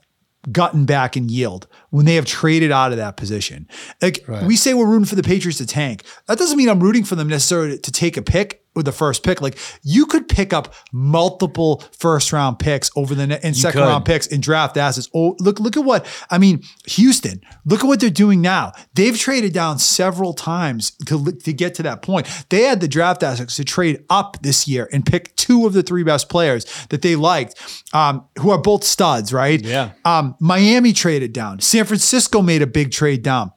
gotten 0.51 0.85
back 0.85 1.15
in 1.15 1.29
yield 1.29 1.67
when 1.91 2.05
they 2.05 2.15
have 2.15 2.25
traded 2.25 2.71
out 2.71 2.91
of 2.91 2.97
that 2.97 3.17
position. 3.17 3.67
Like 4.01 4.25
we 4.47 4.55
say 4.55 4.73
we're 4.73 4.87
rooting 4.87 5.05
for 5.05 5.15
the 5.15 5.23
Patriots 5.23 5.59
to 5.59 5.67
tank. 5.67 6.03
That 6.27 6.37
doesn't 6.37 6.57
mean 6.57 6.69
I'm 6.69 6.79
rooting 6.79 7.03
for 7.03 7.15
them 7.15 7.27
necessarily 7.27 7.77
to 7.77 7.91
take 7.91 8.17
a 8.17 8.21
pick 8.21 8.60
with 8.75 8.85
the 8.85 8.91
first 8.91 9.23
pick. 9.23 9.41
Like 9.41 9.57
you 9.83 10.05
could 10.05 10.27
pick 10.27 10.53
up 10.53 10.73
multiple 10.91 11.83
first 11.97 12.31
round 12.31 12.59
picks 12.59 12.89
over 12.95 13.13
the 13.13 13.27
ne- 13.27 13.39
and 13.43 13.55
second 13.55 13.81
could. 13.81 13.87
round 13.87 14.05
picks 14.05 14.27
and 14.27 14.41
draft 14.41 14.77
assets. 14.77 15.09
Oh, 15.13 15.35
look 15.39 15.59
look 15.59 15.77
at 15.77 15.83
what 15.83 16.05
I 16.29 16.37
mean. 16.37 16.63
Houston, 16.87 17.41
look 17.65 17.81
at 17.83 17.87
what 17.87 17.99
they're 17.99 18.09
doing 18.09 18.41
now. 18.41 18.71
They've 18.93 19.17
traded 19.17 19.53
down 19.53 19.79
several 19.79 20.33
times 20.33 20.91
to 21.07 21.31
to 21.31 21.53
get 21.53 21.75
to 21.75 21.83
that 21.83 22.01
point. 22.01 22.27
They 22.49 22.63
had 22.63 22.79
the 22.81 22.87
draft 22.87 23.23
assets 23.23 23.55
to 23.57 23.65
trade 23.65 24.03
up 24.09 24.37
this 24.41 24.67
year 24.67 24.89
and 24.91 25.05
pick 25.05 25.35
two 25.35 25.65
of 25.65 25.73
the 25.73 25.83
three 25.83 26.03
best 26.03 26.29
players 26.29 26.65
that 26.89 27.01
they 27.01 27.15
liked, 27.15 27.55
um, 27.93 28.25
who 28.39 28.51
are 28.51 28.61
both 28.61 28.83
studs, 28.83 29.33
right? 29.33 29.61
Yeah. 29.61 29.91
Um, 30.05 30.35
Miami 30.39 30.93
traded 30.93 31.33
down. 31.33 31.59
San 31.59 31.85
Francisco 31.85 32.41
made 32.41 32.61
a 32.61 32.67
big 32.67 32.91
trade 32.91 33.21
down. 33.21 33.51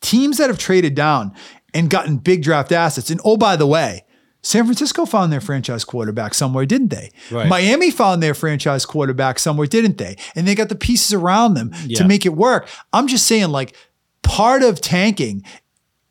Teams 0.00 0.38
that 0.38 0.48
have 0.48 0.58
traded 0.58 0.94
down 0.94 1.34
and 1.74 1.90
gotten 1.90 2.16
big 2.18 2.42
draft 2.42 2.72
assets. 2.72 3.10
And 3.10 3.20
oh, 3.24 3.36
by 3.36 3.56
the 3.56 3.66
way, 3.66 4.04
San 4.42 4.64
Francisco 4.64 5.04
found 5.04 5.32
their 5.32 5.40
franchise 5.40 5.84
quarterback 5.84 6.34
somewhere, 6.34 6.64
didn't 6.64 6.88
they? 6.88 7.10
Right. 7.30 7.48
Miami 7.48 7.90
found 7.90 8.22
their 8.22 8.34
franchise 8.34 8.86
quarterback 8.86 9.38
somewhere, 9.38 9.66
didn't 9.66 9.98
they? 9.98 10.16
And 10.34 10.48
they 10.48 10.54
got 10.54 10.70
the 10.70 10.74
pieces 10.74 11.12
around 11.12 11.54
them 11.54 11.72
to 11.96 12.06
make 12.06 12.24
it 12.24 12.34
work. 12.34 12.68
I'm 12.92 13.06
just 13.06 13.26
saying, 13.26 13.50
like, 13.50 13.76
part 14.22 14.62
of 14.62 14.80
tanking 14.80 15.42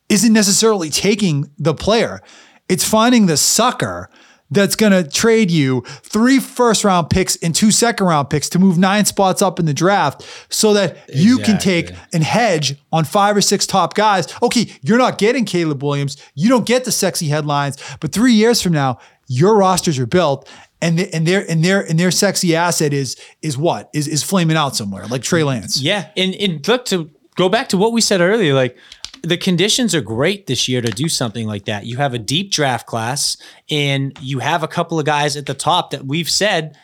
isn't 0.10 0.34
necessarily 0.34 0.90
taking 0.90 1.50
the 1.58 1.74
player, 1.74 2.22
it's 2.68 2.88
finding 2.88 3.26
the 3.26 3.38
sucker 3.38 4.10
that's 4.52 4.76
going 4.76 4.92
to 4.92 5.10
trade 5.10 5.52
you 5.52 5.82
three 6.04 6.40
first 6.40 6.84
round 6.84 7.10
picks 7.10 7.36
and 7.38 7.54
two 7.54 7.72
second 7.72 8.06
round 8.08 8.30
picks 8.30 8.50
to 8.50 8.60
move 8.60 8.78
nine 8.78 9.06
spots 9.06 9.42
up 9.42 9.60
in 9.60 9.66
the 9.66 9.74
draft 9.74 10.26
so 10.50 10.74
that 10.74 10.98
you 11.14 11.38
can 11.40 11.58
take 11.58 11.92
and 12.14 12.24
hedge 12.24 12.76
on 12.92 13.06
five 13.06 13.36
or 13.36 13.42
six 13.42 13.66
top 13.66 13.94
guys. 13.94 14.28
Okay, 14.42 14.72
you're 14.82 14.98
not 14.98 15.18
getting 15.18 15.46
Caleb 15.46 15.84
Williams. 15.84 16.18
You 16.36 16.50
don't 16.50 16.66
get 16.66 16.86
the 16.86 16.92
sexy 16.92 17.28
headlines, 17.28 17.78
but 18.00 18.12
three 18.12 18.34
years 18.34 18.62
from 18.62 18.74
now, 18.74 19.00
your 19.28 19.58
rosters 19.58 20.00
are 20.00 20.08
built. 20.08 20.50
And, 20.82 20.98
the, 20.98 21.14
and 21.14 21.28
their 21.28 21.50
and 21.52 21.62
their 21.62 21.82
and 21.82 22.00
their 22.00 22.10
sexy 22.10 22.56
asset 22.56 22.94
is 22.94 23.18
is 23.42 23.58
what 23.58 23.90
is 23.94 24.08
is 24.08 24.24
flaming 24.24 24.56
out 24.56 24.78
somewhere 24.78 25.06
like 25.08 25.22
Trey 25.22 25.44
Lance. 25.44 25.82
Yeah, 25.82 26.10
and, 26.16 26.34
and 26.36 26.66
look 26.66 26.86
to 26.86 27.12
go 27.36 27.50
back 27.50 27.68
to 27.70 27.78
what 27.78 27.92
we 27.92 28.00
said 28.00 28.22
earlier, 28.22 28.54
like 28.54 28.78
the 29.24 29.38
conditions 29.38 29.94
are 29.96 30.02
great 30.02 30.48
this 30.48 30.68
year 30.68 30.82
to 30.82 30.92
do 30.92 31.10
something 31.10 31.48
like 31.48 31.66
that. 31.66 31.86
You 31.86 31.98
have 31.98 32.14
a 32.14 32.20
deep 32.20 32.52
draft 32.52 32.88
class, 32.88 33.38
and 33.70 34.18
you 34.22 34.40
have 34.40 34.64
a 34.64 34.68
couple 34.68 35.00
of 35.00 35.06
guys 35.06 35.36
at 35.38 35.46
the 35.46 35.54
top 35.54 35.92
that 35.92 36.06
we've 36.06 36.30
said 36.30 36.76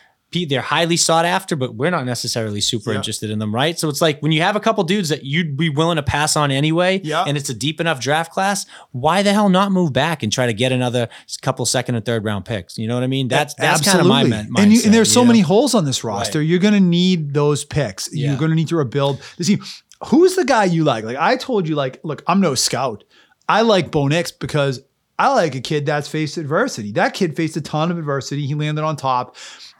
they're 0.50 0.60
highly 0.60 0.98
sought 0.98 1.24
after, 1.24 1.56
but 1.56 1.76
we're 1.76 1.88
not 1.90 2.04
necessarily 2.04 2.60
super 2.60 2.90
Yeah. 2.90 2.98
interested 2.98 3.30
in 3.30 3.38
them, 3.38 3.54
right? 3.54 3.78
So 3.78 3.88
it's 3.88 4.02
like 4.02 4.20
when 4.20 4.32
you 4.32 4.42
have 4.42 4.54
a 4.54 4.60
couple 4.60 4.84
dudes 4.84 5.08
that 5.08 5.24
you'd 5.24 5.56
be 5.56 5.70
willing 5.70 5.96
to 5.96 6.02
pass 6.02 6.36
on 6.36 6.50
anyway, 6.50 7.00
Yeah. 7.02 7.24
and 7.26 7.38
it's 7.38 7.48
a 7.48 7.54
deep 7.54 7.80
enough 7.80 8.00
draft 8.00 8.32
class, 8.32 8.66
why 8.92 9.22
the 9.22 9.32
hell 9.32 9.48
not 9.48 9.72
move 9.72 9.94
back 9.94 10.22
and 10.22 10.30
try 10.30 10.44
to 10.44 10.52
get 10.52 10.72
another 10.72 11.08
couple 11.40 11.64
second 11.64 11.94
and 11.94 12.04
third 12.04 12.22
round 12.22 12.44
picks? 12.44 12.76
You 12.76 12.86
know 12.86 12.94
what 12.94 13.02
I 13.02 13.06
mean? 13.06 13.28
That's 13.28 13.54
that's 13.54 13.80
kind 13.88 13.98
of 13.98 14.06
my 14.06 14.24
mindset. 14.24 14.48
and, 14.58 14.72
you, 14.74 14.82
and 14.84 14.92
there's 14.92 15.10
so 15.10 15.22
know? 15.22 15.28
many 15.28 15.40
holes 15.40 15.74
on 15.74 15.86
this 15.86 16.04
roster. 16.04 16.42
You're 16.42 16.58
going 16.58 16.74
to 16.74 16.80
need 16.80 17.32
those 17.32 17.64
picks. 17.64 18.10
Yeah. 18.12 18.28
You're 18.28 18.38
going 18.38 18.50
to 18.50 18.56
need 18.56 18.68
to 18.68 18.76
rebuild 18.76 19.22
the 19.38 19.44
team. 19.44 19.64
Who's 20.06 20.36
the 20.36 20.44
guy 20.44 20.64
you 20.64 20.84
like? 20.84 21.04
Like 21.04 21.16
I 21.16 21.36
told 21.36 21.68
you, 21.68 21.74
like, 21.74 22.00
look, 22.02 22.22
I'm 22.26 22.40
no 22.40 22.54
scout. 22.54 23.04
I 23.48 23.62
like 23.62 23.90
Bo 23.90 24.08
Nix 24.08 24.30
because 24.32 24.82
I 25.18 25.32
like 25.32 25.54
a 25.54 25.60
kid 25.60 25.86
that's 25.86 26.08
faced 26.08 26.36
adversity. 26.36 26.92
That 26.92 27.14
kid 27.14 27.36
faced 27.36 27.56
a 27.56 27.60
ton 27.60 27.90
of 27.90 27.98
adversity. 27.98 28.46
He 28.46 28.54
landed 28.54 28.82
on 28.84 28.96
top. 28.96 29.36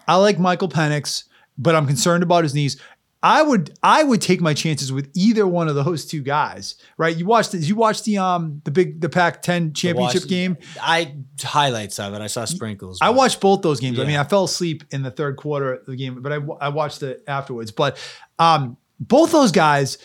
I 0.08 0.16
like 0.16 0.38
Michael 0.38 0.68
Penix, 0.68 1.24
but 1.58 1.74
I'm 1.74 1.86
concerned 1.86 2.22
about 2.22 2.44
his 2.44 2.54
knees. 2.54 2.80
I 3.22 3.42
would 3.42 3.76
I 3.82 4.04
would 4.04 4.22
take 4.22 4.40
my 4.40 4.54
chances 4.54 4.92
with 4.92 5.10
either 5.14 5.46
one 5.46 5.68
of 5.68 5.74
those 5.74 6.06
two 6.06 6.22
guys. 6.22 6.76
Right? 6.96 7.16
You 7.16 7.26
watched 7.26 7.54
you 7.54 7.74
watched 7.74 8.04
the 8.04 8.18
um 8.18 8.60
the 8.64 8.70
big 8.70 9.00
the 9.00 9.08
Pac-10 9.08 9.74
championship 9.74 10.22
watched- 10.22 10.28
game. 10.28 10.56
I 10.80 11.16
highlights 11.42 11.98
of 11.98 12.14
it. 12.14 12.20
I 12.20 12.28
saw 12.28 12.44
sprinkles. 12.44 12.98
I 13.02 13.10
watched 13.10 13.40
both 13.40 13.62
those 13.62 13.80
games. 13.80 13.98
I 13.98 14.04
mean, 14.04 14.16
I 14.16 14.24
fell 14.24 14.44
asleep 14.44 14.84
in 14.90 15.02
the 15.02 15.10
third 15.10 15.36
quarter 15.36 15.74
of 15.74 15.86
the 15.86 15.96
game, 15.96 16.22
but 16.22 16.32
I, 16.32 16.36
I 16.60 16.68
watched 16.68 17.02
it 17.02 17.24
afterwards. 17.26 17.72
But 17.72 17.98
um, 18.38 18.76
both 19.00 19.32
those 19.32 19.52
guys, 19.52 19.98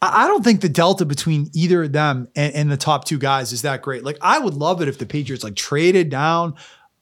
I, 0.00 0.26
don't 0.28 0.44
think 0.44 0.60
the 0.60 0.68
delta 0.68 1.04
between 1.04 1.50
either 1.54 1.84
of 1.84 1.92
them 1.92 2.28
and, 2.36 2.54
and 2.54 2.70
the 2.70 2.76
top 2.76 3.04
two 3.04 3.18
guys 3.18 3.52
is 3.52 3.62
that 3.62 3.82
great. 3.82 4.04
Like, 4.04 4.18
I 4.20 4.38
would 4.38 4.54
love 4.54 4.80
it 4.80 4.88
if 4.88 4.98
the 4.98 5.06
Patriots 5.06 5.42
like 5.42 5.56
traded 5.56 6.08
down, 6.08 6.54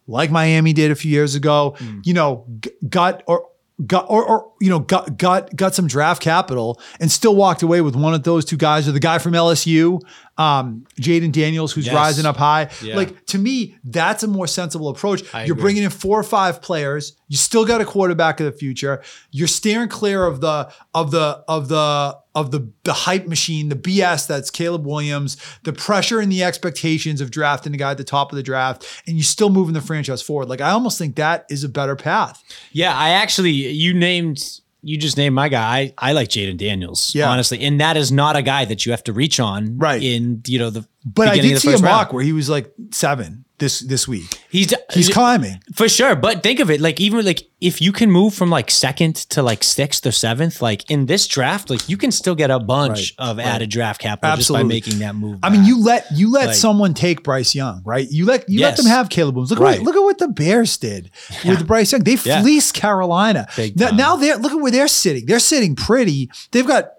like 0.06 0.30
Miami 0.30 0.72
did 0.72 0.90
a 0.90 0.94
few 0.94 1.10
years 1.10 1.34
ago. 1.34 1.76
Mm. 1.78 2.06
You 2.06 2.14
know, 2.14 2.46
g- 2.60 2.70
got 2.88 3.22
or. 3.26 3.48
Got 3.86 4.06
or, 4.08 4.24
or 4.24 4.52
you 4.58 4.70
know 4.70 4.78
got 4.78 5.18
got 5.18 5.54
got 5.54 5.74
some 5.74 5.86
draft 5.86 6.22
capital 6.22 6.80
and 6.98 7.12
still 7.12 7.36
walked 7.36 7.60
away 7.60 7.82
with 7.82 7.94
one 7.94 8.14
of 8.14 8.22
those 8.22 8.46
two 8.46 8.56
guys 8.56 8.88
or 8.88 8.92
the 8.92 9.00
guy 9.00 9.18
from 9.18 9.34
LSU, 9.34 10.00
um, 10.38 10.84
Jayden 11.00 11.32
Daniels, 11.32 11.72
who's 11.72 11.86
Yes. 11.86 11.94
rising 11.94 12.26
up 12.26 12.36
high. 12.36 12.68
Yeah. 12.82 12.96
Like 12.96 13.24
to 13.26 13.38
me, 13.38 13.76
that's 13.84 14.22
a 14.22 14.26
more 14.26 14.46
sensible 14.46 14.88
approach. 14.88 15.22
I 15.34 15.44
You're 15.44 15.54
agree. 15.54 15.62
bringing 15.62 15.82
in 15.84 15.90
four 15.90 16.18
or 16.20 16.22
five 16.24 16.60
players. 16.60 17.14
You 17.28 17.36
still 17.36 17.64
got 17.64 17.80
a 17.80 17.84
quarterback 17.84 18.38
of 18.40 18.46
the 18.46 18.52
future. 18.52 19.02
You're 19.30 19.48
steering 19.48 19.88
clear 19.88 20.24
of 20.24 20.40
the 20.40 20.70
of 20.94 21.10
the 21.10 21.42
of 21.48 21.68
the 21.68 22.16
of 22.34 22.50
the 22.50 22.70
the 22.84 22.92
hype 22.92 23.26
machine, 23.26 23.70
the 23.70 23.76
BS 23.76 24.26
that's 24.26 24.50
Caleb 24.50 24.84
Williams, 24.86 25.38
the 25.64 25.72
pressure 25.72 26.20
and 26.20 26.30
the 26.30 26.44
expectations 26.44 27.22
of 27.22 27.30
drafting 27.30 27.74
a 27.74 27.78
guy 27.78 27.92
at 27.92 27.96
the 27.96 28.04
top 28.04 28.30
of 28.30 28.36
the 28.36 28.42
draft, 28.42 28.86
and 29.06 29.16
you're 29.16 29.24
still 29.24 29.48
moving 29.50 29.72
the 29.72 29.80
franchise 29.80 30.20
forward. 30.20 30.48
Like 30.50 30.60
I 30.60 30.70
almost 30.70 30.98
think 30.98 31.16
that 31.16 31.46
is 31.48 31.64
a 31.64 31.68
better 31.68 31.96
path. 31.96 32.42
Yeah, 32.72 32.94
I 32.96 33.10
actually 33.10 33.52
you 33.52 33.94
named 33.94 34.38
you 34.86 34.96
just 34.98 35.16
named 35.16 35.34
my 35.34 35.48
guy. 35.48 35.78
I, 35.78 35.94
I 35.98 36.12
like 36.12 36.28
Jayden 36.28 36.56
Daniels, 36.58 37.14
Yeah. 37.14 37.30
honestly, 37.30 37.60
and 37.62 37.80
that 37.80 37.96
is 37.96 38.12
not 38.12 38.36
a 38.36 38.42
guy 38.42 38.64
that 38.66 38.86
you 38.86 38.92
have 38.92 39.02
to 39.04 39.12
reach 39.12 39.40
on, 39.40 39.78
Right. 39.78 40.02
In 40.02 40.42
you 40.46 40.58
know 40.58 40.70
the 40.70 40.86
But 41.04 41.28
I 41.28 41.30
beginning 41.32 41.50
did 41.50 41.56
of 41.56 41.62
the 41.62 41.68
see 41.68 41.68
a 41.68 41.72
first 41.72 41.82
round. 41.84 41.96
mock 41.96 42.12
where 42.12 42.22
he 42.22 42.32
was 42.32 42.48
like 42.48 42.72
seven 42.92 43.44
this 43.58 43.80
this 43.80 44.06
week. 44.06 44.40
He's 44.50 44.72
He's 44.92 45.10
uh, 45.10 45.14
climbing. 45.14 45.60
for 45.74 45.88
sure, 45.88 46.14
but 46.16 46.42
think 46.42 46.60
of 46.60 46.70
it 46.70 46.80
like 46.80 47.00
even 47.00 47.24
like 47.24 47.48
if 47.60 47.80
you 47.80 47.90
can 47.90 48.10
move 48.10 48.34
from 48.34 48.50
like 48.50 48.70
second 48.70 49.16
to 49.30 49.42
like 49.42 49.64
sixth 49.64 50.06
or 50.06 50.10
seventh, 50.12 50.60
like 50.60 50.90
in 50.90 51.06
this 51.06 51.26
draft, 51.26 51.70
like 51.70 51.88
you 51.88 51.96
can 51.96 52.12
still 52.12 52.34
get 52.34 52.50
a 52.50 52.58
bunch 52.58 53.14
Right, 53.18 53.30
of 53.30 53.36
right. 53.38 53.46
added 53.46 53.70
draft 53.70 54.00
capital 54.00 54.30
Absolutely. 54.32 54.80
just 54.80 54.86
by 54.86 54.92
making 54.92 54.98
that 55.06 55.14
move. 55.16 55.38
I 55.42 55.48
mean, 55.50 55.64
you 55.64 55.82
let 55.82 56.06
you 56.12 56.30
let 56.30 56.48
Like- 56.48 56.56
someone 56.56 56.92
take 56.94 57.22
Bryce 57.24 57.54
Young, 57.54 57.82
right? 57.84 58.06
You 58.10 58.26
let 58.26 58.48
you 58.48 58.60
let 58.60 58.76
them 58.76 58.86
have 58.86 59.08
Caleb 59.08 59.36
Williams. 59.36 59.50
Look 59.50 59.60
at 59.60 59.62
Right. 59.62 59.78
what, 59.80 59.86
look 59.86 59.96
at 59.96 60.02
what 60.02 60.18
the 60.18 60.28
Bears 60.28 60.76
did 60.76 61.10
with 61.44 61.66
Bryce 61.66 61.92
Young. 61.92 62.02
They 62.04 62.16
Yeah. 62.24 62.42
fleeced 62.42 62.74
Carolina. 62.74 63.46
Now, 63.74 63.90
now 63.90 64.16
they're 64.16 64.36
look 64.36 64.52
at 64.52 64.60
where 64.60 64.70
they're 64.72 64.88
sitting. 64.88 65.24
They're 65.26 65.38
sitting 65.38 65.74
pretty. 65.76 66.30
They've 66.52 66.66
got 66.66 66.90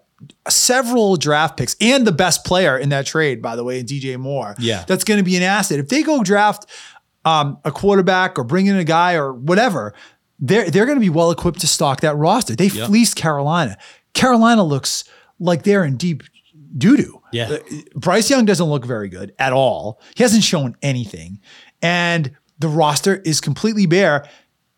several 0.49 1.15
draft 1.17 1.57
picks 1.57 1.75
and 1.79 2.05
the 2.07 2.11
best 2.11 2.43
player 2.45 2.77
in 2.77 2.89
that 2.89 3.05
trade, 3.05 3.41
by 3.41 3.55
the 3.55 3.63
way, 3.63 3.79
in 3.79 3.85
DJ 3.85 4.17
Moore. 4.17 4.55
Yeah. 4.59 4.83
that's 4.87 5.03
going 5.03 5.19
to 5.19 5.23
be 5.23 5.35
an 5.37 5.43
asset. 5.43 5.79
If 5.79 5.89
they 5.89 6.03
go 6.03 6.23
draft 6.23 6.65
um, 7.25 7.57
a 7.65 7.71
quarterback 7.71 8.39
or 8.39 8.43
bring 8.43 8.67
in 8.67 8.75
a 8.77 8.83
guy 8.83 9.13
or 9.15 9.33
whatever, 9.33 9.93
they're 10.39 10.69
they're 10.69 10.85
going 10.85 10.97
to 10.97 11.01
be 11.01 11.09
well 11.09 11.31
equipped 11.31 11.59
to 11.61 11.67
stock 11.67 12.01
that 12.01 12.15
roster. 12.15 12.55
They 12.55 12.67
Yep. 12.67 12.87
fleeced 12.87 13.15
Carolina. 13.15 13.77
Carolina 14.13 14.63
looks 14.63 15.03
like 15.39 15.63
they're 15.63 15.83
in 15.83 15.97
deep 15.97 16.23
doo 16.77 16.95
doo. 16.97 17.21
Yeah. 17.33 17.57
Bryce 17.95 18.29
Young 18.29 18.45
doesn't 18.45 18.67
look 18.67 18.85
very 18.85 19.09
good 19.09 19.33
at 19.39 19.51
all. 19.51 19.99
He 20.15 20.23
hasn't 20.23 20.43
shown 20.43 20.75
anything. 20.81 21.39
And 21.81 22.31
the 22.59 22.67
roster 22.67 23.17
is 23.17 23.41
completely 23.41 23.85
bare. 23.85 24.27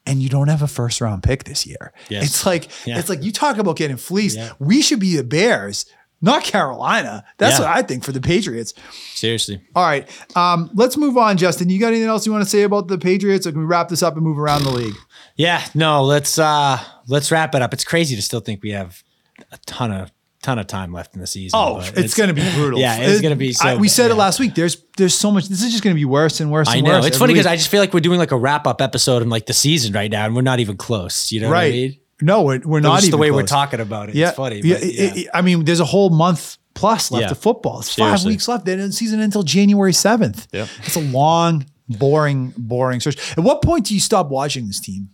And 0.10 0.22
you 0.22 0.30
don't 0.30 0.48
have 0.48 0.62
a 0.62 0.68
first 0.68 1.00
round 1.02 1.24
pick 1.24 1.44
this 1.46 1.66
year. 1.66 1.94
Yes. 2.10 2.26
It's 2.26 2.46
like 2.46 2.70
Yeah. 2.86 2.98
it's 3.00 3.10
like 3.10 3.24
you 3.24 3.32
talk 3.32 3.58
about 3.58 3.76
getting 3.78 3.98
fleeced. 3.98 4.38
Yeah. 4.38 4.52
We 4.60 4.82
should 4.82 5.00
be 5.00 5.16
the 5.16 5.24
Bears, 5.24 5.86
not 6.22 6.44
Carolina. 6.44 7.24
That's 7.38 7.60
Yeah. 7.60 7.66
what 7.66 7.78
I 7.78 7.82
think 7.82 8.04
for 8.04 8.12
the 8.12 8.20
Patriots. 8.22 8.74
seriously. 9.14 9.62
All 9.76 9.86
right. 9.86 10.08
Um, 10.36 10.70
let's 10.74 10.96
move 10.98 11.18
on, 11.18 11.38
Justin. 11.38 11.70
You 11.70 11.80
got 11.80 11.90
anything 11.90 12.08
else 12.08 12.26
you 12.26 12.32
want 12.32 12.44
to 12.44 12.50
say 12.50 12.64
about 12.64 12.88
the 12.88 12.98
Patriots? 12.98 13.46
Or 13.46 13.52
can 13.52 13.60
we 13.62 13.66
wrap 13.66 13.90
this 13.90 14.02
up 14.04 14.16
and 14.16 14.24
move 14.24 14.40
around 14.40 14.64
the 14.64 14.72
league? 14.72 14.96
Yeah, 15.36 15.64
no, 15.74 16.04
let's 16.04 16.38
uh 16.40 16.80
let's 17.08 17.32
wrap 17.32 17.54
it 17.56 17.62
up. 17.62 17.74
It's 17.74 17.84
crazy 17.86 18.16
to 18.16 18.22
still 18.22 18.40
think 18.42 18.62
we 18.64 18.72
have 18.72 19.04
a 19.52 19.58
ton 19.66 19.92
of 19.92 20.12
ton 20.42 20.60
of 20.60 20.68
time 20.68 20.92
left 20.94 21.14
in 21.16 21.22
the 21.22 21.28
season. 21.28 21.60
Oh, 21.60 21.76
but 21.80 21.98
it's, 21.98 22.14
going 22.16 22.30
to 22.30 22.34
be 22.34 22.42
brutal. 22.56 22.80
Yeah, 22.80 22.98
it's 22.98 23.20
It- 23.20 23.22
gonna 23.24 23.36
be 23.36 23.54
so 23.54 23.68
I- 23.68 23.76
we 23.76 23.88
bad, 23.88 23.92
said 23.92 24.12
it 24.12 24.16
last 24.16 24.40
week. 24.40 24.56
There's 24.56 24.78
there's 24.98 25.16
so 25.16 25.32
much. 25.32 25.48
This 25.50 25.62
is 25.64 25.72
just 25.72 25.84
going 25.84 25.94
to 25.96 26.00
be 26.00 26.06
worse 26.06 26.40
and 26.40 26.52
worse. 26.52 26.68
I 26.70 26.78
and 26.78 26.86
know. 26.86 26.94
worse 26.94 27.06
It's 27.08 27.18
funny 27.18 27.34
because. 27.34 27.46
I 27.46 27.56
just 27.56 27.70
feel 27.70 27.80
like 27.82 27.94
we're 27.94 28.00
doing 28.00 28.20
like 28.20 28.32
a 28.32 28.38
wrap 28.38 28.68
up 28.68 28.82
episode 28.82 29.22
in 29.22 29.30
like 29.30 29.46
the 29.46 29.54
season 29.54 29.94
right 29.94 30.10
now, 30.12 30.26
and 30.26 30.36
we're 30.36 30.42
not 30.42 30.60
even 30.60 30.78
close. 30.78 31.32
You 31.32 31.42
know 31.42 31.50
what 31.50 31.58
I 31.58 31.62
right. 31.62 31.74
mean? 31.74 32.00
No, 32.22 32.44
we're, 32.44 32.60
we're 32.66 32.80
Not 32.82 32.90
not 32.90 32.96
just 32.98 33.08
even 33.08 33.12
the 33.12 33.22
way 33.22 33.32
we're 33.32 33.44
talking 33.44 33.80
about 33.80 34.10
it. 34.10 34.16
Yeah, 34.16 34.28
It's 34.30 34.36
funny. 34.38 34.60
Yeah, 34.62 34.76
but 34.76 34.84
yeah. 34.84 35.12
it- 35.16 35.28
I 35.34 35.42
mean, 35.42 35.64
there's 35.64 35.80
a 35.80 35.86
whole 35.86 36.10
month 36.10 36.58
plus 36.74 37.12
left 37.12 37.24
Yeah. 37.24 37.32
of 37.32 37.38
football. 37.38 37.80
It's 37.80 37.94
five 37.96 38.24
weeks 38.26 38.48
left. 38.48 38.66
They 38.66 38.76
didn't 38.76 38.92
season 38.92 39.22
until 39.22 39.44
January 39.44 39.94
seventh. 39.94 40.48
Yeah. 40.52 40.68
it's 40.86 40.96
a 40.98 41.02
long, 41.02 41.66
boring, 41.88 42.54
boring 42.58 43.00
search. 43.00 43.18
At 43.38 43.44
what 43.44 43.62
point 43.62 43.86
do 43.86 43.94
you 43.94 44.00
stop 44.02 44.30
watching 44.30 44.68
this 44.68 44.80
team? 44.82 45.10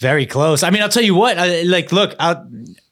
Very 0.00 0.26
close. 0.26 0.62
I 0.62 0.70
mean, 0.70 0.82
I'll 0.82 0.88
tell 0.88 1.02
you 1.02 1.14
what. 1.14 1.38
I, 1.38 1.62
like, 1.62 1.90
look, 1.92 2.14
i 2.20 2.36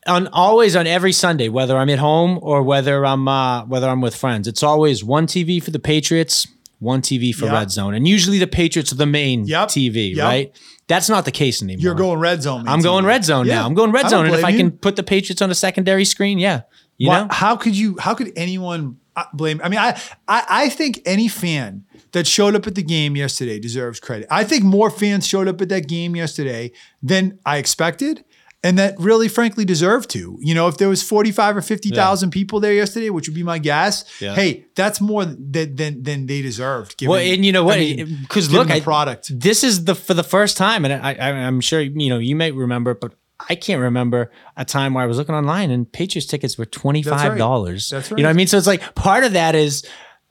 on 0.06 0.28
always 0.28 0.76
on 0.76 0.86
every 0.86 1.12
Sunday, 1.12 1.48
whether 1.48 1.76
I'm 1.76 1.90
at 1.90 1.98
home 1.98 2.38
or 2.42 2.62
whether 2.62 3.04
I'm 3.04 3.26
uh, 3.28 3.64
whether 3.66 3.88
I'm 3.88 4.00
with 4.00 4.14
friends, 4.14 4.46
it's 4.48 4.62
always 4.62 5.02
one 5.04 5.26
TV 5.26 5.62
for 5.62 5.70
the 5.72 5.78
Patriots, 5.80 6.46
one 6.78 7.02
TV 7.02 7.34
for 7.34 7.46
Yep. 7.46 7.54
Red 7.54 7.70
Zone, 7.70 7.94
and 7.94 8.06
usually 8.06 8.38
the 8.38 8.46
Patriots 8.46 8.92
are 8.92 8.96
the 8.96 9.06
main 9.06 9.46
Yep. 9.46 9.68
TV, 9.68 10.14
Yep. 10.14 10.24
right? 10.24 10.52
That's 10.88 11.08
not 11.08 11.24
the 11.24 11.32
case 11.32 11.60
anymore. 11.62 11.80
You're 11.82 11.94
going 11.96 12.20
red 12.20 12.42
zone. 12.42 12.68
I'm 12.68 12.80
going 12.80 13.04
red 13.04 13.24
zone 13.24 13.46
Yeah. 13.46 13.56
now. 13.56 13.66
I'm 13.66 13.74
going 13.74 13.90
red 13.90 14.08
zone, 14.08 14.26
and 14.26 14.34
if 14.34 14.44
I 14.44 14.52
can 14.56 14.70
put 14.70 14.94
the 14.94 15.02
Patriots 15.02 15.42
on 15.42 15.50
a 15.50 15.54
secondary 15.56 16.04
screen, 16.04 16.38
yeah, 16.38 16.60
you 16.98 17.08
Why- 17.08 17.22
know, 17.22 17.28
how 17.30 17.56
could 17.56 17.76
you? 17.76 17.96
How 17.98 18.14
could 18.14 18.32
anyone 18.36 18.98
blame? 19.32 19.60
I 19.64 19.68
mean, 19.68 19.78
I, 19.78 20.00
I 20.28 20.44
I 20.48 20.68
think 20.68 21.00
any 21.06 21.28
fan 21.28 21.84
that 22.12 22.26
showed 22.26 22.54
up 22.54 22.66
at 22.66 22.74
the 22.74 22.82
game 22.82 23.16
yesterday 23.16 23.58
deserves 23.58 24.00
credit. 24.00 24.26
I 24.30 24.44
think 24.44 24.64
more 24.64 24.90
fans 24.90 25.26
showed 25.26 25.48
up 25.48 25.60
at 25.60 25.68
that 25.70 25.88
game 25.88 26.16
yesterday 26.16 26.72
than 27.02 27.38
I 27.44 27.58
expected. 27.58 28.24
And 28.64 28.78
that 28.78 28.98
really, 28.98 29.28
frankly, 29.28 29.64
deserved 29.64 30.10
to. 30.10 30.38
You 30.40 30.54
know, 30.54 30.66
if 30.66 30.76
there 30.78 30.88
was 30.88 31.00
forty-five 31.00 31.56
or 31.56 31.62
fifty 31.62 31.90
thousand 31.90 32.30
people 32.30 32.58
there 32.58 32.72
yesterday, 32.72 33.10
which 33.10 33.28
would 33.28 33.34
be 33.34 33.44
my 33.44 33.58
guess, 33.58 34.04
Yeah. 34.20 34.34
hey, 34.34 34.64
that's 34.74 35.00
more 35.00 35.24
than 35.24 35.76
than, 35.76 36.02
than 36.02 36.26
they 36.26 36.42
deserved. 36.42 36.96
Given, 36.96 37.10
Well, 37.12 37.20
and 37.20 37.44
you 37.44 37.52
know 37.52 37.62
what? 37.62 37.76
I 37.76 37.80
mean, 37.80 38.18
Because 38.22 38.50
look, 38.50 38.66
the 38.66 38.74
I, 38.74 38.80
product. 38.80 39.30
This 39.38 39.62
is 39.62 39.84
the 39.84 39.94
for 39.94 40.14
the 40.14 40.24
first 40.24 40.56
time, 40.56 40.84
and 40.84 40.94
I, 40.94 41.12
I, 41.12 41.30
I'm 41.46 41.60
sure 41.60 41.80
you 41.80 42.08
know 42.08 42.18
you 42.18 42.34
may 42.34 42.50
remember, 42.50 42.94
but 42.94 43.12
I 43.48 43.54
can't 43.54 43.82
remember 43.82 44.30
a 44.56 44.64
time 44.64 44.94
where 44.94 45.04
I 45.04 45.06
was 45.06 45.18
looking 45.18 45.34
online 45.34 45.70
and 45.70 45.90
Patriots 45.90 46.26
tickets 46.26 46.56
were 46.56 46.64
twenty 46.64 47.02
five 47.02 47.36
dollars. 47.36 47.90
That's 47.90 48.10
You 48.10 48.16
know 48.18 48.22
what 48.24 48.30
I 48.30 48.32
mean? 48.32 48.46
So 48.46 48.56
it's 48.56 48.66
like 48.66 48.94
part 48.94 49.24
of 49.24 49.32
that 49.34 49.54
is 49.54 49.86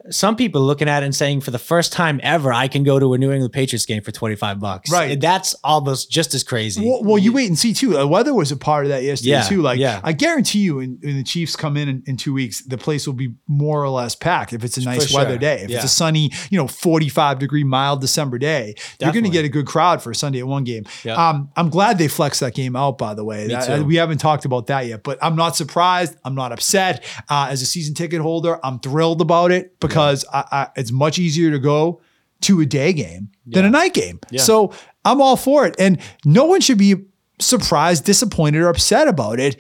some 0.09 0.35
people 0.35 0.61
looking 0.61 0.87
at 0.87 1.03
it 1.03 1.05
and 1.05 1.15
saying 1.15 1.41
for 1.41 1.51
the 1.51 1.59
first 1.59 1.91
time 1.91 2.19
ever, 2.23 2.53
I 2.53 2.67
can 2.67 2.83
go 2.83 2.99
to 2.99 3.13
a 3.13 3.17
New 3.17 3.31
England 3.31 3.53
Patriots 3.53 3.85
game 3.85 4.03
for 4.03 4.11
twenty 4.11 4.35
five 4.35 4.59
bucks. 4.59 4.91
Right. 4.91 5.19
That's 5.19 5.55
almost 5.63 6.11
just 6.11 6.33
as 6.33 6.43
crazy. 6.43 6.85
Well, 6.87 7.03
well, 7.03 7.17
you 7.17 7.33
wait 7.33 7.47
and 7.47 7.57
see 7.57 7.73
too. 7.73 7.93
The 7.93 8.07
weather 8.07 8.33
was 8.33 8.51
a 8.51 8.57
part 8.57 8.85
of 8.85 8.89
that 8.89 9.03
yesterday 9.03 9.31
Yeah, 9.31 9.41
too. 9.43 9.61
Like, 9.61 9.79
yeah. 9.79 10.01
I 10.03 10.13
guarantee 10.13 10.59
you, 10.59 10.75
when, 10.75 10.99
when 11.01 11.17
the 11.17 11.23
Chiefs 11.23 11.55
come 11.55 11.75
in, 11.77 11.89
in 11.89 12.03
in 12.05 12.17
two 12.17 12.33
weeks, 12.33 12.63
the 12.65 12.77
place 12.77 13.07
will 13.07 13.13
be 13.13 13.33
more 13.47 13.83
or 13.83 13.89
less 13.89 14.15
packed. 14.15 14.53
If 14.53 14.63
it's 14.63 14.77
a 14.77 14.83
nice 14.83 15.09
sure. 15.09 15.19
weather 15.21 15.37
day, 15.37 15.61
if 15.63 15.69
Yeah. 15.69 15.77
it's 15.77 15.85
a 15.85 15.89
sunny, 15.89 16.31
you 16.49 16.57
know, 16.57 16.67
forty-five 16.67 17.39
degree 17.39 17.63
mild 17.63 18.01
December 18.01 18.37
day, 18.37 18.75
you're 19.01 19.11
going 19.11 19.23
to 19.23 19.29
get 19.31 19.45
a 19.45 19.49
good 19.49 19.65
crowd 19.65 20.01
for 20.03 20.11
a 20.11 20.15
Sunday 20.15 20.39
at 20.39 20.47
one 20.47 20.63
game. 20.65 20.83
Yeah. 21.03 21.15
Um, 21.29 21.49
I'm 21.55 21.69
glad 21.69 21.97
they 21.97 22.07
flexed 22.07 22.41
that 22.41 22.53
game 22.53 22.75
out. 22.75 22.97
By 22.97 23.13
the 23.15 23.23
way, 23.23 23.47
That- 23.47 23.85
we 23.85 23.95
haven't 23.95 24.19
talked 24.19 24.45
about 24.45 24.67
that 24.67 24.85
yet, 24.85 25.03
but 25.03 25.17
I'm 25.23 25.35
not 25.35 25.55
surprised. 25.55 26.15
I'm 26.23 26.35
not 26.35 26.51
upset. 26.51 27.03
Uh, 27.29 27.47
as 27.49 27.61
a 27.61 27.65
season 27.65 27.95
ticket 27.95 28.21
holder, 28.21 28.59
I'm 28.63 28.79
thrilled 28.79 29.21
about 29.21 29.51
it 29.51 29.79
because 29.79 29.94
I, 29.97 30.43
I, 30.51 30.67
it's 30.75 30.91
much 30.91 31.19
easier 31.19 31.51
to 31.51 31.59
go 31.59 32.01
to 32.41 32.61
a 32.61 32.65
day 32.65 32.93
game 32.93 33.29
than 33.47 33.65
a 33.65 33.69
night 33.69 33.93
game. 33.93 34.19
Yeah. 34.29 34.41
So 34.41 34.73
I'm 35.03 35.21
all 35.21 35.37
for 35.37 35.65
it. 35.65 35.75
And 35.79 35.99
no 36.25 36.45
one 36.45 36.61
should 36.61 36.77
be 36.77 36.95
surprised, 37.39 38.03
disappointed, 38.05 38.61
or 38.61 38.69
upset 38.69 39.07
about 39.07 39.39
it. 39.39 39.57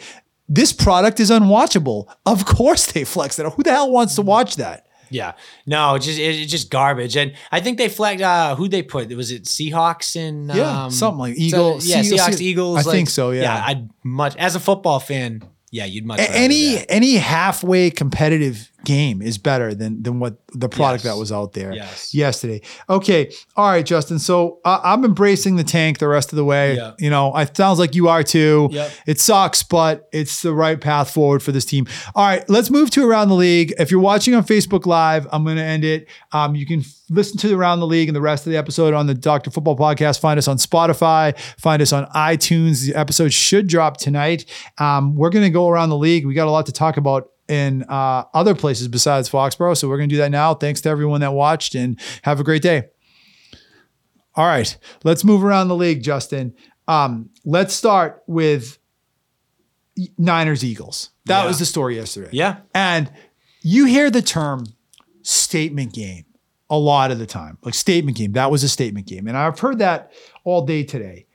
This 0.47 0.71
product 0.73 1.19
is 1.19 1.31
unwatchable. 1.31 2.07
Of 2.25 2.45
course 2.45 2.91
they 2.91 3.03
flex 3.03 3.35
that. 3.37 3.49
Who 3.51 3.63
the 3.63 3.71
hell 3.71 3.89
wants 3.91 4.15
to 4.15 4.21
watch 4.21 4.57
that? 4.57 4.83
Yeah, 5.11 5.33
no, 5.67 5.95
it's 5.95 6.05
just 6.05 6.19
it's 6.19 6.51
just 6.51 6.71
garbage, 6.71 7.15
and 7.15 7.33
I 7.51 7.59
think 7.61 7.77
they 7.77 7.89
flagged 7.89 8.23
uh, 8.23 8.55
who 8.55 8.67
they 8.67 8.81
put. 8.81 9.15
Was 9.15 9.31
it 9.31 9.43
Seahawks 9.43 10.15
and 10.15 10.49
Yeah, 10.53 10.85
um, 10.85 10.91
something 10.91 11.19
like 11.19 11.35
so- 11.35 11.41
Eagles. 11.41 11.85
yeah, 11.87 12.01
Se- 12.01 12.15
Seahawks, 12.17 12.33
Se- 12.37 12.43
Eagles. 12.43 12.77
I 12.79 12.81
like- 12.81 12.95
think 12.95 13.09
so, 13.09 13.29
yeah. 13.29 13.43
yeah. 13.43 13.63
I'd 13.67 13.89
much 14.03 14.35
as 14.37 14.55
a 14.55 14.59
football 14.59 14.99
fan. 14.99 15.43
Yeah, 15.71 15.85
you'd 15.85 16.05
much 16.05 16.19
A- 16.19 16.31
any 16.35 16.87
any 16.89 17.15
halfway 17.17 17.91
competitive 17.91 18.71
game 18.85 19.21
is 19.21 19.37
better 19.37 19.75
than 19.75 20.01
than 20.03 20.19
what 20.19 20.37
the 20.53 20.69
product 20.69 21.03
Yes. 21.03 21.13
that 21.13 21.19
was 21.19 21.31
out 21.33 21.51
there 21.53 21.73
Yes. 21.73 22.13
yesterday. 22.15 22.61
Okay, 22.89 23.29
all 23.57 23.67
right, 23.69 23.85
Justin. 23.85 24.19
So 24.19 24.59
uh, 24.63 24.79
I'm 24.83 25.03
embracing 25.03 25.57
the 25.57 25.63
tank 25.65 25.97
the 25.99 26.07
rest 26.07 26.31
of 26.31 26.37
the 26.37 26.45
way. 26.45 26.77
Yeah. 26.77 26.93
You 26.99 27.09
know, 27.09 27.35
it 27.35 27.57
sounds 27.57 27.77
like 27.79 27.93
you 27.95 28.07
are 28.07 28.23
too. 28.23 28.69
Yep. 28.71 28.91
It 29.07 29.19
sucks, 29.19 29.63
but 29.63 30.07
it's 30.13 30.41
the 30.41 30.53
right 30.53 30.79
path 30.79 31.11
forward 31.11 31.43
for 31.43 31.51
this 31.51 31.65
team. 31.65 31.87
All 32.15 32.25
right, 32.25 32.47
let's 32.49 32.69
move 32.71 32.89
to 32.91 33.05
around 33.05 33.27
the 33.27 33.35
league. 33.35 33.73
If 33.77 33.91
you're 33.91 33.99
watching 33.99 34.33
on 34.35 34.43
Facebook 34.45 34.85
Live, 34.85 35.27
I'm 35.31 35.43
going 35.43 35.57
to 35.57 35.63
end 35.63 35.83
it. 35.83 36.07
Um, 36.31 36.55
you 36.55 36.65
can 36.65 36.79
f- 36.79 36.93
listen 37.09 37.37
to 37.39 37.53
around 37.55 37.79
the 37.81 37.87
league 37.87 38.07
and 38.07 38.15
the 38.15 38.21
rest 38.21 38.45
of 38.45 38.51
the 38.51 38.57
episode 38.57 38.93
on 38.93 39.07
the 39.07 39.13
Doctor 39.13 39.51
Football 39.51 39.75
Podcast. 39.77 40.19
Find 40.19 40.37
us 40.37 40.47
on 40.47 40.57
Spotify. 40.57 41.37
Find 41.59 41.81
us 41.81 41.91
on 41.91 42.05
iTunes. 42.15 42.85
The 42.85 42.95
episode 42.95 43.33
should 43.33 43.67
drop 43.67 43.97
tonight. 43.97 44.45
Um, 44.77 45.15
we're 45.15 45.29
going 45.31 45.43
to 45.45 45.49
go 45.49 45.67
around 45.67 45.89
the 45.89 45.97
league. 45.97 46.25
We 46.25 46.33
got 46.33 46.47
a 46.47 46.51
lot 46.51 46.65
to 46.67 46.71
talk 46.71 46.97
about 46.97 47.29
in 47.47 47.83
uh, 47.89 48.23
other 48.33 48.55
places 48.55 48.87
besides 48.87 49.29
Foxborough, 49.29 49.77
so 49.77 49.87
we're 49.87 49.97
going 49.97 50.09
to 50.09 50.15
do 50.15 50.19
that 50.19 50.31
now. 50.31 50.53
Thanks 50.53 50.81
to 50.81 50.89
everyone 50.89 51.21
that 51.21 51.33
watched, 51.33 51.75
and 51.75 51.99
have 52.23 52.39
a 52.39 52.43
great 52.43 52.61
day. 52.61 52.85
All 54.35 54.45
right, 54.45 54.75
let's 55.03 55.23
move 55.23 55.43
around 55.43 55.67
the 55.69 55.75
league, 55.75 56.03
Justin. 56.03 56.53
Um, 56.87 57.29
let's 57.45 57.73
start 57.73 58.23
with 58.27 58.77
Niners 60.17 60.63
Eagles. 60.63 61.11
That 61.25 61.41
Yeah. 61.43 61.47
was 61.47 61.59
the 61.59 61.65
story 61.65 61.95
yesterday. 61.95 62.29
Yeah. 62.31 62.57
And 62.73 63.09
you 63.61 63.85
hear 63.85 64.11
the 64.11 64.21
term 64.21 64.65
statement 65.21 65.93
game 65.93 66.25
a 66.69 66.77
lot 66.77 67.11
of 67.11 67.19
the 67.19 67.25
time. 67.25 67.57
Like 67.63 67.73
statement 67.73 68.17
game. 68.17 68.33
That 68.33 68.51
was 68.51 68.63
a 68.63 68.69
statement 68.69 69.07
game. 69.07 69.27
And 69.27 69.37
I've 69.37 69.57
heard 69.59 69.79
that 69.79 70.11
all 70.43 70.65
day 70.65 70.83
today. 70.83 71.25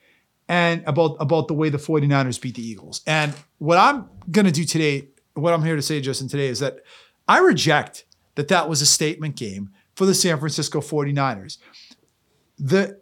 And 0.49 0.83
about 0.87 1.17
about 1.21 1.49
the 1.49 1.55
way 1.55 1.69
the 1.71 1.79
49ers 1.79 2.41
beat 2.41 2.57
the 2.57 2.67
Eagles. 2.67 3.01
And 3.07 3.33
what 3.59 3.79
I'm 3.79 4.07
going 4.31 4.47
to 4.47 4.53
do 4.53 4.65
today, 4.65 5.09
what 5.41 5.53
I'm 5.55 5.63
here 5.65 5.77
to 5.77 5.83
say 5.83 6.01
Justin 6.01 6.29
today 6.29 6.47
is 6.49 6.59
that 6.61 6.81
I 7.29 7.39
reject 7.41 8.05
that 8.35 8.49
that 8.49 8.69
was 8.69 8.83
a 8.83 8.87
statement 8.87 9.37
game 9.37 9.71
for 9.95 10.07
the 10.07 10.15
San 10.15 10.39
Francisco 10.39 10.81
49ers. 10.81 11.59
The 12.59 13.01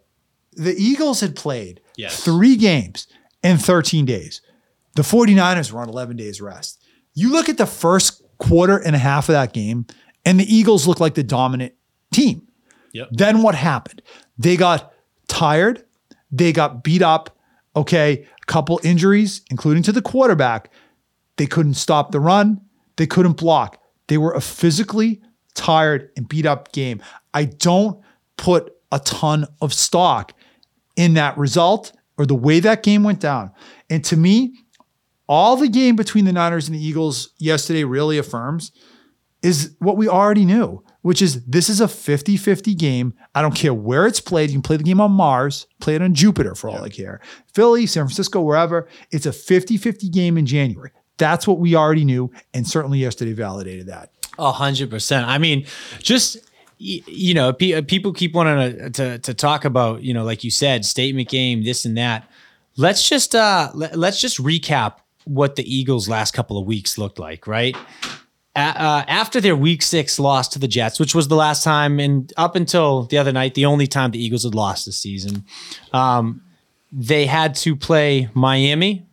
the 0.53 0.75
Eagles 0.77 1.21
had 1.21 1.35
played 1.35 1.81
Yes. 1.95 2.23
three 2.23 2.55
games 2.55 3.07
in 3.43 3.57
13 3.57 4.05
days. 4.05 4.41
The 4.95 5.03
49ers 5.03 5.71
were 5.71 5.79
on 5.81 5.89
11 5.89 6.17
days 6.17 6.41
rest. 6.41 6.83
You 7.13 7.31
look 7.31 7.47
at 7.49 7.57
the 7.57 7.65
first 7.65 8.23
quarter 8.39 8.77
and 8.77 8.95
a 8.95 8.99
half 8.99 9.29
of 9.29 9.33
that 9.33 9.53
game, 9.53 9.85
and 10.25 10.39
the 10.39 10.53
Eagles 10.53 10.87
look 10.87 10.99
like 10.99 11.13
the 11.15 11.23
dominant 11.23 11.73
team. 12.11 12.47
Yep. 12.93 13.09
Then 13.11 13.41
what 13.41 13.55
happened? 13.55 14.01
They 14.37 14.57
got 14.57 14.91
tired. 15.27 15.85
They 16.31 16.51
got 16.51 16.83
beat 16.83 17.01
up. 17.01 17.37
Okay. 17.75 18.25
A 18.41 18.45
couple 18.47 18.79
injuries, 18.83 19.41
including 19.51 19.83
to 19.83 19.91
the 19.91 20.01
quarterback. 20.01 20.71
They 21.39 21.47
couldn't 21.47 21.75
stop 21.75 22.11
the 22.11 22.19
run. 22.19 22.59
They 22.97 23.07
couldn't 23.07 23.37
block. 23.37 23.81
They 24.09 24.17
were 24.17 24.33
a 24.33 24.41
physically 24.41 25.21
tired 25.55 26.09
and 26.17 26.27
beat 26.27 26.45
up 26.45 26.73
game. 26.73 27.01
I 27.33 27.45
don't 27.45 28.03
put 28.35 28.73
a 28.91 28.99
ton 28.99 29.47
of 29.61 29.73
stock 29.73 30.33
in 30.97 31.13
that 31.13 31.37
result 31.37 31.93
or 32.17 32.25
the 32.25 32.35
way 32.35 32.59
that 32.59 32.83
game 32.83 33.03
went 33.03 33.21
down. 33.21 33.51
And 33.89 34.03
to 34.03 34.17
me, 34.17 34.53
all 35.29 35.55
the 35.55 35.69
game 35.69 35.95
between 35.95 36.25
the 36.25 36.33
Niners 36.33 36.67
and 36.67 36.75
the 36.75 36.85
Eagles 36.85 37.29
yesterday 37.37 37.85
really 37.85 38.17
affirms 38.17 38.73
is 39.41 39.77
what 39.79 39.95
we 39.95 40.09
already 40.09 40.43
knew, 40.43 40.83
which 41.03 41.21
is 41.21 41.45
this 41.45 41.69
is 41.69 41.79
a 41.79 41.87
50 41.87 42.35
50 42.35 42.75
game. 42.75 43.13
I 43.33 43.41
don't 43.41 43.55
care 43.55 43.73
where 43.73 44.05
it's 44.05 44.19
played. 44.19 44.49
You 44.49 44.55
can 44.55 44.61
play 44.61 44.75
the 44.75 44.83
game 44.83 44.99
on 44.99 45.13
Mars, 45.13 45.67
play 45.79 45.95
it 45.95 46.01
on 46.01 46.13
Jupiter 46.13 46.53
for 46.53 46.69
all 46.69 46.83
I 46.83 46.89
care. 46.89 47.21
Philly, 47.53 47.85
San 47.85 48.03
Francisco, 48.07 48.41
wherever. 48.41 48.89
It's 49.09 49.25
a 49.25 49.31
50 49.31 49.77
50 49.77 50.09
game 50.09 50.37
in 50.37 50.45
January. 50.45 50.91
That's 51.19 51.47
what 51.47 51.59
we 51.59 51.75
already 51.75 52.05
knew. 52.05 52.31
And 52.53 52.67
certainly 52.67 52.97
yesterday 52.99 53.33
validated 53.33 53.87
that. 53.87 54.11
A 54.39 54.51
hundred 54.51 54.89
percent. 54.89 55.27
I 55.27 55.37
mean, 55.37 55.67
just 55.99 56.37
you 56.79 57.33
know, 57.33 57.51
people 57.51 58.13
keep 58.13 58.33
wanting 58.33 58.71
to, 58.71 58.89
to 58.89 59.19
to 59.19 59.33
talk 59.33 59.65
about 59.65 60.01
you 60.01 60.13
know, 60.13 60.23
like 60.23 60.43
you 60.43 60.49
said, 60.49 60.85
statement 60.85 61.29
game, 61.29 61.63
this 61.63 61.85
and 61.85 61.97
that. 61.97 62.27
Let's 62.77 63.07
just 63.07 63.35
uh 63.35 63.69
let, 63.75 63.99
let's 63.99 64.19
just 64.19 64.41
recap 64.41 64.95
what 65.25 65.55
the 65.57 65.75
Eagles' 65.75 66.07
last 66.09 66.33
couple 66.33 66.57
of 66.57 66.65
weeks 66.65 66.97
looked 66.97 67.19
like, 67.19 67.45
right? 67.45 67.75
Uh, 68.55 69.03
after 69.07 69.39
their 69.39 69.55
Week 69.55 69.81
Six 69.81 70.19
loss 70.19 70.47
to 70.49 70.59
the 70.59 70.67
Jets, 70.67 70.99
which 70.99 71.13
was 71.13 71.27
the 71.27 71.35
last 71.35 71.63
time, 71.63 71.99
and 71.99 72.33
up 72.35 72.55
until 72.55 73.03
the 73.03 73.17
other 73.17 73.31
night, 73.31 73.53
the 73.53 73.65
only 73.65 73.87
time 73.87 74.11
the 74.11 74.23
Eagles 74.23 74.43
had 74.43 74.55
lost 74.55 74.85
this 74.85 74.97
season, 74.97 75.45
um, 75.93 76.41
they 76.91 77.25
had 77.25 77.55
to 77.55 77.75
play 77.75 78.29
Miami, 78.33 79.05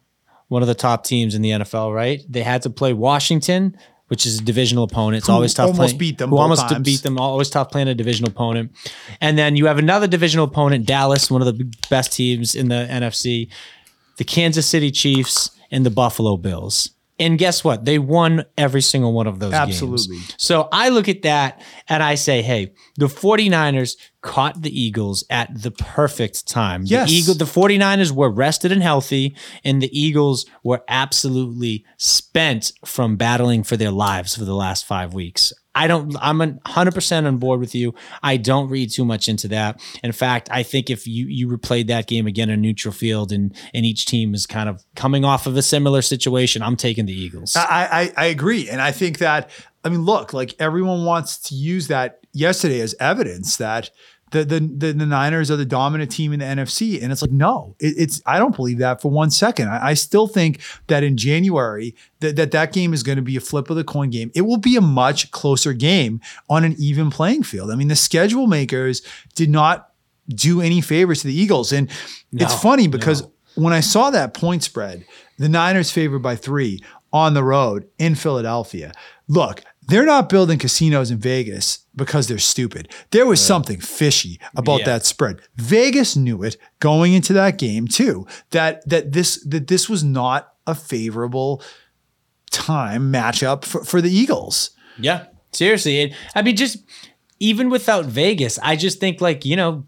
one 0.48 0.62
of 0.62 0.68
the 0.68 0.74
top 0.74 1.04
teams 1.04 1.34
in 1.34 1.42
the 1.42 1.50
NFL, 1.50 1.94
right? 1.94 2.22
They 2.28 2.42
had 2.42 2.62
to 2.62 2.70
play 2.70 2.92
Washington, 2.92 3.76
which 4.08 4.26
is 4.26 4.38
a 4.38 4.42
divisional 4.42 4.84
opponent. 4.84 5.22
It's 5.22 5.28
always 5.28 5.52
tough. 5.54 5.66
almost 5.66 5.78
playing- 5.78 5.98
beat 5.98 6.18
them 6.18 6.30
Who 6.30 6.38
almost 6.38 6.68
times. 6.68 6.84
beat 6.84 7.02
them. 7.02 7.18
Always 7.18 7.50
tough 7.50 7.70
playing 7.70 7.88
a 7.88 7.94
divisional 7.94 8.30
opponent. 8.30 8.70
And 9.20 9.36
then 9.36 9.56
you 9.56 9.66
have 9.66 9.78
another 9.78 10.06
divisional 10.06 10.46
opponent, 10.46 10.86
Dallas, 10.86 11.30
one 11.30 11.42
of 11.42 11.46
the 11.58 11.64
best 11.90 12.12
teams 12.12 12.54
in 12.54 12.68
the 12.68 12.86
NFC, 12.88 13.48
the 14.16 14.24
Kansas 14.24 14.66
City 14.66 14.90
Chiefs, 14.90 15.50
and 15.72 15.84
the 15.84 15.90
Buffalo 15.90 16.36
Bills. 16.36 16.90
And 17.18 17.38
guess 17.38 17.64
what? 17.64 17.84
They 17.86 17.98
won 17.98 18.44
every 18.58 18.82
single 18.82 19.12
one 19.12 19.26
of 19.26 19.38
those 19.38 19.54
Absolutely. 19.54 20.16
games. 20.16 20.34
So 20.36 20.68
I 20.70 20.90
look 20.90 21.08
at 21.08 21.22
that 21.22 21.62
and 21.88 22.02
I 22.02 22.14
say, 22.14 22.42
hey, 22.42 22.74
the 22.96 23.06
49ers 23.06 23.96
caught 24.20 24.60
the 24.60 24.80
Eagles 24.80 25.24
at 25.30 25.62
the 25.62 25.70
perfect 25.70 26.46
time. 26.46 26.82
Yes. 26.84 27.08
The, 27.08 27.14
Eagle, 27.14 27.34
the 27.34 27.44
49ers 27.44 28.10
were 28.10 28.28
rested 28.28 28.72
and 28.72 28.82
healthy, 28.82 29.34
and 29.64 29.80
the 29.80 29.98
Eagles 29.98 30.44
were 30.62 30.82
absolutely 30.88 31.84
spent 31.96 32.72
from 32.84 33.16
battling 33.16 33.62
for 33.62 33.76
their 33.76 33.92
lives 33.92 34.36
for 34.36 34.44
the 34.44 34.54
last 34.54 34.84
five 34.84 35.14
weeks. 35.14 35.52
I 35.76 35.86
don't, 35.86 36.16
I'm 36.20 36.40
a 36.40 36.48
100% 36.48 37.26
on 37.26 37.36
board 37.36 37.60
with 37.60 37.74
you. 37.74 37.94
I 38.22 38.38
don't 38.38 38.68
read 38.68 38.90
too 38.90 39.04
much 39.04 39.28
into 39.28 39.46
that. 39.48 39.80
In 40.02 40.10
fact, 40.12 40.48
I 40.50 40.62
think 40.62 40.90
if 40.90 41.06
you, 41.06 41.26
you 41.26 41.46
replayed 41.48 41.86
that 41.88 42.06
game 42.06 42.26
again 42.26 42.50
in 42.50 42.60
neutral 42.60 42.92
field 42.92 43.30
and, 43.30 43.54
and 43.74 43.84
each 43.86 44.06
team 44.06 44.34
is 44.34 44.46
kind 44.46 44.68
of 44.68 44.82
coming 44.96 45.24
off 45.24 45.46
of 45.46 45.56
a 45.56 45.62
similar 45.62 46.02
situation, 46.02 46.62
I'm 46.62 46.76
taking 46.76 47.06
the 47.06 47.12
Eagles. 47.12 47.54
I, 47.56 48.12
I 48.16 48.24
I 48.24 48.26
agree, 48.26 48.68
and 48.68 48.80
I 48.80 48.92
think 48.92 49.18
that 49.18 49.50
I 49.84 49.88
mean, 49.88 50.02
look, 50.02 50.32
like 50.32 50.54
everyone 50.58 51.04
wants 51.04 51.38
to 51.48 51.54
use 51.54 51.88
that 51.88 52.20
yesterday 52.32 52.80
as 52.80 52.94
evidence 52.98 53.56
that 53.56 53.90
the 54.32 54.44
the 54.44 54.60
the, 54.60 54.92
the 54.92 55.06
Niners 55.06 55.50
are 55.50 55.56
the 55.56 55.64
dominant 55.64 56.10
team 56.10 56.32
in 56.32 56.40
the 56.40 56.46
NFC, 56.46 57.02
and 57.02 57.12
it's 57.12 57.22
like 57.22 57.30
no, 57.30 57.76
it, 57.78 57.94
it's 57.96 58.20
I 58.26 58.38
don't 58.38 58.54
believe 58.54 58.78
that 58.78 59.00
for 59.00 59.10
one 59.10 59.30
second. 59.30 59.68
I, 59.68 59.88
I 59.88 59.94
still 59.94 60.26
think 60.26 60.60
that 60.88 61.04
in 61.04 61.16
January 61.16 61.94
that 62.20 62.36
that, 62.36 62.50
that 62.50 62.72
game 62.72 62.92
is 62.92 63.02
going 63.02 63.16
to 63.16 63.22
be 63.22 63.36
a 63.36 63.40
flip 63.40 63.70
of 63.70 63.76
the 63.76 63.84
coin 63.84 64.10
game. 64.10 64.30
It 64.34 64.42
will 64.42 64.58
be 64.58 64.76
a 64.76 64.80
much 64.80 65.30
closer 65.30 65.72
game 65.72 66.20
on 66.48 66.64
an 66.64 66.74
even 66.78 67.10
playing 67.10 67.44
field. 67.44 67.70
I 67.70 67.76
mean, 67.76 67.88
the 67.88 67.96
schedule 67.96 68.46
makers 68.46 69.02
did 69.34 69.50
not 69.50 69.90
do 70.28 70.60
any 70.60 70.80
favors 70.80 71.20
to 71.20 71.28
the 71.28 71.38
Eagles, 71.38 71.72
and 71.72 71.88
it's 72.32 72.54
funny 72.54 72.88
because 72.88 73.26
when 73.54 73.72
I 73.72 73.80
saw 73.80 74.10
that 74.10 74.34
point 74.34 74.62
spread, 74.62 75.04
the 75.38 75.48
Niners 75.48 75.90
favored 75.90 76.20
by 76.20 76.36
three 76.36 76.82
on 77.12 77.34
the 77.34 77.42
road 77.42 77.88
in 77.98 78.14
Philadelphia. 78.14 78.92
Look, 79.28 79.62
they're 79.88 80.06
not 80.06 80.28
building 80.28 80.58
casinos 80.58 81.10
in 81.10 81.18
Vegas 81.18 81.80
because 81.94 82.26
they're 82.28 82.38
stupid. 82.38 82.92
There 83.10 83.26
was 83.26 83.40
something 83.40 83.80
fishy 83.80 84.38
about 84.54 84.80
Yeah. 84.80 84.86
that 84.86 85.06
spread. 85.06 85.40
Vegas 85.56 86.16
knew 86.16 86.42
it 86.42 86.56
going 86.80 87.12
into 87.14 87.32
that 87.34 87.58
game 87.58 87.86
too. 87.88 88.26
That 88.50 88.86
that 88.88 89.12
this 89.12 89.42
that 89.44 89.66
this 89.68 89.88
was 89.88 90.02
not 90.04 90.52
a 90.66 90.74
favorable 90.74 91.62
time 92.50 93.12
matchup 93.12 93.64
for, 93.64 93.84
for 93.84 94.00
the 94.00 94.10
Eagles. 94.10 94.70
Yeah, 94.98 95.26
seriously. 95.52 96.14
I 96.34 96.42
mean, 96.42 96.56
just 96.56 96.78
even 97.38 97.68
without 97.70 98.06
Vegas, 98.06 98.58
I 98.62 98.76
just 98.76 98.98
think 99.00 99.20
like 99.20 99.44
you 99.44 99.56
know, 99.56 99.86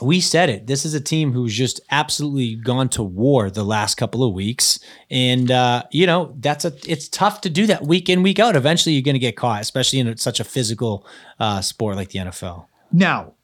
we 0.00 0.20
said 0.20 0.48
it. 0.48 0.66
This 0.66 0.84
is 0.84 0.94
a 0.94 1.00
team 1.00 1.32
who's 1.32 1.54
just 1.54 1.80
absolutely 1.90 2.56
gone 2.56 2.88
to 2.90 3.02
war 3.02 3.50
the 3.50 3.64
last 3.64 3.96
couple 3.96 4.24
of 4.24 4.32
weeks, 4.32 4.78
and 5.10 5.50
uh, 5.50 5.82
you 5.90 6.06
know 6.06 6.34
that's 6.38 6.64
a. 6.64 6.72
It's 6.86 7.08
tough 7.08 7.42
to 7.42 7.50
do 7.50 7.66
that 7.66 7.84
week 7.84 8.08
in 8.08 8.22
week 8.22 8.38
out. 8.38 8.56
Eventually, 8.56 8.94
you're 8.94 9.02
going 9.02 9.14
to 9.14 9.20
get 9.20 9.36
caught, 9.36 9.60
especially 9.60 9.98
in 9.98 10.16
such 10.16 10.40
a 10.40 10.44
physical 10.44 11.06
uh, 11.38 11.60
sport 11.60 11.96
like 11.96 12.10
the 12.10 12.20
NFL. 12.20 12.66
Now, 12.92 13.34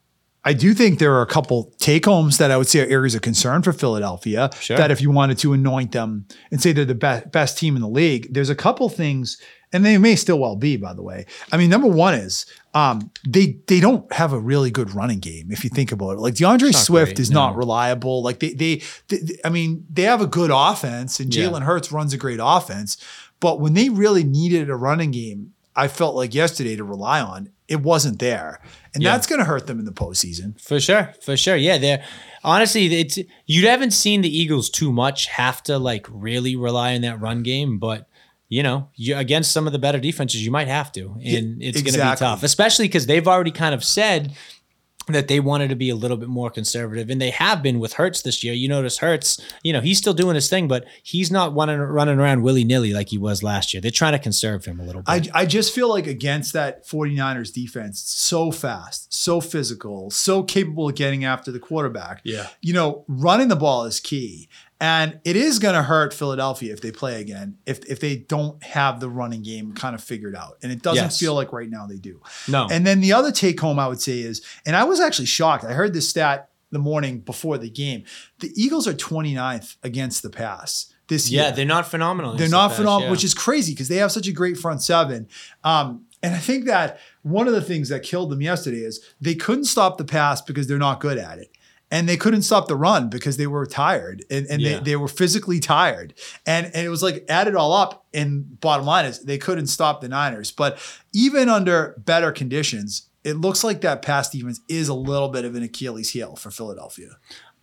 I 0.46 0.52
do 0.52 0.74
think 0.74 1.00
there 1.00 1.12
are 1.12 1.22
a 1.22 1.26
couple 1.26 1.74
take 1.78 2.04
homes 2.04 2.38
that 2.38 2.52
I 2.52 2.56
would 2.56 2.68
say 2.68 2.80
are 2.80 2.86
areas 2.86 3.16
of 3.16 3.22
concern 3.22 3.62
for 3.62 3.72
Philadelphia. 3.72 4.48
Sure. 4.60 4.76
That 4.76 4.92
if 4.92 5.00
you 5.00 5.10
wanted 5.10 5.38
to 5.38 5.52
anoint 5.52 5.90
them 5.90 6.26
and 6.52 6.62
say 6.62 6.72
they're 6.72 6.84
the 6.84 6.94
best 6.94 7.32
best 7.32 7.58
team 7.58 7.74
in 7.74 7.82
the 7.82 7.88
league, 7.88 8.32
there's 8.32 8.48
a 8.48 8.54
couple 8.54 8.88
things, 8.88 9.42
and 9.72 9.84
they 9.84 9.98
may 9.98 10.14
still 10.14 10.38
well 10.38 10.54
be, 10.54 10.76
by 10.76 10.94
the 10.94 11.02
way. 11.02 11.26
I 11.50 11.56
mean, 11.56 11.68
number 11.68 11.88
one 11.88 12.14
is 12.14 12.46
um, 12.76 13.10
they 13.26 13.56
they 13.68 13.80
don't 13.80 14.12
have 14.12 14.34
a 14.34 14.38
really 14.38 14.70
good 14.70 14.92
running 14.94 15.18
game 15.18 15.50
if 15.50 15.64
you 15.64 15.70
think 15.70 15.92
about 15.92 16.10
it. 16.10 16.18
Like 16.18 16.34
DeAndre 16.34 16.74
Swift 16.74 17.12
great, 17.12 17.20
is 17.20 17.30
no. 17.30 17.40
not 17.46 17.56
reliable. 17.56 18.22
Like 18.22 18.40
they, 18.40 18.52
they 18.52 18.82
they 19.08 19.38
I 19.46 19.48
mean, 19.48 19.86
they 19.90 20.02
have 20.02 20.20
a 20.20 20.26
good 20.26 20.50
offense, 20.52 21.18
and 21.18 21.34
Yeah. 21.34 21.44
Jalen 21.44 21.62
Hurts 21.62 21.90
runs 21.90 22.12
a 22.12 22.18
great 22.18 22.38
offense. 22.42 22.98
But 23.40 23.60
when 23.60 23.72
they 23.72 23.88
really 23.88 24.24
needed 24.24 24.68
a 24.68 24.76
running 24.76 25.10
game, 25.10 25.54
I 25.74 25.88
felt 25.88 26.16
like 26.16 26.34
yesterday 26.34 26.76
to 26.76 26.84
rely 26.84 27.20
on, 27.22 27.48
it 27.66 27.80
wasn't 27.80 28.18
there. 28.18 28.60
And 28.92 29.02
Yeah. 29.02 29.12
that's 29.12 29.26
going 29.26 29.38
to 29.38 29.44
hurt 29.46 29.66
them 29.66 29.78
in 29.78 29.86
the 29.86 29.92
postseason. 29.92 30.60
For 30.60 30.78
sure, 30.78 31.14
for 31.22 31.34
sure. 31.36 31.56
Yeah, 31.56 31.78
they're 31.78 32.04
honestly 32.44 32.94
it's 32.94 33.18
you 33.46 33.66
haven't 33.68 33.92
seen 33.92 34.20
the 34.20 34.38
Eagles 34.38 34.68
too 34.68 34.92
much 34.92 35.28
have 35.28 35.62
to 35.62 35.78
like 35.78 36.06
really 36.10 36.56
rely 36.56 36.94
on 36.94 37.00
that 37.02 37.22
run 37.22 37.42
game, 37.42 37.78
but 37.78 38.06
you 38.48 38.62
know, 38.62 38.88
you 38.94 39.16
against 39.16 39.52
some 39.52 39.66
of 39.66 39.72
the 39.72 39.78
better 39.78 39.98
defenses, 39.98 40.44
you 40.44 40.50
might 40.50 40.68
have 40.68 40.92
to, 40.92 41.16
and 41.24 41.62
it's 41.62 41.82
going 41.82 41.94
to 41.94 42.10
be 42.10 42.16
tough, 42.16 42.42
especially 42.42 42.86
because 42.86 43.06
they've 43.06 43.26
already 43.26 43.50
kind 43.50 43.74
of 43.74 43.82
said 43.82 44.34
that 45.08 45.28
they 45.28 45.38
wanted 45.38 45.68
to 45.68 45.76
be 45.76 45.88
a 45.88 45.94
little 45.94 46.16
bit 46.16 46.28
more 46.28 46.50
conservative, 46.50 47.10
and 47.10 47.20
they 47.20 47.30
have 47.30 47.62
been 47.62 47.78
with 47.78 47.92
Hurts 47.94 48.22
this 48.22 48.42
year. 48.42 48.52
You 48.54 48.68
notice 48.68 48.98
Hurts, 48.98 49.40
you 49.62 49.72
know, 49.72 49.80
he's 49.80 49.98
still 49.98 50.14
doing 50.14 50.34
his 50.34 50.48
thing, 50.48 50.66
but 50.66 50.84
he's 51.02 51.30
not 51.30 51.54
running 51.54 51.78
running 51.78 52.18
around 52.18 52.42
willy 52.42 52.64
nilly 52.64 52.92
like 52.92 53.10
he 53.10 53.18
was 53.18 53.42
last 53.42 53.72
year. 53.72 53.80
They're 53.80 53.90
trying 53.90 54.12
to 54.12 54.18
conserve 54.18 54.64
him 54.64 54.80
a 54.80 54.82
little 54.82 55.02
bit. 55.02 55.30
I, 55.34 55.42
I 55.42 55.46
just 55.46 55.74
feel 55.74 55.88
like 55.88 56.06
against 56.06 56.52
that 56.54 56.86
49ers 56.86 57.52
defense, 57.52 58.00
so 58.00 58.50
fast, 58.50 59.14
so 59.14 59.40
physical, 59.40 60.10
so 60.10 60.42
capable 60.42 60.88
of 60.88 60.96
getting 60.96 61.24
after 61.24 61.52
the 61.52 61.60
quarterback. 61.60 62.20
Yeah. 62.24 62.48
You 62.60 62.74
know, 62.74 63.04
running 63.06 63.48
the 63.48 63.56
ball 63.56 63.84
is 63.84 64.00
key. 64.00 64.48
And 64.78 65.20
it 65.24 65.36
is 65.36 65.58
going 65.58 65.74
to 65.74 65.82
hurt 65.82 66.12
Philadelphia 66.12 66.72
if 66.72 66.82
they 66.82 66.92
play 66.92 67.18
again, 67.20 67.56
if, 67.64 67.78
if 67.86 67.98
they 67.98 68.16
don't 68.16 68.62
have 68.62 69.00
the 69.00 69.08
running 69.08 69.42
game 69.42 69.72
kind 69.72 69.94
of 69.94 70.04
figured 70.04 70.36
out. 70.36 70.58
And 70.62 70.70
it 70.70 70.82
doesn't 70.82 71.02
Yes. 71.04 71.18
feel 71.18 71.34
like 71.34 71.52
right 71.52 71.70
now 71.70 71.86
they 71.86 71.96
do. 71.96 72.20
no, 72.46 72.68
And 72.70 72.86
then 72.86 73.00
the 73.00 73.12
other 73.14 73.32
take 73.32 73.58
home 73.58 73.78
I 73.78 73.88
would 73.88 74.00
say 74.02 74.18
is, 74.20 74.42
and 74.66 74.76
I 74.76 74.84
was 74.84 75.00
actually 75.00 75.26
shocked. 75.26 75.64
I 75.64 75.72
heard 75.72 75.94
this 75.94 76.08
stat 76.10 76.50
the 76.72 76.78
morning 76.78 77.20
before 77.20 77.56
the 77.56 77.70
game. 77.70 78.04
The 78.40 78.52
Eagles 78.54 78.86
are 78.86 78.92
29th 78.92 79.76
against 79.82 80.22
the 80.22 80.30
pass 80.30 80.92
this 81.08 81.30
year. 81.30 81.44
yeah, 81.44 81.50
they're 81.52 81.64
not 81.64 81.86
phenomenal. 81.86 82.34
They're 82.36 82.48
not 82.48 82.68
the 82.68 82.74
phenomenal, 82.76 83.06
yeah. 83.06 83.10
which 83.12 83.24
is 83.24 83.32
crazy 83.32 83.72
because 83.72 83.88
they 83.88 83.96
have 83.96 84.12
such 84.12 84.26
a 84.26 84.32
great 84.32 84.58
front 84.58 84.82
seven. 84.82 85.28
Um, 85.64 86.02
and 86.22 86.34
I 86.34 86.38
think 86.38 86.64
that 86.66 86.98
one 87.22 87.46
of 87.46 87.54
the 87.54 87.60
things 87.62 87.88
that 87.90 88.02
killed 88.02 88.30
them 88.30 88.42
yesterday 88.42 88.78
is 88.78 89.04
they 89.20 89.34
couldn't 89.36 89.66
stop 89.66 89.96
the 89.96 90.04
pass 90.04 90.42
because 90.42 90.66
they're 90.66 90.76
not 90.78 90.98
good 91.00 91.18
at 91.18 91.38
it. 91.38 91.55
And 91.90 92.08
they 92.08 92.16
couldn't 92.16 92.42
stop 92.42 92.66
the 92.66 92.74
run 92.76 93.08
because 93.10 93.36
they 93.36 93.46
were 93.46 93.64
tired 93.64 94.24
and, 94.28 94.46
and 94.48 94.60
Yeah. 94.60 94.78
they, 94.78 94.82
they 94.84 94.96
were 94.96 95.06
physically 95.08 95.60
tired. 95.60 96.14
And, 96.44 96.66
and 96.74 96.84
it 96.84 96.88
was 96.88 97.00
like 97.02 97.24
add 97.28 97.46
it 97.46 97.54
all 97.54 97.72
up. 97.72 98.04
And 98.12 98.60
bottom 98.60 98.84
line 98.86 99.04
is 99.04 99.20
they 99.24 99.38
couldn't 99.38 99.68
stop 99.68 100.00
the 100.00 100.08
Niners. 100.08 100.50
But 100.50 100.78
even 101.12 101.48
under 101.48 101.94
better 102.04 102.32
conditions, 102.32 103.08
it 103.22 103.34
looks 103.34 103.62
like 103.62 103.82
that 103.82 104.02
pass 104.02 104.30
defense 104.30 104.60
is 104.68 104.88
a 104.88 104.94
little 104.94 105.28
bit 105.28 105.44
of 105.44 105.54
an 105.54 105.62
Achilles 105.62 106.10
heel 106.10 106.34
for 106.34 106.50
Philadelphia. 106.50 107.10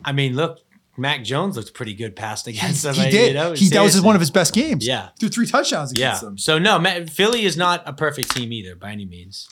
I 0.06 0.14
mean, 0.14 0.36
look, 0.38 0.60
Mac 0.96 1.24
Jones 1.26 1.58
looked 1.58 1.74
pretty 1.74 1.94
good 1.94 2.16
passed 2.16 2.48
against 2.48 2.84
them. 2.84 2.94
he 2.96 3.02
I- 3.02 3.12
did. 3.12 3.28
you 3.30 3.34
know, 3.34 3.52
he, 3.54 3.68
that 3.70 3.82
was 3.82 4.00
one 4.02 4.16
of 4.16 4.22
his 4.22 4.32
best 4.32 4.54
games. 4.54 4.88
Yeah. 4.88 5.10
Threw 5.20 5.28
three 5.28 5.48
touchdowns 5.48 5.92
Yeah. 5.96 6.08
against 6.08 6.22
them. 6.22 6.38
So 6.38 6.58
no, 6.60 6.80
Ma- 6.80 7.06
Philly 7.12 7.44
is 7.44 7.58
not 7.58 7.84
a 7.86 7.92
perfect 7.92 8.32
team 8.32 8.54
either 8.54 8.76
by 8.76 8.92
any 8.92 9.06
means. 9.06 9.50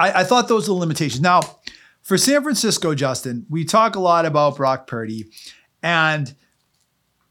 I, 0.00 0.12
I 0.22 0.24
thought 0.24 0.48
those 0.48 0.68
were 0.68 0.74
the 0.74 0.80
limitations. 0.80 1.20
Now, 1.20 1.40
for 2.02 2.18
San 2.18 2.42
Francisco, 2.42 2.94
Justin, 2.94 3.46
we 3.48 3.64
talk 3.64 3.94
a 3.96 4.00
lot 4.00 4.26
about 4.26 4.56
Brock 4.56 4.86
Purdy, 4.86 5.26
and 5.82 6.34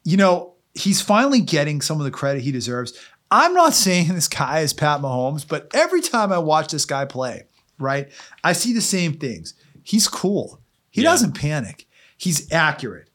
you 0.04 0.18
know 0.18 0.54
he's 0.74 1.02
finally 1.02 1.42
getting 1.42 1.82
some 1.82 2.00
of 2.00 2.06
the 2.06 2.12
credit 2.12 2.42
he 2.42 2.52
deserves. 2.52 2.94
I'm 3.30 3.54
not 3.54 3.74
saying 3.74 4.08
this 4.14 4.28
guy 4.28 4.60
is 4.60 4.74
Pat 4.74 5.02
Mahomes, 5.02 5.48
but 5.48 5.70
every 5.74 6.02
time 6.02 6.32
I 6.32 6.38
watch 6.40 6.72
this 6.72 6.86
guy 6.86 7.06
play, 7.06 7.44
right, 7.78 8.10
I 8.44 8.54
see 8.54 8.74
the 8.74 8.82
same 8.82 9.14
things. 9.14 9.54
He's 9.84 10.08
cool. 10.08 10.60
He 10.90 11.02
Yeah. 11.02 11.10
doesn't 11.12 11.34
panic. 11.34 11.88
He's 12.18 12.52
accurate. 12.52 13.10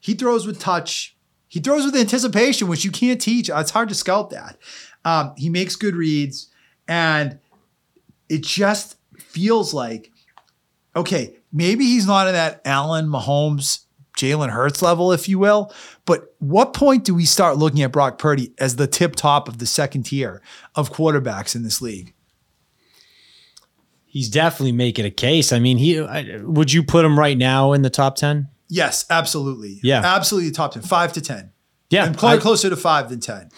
He 0.00 0.14
throws 0.14 0.46
with 0.46 0.58
touch. 0.58 1.16
He 1.48 1.60
throws 1.60 1.84
with 1.84 1.96
anticipation, 1.96 2.68
which 2.68 2.84
you 2.84 2.90
can't 2.90 3.20
teach. 3.20 3.50
It's 3.52 3.70
hard 3.70 3.88
to 3.90 3.94
scout 3.94 4.30
that. 4.30 4.58
Um, 5.04 5.32
he 5.36 5.48
makes 5.48 5.76
good 5.76 5.96
reads, 5.96 6.48
and 6.86 7.38
it 8.28 8.42
just 8.42 8.96
feels 9.18 9.72
like, 9.74 10.10
okay, 10.98 11.36
maybe 11.52 11.84
he's 11.84 12.06
not 12.06 12.26
in 12.26 12.34
that 12.34 12.60
Allen 12.64 13.06
Mahomes, 13.06 13.84
Jalen 14.16 14.50
Hurts 14.50 14.82
level, 14.82 15.12
if 15.12 15.28
you 15.28 15.38
will. 15.38 15.72
But 16.04 16.34
what 16.38 16.74
point 16.74 17.04
do 17.04 17.14
we 17.14 17.24
start 17.24 17.56
looking 17.56 17.82
at 17.82 17.92
Brock 17.92 18.18
Purdy 18.18 18.52
as 18.58 18.76
the 18.76 18.86
tip 18.86 19.16
top 19.16 19.48
of 19.48 19.58
the 19.58 19.66
second 19.66 20.04
tier 20.04 20.42
of 20.74 20.92
quarterbacks 20.92 21.54
in 21.54 21.62
this 21.62 21.80
league? 21.80 22.12
He's 24.06 24.28
definitely 24.28 24.72
making 24.72 25.04
a 25.04 25.10
case. 25.10 25.52
I 25.52 25.58
mean, 25.58 25.76
he 25.76 26.00
I, 26.00 26.38
would 26.42 26.72
you 26.72 26.82
put 26.82 27.04
him 27.04 27.18
right 27.18 27.36
now 27.36 27.72
in 27.72 27.82
the 27.82 27.90
top 27.90 28.16
ten? 28.16 28.48
Yes, 28.68 29.04
absolutely. 29.10 29.80
Yeah. 29.82 30.02
absolutely. 30.04 30.50
Top 30.50 30.72
ten, 30.72 30.82
five 30.82 31.12
to 31.14 31.20
ten. 31.20 31.52
Yeah, 31.90 32.06
and 32.06 32.18
probably 32.18 32.38
I- 32.38 32.42
closer 32.42 32.70
to 32.70 32.76
five 32.76 33.08
than 33.10 33.20
ten. 33.20 33.50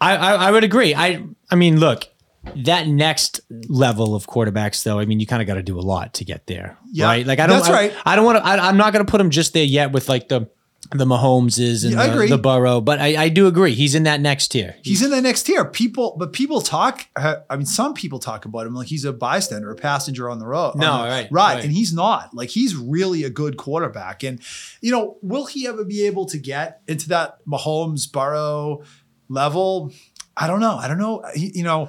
I, 0.00 0.16
I 0.16 0.32
I 0.34 0.50
would 0.50 0.64
agree. 0.64 0.94
I 0.94 1.24
I 1.50 1.54
mean, 1.56 1.80
look, 1.80 2.08
that 2.56 2.86
next 2.86 3.40
level 3.68 4.14
of 4.14 4.26
quarterbacks, 4.26 4.82
though. 4.82 4.98
I 4.98 5.04
mean, 5.06 5.20
you 5.20 5.26
kind 5.26 5.42
of 5.42 5.46
got 5.48 5.54
to 5.54 5.62
do 5.62 5.78
a 5.78 5.82
lot 5.82 6.14
to 6.14 6.24
get 6.24 6.46
there, 6.46 6.76
Yeah, 6.92 7.06
right? 7.06 7.26
Like 7.26 7.38
I 7.40 7.46
don't. 7.46 7.56
that's 7.58 7.68
I, 7.68 7.72
right. 7.72 7.94
I 8.04 8.16
don't 8.16 8.24
want 8.24 8.38
to. 8.38 8.44
I'm 8.46 8.76
not 8.76 8.92
going 8.92 9.04
to 9.04 9.10
put 9.10 9.20
him 9.20 9.30
just 9.30 9.52
there 9.52 9.64
yet 9.64 9.92
with 9.92 10.08
like 10.08 10.28
the 10.28 10.48
the 10.90 11.06
Mahomeses 11.06 11.82
and 11.84 11.94
Yeah, 11.94 12.14
the, 12.14 12.26
the 12.26 12.38
Burrow, 12.38 12.80
but 12.82 13.00
I, 13.00 13.24
I 13.24 13.28
do 13.30 13.46
agree. 13.46 13.72
He's 13.74 13.94
in 13.94 14.02
that 14.02 14.20
next 14.20 14.48
tier. 14.48 14.76
He's 14.82 15.02
in 15.02 15.10
the 15.10 15.22
next 15.22 15.44
tier. 15.44 15.64
People, 15.64 16.14
but 16.18 16.34
people 16.34 16.60
talk. 16.60 17.06
uh, 17.16 17.36
I 17.48 17.56
mean, 17.56 17.64
some 17.64 17.94
people 17.94 18.18
talk 18.18 18.44
about 18.44 18.66
him 18.66 18.74
like 18.74 18.88
he's 18.88 19.06
a 19.06 19.12
bystander, 19.12 19.70
a 19.70 19.76
passenger 19.76 20.28
on 20.28 20.38
the 20.38 20.46
road. 20.46 20.74
No, 20.76 20.98
the- 20.98 21.04
right, 21.04 21.08
right, 21.08 21.28
right. 21.30 21.64
and 21.64 21.72
he's 21.72 21.94
not. 21.94 22.34
Like 22.34 22.50
he's 22.50 22.76
really 22.76 23.24
a 23.24 23.30
good 23.30 23.56
quarterback. 23.56 24.22
And 24.22 24.40
you 24.82 24.92
know, 24.92 25.16
will 25.22 25.46
he 25.46 25.66
ever 25.66 25.84
be 25.84 26.04
able 26.06 26.26
to 26.26 26.38
get 26.38 26.82
into 26.86 27.08
that 27.08 27.38
Mahomes 27.46 28.10
Burrow 28.12 28.82
level? 29.28 29.90
I 30.36 30.46
don't 30.46 30.60
know. 30.60 30.76
I 30.76 30.86
don't 30.88 30.98
know. 30.98 31.24
He, 31.34 31.50
you 31.54 31.62
know, 31.64 31.88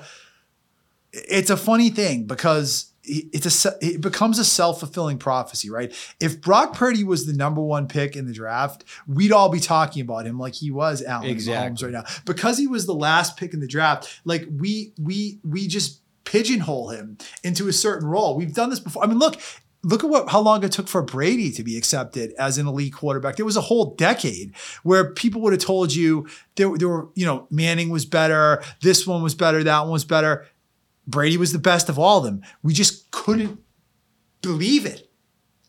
it's 1.16 1.50
a 1.50 1.58
funny 1.58 1.90
thing 1.90 2.26
because 2.26 2.92
it's 3.08 3.66
a 3.66 3.74
it 3.82 4.02
becomes 4.02 4.40
a 4.40 4.46
self-fulfilling 4.46 5.20
prophecy, 5.20 5.70
right? 5.70 5.94
If 6.20 6.42
Brock 6.42 6.74
Purdy 6.74 7.04
was 7.04 7.26
the 7.26 7.34
number 7.34 7.62
one 7.62 7.88
pick 7.88 8.16
in 8.16 8.26
the 8.26 8.34
draft, 8.34 8.84
we'd 9.08 9.32
all 9.32 9.50
be 9.50 9.60
talking 9.60 10.02
about 10.02 10.26
him 10.26 10.40
like 10.40 10.56
he 10.56 10.72
was 10.72 11.04
Allen 11.04 11.30
Exactly. 11.30 11.70
Mahomes 11.70 11.84
right 11.84 11.92
now. 11.92 12.22
Because 12.26 12.58
he 12.58 12.68
was 12.68 12.86
the 12.86 12.96
last 12.96 13.38
pick 13.38 13.54
in 13.54 13.60
the 13.60 13.68
draft, 13.68 14.22
like 14.26 14.46
we 14.52 14.94
we 15.00 15.40
we 15.44 15.68
just 15.68 16.02
pigeonhole 16.24 16.90
him 16.90 17.18
into 17.44 17.68
a 17.68 17.74
certain 17.74 18.08
role. 18.08 18.36
We've 18.36 18.54
done 18.54 18.72
this 18.72 18.80
before. 18.80 19.04
I 19.04 19.08
mean, 19.08 19.20
look, 19.20 19.40
look 19.84 20.04
at 20.04 20.10
what 20.10 20.30
how 20.30 20.42
long 20.42 20.64
it 20.64 20.72
took 20.72 20.88
for 20.88 21.04
Brady 21.04 21.52
to 21.52 21.64
be 21.64 21.78
accepted 21.78 22.34
as 22.40 22.58
an 22.58 22.68
elite 22.68 22.94
quarterback. 22.94 23.36
There 23.36 23.46
was 23.46 23.58
a 23.58 23.62
whole 23.62 23.94
decade 23.94 24.56
where 24.82 25.12
people 25.12 25.42
would 25.42 25.54
have 25.54 25.62
told 25.62 25.94
you 25.94 26.28
there, 26.56 26.76
there 26.76 26.90
were, 26.90 27.10
you 27.14 27.26
know, 27.26 27.48
Manning 27.52 27.90
was 27.90 28.06
better, 28.06 28.64
this 28.82 29.06
one 29.06 29.22
was 29.22 29.36
better, 29.36 29.64
that 29.64 29.82
one 29.82 29.92
was 29.92 30.06
better. 30.06 30.48
Brady 31.08 31.38
was 31.38 31.52
the 31.52 31.60
best 31.60 31.90
of 31.90 32.00
all 32.00 32.20
of 32.20 32.24
them. 32.24 32.42
We 32.64 32.74
just 32.74 33.12
couldn't 33.12 33.60
believe 34.42 34.86
it 34.86 35.10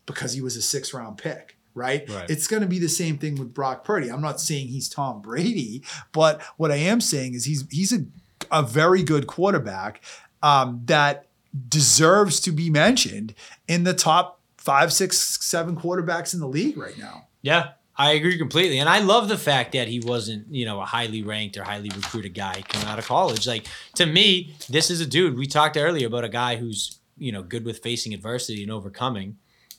because 0.07 0.33
he 0.33 0.41
was 0.41 0.57
a 0.57 0.63
six 0.63 0.95
round 0.95 1.19
pick, 1.19 1.57
right? 1.75 2.09
Right. 2.09 2.31
It's 2.31 2.47
going 2.47 2.63
to 2.63 2.69
be 2.69 2.79
the 2.79 2.89
same 2.89 3.19
thing 3.19 3.37
with 3.37 3.53
Brock 3.53 3.85
Purdy. 3.85 4.09
I'm 4.11 4.23
not 4.23 4.41
saying 4.41 4.69
he's 4.69 4.89
Tom 4.89 5.21
Brady, 5.21 5.83
but 6.13 6.43
what 6.57 6.71
I 6.71 6.77
am 6.77 7.01
saying 7.01 7.35
is 7.35 7.45
he's 7.45 7.65
he's 7.71 7.93
a, 7.93 8.05
a 8.51 8.63
very 8.63 9.03
good 9.03 9.27
quarterback 9.27 10.03
um, 10.43 10.83
that 10.87 11.27
deserves 11.69 12.41
to 12.41 12.53
be 12.53 12.71
mentioned 12.71 13.35
in 13.67 13.85
the 13.85 13.95
top 13.95 14.41
five, 14.57 14.93
six, 14.93 15.19
seven 15.45 15.77
quarterbacks 15.77 16.35
in 16.35 16.41
the 16.41 16.49
league 16.49 16.77
right 16.77 16.99
now. 16.99 17.29
Yeah, 17.43 17.71
I 17.99 18.13
agree 18.13 18.37
completely. 18.39 18.79
And 18.79 18.89
I 18.89 18.99
love 19.01 19.29
the 19.29 19.39
fact 19.39 19.73
that 19.73 19.89
he 19.89 20.01
wasn't, 20.01 20.47
you 20.53 20.65
know, 20.67 20.81
a 20.81 20.85
highly 20.85 21.23
ranked 21.23 21.57
or 21.57 21.65
highly 21.65 21.91
recruited 21.95 22.35
guy 22.35 22.63
coming 22.69 22.87
out 22.89 22.99
of 22.99 23.07
college. 23.07 23.47
Like 23.47 23.67
to 23.95 24.05
me, 24.07 24.55
this 24.69 24.91
is 24.91 25.01
a 25.01 25.07
dude. 25.07 25.37
We 25.39 25.47
talked 25.47 25.77
earlier 25.77 26.07
about 26.07 26.25
a 26.25 26.29
guy 26.29 26.57
who's, 26.57 26.99
you 27.17 27.33
know, 27.33 27.43
good 27.43 27.65
with 27.65 27.83
facing 27.83 28.13
adversity 28.13 28.63
and 28.63 28.71
overcoming. 28.71 29.39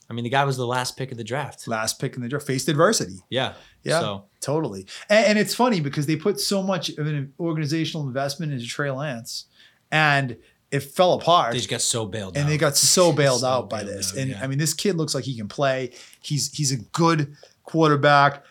I 0.10 0.14
mean, 0.14 0.24
the 0.24 0.30
guy 0.30 0.46
was 0.46 0.56
the 0.58 0.66
last 0.66 0.96
pick 0.98 1.12
of 1.12 1.18
the 1.18 1.24
draft. 1.24 1.68
Last 1.68 2.00
pick 2.00 2.16
in 2.16 2.22
the 2.22 2.30
draft, 2.30 2.48
faced 2.48 2.70
adversity. 2.70 3.18
Yeah. 3.30 3.54
Yeah, 3.84 4.00
So 4.00 4.26
totally. 4.42 4.88
And, 5.10 5.26
and 5.28 5.38
it's 5.38 5.54
funny 5.54 5.80
because 5.82 6.06
they 6.08 6.16
put 6.16 6.40
so 6.40 6.64
much 6.64 6.90
of 6.90 7.06
an 7.08 7.34
organizational 7.40 8.08
investment 8.08 8.52
into 8.54 8.66
Trey 8.66 8.90
Lance, 8.90 9.46
and 9.92 10.38
it 10.72 10.82
fell 10.82 11.14
apart. 11.14 11.52
they 11.52 11.58
just 11.60 11.70
got 11.70 11.82
so 11.82 12.06
bailed 12.06 12.36
and 12.36 12.46
out. 12.46 12.50
they 12.50 12.58
got 12.58 12.76
so 12.76 13.12
bailed 13.22 13.42
So 13.42 13.48
out 13.48 13.70
by 13.70 13.84
bailed 13.84 13.98
this. 13.98 14.12
out, 14.14 14.18
and 14.20 14.30
yeah. 14.32 14.40
I 14.44 14.48
mean, 14.48 14.58
this 14.58 14.74
kid 14.74 14.96
looks 14.98 15.14
like 15.16 15.24
he 15.26 15.38
can 15.38 15.48
play. 15.48 15.92
He's 16.22 16.52
he's 16.54 16.72
a 16.72 16.78
good 16.78 17.36
quarterback. 17.68 18.44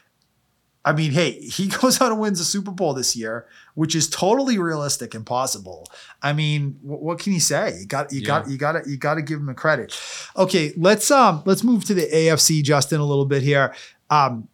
I 0.84 0.92
mean, 0.92 1.10
hey, 1.10 1.32
he 1.32 1.66
goes 1.80 2.00
out 2.00 2.12
and 2.12 2.20
wins 2.20 2.38
a 2.38 2.44
Super 2.44 2.70
Bowl 2.70 2.94
this 2.94 3.16
year, 3.16 3.46
which 3.74 3.96
is 3.96 4.08
totally 4.08 4.58
realistic 4.58 5.14
and 5.14 5.26
possible. 5.26 5.88
I 6.22 6.32
mean, 6.32 6.78
wh- 6.82 7.02
what 7.02 7.18
can 7.18 7.32
you 7.32 7.40
say? 7.40 7.76
You 7.80 7.86
got 7.86 8.12
you 8.12 8.24
got 8.24 8.48
you 8.48 8.56
got 8.56 8.72
to 8.72 8.88
you 8.88 8.96
got 8.96 9.14
to 9.14 9.22
give 9.22 9.40
him 9.40 9.48
a 9.48 9.54
credit. 9.54 9.98
Okay, 10.36 10.72
let's 10.76 11.10
um 11.10 11.42
let's 11.44 11.64
move 11.64 11.84
to 11.86 11.94
the 11.94 12.06
AFC, 12.06 12.62
Justin, 12.62 13.00
a 13.00 13.04
little 13.04 13.26
bit 13.26 13.42
here. 13.42 13.74
Um, 14.08 14.48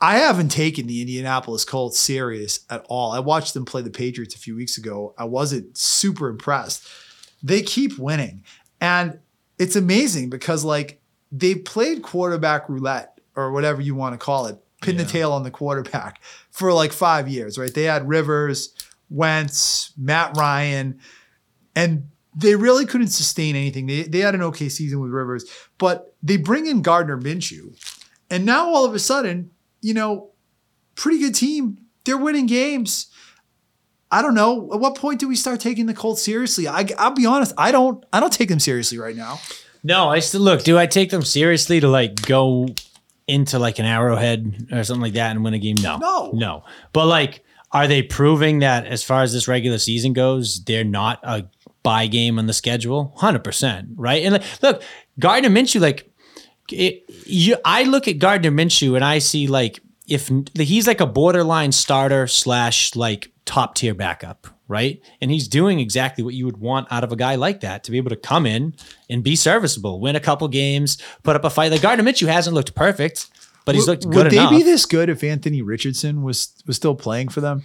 I 0.00 0.16
haven't 0.16 0.48
taken 0.48 0.86
the 0.86 1.02
Indianapolis 1.02 1.66
Colts 1.66 1.98
serious 1.98 2.60
at 2.70 2.86
all. 2.88 3.12
I 3.12 3.18
watched 3.18 3.52
them 3.52 3.66
play 3.66 3.82
the 3.82 3.90
Patriots 3.90 4.34
a 4.34 4.38
few 4.38 4.56
weeks 4.56 4.78
ago. 4.78 5.14
I 5.18 5.24
wasn't 5.24 5.76
super 5.76 6.28
impressed. 6.28 6.88
They 7.42 7.60
keep 7.60 7.98
winning. 7.98 8.44
And 8.80 9.18
it's 9.58 9.76
amazing 9.76 10.30
because 10.30 10.64
like 10.64 11.02
they 11.30 11.54
played 11.54 12.02
quarterback 12.02 12.66
roulette 12.70 13.19
or 13.36 13.52
whatever 13.52 13.80
you 13.80 13.94
want 13.94 14.14
to 14.14 14.18
call 14.18 14.46
it, 14.46 14.58
pin 14.82 14.96
the 14.96 15.04
tail 15.04 15.32
on 15.32 15.42
the 15.42 15.50
quarterback 15.50 16.20
for 16.50 16.72
like 16.72 16.92
5 16.92 17.28
years, 17.28 17.58
right? 17.58 17.72
They 17.72 17.84
had 17.84 18.08
Rivers, 18.08 18.74
Wentz, 19.10 19.92
Matt 19.96 20.36
Ryan, 20.36 20.98
and 21.74 22.08
they 22.34 22.54
really 22.54 22.86
couldn't 22.86 23.08
sustain 23.08 23.56
anything. 23.56 23.86
They 23.86 24.02
they 24.04 24.20
had 24.20 24.34
an 24.34 24.42
okay 24.42 24.68
season 24.68 25.00
with 25.00 25.10
Rivers, 25.10 25.44
but 25.78 26.14
they 26.22 26.36
bring 26.36 26.66
in 26.66 26.82
Gardner 26.82 27.18
Minshew, 27.20 27.74
and 28.30 28.46
now 28.46 28.68
all 28.68 28.84
of 28.84 28.94
a 28.94 28.98
sudden, 28.98 29.50
you 29.80 29.94
know, 29.94 30.30
pretty 30.94 31.18
good 31.18 31.34
team. 31.34 31.78
They're 32.04 32.16
winning 32.16 32.46
games. 32.46 33.08
I 34.10 34.22
don't 34.22 34.34
know. 34.34 34.70
At 34.72 34.80
what 34.80 34.96
point 34.96 35.20
do 35.20 35.28
we 35.28 35.36
start 35.36 35.60
taking 35.60 35.86
the 35.86 35.94
Colts 35.94 36.22
seriously? 36.22 36.66
I, 36.66 36.88
I'll 36.98 37.12
be 37.12 37.26
honest. 37.26 37.52
I 37.56 37.70
don't. 37.72 38.04
I 38.12 38.20
don't 38.20 38.32
take 38.32 38.48
them 38.48 38.60
seriously 38.60 38.98
right 38.98 39.16
now. 39.16 39.40
No, 39.82 40.08
I 40.08 40.18
still 40.18 40.40
look. 40.40 40.62
Do 40.62 40.78
I 40.78 40.86
take 40.86 41.10
them 41.10 41.22
seriously 41.22 41.80
to 41.80 41.88
like 41.88 42.22
go 42.22 42.68
into 43.30 43.58
like 43.58 43.78
an 43.78 43.86
arrowhead 43.86 44.68
or 44.72 44.84
something 44.84 45.02
like 45.02 45.14
that 45.14 45.30
and 45.30 45.44
win 45.44 45.54
a 45.54 45.58
game? 45.58 45.76
No, 45.80 45.96
No. 45.98 46.30
no. 46.34 46.64
But 46.92 47.06
like, 47.06 47.44
are 47.72 47.86
they 47.86 48.02
proving 48.02 48.58
that 48.60 48.86
as 48.86 49.02
far 49.04 49.22
as 49.22 49.32
this 49.32 49.46
regular 49.48 49.78
season 49.78 50.12
goes, 50.12 50.62
they're 50.64 50.84
not 50.84 51.20
a 51.22 51.44
buy 51.82 52.06
game 52.08 52.38
on 52.38 52.46
the 52.46 52.52
schedule? 52.52 53.12
Hundred 53.16 53.44
percent, 53.44 53.88
right? 53.94 54.22
And 54.24 54.32
like, 54.34 54.62
look, 54.62 54.82
Gardner 55.18 55.50
Minshew, 55.50 55.80
like, 55.80 56.10
it, 56.72 57.04
you, 57.26 57.56
I 57.64 57.84
look 57.84 58.06
at 58.08 58.18
Gardner 58.18 58.50
Minshew 58.50 58.94
and 58.96 59.04
I 59.04 59.18
see 59.18 59.46
like 59.46 59.80
if 60.08 60.30
he's 60.54 60.86
like 60.86 61.00
a 61.00 61.06
borderline 61.06 61.72
starter 61.72 62.26
slash 62.26 62.94
like 62.96 63.30
top 63.44 63.74
tier 63.76 63.94
backup, 63.94 64.46
right? 64.70 65.02
And 65.20 65.30
he's 65.30 65.48
doing 65.48 65.80
exactly 65.80 66.22
what 66.24 66.32
you 66.34 66.46
would 66.46 66.58
want 66.58 66.86
out 66.90 67.04
of 67.04 67.10
a 67.12 67.16
guy 67.16 67.34
like 67.34 67.60
that 67.60 67.84
to 67.84 67.90
be 67.90 67.96
able 67.98 68.10
to 68.10 68.16
come 68.16 68.46
in 68.46 68.74
and 69.10 69.22
be 69.22 69.34
serviceable, 69.36 70.00
win 70.00 70.16
a 70.16 70.20
couple 70.20 70.46
games, 70.48 70.96
put 71.24 71.34
up 71.36 71.44
a 71.44 71.50
fight. 71.50 71.72
Like 71.72 71.82
Gardner 71.82 72.04
Minshew 72.04 72.28
hasn't 72.28 72.54
looked 72.54 72.74
perfect, 72.74 73.26
but 73.66 73.74
he's 73.74 73.86
looked 73.88 74.04
good 74.04 74.14
Would 74.24 74.32
enough. 74.32 74.50
they 74.50 74.56
be 74.58 74.62
this 74.62 74.86
good 74.86 75.10
if 75.10 75.22
Anthony 75.24 75.60
Richardson 75.60 76.22
was 76.22 76.54
was 76.66 76.76
still 76.76 76.94
playing 76.94 77.28
for 77.28 77.40
them? 77.40 77.62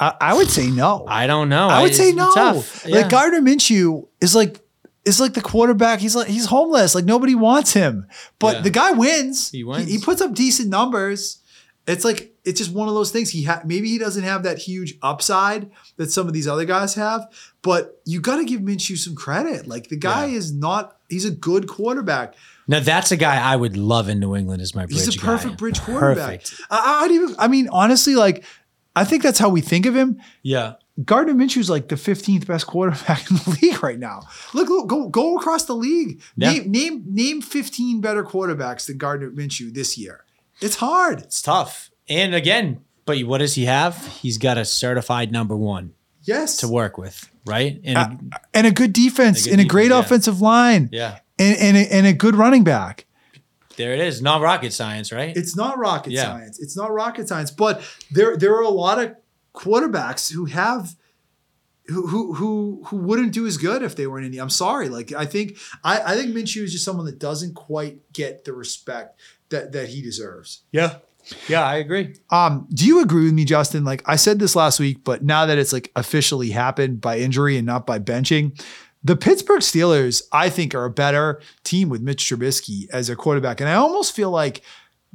I, 0.00 0.14
I 0.20 0.34
would 0.34 0.48
say 0.50 0.68
no. 0.68 1.04
I 1.08 1.26
don't 1.26 1.48
know. 1.48 1.68
I 1.68 1.82
would 1.82 1.94
say 1.94 2.12
no. 2.12 2.32
Tough. 2.32 2.84
Like 2.84 2.94
Yeah. 2.94 3.08
Gardner 3.08 3.40
Minshew 3.40 4.08
is 4.20 4.34
like 4.34 4.60
is 5.04 5.20
like 5.20 5.34
the 5.34 5.40
quarterback. 5.40 6.00
He's 6.00 6.14
like 6.16 6.28
he's 6.28 6.46
homeless. 6.46 6.94
Like 6.94 7.04
nobody 7.04 7.34
wants 7.34 7.72
him. 7.72 8.06
But 8.38 8.56
Yeah. 8.56 8.62
the 8.62 8.70
guy 8.70 8.92
wins. 8.92 9.50
He 9.50 9.64
wins. 9.64 9.88
He, 9.90 9.98
puts 9.98 10.20
up 10.20 10.34
decent 10.34 10.68
numbers. 10.68 11.38
It's 11.88 12.04
like 12.04 12.34
it's 12.44 12.58
just 12.60 12.72
one 12.72 12.86
of 12.88 12.94
those 12.94 13.10
things. 13.10 13.30
He 13.30 13.44
ha- 13.44 13.62
maybe 13.64 13.88
he 13.88 13.98
doesn't 13.98 14.22
have 14.22 14.42
that 14.44 14.58
huge 14.58 14.94
upside 15.02 15.70
that 15.96 16.10
some 16.12 16.26
of 16.28 16.32
these 16.34 16.46
other 16.46 16.64
guys 16.64 16.94
have, 16.94 17.26
but 17.62 18.00
you 18.04 18.20
got 18.20 18.36
to 18.36 18.44
give 18.44 18.60
Minshew 18.60 18.96
some 18.98 19.14
credit. 19.16 19.66
Like 19.66 19.88
the 19.88 19.96
guy 19.96 20.26
Yeah. 20.26 20.36
is 20.38 20.52
not. 20.52 20.96
He's 21.08 21.24
a 21.24 21.30
good 21.30 21.66
quarterback. 21.66 22.34
now 22.68 22.80
that's 22.80 23.10
a 23.10 23.16
guy 23.16 23.40
I 23.40 23.56
would 23.56 23.76
love 23.76 24.08
in 24.10 24.20
New 24.20 24.36
England 24.36 24.60
as 24.62 24.74
my 24.74 24.84
bridge 24.86 24.98
He's 24.98 25.16
a 25.16 25.18
guy. 25.18 25.24
perfect 25.24 25.56
bridge 25.56 25.80
quarterback. 25.80 26.40
Perfect. 26.44 26.60
I, 26.70 27.04
I'd 27.04 27.10
even. 27.10 27.34
I 27.38 27.48
mean, 27.48 27.68
honestly, 27.70 28.14
like 28.14 28.44
I 28.94 29.04
think 29.04 29.22
that's 29.22 29.38
how 29.38 29.48
we 29.48 29.60
think 29.62 29.86
of 29.86 29.96
him. 29.96 30.20
Yeah. 30.42 30.74
Gardner 31.04 31.32
Minshew's 31.32 31.70
like 31.70 31.88
the 31.88 31.94
15th 31.94 32.46
best 32.46 32.66
quarterback 32.66 33.30
in 33.30 33.36
the 33.36 33.58
league 33.62 33.82
right 33.84 33.98
now. 33.98 34.22
Look, 34.52 34.68
look 34.68 34.88
go 34.88 35.08
go 35.08 35.36
across 35.38 35.64
the 35.64 35.74
league. 35.76 36.20
Yeah. 36.36 36.52
Name 36.52 36.70
name 36.70 37.04
name 37.08 37.40
15 37.40 38.00
better 38.00 38.24
quarterbacks 38.24 38.86
than 38.86 38.98
Gardner 38.98 39.30
Minshew 39.30 39.72
this 39.72 39.96
year. 39.96 40.24
It's 40.60 40.76
hard. 40.76 41.20
It's 41.20 41.40
tough. 41.42 41.90
And 42.08 42.34
again, 42.34 42.80
but 43.04 43.18
what 43.20 43.38
does 43.38 43.54
he 43.54 43.64
have? 43.66 44.06
He's 44.20 44.38
got 44.38 44.58
a 44.58 44.64
certified 44.64 45.30
number 45.32 45.56
one 45.56 45.92
Yes. 46.22 46.58
to 46.58 46.68
work 46.68 46.98
with, 46.98 47.30
right? 47.46 47.80
And 47.84 47.98
Uh, 47.98 48.38
and 48.54 48.66
a 48.66 48.70
good 48.70 48.92
defense 48.92 49.42
A 49.42 49.44
good 49.44 49.52
and 49.52 49.60
a 49.62 49.64
great 49.64 49.90
yeah. 49.90 49.98
offensive 50.00 50.40
line. 50.40 50.88
yeah, 50.92 51.18
And, 51.38 51.56
and, 51.58 51.76
a, 51.76 51.92
and 51.94 52.06
a 52.06 52.12
good 52.12 52.34
running 52.36 52.64
back. 52.64 53.06
there 53.76 53.94
it 53.94 54.00
is. 54.00 54.20
Not 54.20 54.40
rocket 54.42 54.72
science, 54.72 55.12
right? 55.12 55.34
It's 55.36 55.54
not 55.56 55.78
rocket 55.78 56.12
Yeah. 56.12 56.24
science. 56.24 56.58
It's 56.58 56.76
not 56.76 56.92
rocket 56.92 57.28
science. 57.28 57.50
But 57.50 57.80
there 58.10 58.36
there 58.36 58.54
are 58.56 58.62
a 58.62 58.68
lot 58.70 58.98
of 58.98 59.14
quarterbacks 59.54 60.32
who 60.32 60.46
have 60.46 60.96
who 61.86 62.34
who 62.34 62.82
who, 62.86 62.96
wouldn't 62.98 63.32
do 63.32 63.46
as 63.46 63.56
good 63.56 63.82
if 63.82 63.96
they 63.96 64.06
were 64.06 64.18
in. 64.20 64.38
I'm 64.38 64.50
sorry. 64.50 64.88
Like 64.90 65.12
I 65.12 65.24
think 65.24 65.56
I, 65.82 66.00
I 66.12 66.16
think 66.16 66.34
Minshew 66.34 66.62
is 66.64 66.72
just 66.72 66.84
someone 66.84 67.06
that 67.06 67.18
doesn't 67.18 67.54
quite 67.54 68.12
get 68.12 68.44
the 68.44 68.52
respect 68.52 69.18
that 69.50 69.72
that 69.72 69.88
he 69.88 70.02
deserves. 70.02 70.62
yeah, 70.72 70.96
yeah, 71.48 71.64
I 71.64 71.76
agree. 71.76 72.14
Um, 72.30 72.66
do 72.72 72.86
you 72.86 73.00
agree 73.00 73.24
with 73.24 73.34
me, 73.34 73.44
Justin? 73.44 73.84
Like 73.84 74.02
I 74.06 74.16
said 74.16 74.38
this 74.38 74.56
last 74.56 74.80
week, 74.80 75.04
but 75.04 75.22
now 75.22 75.46
that 75.46 75.58
it's 75.58 75.72
like 75.72 75.90
officially 75.96 76.50
happened 76.50 77.00
by 77.00 77.18
injury 77.18 77.56
and 77.56 77.66
not 77.66 77.86
by 77.86 77.98
benching, 77.98 78.60
the 79.04 79.16
Pittsburgh 79.16 79.60
Steelers, 79.60 80.22
I 80.32 80.50
think, 80.50 80.74
are 80.74 80.84
a 80.84 80.90
better 80.90 81.40
team 81.64 81.88
with 81.88 82.02
Mitch 82.02 82.24
Trubisky 82.24 82.88
as 82.90 83.06
their 83.06 83.16
quarterback. 83.16 83.60
And 83.60 83.68
I 83.68 83.74
almost 83.74 84.14
feel 84.14 84.30
like 84.30 84.62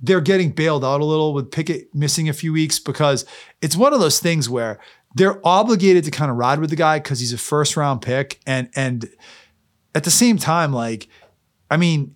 they're 0.01 0.21
getting 0.21 0.51
bailed 0.51 0.83
out 0.83 1.01
a 1.01 1.05
little 1.05 1.33
with 1.33 1.51
Pickett 1.51 1.93
missing 1.93 2.29
a 2.29 2.33
few 2.33 2.53
weeks 2.53 2.79
because 2.79 3.25
it's 3.61 3.75
one 3.75 3.93
of 3.93 3.99
those 3.99 4.19
things 4.19 4.49
where 4.49 4.79
they're 5.15 5.45
obligated 5.45 6.03
to 6.05 6.11
kind 6.11 6.31
of 6.31 6.37
ride 6.37 6.59
with 6.59 6.69
the 6.69 6.75
guy 6.75 6.99
because 6.99 7.19
he's 7.19 7.33
a 7.33 7.37
first 7.37 7.77
round 7.77 8.01
pick. 8.01 8.39
And 8.45 8.69
and 8.75 9.09
at 9.93 10.03
the 10.03 10.11
same 10.11 10.37
time, 10.37 10.73
like, 10.73 11.07
I 11.69 11.77
mean, 11.77 12.15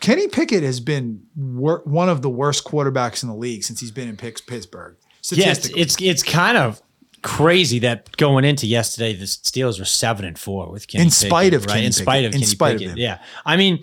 Kenny 0.00 0.28
Pickett 0.28 0.62
has 0.62 0.80
been 0.80 1.22
wor- 1.36 1.82
one 1.84 2.08
of 2.08 2.22
the 2.22 2.30
worst 2.30 2.64
quarterbacks 2.64 3.22
in 3.22 3.28
the 3.28 3.34
league 3.34 3.64
since 3.64 3.80
he's 3.80 3.90
been 3.90 4.08
in 4.08 4.16
Pitts- 4.16 4.40
Pittsburgh. 4.40 4.96
Yeah, 5.32 5.50
it's, 5.50 5.68
it's 5.70 6.00
it's 6.00 6.22
kind 6.22 6.56
of 6.56 6.80
crazy 7.22 7.80
that 7.80 8.16
going 8.16 8.44
into 8.44 8.66
yesterday, 8.66 9.12
the 9.14 9.24
Steelers 9.24 9.78
were 9.78 9.84
seven 9.84 10.24
and 10.24 10.38
four 10.38 10.70
with 10.70 10.86
Kenny 10.88 11.04
In 11.04 11.10
spite 11.10 11.50
Pickett, 11.52 11.54
of 11.54 11.66
right? 11.66 11.74
Kenny 11.74 11.86
in 11.86 11.92
spite 11.92 12.06
Pickett. 12.22 12.26
of 12.26 12.34
In 12.34 12.40
Kenny 12.40 12.46
spite 12.46 12.74
of 12.76 12.78
Pickett. 12.80 12.92
him. 12.92 12.98
Yeah, 12.98 13.18
I 13.44 13.56
mean, 13.56 13.82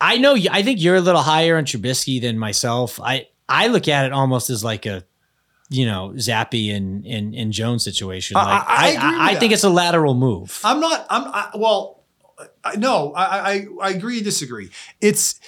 I 0.00 0.16
know. 0.18 0.34
you- 0.34 0.48
I 0.50 0.62
think 0.62 0.80
you're 0.82 0.96
a 0.96 1.00
little 1.00 1.20
higher 1.22 1.56
on 1.58 1.64
Trubisky 1.64 2.20
than 2.20 2.38
myself. 2.38 2.98
I 3.00 3.28
I 3.48 3.68
look 3.68 3.86
at 3.88 4.06
it 4.06 4.12
almost 4.12 4.50
as 4.50 4.64
like 4.64 4.86
a 4.86 5.04
you 5.68 5.86
know 5.86 6.12
Zappe 6.16 6.74
and 6.74 7.06
and, 7.06 7.34
and 7.34 7.52
Jones 7.52 7.84
situation. 7.84 8.36
I- 8.36 8.44
Like, 8.44 8.64
I- 8.66 8.74
I 8.74 8.88
with 8.88 9.36
I, 9.36 9.40
think 9.40 9.52
it's 9.52 9.64
a 9.64 9.70
lateral 9.70 10.14
move. 10.14 10.60
I'm 10.64 10.80
not. 10.80 11.06
I'm 11.10 11.24
I, 11.26 11.50
well. 11.56 12.01
I, 12.64 12.76
no, 12.76 13.12
I, 13.14 13.24
I 13.24 13.66
I 13.82 13.90
agree 13.90 14.16
and 14.16 14.24
disagree. 14.24 14.70
It's. 15.00 15.40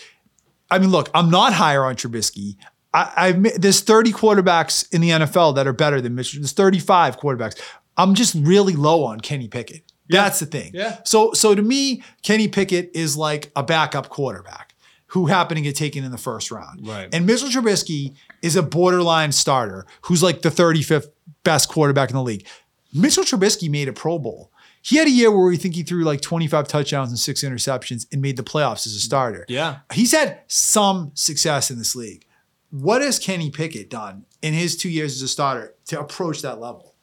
I 0.71 0.79
mean, 0.79 0.91
look, 0.91 1.11
I'm 1.15 1.31
not 1.31 1.53
higher 1.53 1.85
on 1.85 1.95
Trubisky. 1.95 2.57
I, 2.93 3.13
I 3.17 3.33
there's 3.33 3.81
30 3.81 4.13
quarterbacks 4.13 4.93
in 4.93 5.01
the 5.01 5.11
NFL 5.11 5.57
that 5.57 5.67
are 5.67 5.73
better 5.73 6.01
than 6.01 6.15
Mitch. 6.15 6.33
There's 6.33 6.53
35 6.53 7.19
quarterbacks. 7.19 7.61
I'm 7.97 8.15
just 8.15 8.35
really 8.35 8.75
low 8.75 9.05
on 9.05 9.21
Kenny 9.21 9.47
Pickett. 9.49 9.83
That's 10.09 10.41
the 10.41 10.47
thing. 10.47 10.73
Yeah. 10.75 10.99
So 11.05 11.33
so 11.33 11.55
to 11.55 11.63
me, 11.63 12.03
Kenny 12.23 12.49
Pickett 12.49 12.91
is 12.95 13.17
like 13.17 13.51
a 13.57 13.63
backup 13.63 14.09
quarterback 14.09 14.75
who 15.09 15.27
happened 15.27 15.59
to 15.59 15.63
get 15.63 15.77
taken 15.77 16.05
in 16.05 16.11
the 16.11 16.19
first 16.19 16.51
round. 16.51 16.87
Right. 16.87 17.09
And 17.13 17.25
Mitchell 17.27 17.49
Trubisky 17.49 18.15
is 18.43 18.57
a 18.57 18.63
borderline 18.63 19.33
starter 19.33 19.87
who's 20.03 20.23
like 20.23 20.43
the 20.43 20.49
35th 20.49 21.07
best 21.45 21.69
quarterback 21.69 22.11
in 22.11 22.17
the 22.17 22.23
league. 22.23 22.47
Mitchell 22.93 23.25
Trubisky 23.25 23.71
made 23.71 23.89
a 23.89 23.93
Pro 23.93 24.19
Bowl. 24.19 24.51
He 24.85 24.97
had 24.97 25.07
a 25.07 25.11
year 25.11 25.31
where 25.31 25.47
we 25.47 25.57
think 25.57 25.75
he 25.75 25.83
threw 25.83 26.05
like 26.05 26.21
25 26.21 26.69
touchdowns 26.69 27.09
and 27.09 27.19
six 27.19 27.43
interceptions 27.43 28.07
and 28.13 28.21
made 28.21 28.37
the 28.37 28.43
playoffs 28.43 28.87
as 28.87 28.95
a 28.95 29.01
starter. 29.01 29.47
Yeah. 29.49 29.79
He's 29.95 30.13
had 30.13 30.43
some 30.47 31.11
success 31.15 31.71
in 31.71 31.79
this 31.79 31.97
league. 31.97 32.27
What 32.69 33.01
has 33.01 33.19
Kenny 33.19 33.51
Pickett 33.51 33.89
done 33.89 34.27
in 34.43 34.53
his 34.53 34.77
two 34.77 34.91
years 34.91 35.15
as 35.15 35.23
a 35.23 35.29
starter 35.29 35.75
to 35.87 35.99
approach 35.99 36.43
that 36.43 36.61
level? 36.61 36.95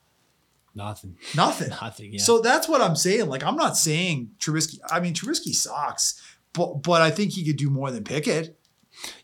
Nothing. 0.76 1.18
Nothing. 1.36 1.70
Nothing. 1.70 2.14
Yeah. 2.14 2.22
So 2.22 2.40
that's 2.40 2.70
what 2.70 2.82
I'm 2.82 2.95
saying. 2.95 3.28
Like, 3.28 3.44
I'm 3.44 3.56
not 3.56 3.76
saying 3.76 4.30
Trubisky. 4.38 4.78
I 4.91 4.99
mean, 4.99 5.16
Trubisky 5.16 5.53
sucks, 5.56 6.22
but 6.53 6.84
but 6.84 7.02
I 7.02 7.10
think 7.10 7.32
he 7.32 7.44
could 7.44 7.58
do 7.58 7.72
more 7.72 7.90
than 7.90 8.03
Pickett. 8.03 8.60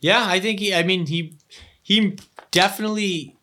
Yeah, 0.02 0.26
I 0.28 0.40
think 0.40 0.60
he. 0.60 0.74
I 0.74 0.82
mean, 0.82 1.06
he 1.06 1.38
he 1.84 2.18
definitely 2.50 3.38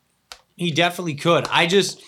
he 0.57 0.73
definitely 0.73 1.15
could. 1.15 1.47
I 1.51 1.67
just 1.67 2.03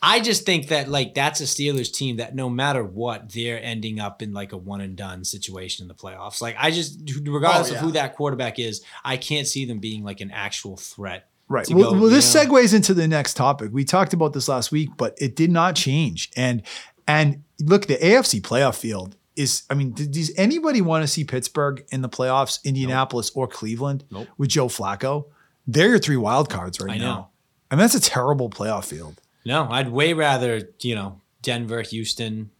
I 0.00 0.20
just 0.20 0.46
think 0.46 0.68
that 0.68 0.88
like 0.88 1.14
that's 1.14 1.40
a 1.40 1.44
Steelers 1.44 1.92
team 1.92 2.18
that 2.18 2.34
no 2.34 2.48
matter 2.48 2.84
what, 2.84 3.32
they're 3.32 3.60
ending 3.62 3.98
up 3.98 4.22
in 4.22 4.32
like 4.32 4.52
a 4.52 4.56
one 4.56 4.80
and 4.80 4.94
done 4.96 5.24
situation 5.24 5.82
in 5.84 5.88
the 5.88 5.94
playoffs. 5.94 6.40
Like 6.40 6.54
I 6.58 6.70
just 6.70 7.00
regardless 7.24 7.70
Oh, 7.70 7.72
yeah. 7.72 7.78
of 7.78 7.84
who 7.84 7.92
that 7.92 8.14
quarterback 8.14 8.58
is, 8.58 8.82
I 9.04 9.16
can't 9.16 9.46
see 9.46 9.64
them 9.64 9.78
being 9.80 10.04
like 10.04 10.20
an 10.20 10.30
actual 10.30 10.76
threat. 10.76 11.28
Right. 11.48 11.66
Well, 11.70 11.92
go, 11.94 12.00
well, 12.00 12.10
this 12.10 12.32
know. 12.34 12.44
segues 12.44 12.74
into 12.74 12.94
the 12.94 13.08
next 13.08 13.34
topic. 13.34 13.70
We 13.72 13.84
talked 13.84 14.12
about 14.12 14.34
this 14.34 14.48
last 14.48 14.70
week, 14.70 14.90
but 14.96 15.14
it 15.18 15.34
did 15.34 15.50
not 15.50 15.74
change. 15.74 16.30
And 16.36 16.62
and 17.08 17.42
look, 17.60 17.86
the 17.86 17.96
AFC 17.96 18.40
playoff 18.42 18.78
field 18.78 19.16
is. 19.34 19.62
I 19.70 19.74
mean, 19.74 19.92
does 19.92 20.30
anybody 20.36 20.80
want 20.82 21.02
to 21.04 21.08
see 21.08 21.24
Pittsburgh 21.24 21.84
in 21.90 22.02
the 22.02 22.08
playoffs, 22.08 22.62
Indianapolis 22.64 23.30
or 23.34 23.48
Cleveland 23.48 24.04
Nope. 24.10 24.28
with 24.36 24.50
Joe 24.50 24.68
Flacco? 24.68 25.24
They're 25.66 25.88
your 25.88 25.98
three 25.98 26.16
wild 26.18 26.50
cards 26.50 26.80
right 26.80 26.92
I 26.94 26.98
know. 26.98 27.04
now. 27.04 27.28
I 27.70 27.74
mean, 27.74 27.80
that's 27.80 27.94
a 27.94 28.00
terrible 28.00 28.48
playoff 28.50 28.84
field. 28.84 29.20
No, 29.48 29.66
I'd 29.70 29.88
way 29.90 30.12
rather, 30.12 30.68
you 30.80 30.94
know, 30.94 31.22
Denver, 31.40 31.80
Houston, 31.80 32.50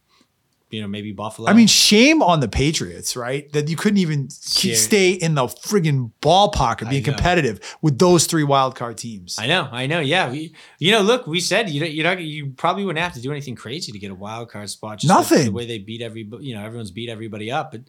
you 0.71 0.81
know, 0.81 0.87
maybe 0.87 1.11
Buffalo. 1.11 1.47
I 1.47 1.53
mean, 1.53 1.67
shame 1.67 2.23
on 2.23 2.39
the 2.39 2.47
Patriots, 2.47 3.15
right? 3.15 3.51
That 3.53 3.69
you 3.69 3.75
couldn't 3.75 3.99
even 3.99 4.27
keep, 4.53 4.75
stay 4.75 5.11
in 5.11 5.35
the 5.35 5.43
friggin' 5.45 6.11
ballpark 6.21 6.81
of 6.81 6.89
being 6.89 7.03
competitive 7.03 7.59
with 7.83 7.99
those 7.99 8.25
three 8.25 8.43
wild 8.43 8.75
card 8.75 8.97
teams. 8.97 9.37
I 9.39 9.45
know, 9.45 9.69
I 9.71 9.85
know. 9.85 9.99
Yeah, 9.99 10.31
we, 10.31 10.55
you 10.79 10.91
know, 10.91 11.01
look, 11.01 11.27
we 11.27 11.39
said 11.39 11.69
you, 11.69 11.85
you, 11.85 12.01
not, 12.03 12.19
you 12.19 12.51
probably 12.57 12.83
wouldn't 12.85 13.03
have 13.03 13.13
to 13.13 13.21
do 13.21 13.31
anything 13.31 13.55
crazy 13.55 13.91
to 13.91 13.99
get 13.99 14.09
a 14.09 14.15
wild 14.15 14.49
card 14.49 14.69
spot. 14.69 15.03
Like 15.03 15.07
Nothing. 15.07 15.45
the 15.45 15.51
way 15.51 15.67
they 15.67 15.77
beat 15.77 16.01
every, 16.01 16.27
you 16.39 16.55
know, 16.55 16.63
everyone's 16.65 16.91
beat 16.91 17.09
everybody 17.09 17.51
up. 17.51 17.71
But 17.71 17.81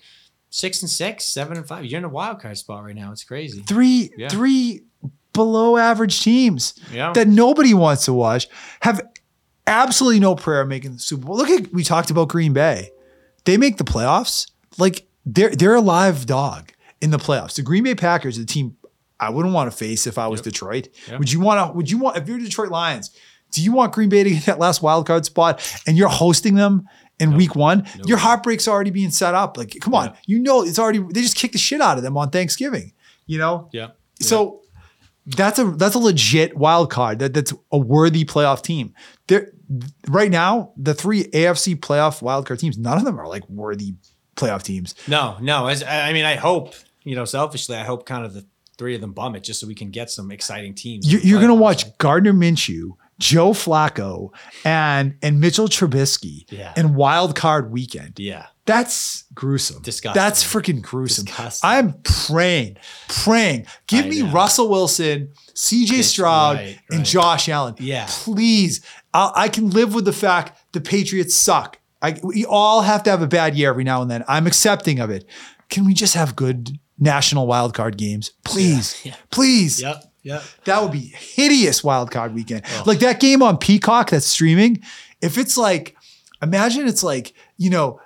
six 0.51 0.83
and 0.83 0.91
six, 0.91 1.25
seven 1.25 1.57
and 1.57 1.67
five, 1.67 1.87
you're 1.87 1.99
in 1.99 2.05
a 2.05 2.09
wild 2.09 2.41
card 2.41 2.59
spot 2.59 2.85
right 2.85 2.95
now. 2.95 3.13
It's 3.13 3.25
crazy. 3.25 3.61
three 3.63 4.11
Yeah. 4.17 4.29
three 4.29 4.83
below 5.33 5.77
average 5.77 6.21
teams 6.23 6.75
Yeah. 6.93 7.13
that 7.13 7.29
nobody 7.29 7.73
wants 7.75 8.05
to 8.07 8.13
watch 8.13 8.49
have 8.81 9.01
absolutely 9.67 10.21
no 10.21 10.35
prayer 10.35 10.63
of 10.63 10.69
making 10.69 10.93
the 10.93 10.99
Super 10.99 11.27
Bowl. 11.27 11.37
Look 11.37 11.51
at 11.51 11.73
we 11.73 11.85
talked 11.85 12.11
about 12.11 12.29
Green 12.29 12.53
Bay. 12.53 12.91
They 13.45 13.57
make 13.57 13.77
the 13.77 13.85
playoffs. 13.85 14.51
Like 14.79 15.07
they're 15.25 15.51
they're 15.51 15.75
a 15.75 15.81
live 15.81 16.27
dog 16.27 16.73
in 17.01 17.11
the 17.11 17.19
playoffs. 17.19 17.55
The 17.55 17.63
Green 17.63 17.85
Bay 17.85 17.95
Packers, 17.95 18.37
the 18.39 18.45
team 18.45 18.77
I 19.19 19.29
wouldn't 19.31 19.55
want 19.55 19.71
to 19.71 19.77
face 19.77 20.07
if 20.07 20.17
I 20.19 20.27
was 20.29 20.41
Detroit. 20.41 20.89
Would 21.19 21.31
you 21.31 21.41
want 21.41 21.71
to? 21.71 21.77
Would 21.77 21.91
you 21.91 21.99
want 21.99 22.17
if 22.17 22.27
you're 22.29 22.39
Detroit 22.39 22.71
Lions? 22.71 23.11
Do 23.53 23.63
you 23.63 23.73
want 23.73 23.93
Green 23.93 24.09
Bay 24.09 24.23
to 24.25 24.31
get 24.31 24.45
that 24.47 24.59
last 24.59 24.81
wild 24.83 25.07
card 25.07 25.25
spot 25.27 25.61
and 25.87 25.97
you're 25.97 26.09
hosting 26.09 26.55
them 26.55 26.89
in 27.19 27.37
week 27.37 27.55
one? 27.55 27.87
Your 28.07 28.17
heartbreak's 28.17 28.67
already 28.69 28.91
being 28.91 29.11
set 29.11 29.35
up. 29.35 29.57
Like, 29.59 29.77
come 29.81 29.95
on, 29.95 30.15
you 30.27 30.39
know 30.39 30.63
it's 30.63 30.79
already. 30.79 31.01
They 31.01 31.21
just 31.21 31.37
kicked 31.37 31.53
the 31.53 31.59
shit 31.59 31.81
out 31.81 31.97
of 31.99 32.03
them 32.03 32.17
on 32.17 32.31
Thanksgiving. 32.31 32.93
You 33.27 33.39
know. 33.39 33.69
Yeah. 33.73 33.89
So 34.21 34.60
that's 35.37 35.59
a 35.59 35.65
that's 35.65 35.95
a 35.95 35.99
legit 35.99 36.57
wild 36.57 36.91
card. 36.91 37.19
That 37.19 37.35
that's 37.35 37.53
a 37.73 37.79
worthy 37.79 38.25
playoff 38.25 38.63
team. 38.63 38.95
There 39.29 39.53
right 40.09 40.31
now, 40.31 40.73
the 40.77 40.95
three 40.95 41.25
AFC 41.25 41.77
playoff 41.77 42.23
wild 42.23 42.47
card 42.47 42.61
teams, 42.61 42.79
none 42.79 42.99
of 42.99 43.05
them 43.05 43.19
are 43.21 43.29
like 43.29 43.49
worthy 43.49 43.95
playoff 44.37 44.63
teams. 44.63 44.95
No, 45.07 45.37
no. 45.41 45.67
As 45.67 45.83
I 45.83 46.13
mean, 46.13 46.25
I 46.25 46.37
hope 46.37 46.75
you 47.05 47.17
know, 47.17 47.25
selfishly, 47.25 47.77
I 47.77 47.85
hope 47.85 48.07
kind 48.07 48.25
of 48.25 48.35
the 48.35 48.45
three 48.79 48.95
of 48.95 49.01
them 49.01 49.13
bum 49.13 49.37
it 49.37 49.43
just 49.43 49.61
so 49.61 49.67
we 49.67 49.75
can 49.75 49.91
get 49.91 50.11
some 50.11 50.31
exciting 50.31 50.75
teams. 50.75 51.11
You're, 51.11 51.21
you're 51.21 51.41
gonna 51.41 51.55
watch 51.55 51.97
Gardner 51.99 52.33
Minshew, 52.33 52.93
Joe 53.21 53.51
Flacco, 53.53 54.31
and 54.65 55.15
and 55.23 55.39
Mitchell 55.39 55.69
Trubisky 55.69 56.45
Yeah. 56.51 56.73
in 56.77 56.95
wild 56.95 57.37
card 57.37 57.71
weekend. 57.71 58.19
Yeah. 58.19 58.47
That's 58.67 59.25
gruesome. 59.35 59.83
Disgusting. 59.83 60.21
That's 60.21 60.43
freaking 60.45 60.81
gruesome. 60.81 61.25
Disgusting. 61.27 61.69
I'm 61.69 61.95
praying, 62.03 62.77
praying. 63.09 63.67
Give 63.87 64.07
I 64.07 64.09
me 64.09 64.23
know. 64.23 64.31
Russell 64.33 64.69
Wilson, 64.69 65.33
CJ 65.55 66.03
Stroud, 66.05 66.57
right, 66.57 66.79
and 66.91 66.99
right. 67.01 67.07
Josh 67.07 67.49
Allen. 67.49 67.75
Yeah. 67.79 68.07
Please. 68.09 68.81
i 69.13 69.33
I 69.35 69.49
can 69.49 69.71
live 69.71 69.95
with 69.95 70.05
the 70.05 70.13
fact 70.13 70.59
the 70.73 70.81
Patriots 70.81 71.35
suck. 71.35 71.79
I, 72.03 72.19
we 72.23 72.47
all 72.47 72.81
have 72.83 73.03
to 73.03 73.11
have 73.11 73.21
a 73.23 73.27
bad 73.27 73.55
year 73.57 73.69
every 73.71 73.85
now 73.85 74.01
and 74.03 74.11
then. 74.11 74.25
I'm 74.27 74.47
accepting 74.47 75.01
of 75.01 75.11
it. 75.11 75.25
Can 75.69 75.85
we 75.85 75.93
just 75.93 76.15
have 76.15 76.35
good 76.37 76.79
national 76.99 77.47
wild 77.47 77.75
card 77.75 77.97
games? 77.99 78.33
Please. 78.45 78.99
Yeah. 79.05 79.17
Please. 79.31 79.83
Yep. 79.83 80.05
Yep. 80.23 80.43
That 80.65 80.83
would 80.83 80.93
be 80.93 80.99
hideous 81.17 81.83
wild 81.83 82.11
card 82.11 82.35
weekend. 82.35 82.63
Like 82.87 82.99
that 83.01 83.21
game 83.21 83.43
on 83.43 83.57
Peacock 83.59 84.11
that's 84.11 84.27
streaming. 84.27 84.83
If 85.23 85.39
it's 85.39 85.57
like, 85.57 85.97
imagine 86.43 86.87
it's 86.87 87.03
like, 87.03 87.33
you 87.57 87.71
know, 87.71 88.01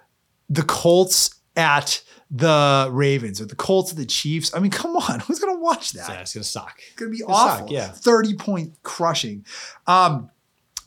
the 0.48 0.62
Colts 0.62 1.34
at 1.56 2.02
the 2.30 2.88
Ravens 2.90 3.40
or 3.40 3.46
the 3.46 3.54
Colts 3.56 3.92
at 3.92 3.96
the 3.96 4.06
Chiefs. 4.06 4.54
I 4.54 4.58
mean, 4.60 4.70
come 4.70 4.96
on. 4.96 5.20
Who's 5.26 5.38
going 5.38 5.54
to 5.54 5.60
watch 5.60 5.92
that? 5.92 6.08
Yeah, 6.08 6.20
it's 6.20 6.34
gonna 6.34 6.44
suck. 6.44 6.78
It's 6.78 6.96
going 6.96 7.10
to 7.12 7.16
be 7.16 7.22
It's 7.22 7.28
suck, 7.32 7.62
awful. 7.62 7.72
yeah. 7.72 7.88
30 7.88 8.34
point 8.34 8.72
crushing. 8.82 9.44
Um, 9.86 10.30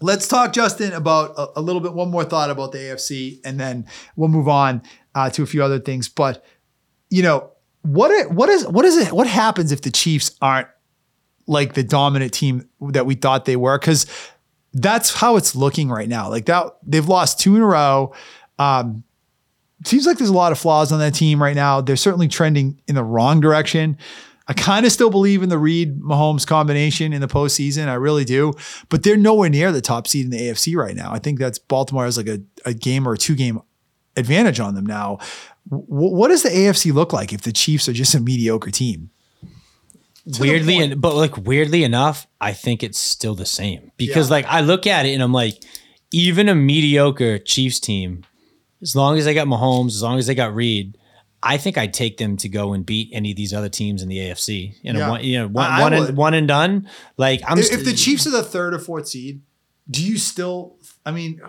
let's 0.02 0.28
talk, 0.28 0.54
Justin, 0.54 0.94
about 0.94 1.34
a, 1.38 1.60
a 1.60 1.62
little 1.62 1.82
bit, 1.82 1.94
one 1.94 2.10
more 2.10 2.24
thought 2.26 2.50
about 2.50 2.72
the 2.72 2.78
AFC, 2.80 3.40
and 3.46 3.60
then 3.60 3.86
we'll 4.16 4.30
move 4.30 4.48
on 4.48 4.82
uh, 5.16 5.30
to 5.32 5.44
a 5.44 5.46
few 5.46 5.64
other 5.64 5.80
things. 5.80 6.08
But, 6.10 6.44
you 7.10 7.24
know, 7.24 7.52
what, 7.84 8.12
it, 8.12 8.32
what 8.32 8.50
is, 8.50 8.68
what 8.68 8.86
is 8.86 8.98
it, 8.98 9.12
what 9.14 9.28
happens 9.28 9.72
if 9.72 9.82
the 9.82 9.92
Chiefs 9.92 10.36
aren't 10.42 10.68
like 11.48 11.74
the 11.74 11.84
dominant 11.84 12.34
team 12.34 12.70
that 12.92 13.06
we 13.06 13.16
thought 13.16 13.46
they 13.46 13.56
were? 13.56 13.80
Because 13.80 14.06
that's 14.74 15.14
how 15.14 15.38
it's 15.38 15.56
looking 15.56 15.90
right 15.90 16.08
now. 16.10 16.30
Like 16.30 16.46
that, 16.46 16.78
they've 16.86 17.08
lost 17.08 17.40
two 17.40 17.56
in 17.56 17.62
a 17.62 17.66
row. 17.66 18.14
Um, 18.60 19.04
seems 19.86 20.06
like 20.06 20.18
there's 20.18 20.30
a 20.30 20.34
lot 20.34 20.52
of 20.52 20.60
flaws 20.60 20.92
on 20.92 21.00
that 21.00 21.14
team 21.14 21.42
right 21.42 21.56
now. 21.56 21.82
They're 21.82 21.96
certainly 21.96 22.28
trending 22.28 22.82
in 22.88 22.96
the 22.96 23.04
wrong 23.04 23.40
direction. 23.40 23.98
I 24.48 24.54
kind 24.54 24.86
of 24.86 24.92
still 24.92 25.10
believe 25.10 25.44
in 25.44 25.50
the 25.50 25.58
Reid 25.58 26.00
Mahomes 26.00 26.48
combination 26.48 27.12
in 27.12 27.20
the 27.20 27.28
postseason. 27.28 27.88
I 27.88 27.96
really 27.96 28.24
do. 28.24 28.54
But 28.90 29.04
they're 29.04 29.18
nowhere 29.18 29.50
near 29.50 29.72
the 29.72 29.82
top 29.82 30.08
seed 30.08 30.26
in 30.26 30.32
the 30.32 30.40
AFC 30.40 30.76
right 30.76 30.96
now. 30.96 31.12
I 31.12 31.20
think 31.20 31.38
that's 31.38 31.60
Baltimore 31.60 32.06
has 32.06 32.18
like 32.18 32.28
a, 32.28 32.42
a 32.66 32.74
game 32.74 33.08
or 33.08 33.14
a 33.14 33.18
two 33.18 33.36
game 33.36 33.62
advantage 34.16 34.60
on 34.60 34.74
them 34.74 34.86
now. 34.86 35.18
W- 35.70 35.86
what 36.16 36.30
does 36.30 36.44
the 36.44 36.50
AFC 36.50 36.94
look 36.94 37.12
like 37.12 37.34
if 37.34 37.42
the 37.42 37.52
Chiefs 37.52 37.90
are 37.90 37.94
just 37.94 38.16
a 38.16 38.22
mediocre 38.22 38.72
team? 38.72 39.10
Weirdly, 40.40 40.78
en- 40.78 41.00
but 41.00 41.16
like 41.16 41.38
weirdly 41.38 41.84
enough, 41.84 42.28
I 42.42 42.54
think 42.54 42.84
it's 42.84 42.98
still 43.00 43.36
the 43.36 43.46
same 43.46 43.92
because 43.98 44.28
Yeah. 44.30 44.36
like 44.36 44.46
I 44.48 44.62
look 44.62 44.86
at 44.88 45.06
it 45.06 45.14
and 45.14 45.24
I'm 45.24 45.32
like, 45.34 45.64
even 46.12 46.50
a 46.50 46.56
mediocre 46.56 47.38
Chiefs 47.40 47.80
team, 47.80 48.24
as 48.82 48.96
long 48.96 49.18
as 49.18 49.26
they 49.26 49.34
got 49.34 49.48
Mahomes, 49.48 49.88
as 49.96 50.04
long 50.04 50.18
as 50.20 50.28
they 50.28 50.36
got 50.36 50.54
Reid, 50.54 50.98
I 51.44 51.58
think 51.58 51.78
I'd 51.78 51.94
take 51.94 52.18
them 52.18 52.36
to 52.38 52.50
go 52.50 52.74
and 52.74 52.86
beat 52.86 53.10
any 53.14 53.32
of 53.32 53.38
these 53.38 53.54
other 53.54 53.70
teams 53.70 54.02
in 54.02 54.10
the 54.10 54.18
AFC. 54.20 54.74
You 54.82 54.94
know, 54.94 55.00
Yeah. 55.00 55.10
one, 55.10 55.24
you 55.24 55.40
know, 55.40 55.48
one, 55.48 55.66
I- 55.66 55.78
I 55.80 55.82
one 55.82 55.94
and 55.94 56.18
one 56.18 56.34
and 56.34 56.48
done. 56.48 56.90
Like 57.18 57.42
I'm 57.48 57.58
If, 57.60 57.66
st- 57.68 57.80
if 57.80 57.86
the 57.86 57.94
Chiefs 57.94 58.26
are 58.28 58.32
the 58.32 58.44
third 58.44 58.74
or 58.74 58.80
fourth 58.80 59.08
seed, 59.08 59.42
do 59.90 60.04
you 60.04 60.18
still, 60.18 60.76
I 61.06 61.12
mean, 61.12 61.40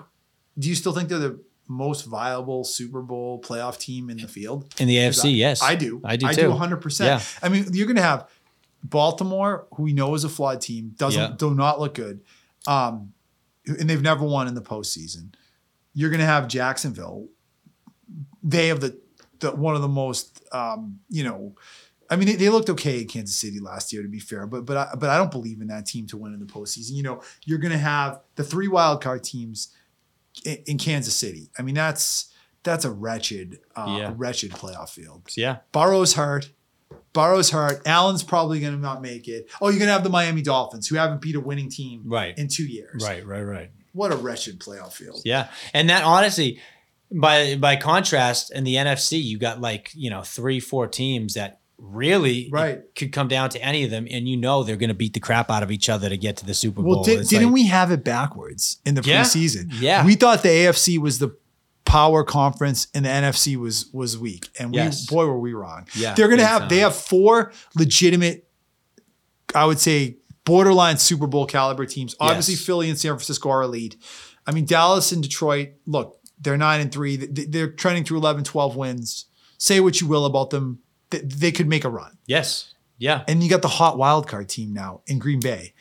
do 0.59 0.68
you 0.68 0.74
still 0.74 0.92
think 0.92 1.09
they're 1.09 1.18
the 1.18 1.40
most 1.70 2.06
viable 2.06 2.64
Super 2.64 3.02
Bowl 3.02 3.40
playoff 3.42 3.78
team 3.78 4.09
in 4.10 4.18
the 4.18 4.28
field? 4.28 4.72
in 4.78 4.88
the 4.88 4.96
AFC, 4.96 5.36
yes, 5.36 5.62
I 5.62 5.74
do. 5.74 6.00
I 6.05 6.16
do 6.16 6.26
I 6.26 6.32
too. 6.32 6.42
do 6.42 6.48
100%. 6.50 7.05
Yeah. 7.06 7.20
I 7.42 7.48
mean, 7.48 7.66
you're 7.72 7.86
going 7.86 7.96
to 7.96 8.02
have 8.02 8.26
Baltimore, 8.82 9.66
who 9.74 9.82
we 9.84 9.92
know 9.92 10.14
is 10.14 10.24
a 10.24 10.28
flawed 10.28 10.60
team, 10.60 10.94
doesn't 10.96 11.20
Yeah. 11.20 11.34
do 11.36 11.55
not 11.55 11.80
look 11.80 11.94
good. 11.94 12.20
Um, 12.66 13.12
and 13.66 13.88
they've 13.90 14.00
never 14.02 14.24
won 14.24 14.48
in 14.48 14.55
the 14.55 14.62
postseason. 14.62 15.34
You're 15.94 16.10
going 16.10 16.20
to 16.20 16.26
have 16.26 16.48
Jacksonville. 16.48 17.28
They 18.42 18.68
have 18.68 18.80
the, 18.80 18.98
the 19.40 19.50
one 19.55 19.74
of 19.74 19.82
the 19.82 19.88
most, 19.88 20.42
um, 20.52 21.00
you 21.10 21.24
know, 21.24 21.55
I 22.10 22.16
mean, 22.16 22.26
they, 22.28 22.36
they 22.36 22.48
looked 22.48 22.70
okay 22.70 23.02
in 23.02 23.06
Kansas 23.09 23.36
City 23.36 23.60
last 23.60 23.92
year, 23.92 24.02
to 24.02 24.09
be 24.09 24.18
fair, 24.20 24.46
but 24.46 24.64
but 24.64 24.76
I, 24.78 24.94
but 24.96 25.10
I 25.10 25.18
don't 25.18 25.30
believe 25.30 25.60
in 25.60 25.66
that 25.68 25.84
team 25.84 26.06
to 26.06 26.16
win 26.16 26.32
in 26.32 26.40
the 26.40 26.46
postseason. 26.46 26.92
You 26.92 27.02
know, 27.02 27.22
you're 27.44 27.59
going 27.59 27.72
to 27.72 27.76
have 27.78 28.20
the 28.36 28.44
three 28.44 28.68
wild 28.68 29.02
card 29.02 29.22
teams 29.24 29.74
in, 30.44 30.56
in 30.66 30.78
Kansas 30.78 31.14
City. 31.14 31.50
I 31.59 31.62
mean, 31.62 31.74
that's 31.74 32.32
that's 32.62 32.86
a 32.86 32.90
wretched, 32.90 33.59
uh, 33.76 33.96
Yeah. 33.98 34.09
a 34.09 34.12
wretched 34.12 34.52
playoff 34.52 34.88
field. 34.88 35.24
yeah, 35.36 35.59
Burrow's 35.72 36.14
hurt. 36.14 36.50
Burrow's 37.18 37.50
hurt. 37.50 37.82
Allen's 37.86 38.22
probably 38.22 38.60
going 38.60 38.74
to 38.74 38.78
not 38.80 39.02
make 39.02 39.26
it. 39.28 39.48
Oh, 39.60 39.68
you're 39.70 39.78
going 39.78 39.88
to 39.88 39.92
have 39.92 40.04
the 40.04 40.10
Miami 40.10 40.42
Dolphins, 40.42 40.86
who 40.86 40.96
haven't 40.96 41.20
beat 41.20 41.34
a 41.34 41.40
winning 41.40 41.68
team 41.68 42.02
Right. 42.06 42.36
in 42.38 42.48
two 42.48 42.64
years. 42.66 43.02
right, 43.04 43.26
right, 43.26 43.42
right. 43.42 43.70
What 43.92 44.12
a 44.12 44.16
wretched 44.16 44.60
playoff 44.60 44.92
field. 44.92 45.22
Yeah, 45.24 45.48
and 45.74 45.90
that 45.90 46.04
honestly, 46.04 46.60
by 47.10 47.56
by 47.56 47.74
contrast, 47.76 48.52
in 48.52 48.64
the 48.64 48.74
NFC, 48.76 49.20
you 49.22 49.38
got 49.38 49.60
like 49.60 49.90
you 49.94 50.10
know 50.10 50.22
three, 50.22 50.60
four 50.60 50.86
teams 50.86 51.34
that 51.34 51.60
really 51.78 52.48
Right. 52.52 52.80
could 52.96 53.12
come 53.12 53.28
down 53.28 53.50
to 53.50 53.62
any 53.62 53.84
of 53.84 53.90
them, 53.90 54.06
and 54.10 54.28
you 54.28 54.36
know 54.36 54.62
they're 54.62 54.76
going 54.76 54.88
to 54.88 54.94
beat 54.94 55.14
the 55.14 55.20
crap 55.20 55.50
out 55.50 55.62
of 55.62 55.70
each 55.70 55.88
other 55.88 56.08
to 56.08 56.16
get 56.16 56.36
to 56.38 56.46
the 56.46 56.54
Super 56.54 56.82
Bowl. 56.82 56.96
Well, 56.96 57.02
did, 57.04 57.26
didn't 57.28 57.46
like- 57.46 57.54
we 57.54 57.66
have 57.66 57.90
it 57.90 58.04
backwards 58.04 58.78
in 58.84 58.94
the 58.94 59.02
Yeah. 59.02 59.22
preseason? 59.22 59.68
Yeah. 59.80 60.04
We 60.04 60.14
thought 60.14 60.42
the 60.42 60.48
AFC 60.50 60.98
was 60.98 61.18
the 61.18 61.30
power 61.89 62.23
conference 62.23 62.86
and 62.94 63.05
the 63.05 63.09
NFC 63.09 63.56
was 63.56 63.86
was 63.93 64.16
weak. 64.19 64.48
And 64.59 64.70
we 64.70 64.77
Yes. 64.77 65.06
boy 65.06 65.27
were 65.27 65.39
we 65.39 65.52
wrong. 65.55 65.86
Yeah, 65.94 66.15
They're 66.15 66.28
gonna 66.28 66.44
have 66.47 66.60
time. 66.62 66.69
they 66.69 66.78
have 66.78 66.94
four 66.94 67.52
legitimate, 67.74 68.47
I 69.55 69.65
would 69.65 69.81
say, 69.81 70.19
borderline 70.44 70.98
Super 70.98 71.27
Bowl 71.27 71.47
caliber 71.47 71.86
teams. 71.86 72.15
Obviously, 72.20 72.55
Yes. 72.55 72.65
Philly 72.65 72.90
and 72.90 72.98
San 72.98 73.10
Francisco 73.12 73.48
are 73.51 73.62
elite. 73.62 73.97
I 74.47 74.52
mean, 74.52 74.65
Dallas 74.66 75.12
and 75.12 75.23
Detroit, 75.23 75.70
look, 75.86 76.19
they're 76.40 76.56
nine 76.56 76.81
and 76.81 76.93
three. 76.93 77.16
They- 77.16 77.44
They're 77.47 77.70
trending 77.70 78.05
through 78.05 78.19
11, 78.19 78.44
12 78.44 78.77
wins. 78.77 79.27
Say 79.59 79.81
what 79.81 80.01
you 80.01 80.06
will 80.06 80.24
about 80.24 80.51
them. 80.51 80.78
They, 81.10 81.20
they 81.20 81.52
could 81.52 81.66
make 81.69 81.85
a 81.85 81.90
run. 81.90 82.19
Yes. 82.27 82.74
Yeah. 82.98 83.24
And 83.28 83.43
you 83.43 83.48
got 83.51 83.62
the 83.62 83.69
hot 83.69 83.97
wild 83.98 84.27
card 84.28 84.48
team 84.48 84.73
now 84.73 85.01
in 85.06 85.19
Green 85.19 85.40
Bay. 85.40 85.73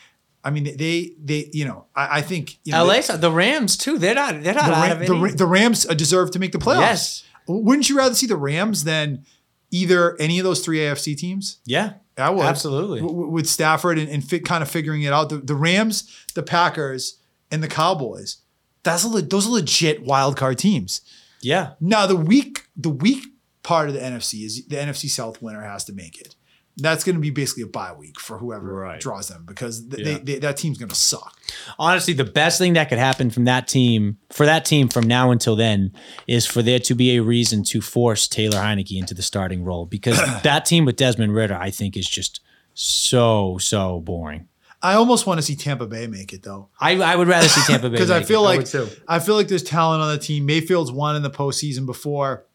I 0.44 0.50
mean, 0.50 0.64
they 0.78 1.14
they 1.22 1.50
you 1.52 1.66
know 1.66 1.86
I, 1.96 2.20
I 2.20 2.22
think 2.22 2.60
you 2.64 2.74
know, 2.74 2.86
LA, 2.86 3.02
the 3.02 3.32
Rams 3.32 3.76
too. 3.78 3.98
They're 3.98 4.16
not. 4.16 4.42
They're 4.42 4.54
not 4.54 4.66
the, 4.66 4.72
Ram- 4.72 5.02
of 5.02 5.32
the. 5.32 5.38
The 5.38 5.46
Rams 5.48 5.86
uh, 5.86 5.94
deserve 5.94 6.32
to 6.32 6.40
make 6.40 6.52
the 6.52 6.58
playoffs. 6.60 6.80
Yes. 6.80 7.24
Wouldn't 7.48 7.90
you 7.90 7.98
rather 7.98 8.16
see 8.16 8.28
the 8.28 8.38
Rams 8.38 8.84
than 8.84 9.26
either 9.72 10.16
any 10.20 10.40
of 10.40 10.44
those 10.44 10.64
three 10.64 10.80
AFC 10.80 11.18
teams? 11.18 11.60
yeah. 11.66 11.94
I 12.20 12.32
would 12.32 12.48
Absolutely. 12.48 13.00
W- 13.00 13.28
with 13.28 13.48
Stafford 13.48 14.00
and, 14.00 14.10
and 14.10 14.28
fit, 14.28 14.44
kind 14.44 14.64
of 14.64 14.72
figuring 14.72 15.04
it 15.04 15.14
out. 15.14 15.30
The, 15.30 15.38
the 15.38 15.54
Rams, 15.54 16.12
the 16.34 16.42
Packers, 16.42 17.20
and 17.52 17.62
the 17.62 17.68
Cowboys. 17.68 18.38
That's 18.82 19.04
a 19.04 19.08
le- 19.08 19.22
those 19.22 19.46
are 19.46 19.52
legit 19.52 20.02
wild 20.02 20.36
card 20.36 20.58
teams. 20.58 21.02
Yeah. 21.42 21.74
Now 21.80 22.08
the 22.08 22.16
weak 22.16 22.68
the 22.76 22.90
weak 22.90 23.26
part 23.62 23.90
of 23.90 23.94
the 23.94 24.00
NFC 24.02 24.46
is 24.46 24.66
the 24.68 24.78
NFC 24.78 25.10
South 25.10 25.42
winner 25.42 25.62
has 25.62 25.84
to 25.86 25.94
make 25.94 26.20
it. 26.20 26.36
That's 26.80 27.04
going 27.04 27.16
to 27.16 27.22
be 27.22 27.32
basically 27.32 27.64
a 27.64 27.68
bye 27.68 27.94
week 27.94 28.20
for 28.20 28.38
whoever 28.38 28.72
Right. 28.74 29.00
draws 29.02 29.30
them 29.30 29.46
because 29.48 29.88
th- 29.88 30.06
Yeah. 30.06 30.14
they, 30.20 30.34
they, 30.34 30.40
that 30.40 30.58
team's 30.58 30.78
going 30.78 30.90
to 30.90 30.96
suck. 30.96 31.36
Honestly, 31.80 32.14
the 32.14 32.24
best 32.24 32.60
thing 32.60 32.74
that 32.74 32.88
could 32.90 33.00
happen 33.00 33.30
from 33.32 33.46
that 33.46 33.68
team, 33.68 34.18
for 34.32 34.46
that 34.46 34.64
team 34.64 34.88
from 34.88 35.08
now 35.08 35.32
until 35.32 35.56
then, 35.56 35.92
is 36.28 36.46
for 36.46 36.62
there 36.62 36.80
to 36.80 36.94
be 36.94 37.16
a 37.18 37.24
reason 37.24 37.64
to 37.64 37.82
force 37.82 38.28
Taylor 38.28 38.58
Heinicke 38.60 38.98
into 38.98 39.14
the 39.16 39.24
starting 39.24 39.64
role 39.64 39.86
because 39.88 40.18
that 40.44 40.66
team 40.66 40.86
with 40.86 40.96
Desmond 40.98 41.34
Ridder, 41.34 41.56
I 41.56 41.72
think, 41.72 41.98
is 41.98 42.08
just 42.08 42.42
so 42.74 43.58
so 43.60 44.00
boring. 44.02 44.48
I 44.80 44.94
almost 44.94 45.26
want 45.26 45.40
to 45.40 45.42
see 45.42 45.56
Tampa 45.56 45.88
Bay 45.88 46.06
make 46.06 46.32
it 46.34 46.44
though. 46.44 46.70
I, 46.80 47.02
I 47.02 47.16
would 47.16 47.28
rather 47.28 47.48
see 47.48 47.62
Tampa 47.62 47.90
Bay 47.90 47.94
because 47.96 48.12
I 48.12 48.22
feel 48.22 48.42
it. 48.42 48.44
like 48.44 48.58
would 48.60 48.68
too. 48.68 48.88
I 49.08 49.18
feel 49.20 49.34
like 49.36 49.48
there's 49.48 49.64
talent 49.64 50.04
on 50.04 50.12
the 50.12 50.20
team. 50.20 50.46
Mayfield's 50.46 50.92
won 50.92 51.16
in 51.16 51.24
the 51.24 51.32
postseason 51.32 51.88
before. 51.88 52.46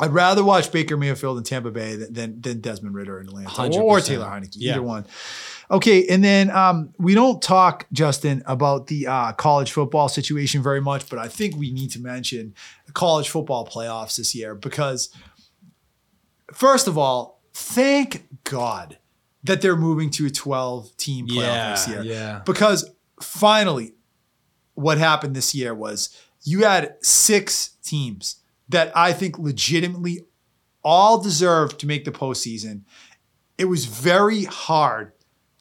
I'd 0.00 0.12
rather 0.12 0.42
watch 0.42 0.72
Baker 0.72 0.96
Mayfield 0.96 1.38
in 1.38 1.44
Tampa 1.44 1.70
Bay 1.70 1.96
than 1.96 2.12
than, 2.12 2.40
than 2.40 2.60
Desmond 2.60 2.94
Ridder 2.94 3.20
in 3.20 3.28
Atlanta 3.28 3.78
or, 3.78 3.96
or 3.96 3.98
100%. 3.98 4.06
Taylor 4.06 4.26
Heinicke, 4.26 4.54
Yeah. 4.56 4.72
either 4.72 4.82
one. 4.82 5.06
Okay, 5.70 6.06
and 6.08 6.22
then 6.22 6.50
um, 6.50 6.92
we 6.98 7.14
don't 7.14 7.40
talk, 7.40 7.86
Justin, 7.92 8.42
about 8.46 8.88
the 8.88 9.06
uh, 9.06 9.32
college 9.32 9.72
football 9.72 10.08
situation 10.10 10.62
very 10.62 10.80
much, 10.80 11.08
but 11.08 11.18
I 11.18 11.26
think 11.28 11.56
we 11.56 11.70
need 11.72 11.90
to 11.92 12.00
mention 12.00 12.54
the 12.86 12.92
college 12.92 13.30
football 13.30 13.66
playoffs 13.66 14.16
this 14.16 14.34
year 14.34 14.54
because, 14.54 15.08
first 16.52 16.86
of 16.86 16.98
all, 16.98 17.40
thank 17.52 18.24
God 18.44 18.98
that 19.42 19.60
they're 19.62 19.76
moving 19.76 20.10
to 20.10 20.26
a 20.26 20.30
12 20.30 20.96
team 20.96 21.26
playoff 21.28 21.74
this 21.76 21.88
year. 21.88 22.02
yeah. 22.02 22.40
Because 22.44 22.90
finally, 23.22 23.94
what 24.74 24.98
happened 24.98 25.34
this 25.36 25.54
year 25.54 25.74
was 25.74 26.14
you 26.42 26.64
had 26.64 26.96
six 27.02 27.70
teams 27.82 28.36
that 28.68 28.96
I 28.96 29.12
think 29.12 29.38
legitimately 29.38 30.20
all 30.82 31.20
deserved 31.20 31.80
to 31.80 31.86
make 31.86 32.04
the 32.04 32.10
postseason. 32.10 32.82
It 33.56 33.66
was 33.66 33.86
very 33.86 34.44
hard 34.44 35.12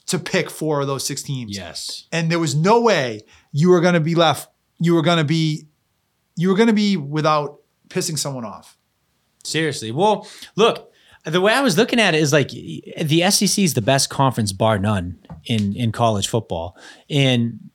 to 0.07 0.19
pick 0.19 0.49
four 0.49 0.81
of 0.81 0.87
those 0.87 1.05
six 1.05 1.23
teams. 1.23 1.55
Yes. 1.55 2.07
And 2.11 2.31
there 2.31 2.39
was 2.39 2.55
no 2.55 2.81
way 2.81 3.21
you 3.51 3.69
were 3.69 3.81
going 3.81 3.93
to 3.93 3.99
be 3.99 4.15
left, 4.15 4.49
you 4.79 4.95
were 4.95 5.01
going 5.01 5.17
to 5.17 5.23
be, 5.23 5.67
you 6.35 6.49
were 6.49 6.55
going 6.55 6.67
to 6.67 6.73
be 6.73 6.97
without 6.97 7.59
pissing 7.89 8.17
someone 8.17 8.45
off. 8.45 8.77
Seriously. 9.43 9.91
Well, 9.91 10.27
look, 10.55 10.91
the 11.25 11.41
way 11.41 11.53
I 11.53 11.61
was 11.61 11.77
looking 11.77 11.99
at 11.99 12.15
it 12.15 12.21
is 12.21 12.33
like 12.33 12.49
the 12.49 13.23
SEC 13.29 13.63
is 13.63 13.73
the 13.73 13.81
best 13.81 14.09
conference 14.09 14.51
bar 14.51 14.77
none 14.77 15.19
in 15.45 15.73
in 15.75 15.91
college 15.91 16.27
football, 16.27 16.77
and 17.09 17.69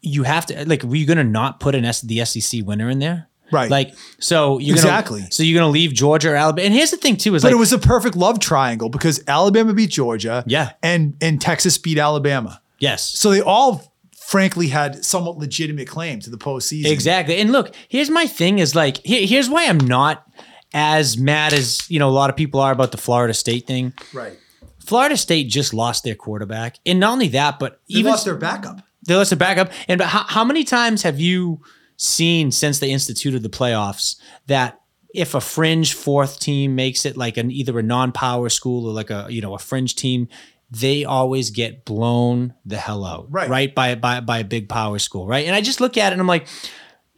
you 0.00 0.22
have 0.22 0.46
to 0.46 0.68
like, 0.68 0.82
were 0.82 0.96
you 0.96 1.06
going 1.06 1.18
to 1.18 1.24
not 1.24 1.58
put 1.58 1.74
an 1.74 1.84
S, 1.84 2.00
the 2.00 2.24
SEC 2.24 2.64
winner 2.64 2.88
in 2.88 3.00
there? 3.00 3.28
Right. 3.52 3.70
Like, 3.70 3.94
so 4.18 4.58
you're 4.58 4.74
Exactly. 4.76 5.20
Gonna, 5.20 5.32
so 5.32 5.42
you're 5.42 5.58
going 5.60 5.68
to 5.68 5.72
leave 5.72 5.92
Georgia 5.92 6.30
or 6.30 6.36
Alabama. 6.36 6.64
And 6.66 6.74
here's 6.74 6.90
the 6.90 6.96
thing 6.96 7.16
too: 7.16 7.34
is 7.34 7.42
But 7.42 7.48
like, 7.48 7.54
it 7.56 7.58
was 7.58 7.72
a 7.72 7.78
perfect 7.78 8.16
love 8.16 8.40
triangle 8.40 8.88
because 8.88 9.22
Alabama 9.28 9.72
beat 9.74 9.90
Georgia. 9.90 10.42
Yeah. 10.46 10.72
And 10.82 11.16
and 11.20 11.40
Texas 11.40 11.78
beat 11.78 11.98
Alabama. 11.98 12.60
yes, 12.78 13.02
So 13.02 13.30
they 13.30 13.40
all 13.40 13.92
frankly 14.26 14.66
had 14.68 15.04
somewhat 15.04 15.38
legitimate 15.38 15.86
claim 15.86 16.18
to 16.20 16.30
the 16.30 16.36
postseason. 16.38 16.86
Exactly. 16.90 17.36
And 17.38 17.52
look, 17.52 17.72
here's 17.88 18.10
my 18.10 18.26
thing 18.26 18.58
is 18.58 18.74
like 18.74 18.96
here, 19.04 19.24
here's 19.26 19.48
why 19.48 19.66
I'm 19.66 19.78
not 19.78 20.26
as 20.74 21.16
mad 21.16 21.52
as, 21.52 21.88
you 21.88 22.00
know, 22.00 22.08
a 22.08 22.10
lot 22.10 22.28
of 22.28 22.34
people 22.36 22.58
are 22.60 22.72
about 22.72 22.90
the 22.90 22.98
Florida 22.98 23.32
State 23.32 23.68
thing. 23.68 23.92
Right. 24.12 24.36
Florida 24.84 25.16
State 25.16 25.44
just 25.48 25.72
lost 25.72 26.02
their 26.02 26.16
quarterback. 26.16 26.78
And 26.84 26.98
not 26.98 27.12
only 27.12 27.28
that, 27.28 27.58
but 27.60 27.80
They 27.88 28.00
even 28.00 28.10
lost 28.10 28.24
their 28.24 28.34
backup. 28.36 28.80
they 29.06 29.14
lost 29.14 29.30
their 29.30 29.38
backup. 29.38 29.70
And 29.88 30.00
how, 30.00 30.24
how 30.24 30.44
many 30.44 30.64
times 30.64 31.02
have 31.02 31.20
you 31.20 31.60
seen 31.96 32.50
since 32.50 32.78
they 32.78 32.90
instituted 32.90 33.42
the 33.42 33.48
playoffs 33.48 34.16
that 34.46 34.80
if 35.14 35.34
a 35.34 35.40
fringe 35.40 35.94
fourth 35.94 36.38
team 36.40 36.74
makes 36.74 37.06
it 37.06 37.16
like 37.16 37.36
an 37.36 37.50
either 37.50 37.78
a 37.78 37.82
non-power 37.82 38.48
school 38.50 38.86
or 38.86 38.92
like 38.92 39.10
a 39.10 39.26
you 39.30 39.40
know 39.40 39.54
a 39.54 39.58
fringe 39.58 39.96
team, 39.96 40.28
they 40.70 41.04
always 41.04 41.50
get 41.50 41.84
blown 41.84 42.54
the 42.64 42.76
hell 42.76 43.04
out, 43.04 43.26
Right. 43.30 43.48
Right 43.48 43.74
by 43.74 43.94
by 43.94 44.20
by 44.20 44.38
a 44.40 44.44
big 44.44 44.68
power 44.68 44.98
school, 44.98 45.26
right? 45.26 45.46
And 45.46 45.54
I 45.54 45.60
just 45.60 45.80
look 45.80 45.96
at 45.96 46.08
it 46.08 46.12
and 46.12 46.20
I'm 46.20 46.26
like, 46.26 46.46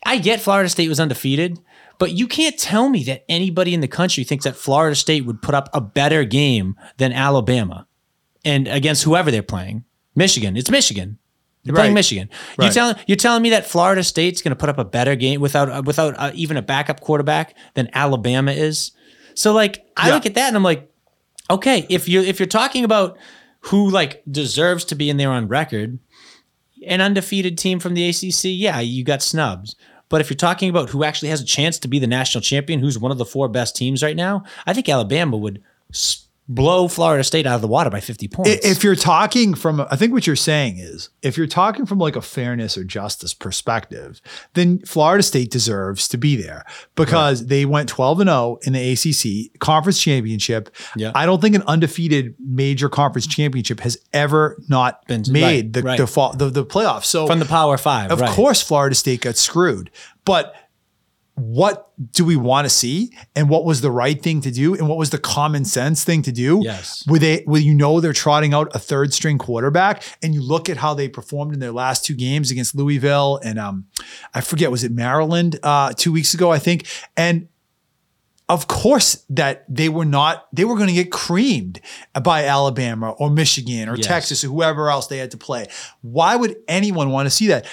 I 0.05 0.19
get 0.19 0.41
Florida 0.41 0.69
State 0.69 0.89
was 0.89 1.01
undefeated, 1.01 1.59
but 1.99 2.13
you 2.13 2.29
can't 2.29 2.59
tell 2.59 2.89
me 2.89 3.03
that 3.05 3.25
anybody 3.29 3.75
in 3.75 3.81
the 3.81 3.89
country 3.89 4.23
thinks 4.23 4.45
that 4.45 4.57
Florida 4.57 4.95
State 4.95 5.25
would 5.25 5.43
put 5.43 5.55
up 5.55 5.69
a 5.73 5.81
better 5.81 6.25
game 6.25 6.77
than 6.99 7.13
Alabama 7.13 7.87
and 8.45 8.69
against 8.69 9.05
whoever 9.05 9.31
they're 9.31 9.43
playing. 9.43 9.85
Michigan, 10.15 10.57
it's 10.57 10.71
Michigan. 10.71 11.19
They're 11.69 11.75
playing 11.77 11.91
Right. 11.91 11.95
Michigan. 11.95 12.29
You 12.59 12.65
Right. 12.65 12.73
telling 12.73 12.97
you're 13.07 13.17
telling 13.17 13.43
me 13.43 13.51
that 13.51 13.67
Florida 13.67 14.03
State's 14.03 14.43
going 14.43 14.51
to 14.51 14.57
put 14.57 14.69
up 14.69 14.79
a 14.79 14.85
better 14.85 15.15
game 15.15 15.41
without 15.41 15.71
uh, 15.71 15.83
without 15.85 16.15
uh, 16.19 16.31
even 16.35 16.57
a 16.57 16.63
backup 16.63 17.01
quarterback 17.01 17.55
than 17.75 17.89
Alabama 17.93 18.53
is? 18.53 18.93
So 19.35 19.53
like 19.53 19.85
I 19.97 20.09
Yeah. 20.09 20.15
look 20.15 20.27
at 20.27 20.35
that 20.35 20.49
and 20.49 20.57
I'm 20.57 20.63
like, 20.65 20.91
okay, 21.51 21.87
if 21.89 22.09
you 22.09 22.21
if 22.23 22.41
you're 22.41 22.47
talking 22.47 22.85
about 22.85 23.17
who 23.61 23.89
like 23.91 24.23
deserves 24.31 24.85
to 24.87 24.95
be 24.95 25.09
in 25.11 25.17
there 25.17 25.31
on 25.31 25.49
record, 25.49 25.99
an 26.87 27.01
undefeated 27.01 27.59
team 27.59 27.81
from 27.81 27.95
the 27.95 28.09
ACC, 28.09 28.45
yeah, 28.51 28.81
you 28.81 29.05
got 29.05 29.23
snubs. 29.23 29.75
But 30.09 30.21
if 30.23 30.31
you're 30.31 30.37
talking 30.37 30.71
about 30.71 30.89
who 30.91 31.05
actually 31.05 31.29
has 31.29 31.41
a 31.43 31.45
chance 31.45 31.79
to 31.81 31.89
be 31.89 31.99
the 31.99 32.07
national 32.07 32.41
champion, 32.41 32.81
who's 32.81 32.99
one 32.99 33.13
of 33.13 33.19
the 33.19 33.27
four 33.27 33.47
best 33.49 33.77
teams 33.77 34.03
right 34.03 34.17
now, 34.17 34.43
I 34.67 34.73
think 34.73 34.89
Alabama 34.89 35.37
would 35.37 35.61
s- 35.93 36.28
blow 36.49 36.89
Florida 36.89 37.23
State 37.23 37.47
out 37.47 37.57
of 37.57 37.61
the 37.61 37.69
water 37.69 37.91
by 37.91 38.01
50 38.01 38.27
points. 38.29 38.65
If 38.65 38.83
you're 38.83 38.95
talking 38.95 39.55
from, 39.55 39.87
I 39.91 39.97
think 39.97 40.13
what 40.13 40.27
you're 40.27 40.37
saying 40.37 40.79
is, 40.79 41.11
if 41.23 41.37
you're 41.37 41.47
talking 41.47 41.85
from 41.85 41.99
like 41.99 42.17
a 42.17 42.23
fairness 42.23 42.79
or 42.79 42.85
justice 42.85 43.35
perspective, 43.35 44.21
then 44.55 44.79
Florida 44.81 45.23
State 45.23 45.51
deserves 45.51 46.09
to 46.09 46.17
be 46.17 46.37
there 46.41 46.65
because 46.95 47.47
they 47.47 47.65
went 47.67 47.89
12 47.89 48.21
and 48.21 48.31
0 48.31 48.59
in 48.63 48.73
the 48.73 48.93
ACC 48.93 49.59
conference 49.61 50.01
championship. 50.01 50.75
Yeah. 50.97 51.13
I 51.15 51.27
don't 51.27 51.41
think 51.41 51.55
an 51.55 51.63
undefeated 51.67 52.35
major 52.41 52.89
conference 52.89 53.27
championship 53.27 53.81
has 53.81 53.99
ever 54.13 54.57
not 54.69 55.07
Been- 55.07 55.25
made 55.31 55.65
right, 55.67 55.73
the, 55.73 55.83
right. 55.83 55.99
the, 55.99 56.29
the 56.37 56.51
the 56.51 56.65
playoffs. 56.65 57.05
So 57.05 57.27
from 57.27 57.41
the 57.41 57.45
Power 57.45 57.77
Five, 57.77 58.11
of 58.11 58.21
right. 58.21 58.31
course, 58.31 58.63
Florida 58.63 58.95
State 58.95 59.21
got 59.21 59.37
screwed. 59.37 59.91
But 60.25 60.55
what 61.39 61.91
do 62.13 62.25
we 62.25 62.37
want 62.37 62.65
to 62.67 62.71
see? 62.71 63.13
And 63.35 63.49
what 63.49 63.65
was 63.65 63.81
the 63.81 63.91
right 63.91 64.21
thing 64.21 64.41
to 64.43 64.51
do? 64.51 64.75
And 64.75 64.89
what 64.89 64.99
was 64.99 65.11
the 65.11 65.19
common 65.19 65.65
sense 65.65 66.05
thing 66.05 66.23
to 66.23 66.33
do? 66.33 66.61
Yes. 66.63 67.05
Where 67.07 67.21
they, 67.21 67.43
where 67.45 67.61
you 67.61 67.75
know 67.75 68.01
they're 68.01 68.13
trotting 68.13 68.55
out 68.55 68.75
a 68.75 68.79
third 68.79 69.15
string 69.15 69.39
quarterback, 69.39 70.03
and 70.23 70.35
you 70.35 70.43
look 70.43 70.69
at 70.69 70.77
how 70.77 70.95
they 70.95 71.09
performed 71.09 71.55
in 71.55 71.61
their 71.61 71.73
last 71.73 72.05
two 72.05 72.15
games 72.15 72.51
against 72.51 72.75
Louisville 72.75 73.41
and 73.43 73.59
um, 73.59 73.87
I 74.35 74.41
forget 74.41 74.71
was 74.71 74.85
it 74.85 74.93
Maryland 74.93 75.59
uh, 75.63 75.93
two 75.97 76.13
weeks 76.13 76.35
ago, 76.35 76.51
I 76.51 76.59
think, 76.59 76.87
and 77.17 77.49
of 78.49 78.67
course 78.67 79.25
that 79.29 79.65
they 79.69 79.89
were 79.91 80.05
not 80.07 80.47
they 80.55 80.65
were 80.65 80.75
going 80.75 80.89
to 80.89 80.95
get 80.95 81.13
creamed 81.13 81.81
by 82.23 82.45
Alabama 82.47 83.11
or 83.11 83.31
Michigan 83.31 83.89
or 83.89 83.97
Yes. 83.97 84.07
Texas 84.07 84.45
or 84.45 84.49
whoever 84.49 84.89
else 84.91 85.07
they 85.07 85.19
had 85.19 85.31
to 85.33 85.37
play. 85.37 85.67
Why 86.01 86.35
would 86.35 86.57
anyone 86.67 87.11
want 87.11 87.27
to 87.27 87.31
see 87.31 87.49
that? 87.49 87.67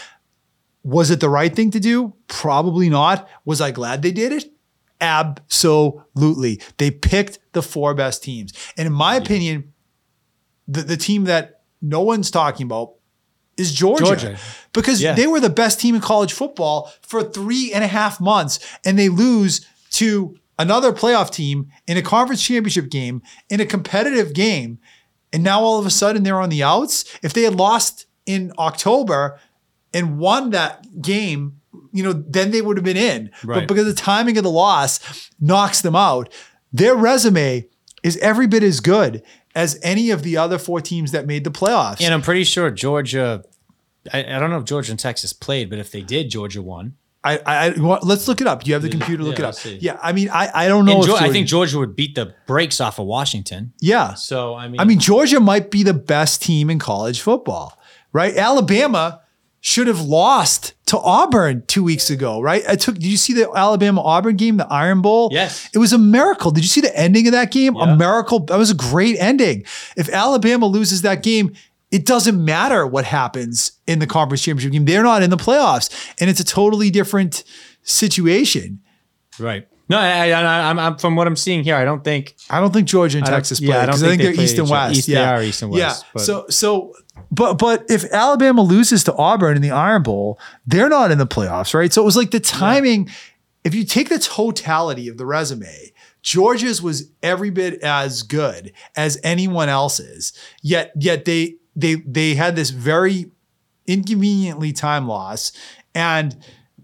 Was 0.85 1.09
it 1.09 1.19
the 1.19 1.29
right 1.29 1.53
thing 1.53 1.71
to 1.71 1.79
do? 1.79 2.13
Probably 2.27 2.89
not. 2.89 3.27
Was 3.43 3.59
I 3.59 3.71
glad 3.71 4.03
they 4.03 4.11
did 4.11 4.31
it? 4.31 4.45
Absolutely. 5.01 6.61
They 6.77 6.91
picked 6.91 7.39
the 7.53 7.61
four 7.63 7.93
best 7.95 8.23
teams. 8.23 8.53
And 8.77 8.85
in 8.85 8.93
my 8.93 9.15
opinion, 9.15 9.73
the, 10.67 10.83
the 10.83 10.95
team 10.97 11.23
that 11.25 11.61
no 11.81 12.01
one's 12.01 12.29
talking 12.29 12.65
about 12.65 12.93
is 13.57 13.73
Georgia. 13.73 14.05
Georgia. 14.05 14.37
Because 14.73 15.01
Yeah. 15.01 15.13
they 15.13 15.25
were 15.27 15.39
the 15.39 15.49
best 15.49 15.79
team 15.79 15.95
in 15.95 16.01
college 16.01 16.33
football 16.33 16.91
for 17.01 17.23
three 17.23 17.73
and 17.73 17.83
a 17.83 17.87
half 17.87 18.21
months, 18.21 18.59
and 18.85 18.97
they 18.99 19.09
lose 19.09 19.65
to 19.91 20.37
another 20.59 20.91
playoff 20.91 21.31
team 21.31 21.71
in 21.87 21.97
a 21.97 22.01
conference 22.01 22.43
championship 22.43 22.89
game, 22.89 23.21
in 23.49 23.59
a 23.59 23.65
competitive 23.65 24.33
game. 24.33 24.77
And 25.33 25.43
now 25.43 25.61
all 25.61 25.79
of 25.79 25.85
a 25.85 25.89
sudden 25.89 26.23
they're 26.23 26.39
on 26.39 26.49
the 26.49 26.63
outs. 26.63 27.05
If 27.23 27.33
they 27.33 27.41
had 27.43 27.55
lost 27.55 28.05
in 28.25 28.51
October 28.59 29.39
and 29.95 30.19
won 30.19 30.49
that 30.51 31.01
game, 31.01 31.61
you 31.91 32.03
know, 32.03 32.11
then 32.11 32.51
they 32.51 32.61
would 32.61 32.77
have 32.77 32.83
been 32.83 32.97
in. 32.97 33.31
But 33.43 33.67
because 33.67 33.85
the 33.85 33.93
timing 33.93 34.37
of 34.37 34.43
the 34.43 34.51
loss 34.51 35.29
knocks 35.39 35.81
them 35.81 35.95
out, 35.95 36.31
their 36.73 36.95
resume 36.95 37.65
is 38.03 38.17
every 38.17 38.45
bit 38.45 38.61
as 38.61 38.81
good 38.81 39.23
as 39.55 39.79
any 39.81 40.11
of 40.11 40.21
the 40.21 40.35
other 40.35 40.59
four 40.59 40.81
teams 40.81 41.11
that 41.13 41.25
made 41.25 41.45
the 41.45 41.49
playoffs. 41.49 42.01
And 42.01 42.13
I'm 42.13 42.21
pretty 42.21 42.43
sure 42.43 42.69
Georgia. 42.69 43.45
I, 44.11 44.19
I 44.19 44.39
don't 44.39 44.49
know 44.49 44.57
if 44.57 44.65
Georgia 44.65 44.91
and 44.91 44.99
Texas 44.99 45.31
played, 45.31 45.69
but 45.69 45.79
if 45.79 45.91
they 45.91 46.01
did, 46.01 46.29
Georgia 46.29 46.61
won. 46.61 46.97
I, 47.23 47.39
I, 47.43 47.69
let's 47.69 48.27
look 48.27 48.39
it 48.39 48.45
up. 48.45 48.67
You 48.67 48.73
have 48.73 48.83
the 48.83 48.89
computer. 48.89 49.23
Look 49.23 49.39
yeah, 49.39 49.49
it 49.49 49.65
up. 49.65 49.81
Yeah, 49.81 49.99
I 50.03 50.11
mean, 50.11 50.29
I, 50.29 50.51
I 50.53 50.67
don't 50.67 50.85
know. 50.85 51.01
And 51.01 51.03
if 51.05 51.09
Geor- 51.09 51.21
I 51.21 51.31
think 51.31 51.47
Georgia 51.47 51.79
would 51.79 51.95
beat 51.95 52.13
the 52.13 52.35
brakes 52.45 52.79
off 52.79 52.99
of 52.99 53.07
Washington. 53.07 53.73
Yeah, 53.81 54.13
So 54.13 54.53
I 54.53 54.67
mean, 54.67 54.79
I 54.79 54.83
mean, 54.83 54.99
Georgia 54.99 55.39
might 55.39 55.71
be 55.71 55.81
the 55.81 55.95
best 55.95 56.43
team 56.43 56.69
in 56.69 56.77
college 56.77 57.21
football, 57.21 57.79
right? 58.13 58.35
Alabama 58.35 59.21
should 59.65 59.87
have 59.87 59.99
lost 60.01 60.75
to 60.85 60.99
Auburn 60.99 61.63
two 61.65 61.83
weeks 61.83 62.11
ago, 62.11 62.39
right? 62.39 62.61
I 62.69 62.75
took. 62.75 62.93
Did 62.93 63.05
you 63.05 63.17
see 63.17 63.33
the 63.33 63.49
Alabama 63.51 63.99
Auburn 64.03 64.35
game, 64.35 64.57
the 64.57 64.67
Iron 64.71 65.01
Bowl? 65.01 65.29
Yes. 65.31 65.67
it 65.73 65.79
was 65.79 65.91
a 65.91 65.97
miracle. 65.97 66.51
Did 66.51 66.63
you 66.63 66.67
see 66.67 66.81
the 66.81 66.95
ending 66.95 67.25
of 67.25 67.31
that 67.33 67.51
game? 67.51 67.73
Yeah. 67.75 67.93
A 67.93 67.97
miracle. 67.97 68.41
That 68.41 68.59
was 68.59 68.69
a 68.69 68.75
great 68.75 69.17
ending. 69.17 69.65
If 69.97 70.07
Alabama 70.09 70.67
loses 70.67 71.01
that 71.01 71.23
game. 71.23 71.53
It 71.91 72.05
doesn't 72.05 72.43
matter 72.43 72.85
what 72.85 73.05
happens 73.05 73.71
in 73.87 73.99
the 73.99 74.07
conference 74.07 74.43
championship 74.43 74.73
game. 74.73 74.85
They're 74.85 75.03
not 75.03 75.23
in 75.23 75.29
the 75.29 75.37
playoffs, 75.37 75.89
and 76.19 76.29
it's 76.29 76.39
a 76.41 76.43
totally 76.43 76.89
different 76.89 77.43
situation. 77.83 78.81
right? 79.39 79.67
No, 79.87 79.99
I, 79.99 80.29
I, 80.31 80.69
I'm, 80.69 80.79
I'm 80.79 80.97
from 80.97 81.15
what 81.15 81.27
I'm 81.27 81.35
seeing 81.35 81.63
here. 81.63 81.75
I 81.75 81.85
don't 81.85 82.03
think 82.03 82.35
I 82.49 82.59
don't 82.59 82.73
think 82.73 82.87
Georgia 82.87 83.19
and 83.19 83.27
I 83.27 83.29
don't- 83.29 83.37
Texas 83.37 83.59
yeah, 83.61 83.67
play 83.67 83.77
I 83.77 83.85
don't 83.85 83.87
because 83.87 84.03
I 84.03 84.07
think 84.07 84.21
they 84.21 84.31
they're 84.33 84.43
East 84.43 84.57
and 84.57 84.67
each 84.67 84.71
other. 84.71 84.87
West. 84.87 84.97
East- 84.97 85.07
they 85.07 85.13
yeah, 85.13 85.35
are 85.37 85.43
East 85.43 85.61
and 85.61 85.71
West, 85.71 86.03
Yeah. 86.03 86.09
but- 86.13 86.21
So 86.21 86.45
so, 86.49 86.93
but 87.31 87.53
but 87.55 87.85
if 87.89 88.03
Alabama 88.11 88.61
loses 88.61 89.03
to 89.05 89.15
Auburn 89.15 89.55
in 89.55 89.61
the 89.61 89.71
Iron 89.71 90.01
Bowl, 90.03 90.39
they're 90.65 90.89
not 90.89 91.11
in 91.11 91.17
the 91.17 91.27
playoffs, 91.27 91.73
right? 91.73 91.91
So 91.93 92.01
it 92.01 92.05
was 92.05 92.17
like 92.17 92.31
the 92.31 92.39
timing. 92.39 93.09
If 93.63 93.73
you 93.75 93.83
take 93.83 94.09
the 94.09 94.19
totality 94.19 95.07
of 95.07 95.17
the 95.17 95.25
resume, 95.25 95.91
Georgia's 96.21 96.81
was 96.81 97.09
every 97.23 97.49
bit 97.49 97.81
as 97.83 98.23
good 98.23 98.71
as 98.95 99.19
anyone 99.23 99.69
else's. 99.69 100.33
Yet 100.61 100.91
yet 100.99 101.25
they 101.25 101.55
they 101.75 101.95
they 102.05 102.33
had 102.35 102.55
this 102.55 102.69
very 102.71 103.31
inconveniently 103.87 104.73
time 104.73 105.07
loss 105.07 105.51
and 105.93 106.35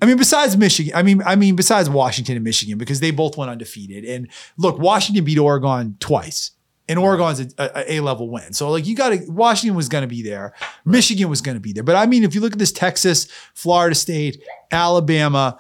I 0.01 0.07
mean, 0.07 0.17
besides 0.17 0.57
Michigan, 0.57 0.93
I 0.95 1.03
mean, 1.03 1.21
I 1.23 1.35
mean, 1.35 1.55
besides 1.55 1.89
Washington 1.89 2.35
and 2.35 2.43
Michigan, 2.43 2.77
because 2.77 2.99
they 2.99 3.11
both 3.11 3.37
went 3.37 3.51
undefeated. 3.51 4.03
And 4.03 4.29
look, 4.57 4.79
Washington 4.79 5.23
beat 5.23 5.37
Oregon 5.37 5.95
twice, 5.99 6.51
and 6.89 6.97
Oregon's 6.97 7.39
a, 7.39 7.47
a, 7.57 7.93
a 7.93 7.99
level 7.99 8.27
win. 8.29 8.53
So 8.53 8.71
like, 8.71 8.87
you 8.87 8.95
got 8.95 9.09
to 9.09 9.23
Washington 9.27 9.75
was 9.75 9.89
going 9.89 10.01
to 10.01 10.07
be 10.07 10.23
there, 10.23 10.53
Michigan 10.85 11.29
was 11.29 11.41
going 11.41 11.55
to 11.55 11.61
be 11.61 11.71
there. 11.71 11.83
But 11.83 11.97
I 11.97 12.07
mean, 12.07 12.23
if 12.23 12.33
you 12.33 12.41
look 12.41 12.53
at 12.53 12.59
this 12.59 12.71
Texas, 12.71 13.27
Florida 13.53 13.95
State, 13.95 14.41
Alabama, 14.71 15.59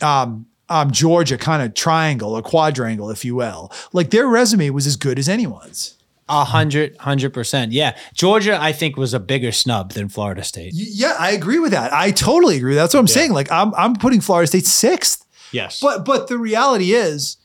um, 0.00 0.46
um, 0.68 0.90
Georgia 0.90 1.36
kind 1.36 1.62
of 1.62 1.74
triangle 1.74 2.34
or 2.34 2.42
quadrangle, 2.42 3.10
if 3.10 3.24
you 3.24 3.34
will, 3.34 3.72
like 3.92 4.10
their 4.10 4.26
resume 4.26 4.70
was 4.70 4.86
as 4.86 4.96
good 4.96 5.18
as 5.18 5.28
anyone's. 5.28 5.98
A 6.32 6.44
hundred, 6.44 6.96
hundred 6.98 7.34
percent. 7.34 7.72
Yeah. 7.72 7.94
Georgia, 8.14 8.58
I 8.58 8.72
think, 8.72 8.96
was 8.96 9.12
a 9.12 9.20
bigger 9.20 9.52
snub 9.52 9.92
than 9.92 10.08
Florida 10.08 10.42
State. 10.42 10.72
Yeah, 10.74 11.14
I 11.18 11.32
agree 11.32 11.58
with 11.58 11.72
that. 11.72 11.92
I 11.92 12.10
totally 12.10 12.56
agree. 12.56 12.74
That's 12.74 12.94
what 12.94 13.00
I'm 13.00 13.06
saying. 13.06 13.32
Like 13.32 13.52
I'm 13.52 13.74
I'm 13.74 13.94
putting 13.96 14.22
Florida 14.22 14.46
State 14.46 14.66
sixth. 14.66 15.26
Yes. 15.52 15.78
But 15.80 16.06
but 16.06 16.28
the 16.28 16.38
reality 16.38 16.92
is 16.92 17.36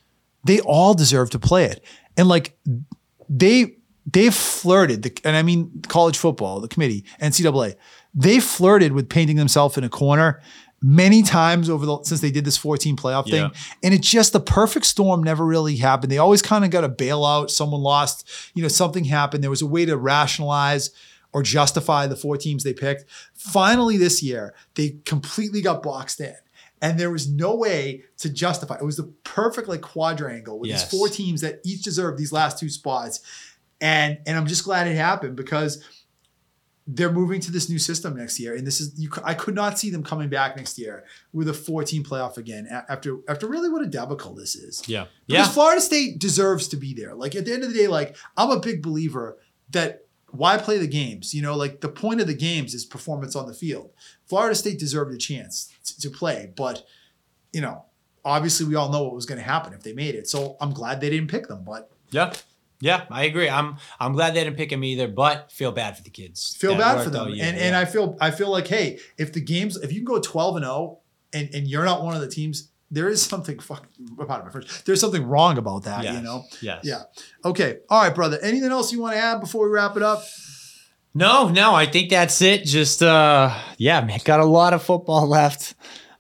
they 0.45 0.61
all 0.61 0.93
deserve 0.93 1.30
to 1.31 1.39
play 1.39 1.65
it. 1.65 1.84
And 2.15 2.30
like 2.30 2.57
they 3.27 3.76
they've 4.05 4.34
flirted, 4.34 5.03
the, 5.03 5.19
and 5.26 5.35
I 5.35 5.43
mean 5.43 5.81
college 5.89 6.18
football, 6.18 6.61
the 6.61 6.69
committee, 6.69 7.03
NCAA, 7.22 7.76
they 8.14 8.39
flirted 8.39 8.93
with 8.93 9.09
painting 9.09 9.35
themselves 9.35 9.77
in 9.77 9.84
a 9.84 9.89
corner 9.89 10.41
many 10.81 11.23
times 11.23 11.69
over 11.69 11.85
the 11.85 12.03
since 12.03 12.21
they 12.21 12.29
did 12.31 12.45
this 12.45 12.57
14 12.57 12.95
playoff 12.95 13.25
Yeah. 13.25 13.49
thing. 13.49 13.59
And 13.83 13.93
it's 13.93 14.07
just 14.09 14.33
the 14.33 14.39
perfect 14.39 14.85
storm 14.85 15.23
never 15.23 15.45
really 15.45 15.77
happened. 15.77 16.11
They 16.11 16.17
always 16.19 16.41
kind 16.41 16.63
of 16.63 16.69
got 16.71 16.83
a 16.83 16.89
bailout. 16.89 17.49
Someone 17.49 17.81
lost, 17.81 18.27
you 18.53 18.61
know, 18.61 18.67
something 18.67 19.05
happened. 19.05 19.43
There 19.43 19.49
was 19.49 19.61
a 19.63 19.65
way 19.67 19.85
to 19.85 19.97
rationalize 19.97 20.91
or 21.33 21.41
justify 21.43 22.05
the 22.07 22.15
four 22.15 22.37
teams 22.37 22.63
they 22.63 22.73
picked. 22.73 23.05
Finally, 23.33 23.97
this 23.97 24.21
year, 24.23 24.53
they 24.75 24.97
completely 25.05 25.61
got 25.61 25.81
boxed 25.83 26.19
in. 26.21 26.35
And 26.79 26.99
there 26.99 27.09
was 27.11 27.27
no 27.27 27.55
way 27.55 28.03
to 28.19 28.29
justify. 28.29 28.75
It 28.75 28.85
was 28.85 28.97
the 28.97 29.11
perfect 29.23 29.67
like 29.67 29.81
quadrangle 29.81 30.59
with 30.59 30.69
Yes. 30.69 30.83
these 30.83 30.91
four 30.99 31.09
teams 31.09 31.41
that 31.41 31.59
each 31.65 31.81
deserve 31.81 32.17
these 32.19 32.31
last 32.31 32.59
two 32.59 32.69
spots. 32.69 33.19
And 33.81 34.19
and 34.27 34.37
I'm 34.37 34.45
just 34.47 34.63
glad 34.63 34.87
it 34.87 34.95
happened 34.95 35.35
because 35.35 35.83
they're 36.89 37.11
moving 37.11 37.41
to 37.41 37.51
this 37.51 37.69
new 37.69 37.77
system 37.80 38.15
next 38.15 38.39
year, 38.39 38.55
and 38.55 38.65
this 38.65 38.80
is 38.80 38.97
you. 38.97 39.09
I 39.26 39.34
could 39.34 39.55
not 39.55 39.77
see 39.77 39.89
them 39.89 40.03
coming 40.03 40.30
back 40.30 40.55
next 40.55 40.77
year 40.80 41.03
with 41.34 41.49
a 41.49 41.53
14 41.53 42.03
playoff 42.03 42.38
again 42.38 42.65
after 42.89 43.18
after 43.27 43.47
really 43.47 43.69
what 43.69 43.81
a 43.84 43.88
debacle 43.88 44.34
this 44.34 44.55
is. 44.55 44.81
yeah. 44.88 45.05
Because 45.27 45.47
Yeah. 45.47 45.51
Florida 45.53 45.81
State 45.81 46.19
deserves 46.19 46.68
to 46.69 46.77
be 46.77 46.93
there. 46.93 47.14
Like 47.14 47.35
at 47.35 47.45
the 47.45 47.53
end 47.53 47.64
of 47.64 47.73
the 47.73 47.77
day, 47.77 47.88
like 47.88 48.15
I'm 48.38 48.51
a 48.51 48.59
big 48.59 48.81
believer 48.81 49.38
that 49.72 50.05
why 50.31 50.57
play 50.57 50.77
the 50.77 50.88
games? 50.88 51.34
You 51.34 51.41
know, 51.41 51.55
like 51.55 51.81
the 51.81 51.89
point 51.89 52.22
of 52.22 52.27
the 52.27 52.34
games 52.34 52.73
is 52.73 52.85
performance 52.85 53.35
on 53.35 53.47
the 53.47 53.53
field. 53.53 53.91
Florida 54.26 54.55
State 54.55 54.80
deserved 54.80 55.14
a 55.14 55.18
chance 55.18 55.73
t- 55.84 55.95
to 56.01 56.09
play, 56.09 56.51
but 56.55 56.85
you 57.53 57.61
know, 57.61 57.85
obviously 58.23 58.65
we 58.65 58.76
all 58.76 58.89
know 58.91 59.03
what 59.03 59.14
was 59.15 59.26
going 59.26 59.39
to 59.39 59.43
happen 59.43 59.73
if 59.73 59.84
they 59.84 59.93
made 59.93 60.15
it. 60.15 60.27
So 60.30 60.55
I'm 60.61 60.72
glad 60.72 61.01
they 61.01 61.09
didn't 61.09 61.30
pick 61.30 61.47
them, 61.47 61.64
but 61.65 61.89
Yeah. 62.11 62.34
Yeah, 62.79 63.05
I 63.09 63.23
agree. 63.25 63.49
I'm 63.49 63.77
I'm 63.99 64.13
glad 64.13 64.35
they 64.35 64.43
didn't 64.43 64.57
pick 64.57 64.71
him 64.71 64.83
either, 64.83 65.07
but 65.07 65.51
feel 65.51 65.71
bad 65.71 65.97
for 65.97 66.03
the 66.03 66.09
kids. 66.11 66.55
feel 66.59 66.75
bad 66.77 67.03
for 67.03 67.09
them. 67.09 67.29
yeah, 67.29 67.45
and 67.45 67.57
and. 67.57 67.75
I 67.75 67.85
feel 67.85 68.15
I 68.21 68.29
feel 68.31 68.49
like 68.51 68.67
hey, 68.67 68.99
if 69.17 69.33
the 69.33 69.41
games 69.41 69.77
if 69.77 69.91
you 69.91 69.99
can 69.99 70.05
go 70.05 70.19
12 70.19 70.57
and 70.57 70.65
0 70.65 70.99
and 71.33 71.49
and 71.55 71.67
you're 71.67 71.85
not 71.85 72.03
one 72.03 72.13
of 72.15 72.21
the 72.21 72.29
teams, 72.29 72.69
there 72.91 73.09
is 73.09 73.21
something 73.21 73.57
fuck 73.59 73.87
my 74.15 74.49
French. 74.51 74.83
There's 74.85 75.01
something 75.01 75.25
wrong 75.25 75.57
about 75.57 75.83
that, 75.85 76.03
Yes. 76.03 76.15
you 76.15 76.21
know. 76.21 76.43
Yes. 76.61 76.81
Yeah. 76.83 77.01
Okay. 77.43 77.79
All 77.89 78.01
right, 78.03 78.13
brother. 78.13 78.37
Anything 78.43 78.71
else 78.71 78.91
you 78.93 79.01
want 79.01 79.13
to 79.15 79.19
add 79.19 79.39
before 79.41 79.65
we 79.65 79.71
wrap 79.71 79.97
it 79.97 80.03
up? 80.03 80.21
No, 81.13 81.49
no, 81.49 81.73
I 81.73 81.87
think 81.87 82.11
that's 82.11 82.41
it. 82.43 82.63
Just 82.65 83.01
uh 83.01 83.51
yeah, 83.77 84.01
man, 84.01 84.19
got 84.23 84.39
a 84.39 84.45
lot 84.45 84.73
of 84.73 84.83
football 84.83 85.25
left. 85.39 85.73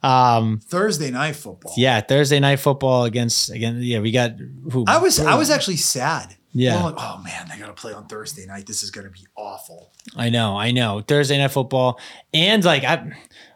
Um 0.03 0.59
Thursday 0.63 1.11
night 1.11 1.35
football. 1.35 1.73
yeah, 1.77 2.01
Thursday 2.01 2.39
night 2.39 2.57
football 2.57 3.03
against 3.05 3.49
again. 3.51 3.79
Yeah, 3.81 3.99
we 3.99 4.11
got 4.11 4.31
who 4.71 4.85
I 4.87 4.97
was 4.97 5.19
I 5.19 5.35
was 5.35 5.49
actually 5.49 5.77
sad. 5.77 6.35
Yeah. 6.57 6.83
Like, 6.83 6.95
oh 6.97 7.21
man, 7.23 7.47
they 7.49 7.59
gotta 7.59 7.73
play 7.73 7.93
on 7.93 8.07
Thursday 8.07 8.45
night. 8.45 8.65
This 8.65 8.81
is 8.81 8.89
gonna 8.89 9.11
be 9.11 9.27
awful. 9.35 9.91
I 10.15 10.29
know, 10.29 10.57
I 10.57 10.71
know. 10.71 11.01
Thursday 11.01 11.37
night 11.37 11.51
football, 11.51 11.99
and 12.33 12.63
like 12.63 12.83
I, 12.83 13.11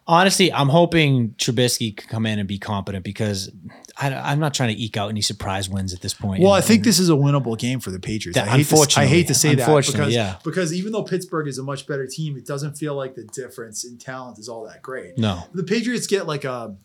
honestly, 0.05 0.53
I'm 0.53 0.69
hoping 0.69 1.29
Trubisky 1.31 1.97
can 1.97 2.07
come 2.09 2.25
in 2.27 2.37
and 2.37 2.47
be 2.47 2.59
competent 2.59 3.03
because 3.03 3.49
I, 3.97 4.31
am 4.31 4.39
not 4.39 4.53
trying 4.53 4.75
to 4.75 4.79
eke 4.79 4.97
out 4.97 5.09
any 5.09 5.21
surprise 5.21 5.67
wins 5.67 5.93
at 5.93 6.01
this 6.01 6.13
point. 6.13 6.43
Well, 6.43 6.53
I 6.53 6.61
think 6.61 6.83
this 6.83 6.99
is 6.99 7.09
a 7.09 7.13
winnable 7.13 7.57
game 7.57 7.79
for 7.79 7.89
the 7.89 7.99
Patriots. 7.99 8.35
That- 8.35 8.47
I 8.47 8.57
hate, 8.57 8.67
to, 8.67 8.93
I 8.97 9.05
hate 9.05 9.27
to 9.27 9.33
say 9.33 9.55
that 9.55 9.65
because, 9.65 10.13
yeah. 10.13 10.37
because 10.43 10.73
even 10.73 10.91
though 10.91 11.03
Pittsburgh 11.03 11.47
is 11.47 11.57
a 11.57 11.63
much 11.63 11.87
better 11.87 12.05
team, 12.05 12.37
it 12.37 12.45
doesn't 12.45 12.75
feel 12.75 12.93
like 12.93 13.15
the 13.15 13.23
difference 13.23 13.83
in 13.83 13.97
talent 13.97 14.37
is 14.37 14.47
all 14.47 14.67
that 14.67 14.81
great. 14.81 15.17
no, 15.17 15.43
the 15.53 15.63
Patriots 15.63 16.05
get 16.05 16.27
like 16.27 16.43
a 16.43 16.75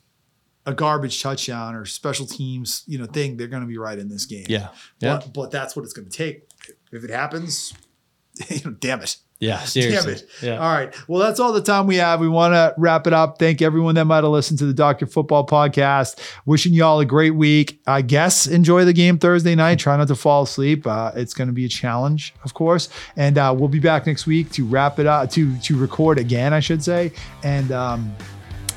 a 0.66 0.74
garbage 0.74 1.22
touchdown 1.22 1.74
or 1.74 1.84
special 1.86 2.26
teams, 2.26 2.82
you 2.86 2.98
know, 2.98 3.06
thing, 3.06 3.36
they're 3.36 3.46
going 3.46 3.62
to 3.62 3.68
be 3.68 3.78
right 3.78 3.98
in 3.98 4.08
this 4.08 4.26
game. 4.26 4.44
yeah, 4.48 4.68
yeah, 5.00 5.20
But, 5.22 5.32
but 5.32 5.50
that's 5.50 5.74
what 5.76 5.84
it's 5.84 5.92
going 5.94 6.08
to 6.08 6.16
take. 6.16 6.48
If 6.92 7.04
it 7.04 7.10
happens, 7.10 7.72
you 8.50 8.60
know, 8.64 8.72
damn 8.72 9.00
it. 9.00 9.16
yeah. 9.38 9.58
Seriously, 9.64 10.14
Damn 10.14 10.22
it. 10.22 10.28
yeah. 10.42 10.54
All 10.58 10.72
right. 10.72 10.94
Well, 11.08 11.20
that's 11.20 11.38
all 11.40 11.52
the 11.52 11.62
time 11.62 11.86
we 11.86 11.96
have. 11.96 12.20
We 12.20 12.28
want 12.28 12.54
to 12.54 12.74
wrap 12.78 13.06
it 13.06 13.12
up. 13.12 13.38
Thank 13.38 13.62
everyone 13.62 13.94
that 13.94 14.04
might 14.06 14.24
have 14.24 14.32
listened 14.32 14.58
to 14.58 14.66
the 14.66 14.74
Dr. 14.74 15.06
Football 15.06 15.46
podcast. 15.46 16.18
Wishing 16.46 16.72
y'all 16.74 16.98
a 17.00 17.04
great 17.04 17.32
week. 17.36 17.80
I 17.86 18.02
guess 18.02 18.46
enjoy 18.46 18.84
the 18.84 18.92
game 18.92 19.18
Thursday 19.18 19.54
night. 19.54 19.78
Try 19.78 19.96
not 19.96 20.08
to 20.08 20.14
fall 20.16 20.42
asleep. 20.42 20.86
Uh, 20.86 21.12
it's 21.14 21.32
going 21.34 21.48
to 21.48 21.54
be 21.54 21.64
a 21.64 21.68
challenge, 21.68 22.34
of 22.44 22.54
course. 22.54 22.88
And 23.16 23.38
uh, 23.38 23.54
we'll 23.56 23.68
be 23.68 23.78
back 23.80 24.06
next 24.06 24.26
week 24.26 24.50
to 24.52 24.64
wrap 24.66 24.98
it 24.98 25.06
up, 25.06 25.30
to, 25.30 25.56
to 25.58 25.78
record 25.78 26.18
again, 26.18 26.52
I 26.52 26.60
should 26.60 26.82
say. 26.82 27.12
And, 27.44 27.70
um, 27.72 28.14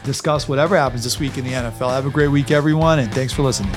discuss 0.03 0.47
whatever 0.47 0.77
happens 0.77 1.03
this 1.03 1.19
week 1.19 1.37
in 1.37 1.43
the 1.43 1.51
NFL. 1.51 1.89
Have 1.91 2.05
a 2.05 2.09
great 2.09 2.29
week, 2.29 2.51
everyone, 2.51 2.99
and 2.99 3.13
thanks 3.13 3.33
for 3.33 3.43
listening. 3.43 3.75